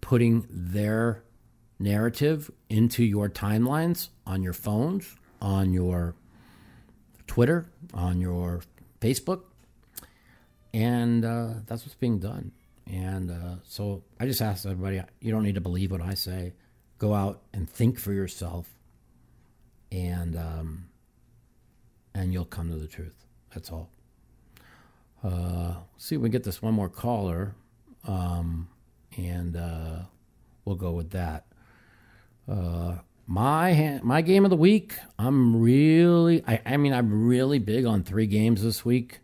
putting 0.00 0.46
their 0.50 1.22
narrative 1.78 2.50
into 2.68 3.04
your 3.04 3.28
timelines 3.28 4.08
on 4.26 4.42
your 4.42 4.52
phones, 4.52 5.16
on 5.40 5.72
your 5.72 6.14
Twitter, 7.26 7.66
on 7.94 8.20
your 8.20 8.62
Facebook. 9.00 9.42
And 10.74 11.24
uh, 11.24 11.48
that's 11.66 11.82
what's 11.84 11.94
being 11.94 12.18
done. 12.18 12.52
And 12.86 13.30
uh, 13.30 13.56
so 13.64 14.02
I 14.18 14.26
just 14.26 14.40
ask 14.42 14.66
everybody 14.66 15.00
you 15.20 15.30
don't 15.30 15.42
need 15.42 15.54
to 15.54 15.60
believe 15.60 15.90
what 15.90 16.00
I 16.00 16.14
say. 16.14 16.54
Go 16.98 17.14
out 17.14 17.42
and 17.52 17.68
think 17.68 17.98
for 17.98 18.12
yourself, 18.12 18.68
and 19.90 20.36
um, 20.36 20.84
and 22.14 22.32
you'll 22.32 22.44
come 22.44 22.70
to 22.70 22.76
the 22.76 22.86
truth. 22.86 23.26
That's 23.54 23.70
all. 23.70 23.90
Uh, 25.22 25.74
see 25.96 26.16
if 26.16 26.20
we 26.20 26.28
get 26.28 26.44
this 26.44 26.60
one 26.62 26.74
more 26.74 26.88
caller, 26.88 27.54
um, 28.06 28.68
and 29.16 29.56
uh, 29.56 30.00
we'll 30.64 30.76
go 30.76 30.92
with 30.92 31.10
that. 31.10 31.46
Uh, 32.48 32.96
my 33.26 33.72
ha- 33.74 34.00
my 34.02 34.20
game 34.20 34.44
of 34.44 34.50
the 34.50 34.56
week. 34.56 34.94
I'm 35.18 35.60
really. 35.60 36.42
I, 36.46 36.60
I 36.66 36.76
mean, 36.76 36.92
I'm 36.92 37.26
really 37.26 37.58
big 37.58 37.84
on 37.84 38.02
three 38.02 38.26
games 38.26 38.62
this 38.62 38.84
week. 38.84 39.20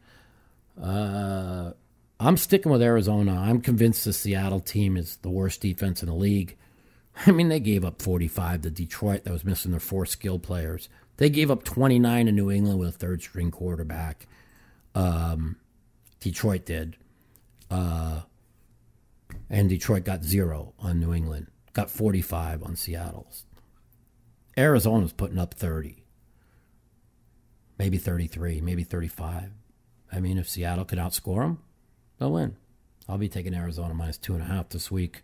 Uh, 0.80 1.72
I'm 2.20 2.36
sticking 2.36 2.72
with 2.72 2.82
Arizona. 2.82 3.40
I'm 3.40 3.60
convinced 3.60 4.05
the 4.05 4.12
Seattle 4.12 4.60
team 4.60 4.96
is 4.96 5.16
the 5.16 5.30
worst 5.30 5.60
defense 5.60 6.02
in 6.02 6.09
the 6.09 6.14
league. 6.14 6.56
I 7.26 7.32
mean, 7.32 7.48
they 7.48 7.60
gave 7.60 7.84
up 7.84 8.00
45 8.02 8.62
to 8.62 8.70
Detroit 8.70 9.24
that 9.24 9.32
was 9.32 9.44
missing 9.44 9.70
their 9.70 9.80
four 9.80 10.06
skill 10.06 10.38
players. 10.38 10.88
They 11.16 11.30
gave 11.30 11.50
up 11.50 11.64
29 11.64 12.26
to 12.26 12.32
New 12.32 12.50
England 12.50 12.78
with 12.78 12.88
a 12.90 12.92
third 12.92 13.22
string 13.22 13.50
quarterback. 13.50 14.26
Um, 14.94 15.56
Detroit 16.20 16.64
did. 16.64 16.96
Uh, 17.70 18.22
and 19.50 19.68
Detroit 19.68 20.05
got 20.05 20.24
zero 20.24 20.74
on 20.78 21.00
New 21.00 21.12
England, 21.12 21.48
got 21.72 21.90
45 21.90 22.62
on 22.62 22.76
Seattle's. 22.76 23.44
Arizona's 24.56 25.12
putting 25.12 25.38
up 25.38 25.55
30, 25.55 26.05
maybe 27.78 27.98
33, 27.98 28.60
maybe 28.60 28.84
35. 28.84 29.52
I 30.12 30.20
mean, 30.20 30.39
if 30.39 30.48
Seattle 30.48 30.85
could 30.85 30.98
outscore 30.98 31.43
them, 31.43 31.59
they'll 32.18 32.32
win. 32.32 32.56
I'll 33.09 33.18
be 33.18 33.28
taking 33.28 33.55
Arizona 33.55 33.94
minus 33.94 34.18
two 34.18 34.35
and 34.35 34.43
a 34.43 34.47
half 34.47 34.68
this 34.68 34.90
week. 34.90 35.22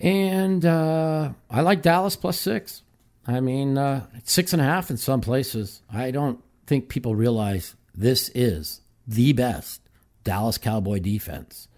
And 0.00 0.64
uh, 0.64 1.30
I 1.50 1.60
like 1.60 1.82
Dallas 1.82 2.16
plus 2.16 2.38
six. 2.38 2.82
I 3.26 3.40
mean, 3.40 3.78
uh, 3.78 4.06
six 4.24 4.52
and 4.52 4.60
a 4.60 4.64
half 4.64 4.90
in 4.90 4.96
some 4.96 5.20
places. 5.20 5.80
I 5.90 6.10
don't 6.10 6.42
think 6.66 6.88
people 6.88 7.14
realize 7.14 7.74
this 7.94 8.30
is 8.34 8.80
the 9.06 9.32
best 9.32 9.80
Dallas 10.24 10.58
Cowboy 10.58 10.98
defense 10.98 11.68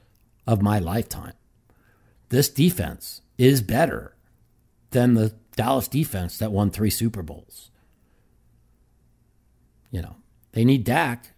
of 0.46 0.62
my 0.62 0.78
lifetime. 0.78 1.34
This 2.30 2.48
defense 2.48 3.20
is 3.38 3.60
better 3.62 4.16
than 4.90 5.14
the 5.14 5.34
Dallas 5.54 5.88
defense 5.88 6.38
that 6.38 6.52
won 6.52 6.70
three 6.70 6.90
Super 6.90 7.22
Bowls. 7.22 7.70
You 9.90 10.02
know, 10.02 10.16
they 10.56 10.64
need 10.64 10.84
Dak 10.84 11.34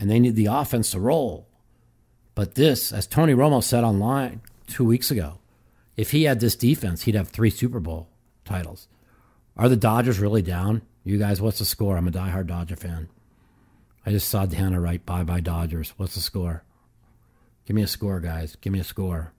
and 0.00 0.10
they 0.10 0.18
need 0.18 0.34
the 0.34 0.46
offense 0.46 0.90
to 0.90 0.98
roll. 0.98 1.46
But 2.34 2.56
this, 2.56 2.92
as 2.92 3.06
Tony 3.06 3.32
Romo 3.32 3.62
said 3.62 3.84
online 3.84 4.40
two 4.66 4.84
weeks 4.84 5.12
ago, 5.12 5.38
if 5.96 6.10
he 6.10 6.24
had 6.24 6.40
this 6.40 6.56
defense, 6.56 7.02
he'd 7.02 7.14
have 7.14 7.28
three 7.28 7.50
Super 7.50 7.78
Bowl 7.78 8.08
titles. 8.44 8.88
Are 9.56 9.68
the 9.68 9.76
Dodgers 9.76 10.18
really 10.18 10.42
down? 10.42 10.82
You 11.04 11.16
guys, 11.16 11.40
what's 11.40 11.60
the 11.60 11.64
score? 11.64 11.96
I'm 11.96 12.08
a 12.08 12.10
diehard 12.10 12.48
Dodger 12.48 12.74
fan. 12.74 13.08
I 14.04 14.10
just 14.10 14.28
saw 14.28 14.46
Dana 14.46 14.80
write 14.80 15.06
bye 15.06 15.22
bye 15.22 15.38
Dodgers. 15.38 15.94
What's 15.96 16.16
the 16.16 16.20
score? 16.20 16.64
Give 17.66 17.76
me 17.76 17.82
a 17.82 17.86
score, 17.86 18.18
guys. 18.18 18.56
Give 18.56 18.72
me 18.72 18.80
a 18.80 18.84
score. 18.84 19.32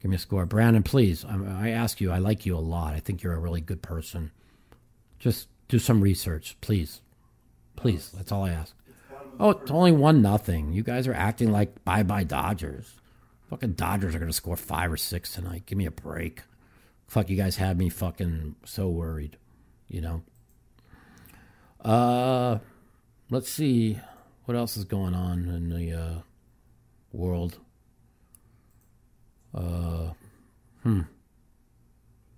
Give 0.00 0.08
me 0.08 0.14
a 0.14 0.20
score. 0.20 0.46
Brandon, 0.46 0.84
please. 0.84 1.24
I, 1.24 1.66
I 1.66 1.68
ask 1.70 2.00
you, 2.00 2.12
I 2.12 2.18
like 2.18 2.46
you 2.46 2.56
a 2.56 2.60
lot. 2.60 2.94
I 2.94 3.00
think 3.00 3.24
you're 3.24 3.34
a 3.34 3.40
really 3.40 3.60
good 3.60 3.82
person. 3.82 4.30
Just 5.18 5.48
do 5.68 5.78
some 5.78 6.00
research, 6.00 6.56
please. 6.60 7.00
Please. 7.76 8.10
That's 8.10 8.32
all 8.32 8.44
I 8.44 8.50
ask. 8.50 8.74
Oh, 9.38 9.50
it's 9.50 9.70
only 9.70 9.92
one 9.92 10.22
nothing. 10.22 10.72
You 10.72 10.82
guys 10.82 11.06
are 11.06 11.14
acting 11.14 11.52
like 11.52 11.84
bye 11.84 12.02
bye 12.02 12.24
Dodgers. 12.24 12.94
Fucking 13.50 13.72
Dodgers 13.72 14.14
are 14.14 14.26
to 14.26 14.32
score 14.32 14.56
five 14.56 14.90
or 14.90 14.96
six 14.96 15.32
tonight. 15.32 15.66
Give 15.66 15.78
me 15.78 15.86
a 15.86 15.90
break. 15.90 16.42
Fuck, 17.06 17.30
you 17.30 17.36
guys 17.36 17.56
had 17.56 17.78
me 17.78 17.88
fucking 17.88 18.56
so 18.64 18.88
worried, 18.88 19.36
you 19.86 20.00
know? 20.00 20.22
Uh, 21.84 22.58
let's 23.30 23.48
see 23.48 24.00
what 24.44 24.56
else 24.56 24.76
is 24.76 24.84
going 24.84 25.14
on 25.14 25.48
in 25.48 25.70
the 25.70 25.92
uh, 25.92 26.14
world. 27.12 27.58
Uh, 29.54 30.10
hmm. 30.82 31.02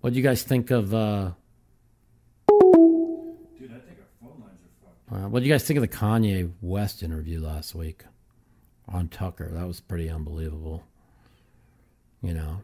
What 0.03 0.13
do 0.13 0.19
you 0.19 0.23
guys 0.23 0.43
think 0.43 0.71
of? 0.71 0.93
Uh, 0.93 1.31
uh, 5.11 5.29
what 5.29 5.41
do 5.41 5.47
you 5.47 5.53
guys 5.53 5.65
think 5.65 5.79
of 5.79 5.83
the 5.83 5.89
Kanye 5.89 6.53
West 6.61 7.03
interview 7.03 7.41
last 7.41 7.75
week 7.75 8.05
on 8.89 9.09
Tucker? 9.09 9.51
That 9.53 9.67
was 9.67 9.81
pretty 9.81 10.11
unbelievable. 10.11 10.85
You 12.23 12.35
know, 12.35 12.63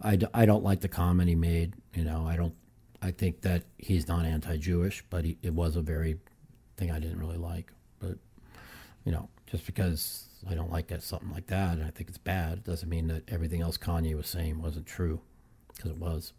I, 0.00 0.16
d- 0.16 0.26
I 0.32 0.46
don't 0.46 0.62
like 0.62 0.80
the 0.80 0.88
comment 0.88 1.28
he 1.28 1.34
made. 1.34 1.74
You 1.94 2.04
know, 2.04 2.26
I 2.26 2.36
don't. 2.36 2.54
I 3.02 3.10
think 3.12 3.40
that 3.42 3.64
he's 3.78 4.06
not 4.08 4.26
anti-Jewish, 4.26 5.04
but 5.08 5.24
he, 5.24 5.38
it 5.42 5.54
was 5.54 5.74
a 5.76 5.80
very 5.80 6.18
thing 6.76 6.90
I 6.90 7.00
didn't 7.00 7.18
really 7.18 7.38
like. 7.38 7.72
But 7.98 8.18
you 9.04 9.12
know, 9.12 9.28
just 9.46 9.66
because 9.66 10.28
I 10.48 10.54
don't 10.54 10.70
like 10.70 10.90
it, 10.90 11.02
something 11.02 11.30
like 11.30 11.46
that, 11.46 11.78
and 11.78 11.84
I 11.84 11.90
think 11.90 12.08
it's 12.10 12.18
bad, 12.18 12.58
it 12.58 12.64
doesn't 12.64 12.88
mean 12.88 13.08
that 13.08 13.22
everything 13.28 13.62
else 13.62 13.78
Kanye 13.78 14.14
was 14.14 14.26
saying 14.28 14.60
wasn't 14.60 14.86
true, 14.86 15.20
because 15.74 15.90
it 15.90 15.96
was. 15.96 16.34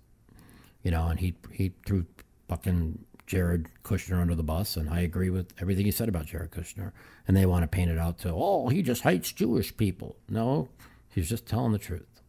You 0.83 0.91
know, 0.91 1.07
and 1.07 1.19
he 1.19 1.35
he 1.51 1.73
threw 1.85 2.05
fucking 2.47 3.05
Jared 3.31 3.69
Kushner 3.85 4.19
under 4.19 4.35
the 4.35 4.43
bus, 4.43 4.75
and 4.75 4.89
I 4.89 4.99
agree 4.99 5.29
with 5.29 5.53
everything 5.61 5.85
he 5.85 5.91
said 5.91 6.09
about 6.09 6.25
Jared 6.25 6.51
Kushner. 6.51 6.91
And 7.25 7.37
they 7.37 7.45
want 7.45 7.63
to 7.63 7.67
paint 7.67 7.89
it 7.89 7.97
out 7.97 8.17
to, 8.19 8.29
oh, 8.33 8.67
he 8.67 8.81
just 8.81 9.03
hates 9.03 9.31
Jewish 9.31 9.77
people. 9.77 10.17
No, 10.27 10.67
he's 11.07 11.29
just 11.29 11.45
telling 11.45 11.71
the 11.71 11.79
truth. 11.79 12.21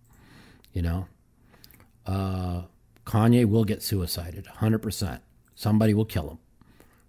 You 0.72 0.82
know, 0.82 1.08
uh, 2.06 2.62
Kanye 3.04 3.46
will 3.46 3.64
get 3.64 3.82
suicided, 3.82 4.46
hundred 4.46 4.78
percent. 4.78 5.22
Somebody 5.56 5.92
will 5.92 6.04
kill 6.04 6.30
him 6.30 6.38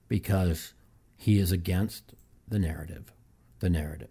because 0.07 0.73
he 1.15 1.37
is 1.37 1.51
against 1.51 2.15
the 2.47 2.57
narrative. 2.57 3.13
The 3.59 3.69
narrative. 3.69 4.09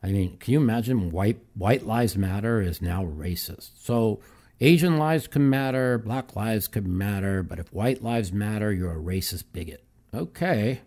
I 0.00 0.12
mean, 0.12 0.36
can 0.36 0.52
you 0.52 0.60
imagine 0.60 1.10
white 1.10 1.40
white 1.54 1.84
lives 1.84 2.16
matter 2.16 2.60
is 2.60 2.80
now 2.80 3.04
racist. 3.04 3.70
So 3.80 4.20
Asian 4.62 4.96
lives 4.96 5.26
can 5.26 5.50
matter, 5.50 5.98
black 5.98 6.36
lives 6.36 6.68
could 6.68 6.86
matter, 6.86 7.42
but 7.42 7.58
if 7.58 7.72
white 7.72 8.00
lives 8.00 8.32
matter, 8.32 8.72
you're 8.72 8.92
a 8.92 9.02
racist 9.02 9.42
bigot. 9.52 9.82
Okay. 10.14 10.82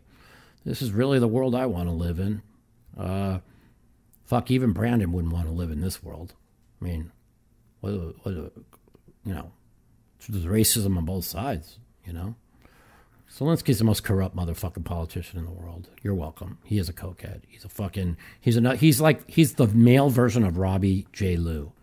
this 0.64 0.81
is 0.81 0.93
really 0.93 1.19
the 1.19 1.27
world 1.27 1.53
I 1.53 1.65
want 1.65 1.89
to 1.89 1.93
live 1.93 2.18
in. 2.18 2.41
Uh, 2.97 3.39
fuck, 4.23 4.49
even 4.49 4.72
Brandon 4.72 5.11
wouldn't 5.11 5.34
want 5.34 5.47
to 5.47 5.52
live 5.52 5.72
in 5.72 5.81
this 5.81 6.02
world. 6.02 6.34
I 6.81 6.85
mean, 6.85 7.11
what, 7.81 7.91
what, 8.23 8.34
you 8.34 8.53
know, 9.26 9.52
there's 10.30 10.45
racism 10.45 10.95
on 10.95 11.03
both 11.03 11.26
sides, 11.26 11.77
you 12.06 12.14
know? 12.14 12.35
Zelensky's 13.30 13.80
the 13.80 13.84
most 13.84 14.06
corrupt 14.06 14.38
motherfucking 14.38 14.85
politician 14.85 15.38
in 15.38 15.43
the 15.43 15.52
world. 15.52 15.89
You're 16.02 16.15
welcome. 16.15 16.60
He 16.64 16.77
is 16.77 16.88
a 16.88 16.93
cokehead. 16.93 17.41
He's 17.49 17.65
a 17.65 17.69
fucking. 17.69 18.15
He's 18.39 18.56
a. 18.56 18.76
He's 18.77 19.02
like 19.02 19.30
he's 19.30 19.56
the 19.56 19.68
male 19.68 20.10
version 20.10 20.45
of 20.45 20.53
Robbi 20.53 21.11
J. 21.11 21.35
Lew. 21.35 21.73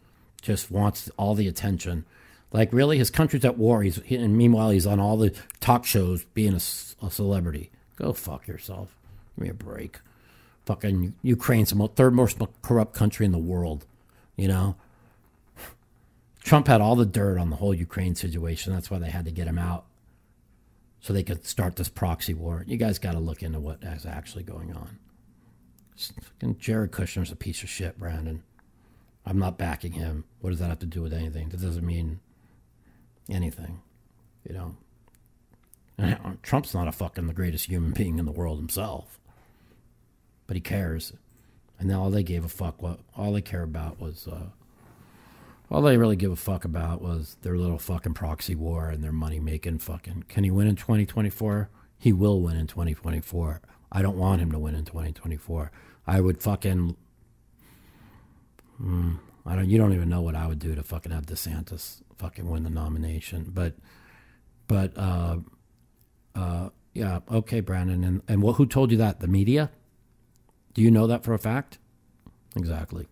Just 0.43 0.70
wants 0.70 1.10
all 1.16 1.35
the 1.35 1.48
attention. 1.48 2.05
Like 2.52 2.73
really, 2.73 2.98
his 2.98 3.10
country's 3.10 3.44
at 3.44 3.56
war. 3.56 3.82
He's 3.82 4.02
he, 4.02 4.16
and 4.16 4.36
meanwhile 4.36 4.70
he's 4.70 4.86
on 4.86 5.01
all 5.01 5.16
the 5.16 5.35
talk 5.60 5.86
shows 5.86 6.24
being 6.35 6.52
a, 6.52 6.60
a 7.06 7.10
celebrity. 7.10 7.70
Go 7.97 8.12
fuck 8.12 8.47
yourself. 8.47 8.94
Give 9.36 9.44
me 9.44 9.51
a 9.51 9.55
break. 9.55 9.98
Fucking 10.66 11.14
Ukraine's 11.23 11.70
the 11.70 11.89
third 11.89 12.14
most 12.14 12.39
corrupt 12.60 12.94
country 12.94 13.24
in 13.24 13.32
the 13.32 13.39
world. 13.39 13.86
You 14.36 14.48
know. 14.48 14.77
Trump 16.44 16.66
had 16.66 16.81
all 16.81 16.97
the 16.97 17.06
dirt 17.06 17.39
on 17.39 17.51
the 17.51 17.56
whole 17.56 17.73
Ukraine 17.73 18.16
situation. 18.16 18.73
That's 18.73 18.90
why 18.90 18.98
they 18.98 19.10
had 19.10 19.24
to 19.27 19.31
get 19.31 19.47
him 19.47 19.59
out 19.59 19.85
so 21.02 21.12
they 21.12 21.23
could 21.23 21.44
start 21.44 21.77
this 21.77 21.89
proxy 21.89 22.32
war. 22.32 22.64
You 22.66 22.77
guys 22.77 22.98
got 22.98 23.12
to 23.12 23.19
look 23.19 23.43
into 23.43 23.60
what 23.60 23.82
is 23.82 24.06
actually 24.06 24.44
going 24.44 24.73
on. 24.73 24.98
Fucking 25.97 26.59
Jared 26.59 26.93
Kushner's 26.93 27.31
a 27.31 27.36
piece 27.36 27.62
of 27.62 27.69
shit, 27.69 27.98
Brandon. 27.98 28.43
I'm 29.24 29.39
not 29.39 29.59
backing 29.59 29.93
him. 29.93 30.24
What 30.40 30.51
does 30.51 30.59
that 30.59 30.69
have 30.69 30.81
to 30.81 30.86
do 30.86 31.03
with 31.03 31.12
anything? 31.12 31.49
That 31.51 31.61
doesn't 31.61 31.86
mean 31.86 32.20
anything, 33.31 33.81
you 34.49 34.55
know. 34.55 34.77
Trump's 36.43 36.74
not 36.74 36.89
a 36.89 36.93
fucking 36.93 37.27
the 37.27 37.35
greatest 37.35 37.66
human 37.66 37.93
being 37.93 38.19
in 38.19 38.24
the 38.24 38.32
world 38.32 38.59
himself, 38.59 39.20
but 40.47 40.57
he 40.57 40.61
cares. 40.61 41.12
And 41.78 41.90
then 41.90 41.97
all 41.97 42.11
they 42.11 42.23
gave 42.23 42.44
a 42.44 42.49
fuck. 42.49 42.82
What 42.82 43.01
all 43.16 43.32
they 43.32 43.43
care 43.43 43.62
about 43.62 44.01
was 44.01 44.28
uh, 44.28 44.47
all 45.70 45.82
they 45.82 45.97
really 45.97 46.16
give 46.16 46.31
a 46.31 46.36
fuck 46.36 46.65
about 46.65 47.03
was 47.03 47.36
their 47.43 47.57
little 47.57 47.78
fucking 47.78 48.15
proxy 48.15 48.55
war 48.55 48.89
and 48.89 49.03
their 49.03 49.12
money 49.12 49.40
making 49.40 49.78
fucking. 49.78 50.24
Can 50.28 50.44
he 50.44 50.51
win 50.51 50.66
in 50.66 50.77
2024? 50.77 51.70
He 51.99 52.12
will 52.12 52.40
win 52.40 52.57
in 52.57 52.66
2024. 52.66 53.61
I 53.90 54.03
don't 54.03 54.16
want 54.16 54.40
him 54.40 54.53
to 54.53 54.59
win 54.59 54.74
in 54.74 54.85
2024. 54.85 55.70
I 56.07 56.20
would 56.20 56.43
fucking. 56.43 56.97
Mm, 58.81 59.19
I 59.44 59.57
don't. 59.57 59.69
You 59.69 59.78
don't 59.78 59.93
even 59.93 60.09
know 60.09 60.23
what 60.23 60.35
I 60.35 60.47
would 60.47 60.59
do 60.59 60.74
to 60.74 60.82
fucking 60.82 61.12
have 61.12 61.27
DeSantis 61.27 62.03
fucking 62.19 62.49
win 62.49 62.62
the 62.62 62.70
nomination. 62.70 63.51
But, 63.53 63.74
but, 64.69 64.97
uh, 64.97 65.39
uh, 66.35 66.69
yeah, 66.94 67.20
okay, 67.31 67.61
Brandon. 67.61 68.05
And 68.05 68.23
and 68.28 68.43
what? 68.43 68.57
Who 68.57 68.66
told 68.66 68.90
you 68.90 68.97
that? 68.99 69.20
The 69.20 69.28
media? 69.28 69.70
Do 70.74 70.82
you 70.82 70.90
know 70.90 71.07
that 71.07 71.24
for 71.24 71.35
a 71.35 71.39
fact? 71.39 71.78
Exactly. 72.57 73.07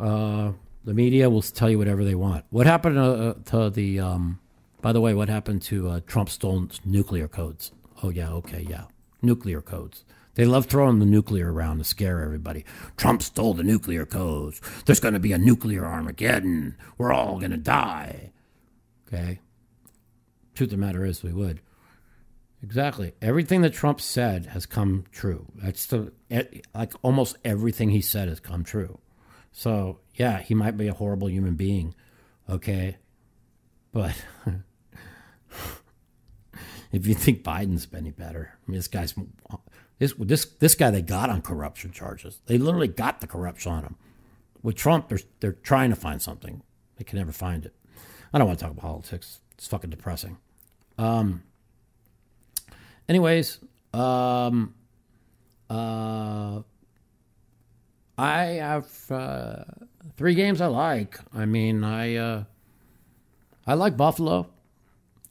Uh, 0.00 0.52
the 0.84 0.94
media 0.94 1.28
will 1.28 1.42
tell 1.42 1.68
you 1.70 1.78
whatever 1.78 2.04
they 2.04 2.14
want. 2.14 2.44
What 2.50 2.66
happened 2.66 2.96
to, 2.96 3.02
uh, 3.02 3.34
to 3.50 3.70
the? 3.70 4.00
Um, 4.00 4.38
by 4.80 4.92
the 4.92 5.00
way, 5.00 5.12
what 5.14 5.28
happened 5.28 5.62
to 5.62 5.88
uh, 5.88 6.00
Trump 6.06 6.30
stolen 6.30 6.70
nuclear 6.84 7.28
codes? 7.28 7.72
Oh 8.02 8.10
yeah, 8.10 8.30
okay, 8.30 8.64
yeah, 8.68 8.84
nuclear 9.22 9.60
codes. 9.60 10.04
They 10.38 10.46
love 10.46 10.66
throwing 10.66 11.00
the 11.00 11.04
nuclear 11.04 11.52
around 11.52 11.78
to 11.78 11.84
scare 11.84 12.22
everybody. 12.22 12.64
Trump 12.96 13.24
stole 13.24 13.54
the 13.54 13.64
nuclear 13.64 14.06
codes. 14.06 14.60
There's 14.86 15.00
going 15.00 15.14
to 15.14 15.20
be 15.20 15.32
a 15.32 15.38
nuclear 15.38 15.84
Armageddon. 15.84 16.76
We're 16.96 17.12
all 17.12 17.40
going 17.40 17.50
to 17.50 17.56
die. 17.56 18.30
Okay. 19.08 19.40
Truth 20.54 20.68
of 20.68 20.78
the 20.78 20.86
matter 20.86 21.04
is, 21.04 21.24
we 21.24 21.32
would. 21.32 21.60
Exactly. 22.62 23.14
Everything 23.20 23.62
that 23.62 23.72
Trump 23.72 24.00
said 24.00 24.46
has 24.46 24.64
come 24.64 25.06
true. 25.10 25.46
That's 25.56 25.86
the 25.86 26.12
like 26.72 26.92
almost 27.02 27.36
everything 27.44 27.90
he 27.90 28.00
said 28.00 28.28
has 28.28 28.38
come 28.38 28.62
true. 28.62 29.00
So, 29.50 29.98
yeah, 30.14 30.38
he 30.40 30.54
might 30.54 30.76
be 30.76 30.86
a 30.86 30.94
horrible 30.94 31.28
human 31.28 31.56
being, 31.56 31.96
okay? 32.48 32.98
But 33.90 34.14
if 36.92 37.08
you 37.08 37.14
think 37.14 37.42
Biden's 37.42 37.88
any 37.92 38.12
better, 38.12 38.52
I 38.54 38.70
mean, 38.70 38.78
this 38.78 38.86
guy's 38.86 39.16
this 39.98 40.14
this 40.18 40.44
this 40.44 40.74
guy 40.74 40.90
they 40.90 41.02
got 41.02 41.30
on 41.30 41.42
corruption 41.42 41.90
charges. 41.90 42.40
They 42.46 42.58
literally 42.58 42.88
got 42.88 43.20
the 43.20 43.26
corruption 43.26 43.72
on 43.72 43.82
him. 43.84 43.96
With 44.62 44.76
Trump, 44.76 45.08
they're 45.08 45.20
they're 45.40 45.52
trying 45.52 45.90
to 45.90 45.96
find 45.96 46.22
something. 46.22 46.62
They 46.96 47.04
can 47.04 47.18
never 47.18 47.32
find 47.32 47.64
it. 47.64 47.74
I 48.32 48.38
don't 48.38 48.46
want 48.46 48.58
to 48.58 48.64
talk 48.64 48.72
about 48.72 48.82
politics. 48.82 49.40
It's 49.52 49.66
fucking 49.66 49.90
depressing. 49.90 50.38
Um. 50.96 51.42
Anyways, 53.08 53.58
um, 53.94 54.74
uh, 55.70 56.60
I 58.18 58.42
have 58.44 59.10
uh, 59.10 59.64
three 60.16 60.34
games 60.34 60.60
I 60.60 60.66
like. 60.66 61.18
I 61.34 61.46
mean, 61.46 61.84
I 61.84 62.16
uh, 62.16 62.44
I 63.66 63.74
like 63.74 63.96
Buffalo. 63.96 64.50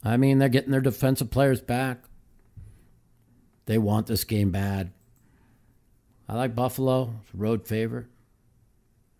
I 0.02 0.16
mean, 0.16 0.38
they're 0.38 0.48
getting 0.48 0.72
their 0.72 0.80
defensive 0.80 1.30
players 1.30 1.60
back. 1.60 2.07
They 3.68 3.76
want 3.76 4.06
this 4.06 4.24
game 4.24 4.50
bad. 4.50 4.92
I 6.26 6.36
like 6.36 6.54
Buffalo. 6.54 7.12
It's 7.22 7.34
a 7.34 7.36
road 7.36 7.68
favorite. 7.68 8.06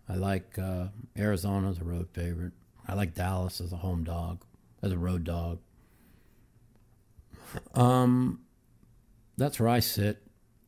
I 0.09 0.15
like 0.15 0.57
uh, 0.57 0.87
Arizona 1.15 1.69
as 1.69 1.77
a 1.77 1.83
road 1.83 2.07
favorite. 2.13 2.53
I 2.87 2.95
like 2.95 3.13
Dallas 3.13 3.61
as 3.61 3.73
a 3.73 3.77
home 3.77 4.03
dog, 4.03 4.43
as 4.81 4.91
a 4.91 4.97
road 4.97 5.23
dog. 5.23 5.59
Um, 7.75 8.39
that's 9.37 9.59
where 9.59 9.69
I 9.69 9.81
sit 9.81 10.23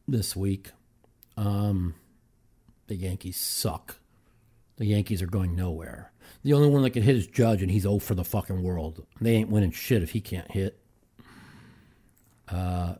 this 0.08 0.36
week. 0.36 0.70
Um, 1.36 1.96
the 2.86 2.96
Yankees 2.96 3.38
suck. 3.38 3.96
The 4.78 4.86
Yankees 4.86 5.24
are 5.24 5.28
going 5.28 5.56
nowhere. 5.56 6.12
The 6.44 6.54
only 6.54 6.70
one 6.70 6.84
that 6.84 6.92
can 6.92 7.02
hit 7.02 7.16
is 7.16 7.26
Judge, 7.26 7.64
and 7.64 7.72
he's 7.72 7.82
0 7.82 7.98
for 7.98 8.14
the 8.14 8.24
fucking 8.24 8.62
world. 8.62 9.08
They 9.20 9.34
ain't 9.34 9.50
winning 9.50 9.72
shit 9.72 10.04
if 10.04 10.12
he 10.12 10.22
can't 10.22 10.52
hit. 10.52 10.80
Uh, 12.48 12.96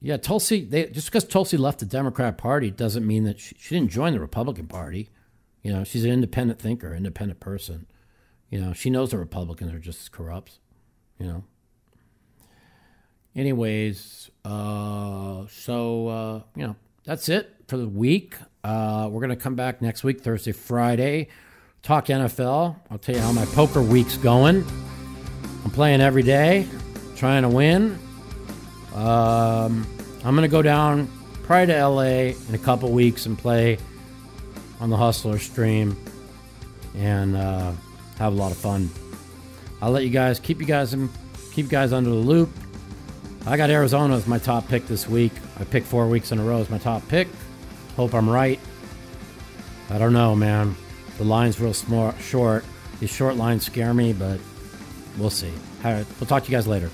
yeah, 0.00 0.16
Tulsi. 0.16 0.64
They, 0.64 0.86
just 0.86 1.08
because 1.08 1.24
Tulsi 1.24 1.56
left 1.56 1.80
the 1.80 1.86
Democrat 1.86 2.38
Party 2.38 2.70
doesn't 2.70 3.06
mean 3.06 3.24
that 3.24 3.40
she, 3.40 3.56
she 3.58 3.74
didn't 3.74 3.90
join 3.90 4.12
the 4.12 4.20
Republican 4.20 4.66
Party. 4.66 5.10
You 5.62 5.72
know, 5.72 5.84
she's 5.84 6.04
an 6.04 6.10
independent 6.10 6.60
thinker, 6.60 6.94
independent 6.94 7.40
person. 7.40 7.86
You 8.50 8.60
know, 8.60 8.72
she 8.72 8.90
knows 8.90 9.10
the 9.10 9.18
Republicans 9.18 9.74
are 9.74 9.80
just 9.80 10.12
corrupt. 10.12 10.58
You 11.18 11.26
know. 11.26 11.44
Anyways, 13.34 14.30
uh, 14.44 15.46
so 15.48 16.08
uh, 16.08 16.42
you 16.56 16.66
know 16.66 16.76
that's 17.04 17.28
it 17.28 17.54
for 17.66 17.76
the 17.76 17.88
week. 17.88 18.36
Uh, 18.64 19.08
we're 19.10 19.26
to 19.26 19.36
come 19.36 19.54
back 19.54 19.80
next 19.82 20.04
week, 20.04 20.20
Thursday, 20.20 20.52
Friday, 20.52 21.28
talk 21.82 22.06
NFL. 22.06 22.76
I'll 22.90 22.98
tell 22.98 23.14
you 23.14 23.20
how 23.20 23.32
my 23.32 23.44
poker 23.46 23.82
week's 23.82 24.16
going. 24.16 24.64
I'm 25.64 25.70
playing 25.70 26.00
every 26.00 26.22
day, 26.22 26.66
trying 27.16 27.42
to 27.42 27.48
win. 27.48 27.98
Um, 28.98 29.86
I'm 30.24 30.34
going 30.34 30.42
to 30.42 30.48
go 30.48 30.60
down 30.60 31.08
probably 31.44 31.72
to 31.72 31.86
LA 31.86 32.02
in 32.48 32.54
a 32.54 32.58
couple 32.58 32.90
weeks 32.90 33.26
and 33.26 33.38
play 33.38 33.78
on 34.80 34.90
the 34.90 34.96
Hustler 34.96 35.38
stream 35.38 35.96
and 36.96 37.36
uh, 37.36 37.72
have 38.18 38.32
a 38.32 38.36
lot 38.36 38.50
of 38.50 38.58
fun. 38.58 38.90
I'll 39.80 39.92
let 39.92 40.02
you 40.02 40.10
guys 40.10 40.40
keep 40.40 40.60
you 40.60 40.66
guys 40.66 40.96
keep 41.52 41.66
you 41.66 41.70
guys 41.70 41.92
under 41.92 42.10
the 42.10 42.16
loop. 42.16 42.50
I 43.46 43.56
got 43.56 43.70
Arizona 43.70 44.16
as 44.16 44.26
my 44.26 44.38
top 44.38 44.66
pick 44.68 44.86
this 44.88 45.08
week. 45.08 45.32
I 45.60 45.64
picked 45.64 45.86
four 45.86 46.08
weeks 46.08 46.32
in 46.32 46.40
a 46.40 46.44
row 46.44 46.58
as 46.58 46.68
my 46.68 46.78
top 46.78 47.06
pick. 47.08 47.28
Hope 47.94 48.14
I'm 48.14 48.28
right. 48.28 48.58
I 49.90 49.98
don't 49.98 50.12
know, 50.12 50.34
man. 50.34 50.74
The 51.18 51.24
line's 51.24 51.60
real 51.60 51.72
smart, 51.72 52.18
short. 52.20 52.64
These 52.98 53.10
short 53.10 53.36
lines 53.36 53.64
scare 53.64 53.94
me, 53.94 54.12
but 54.12 54.40
we'll 55.16 55.30
see. 55.30 55.52
Right, 55.84 56.04
we'll 56.18 56.26
talk 56.26 56.42
to 56.44 56.50
you 56.50 56.56
guys 56.56 56.66
later. 56.66 56.90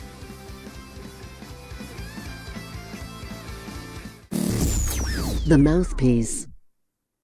The 5.47 5.59
Mouthpiece. 5.59 6.54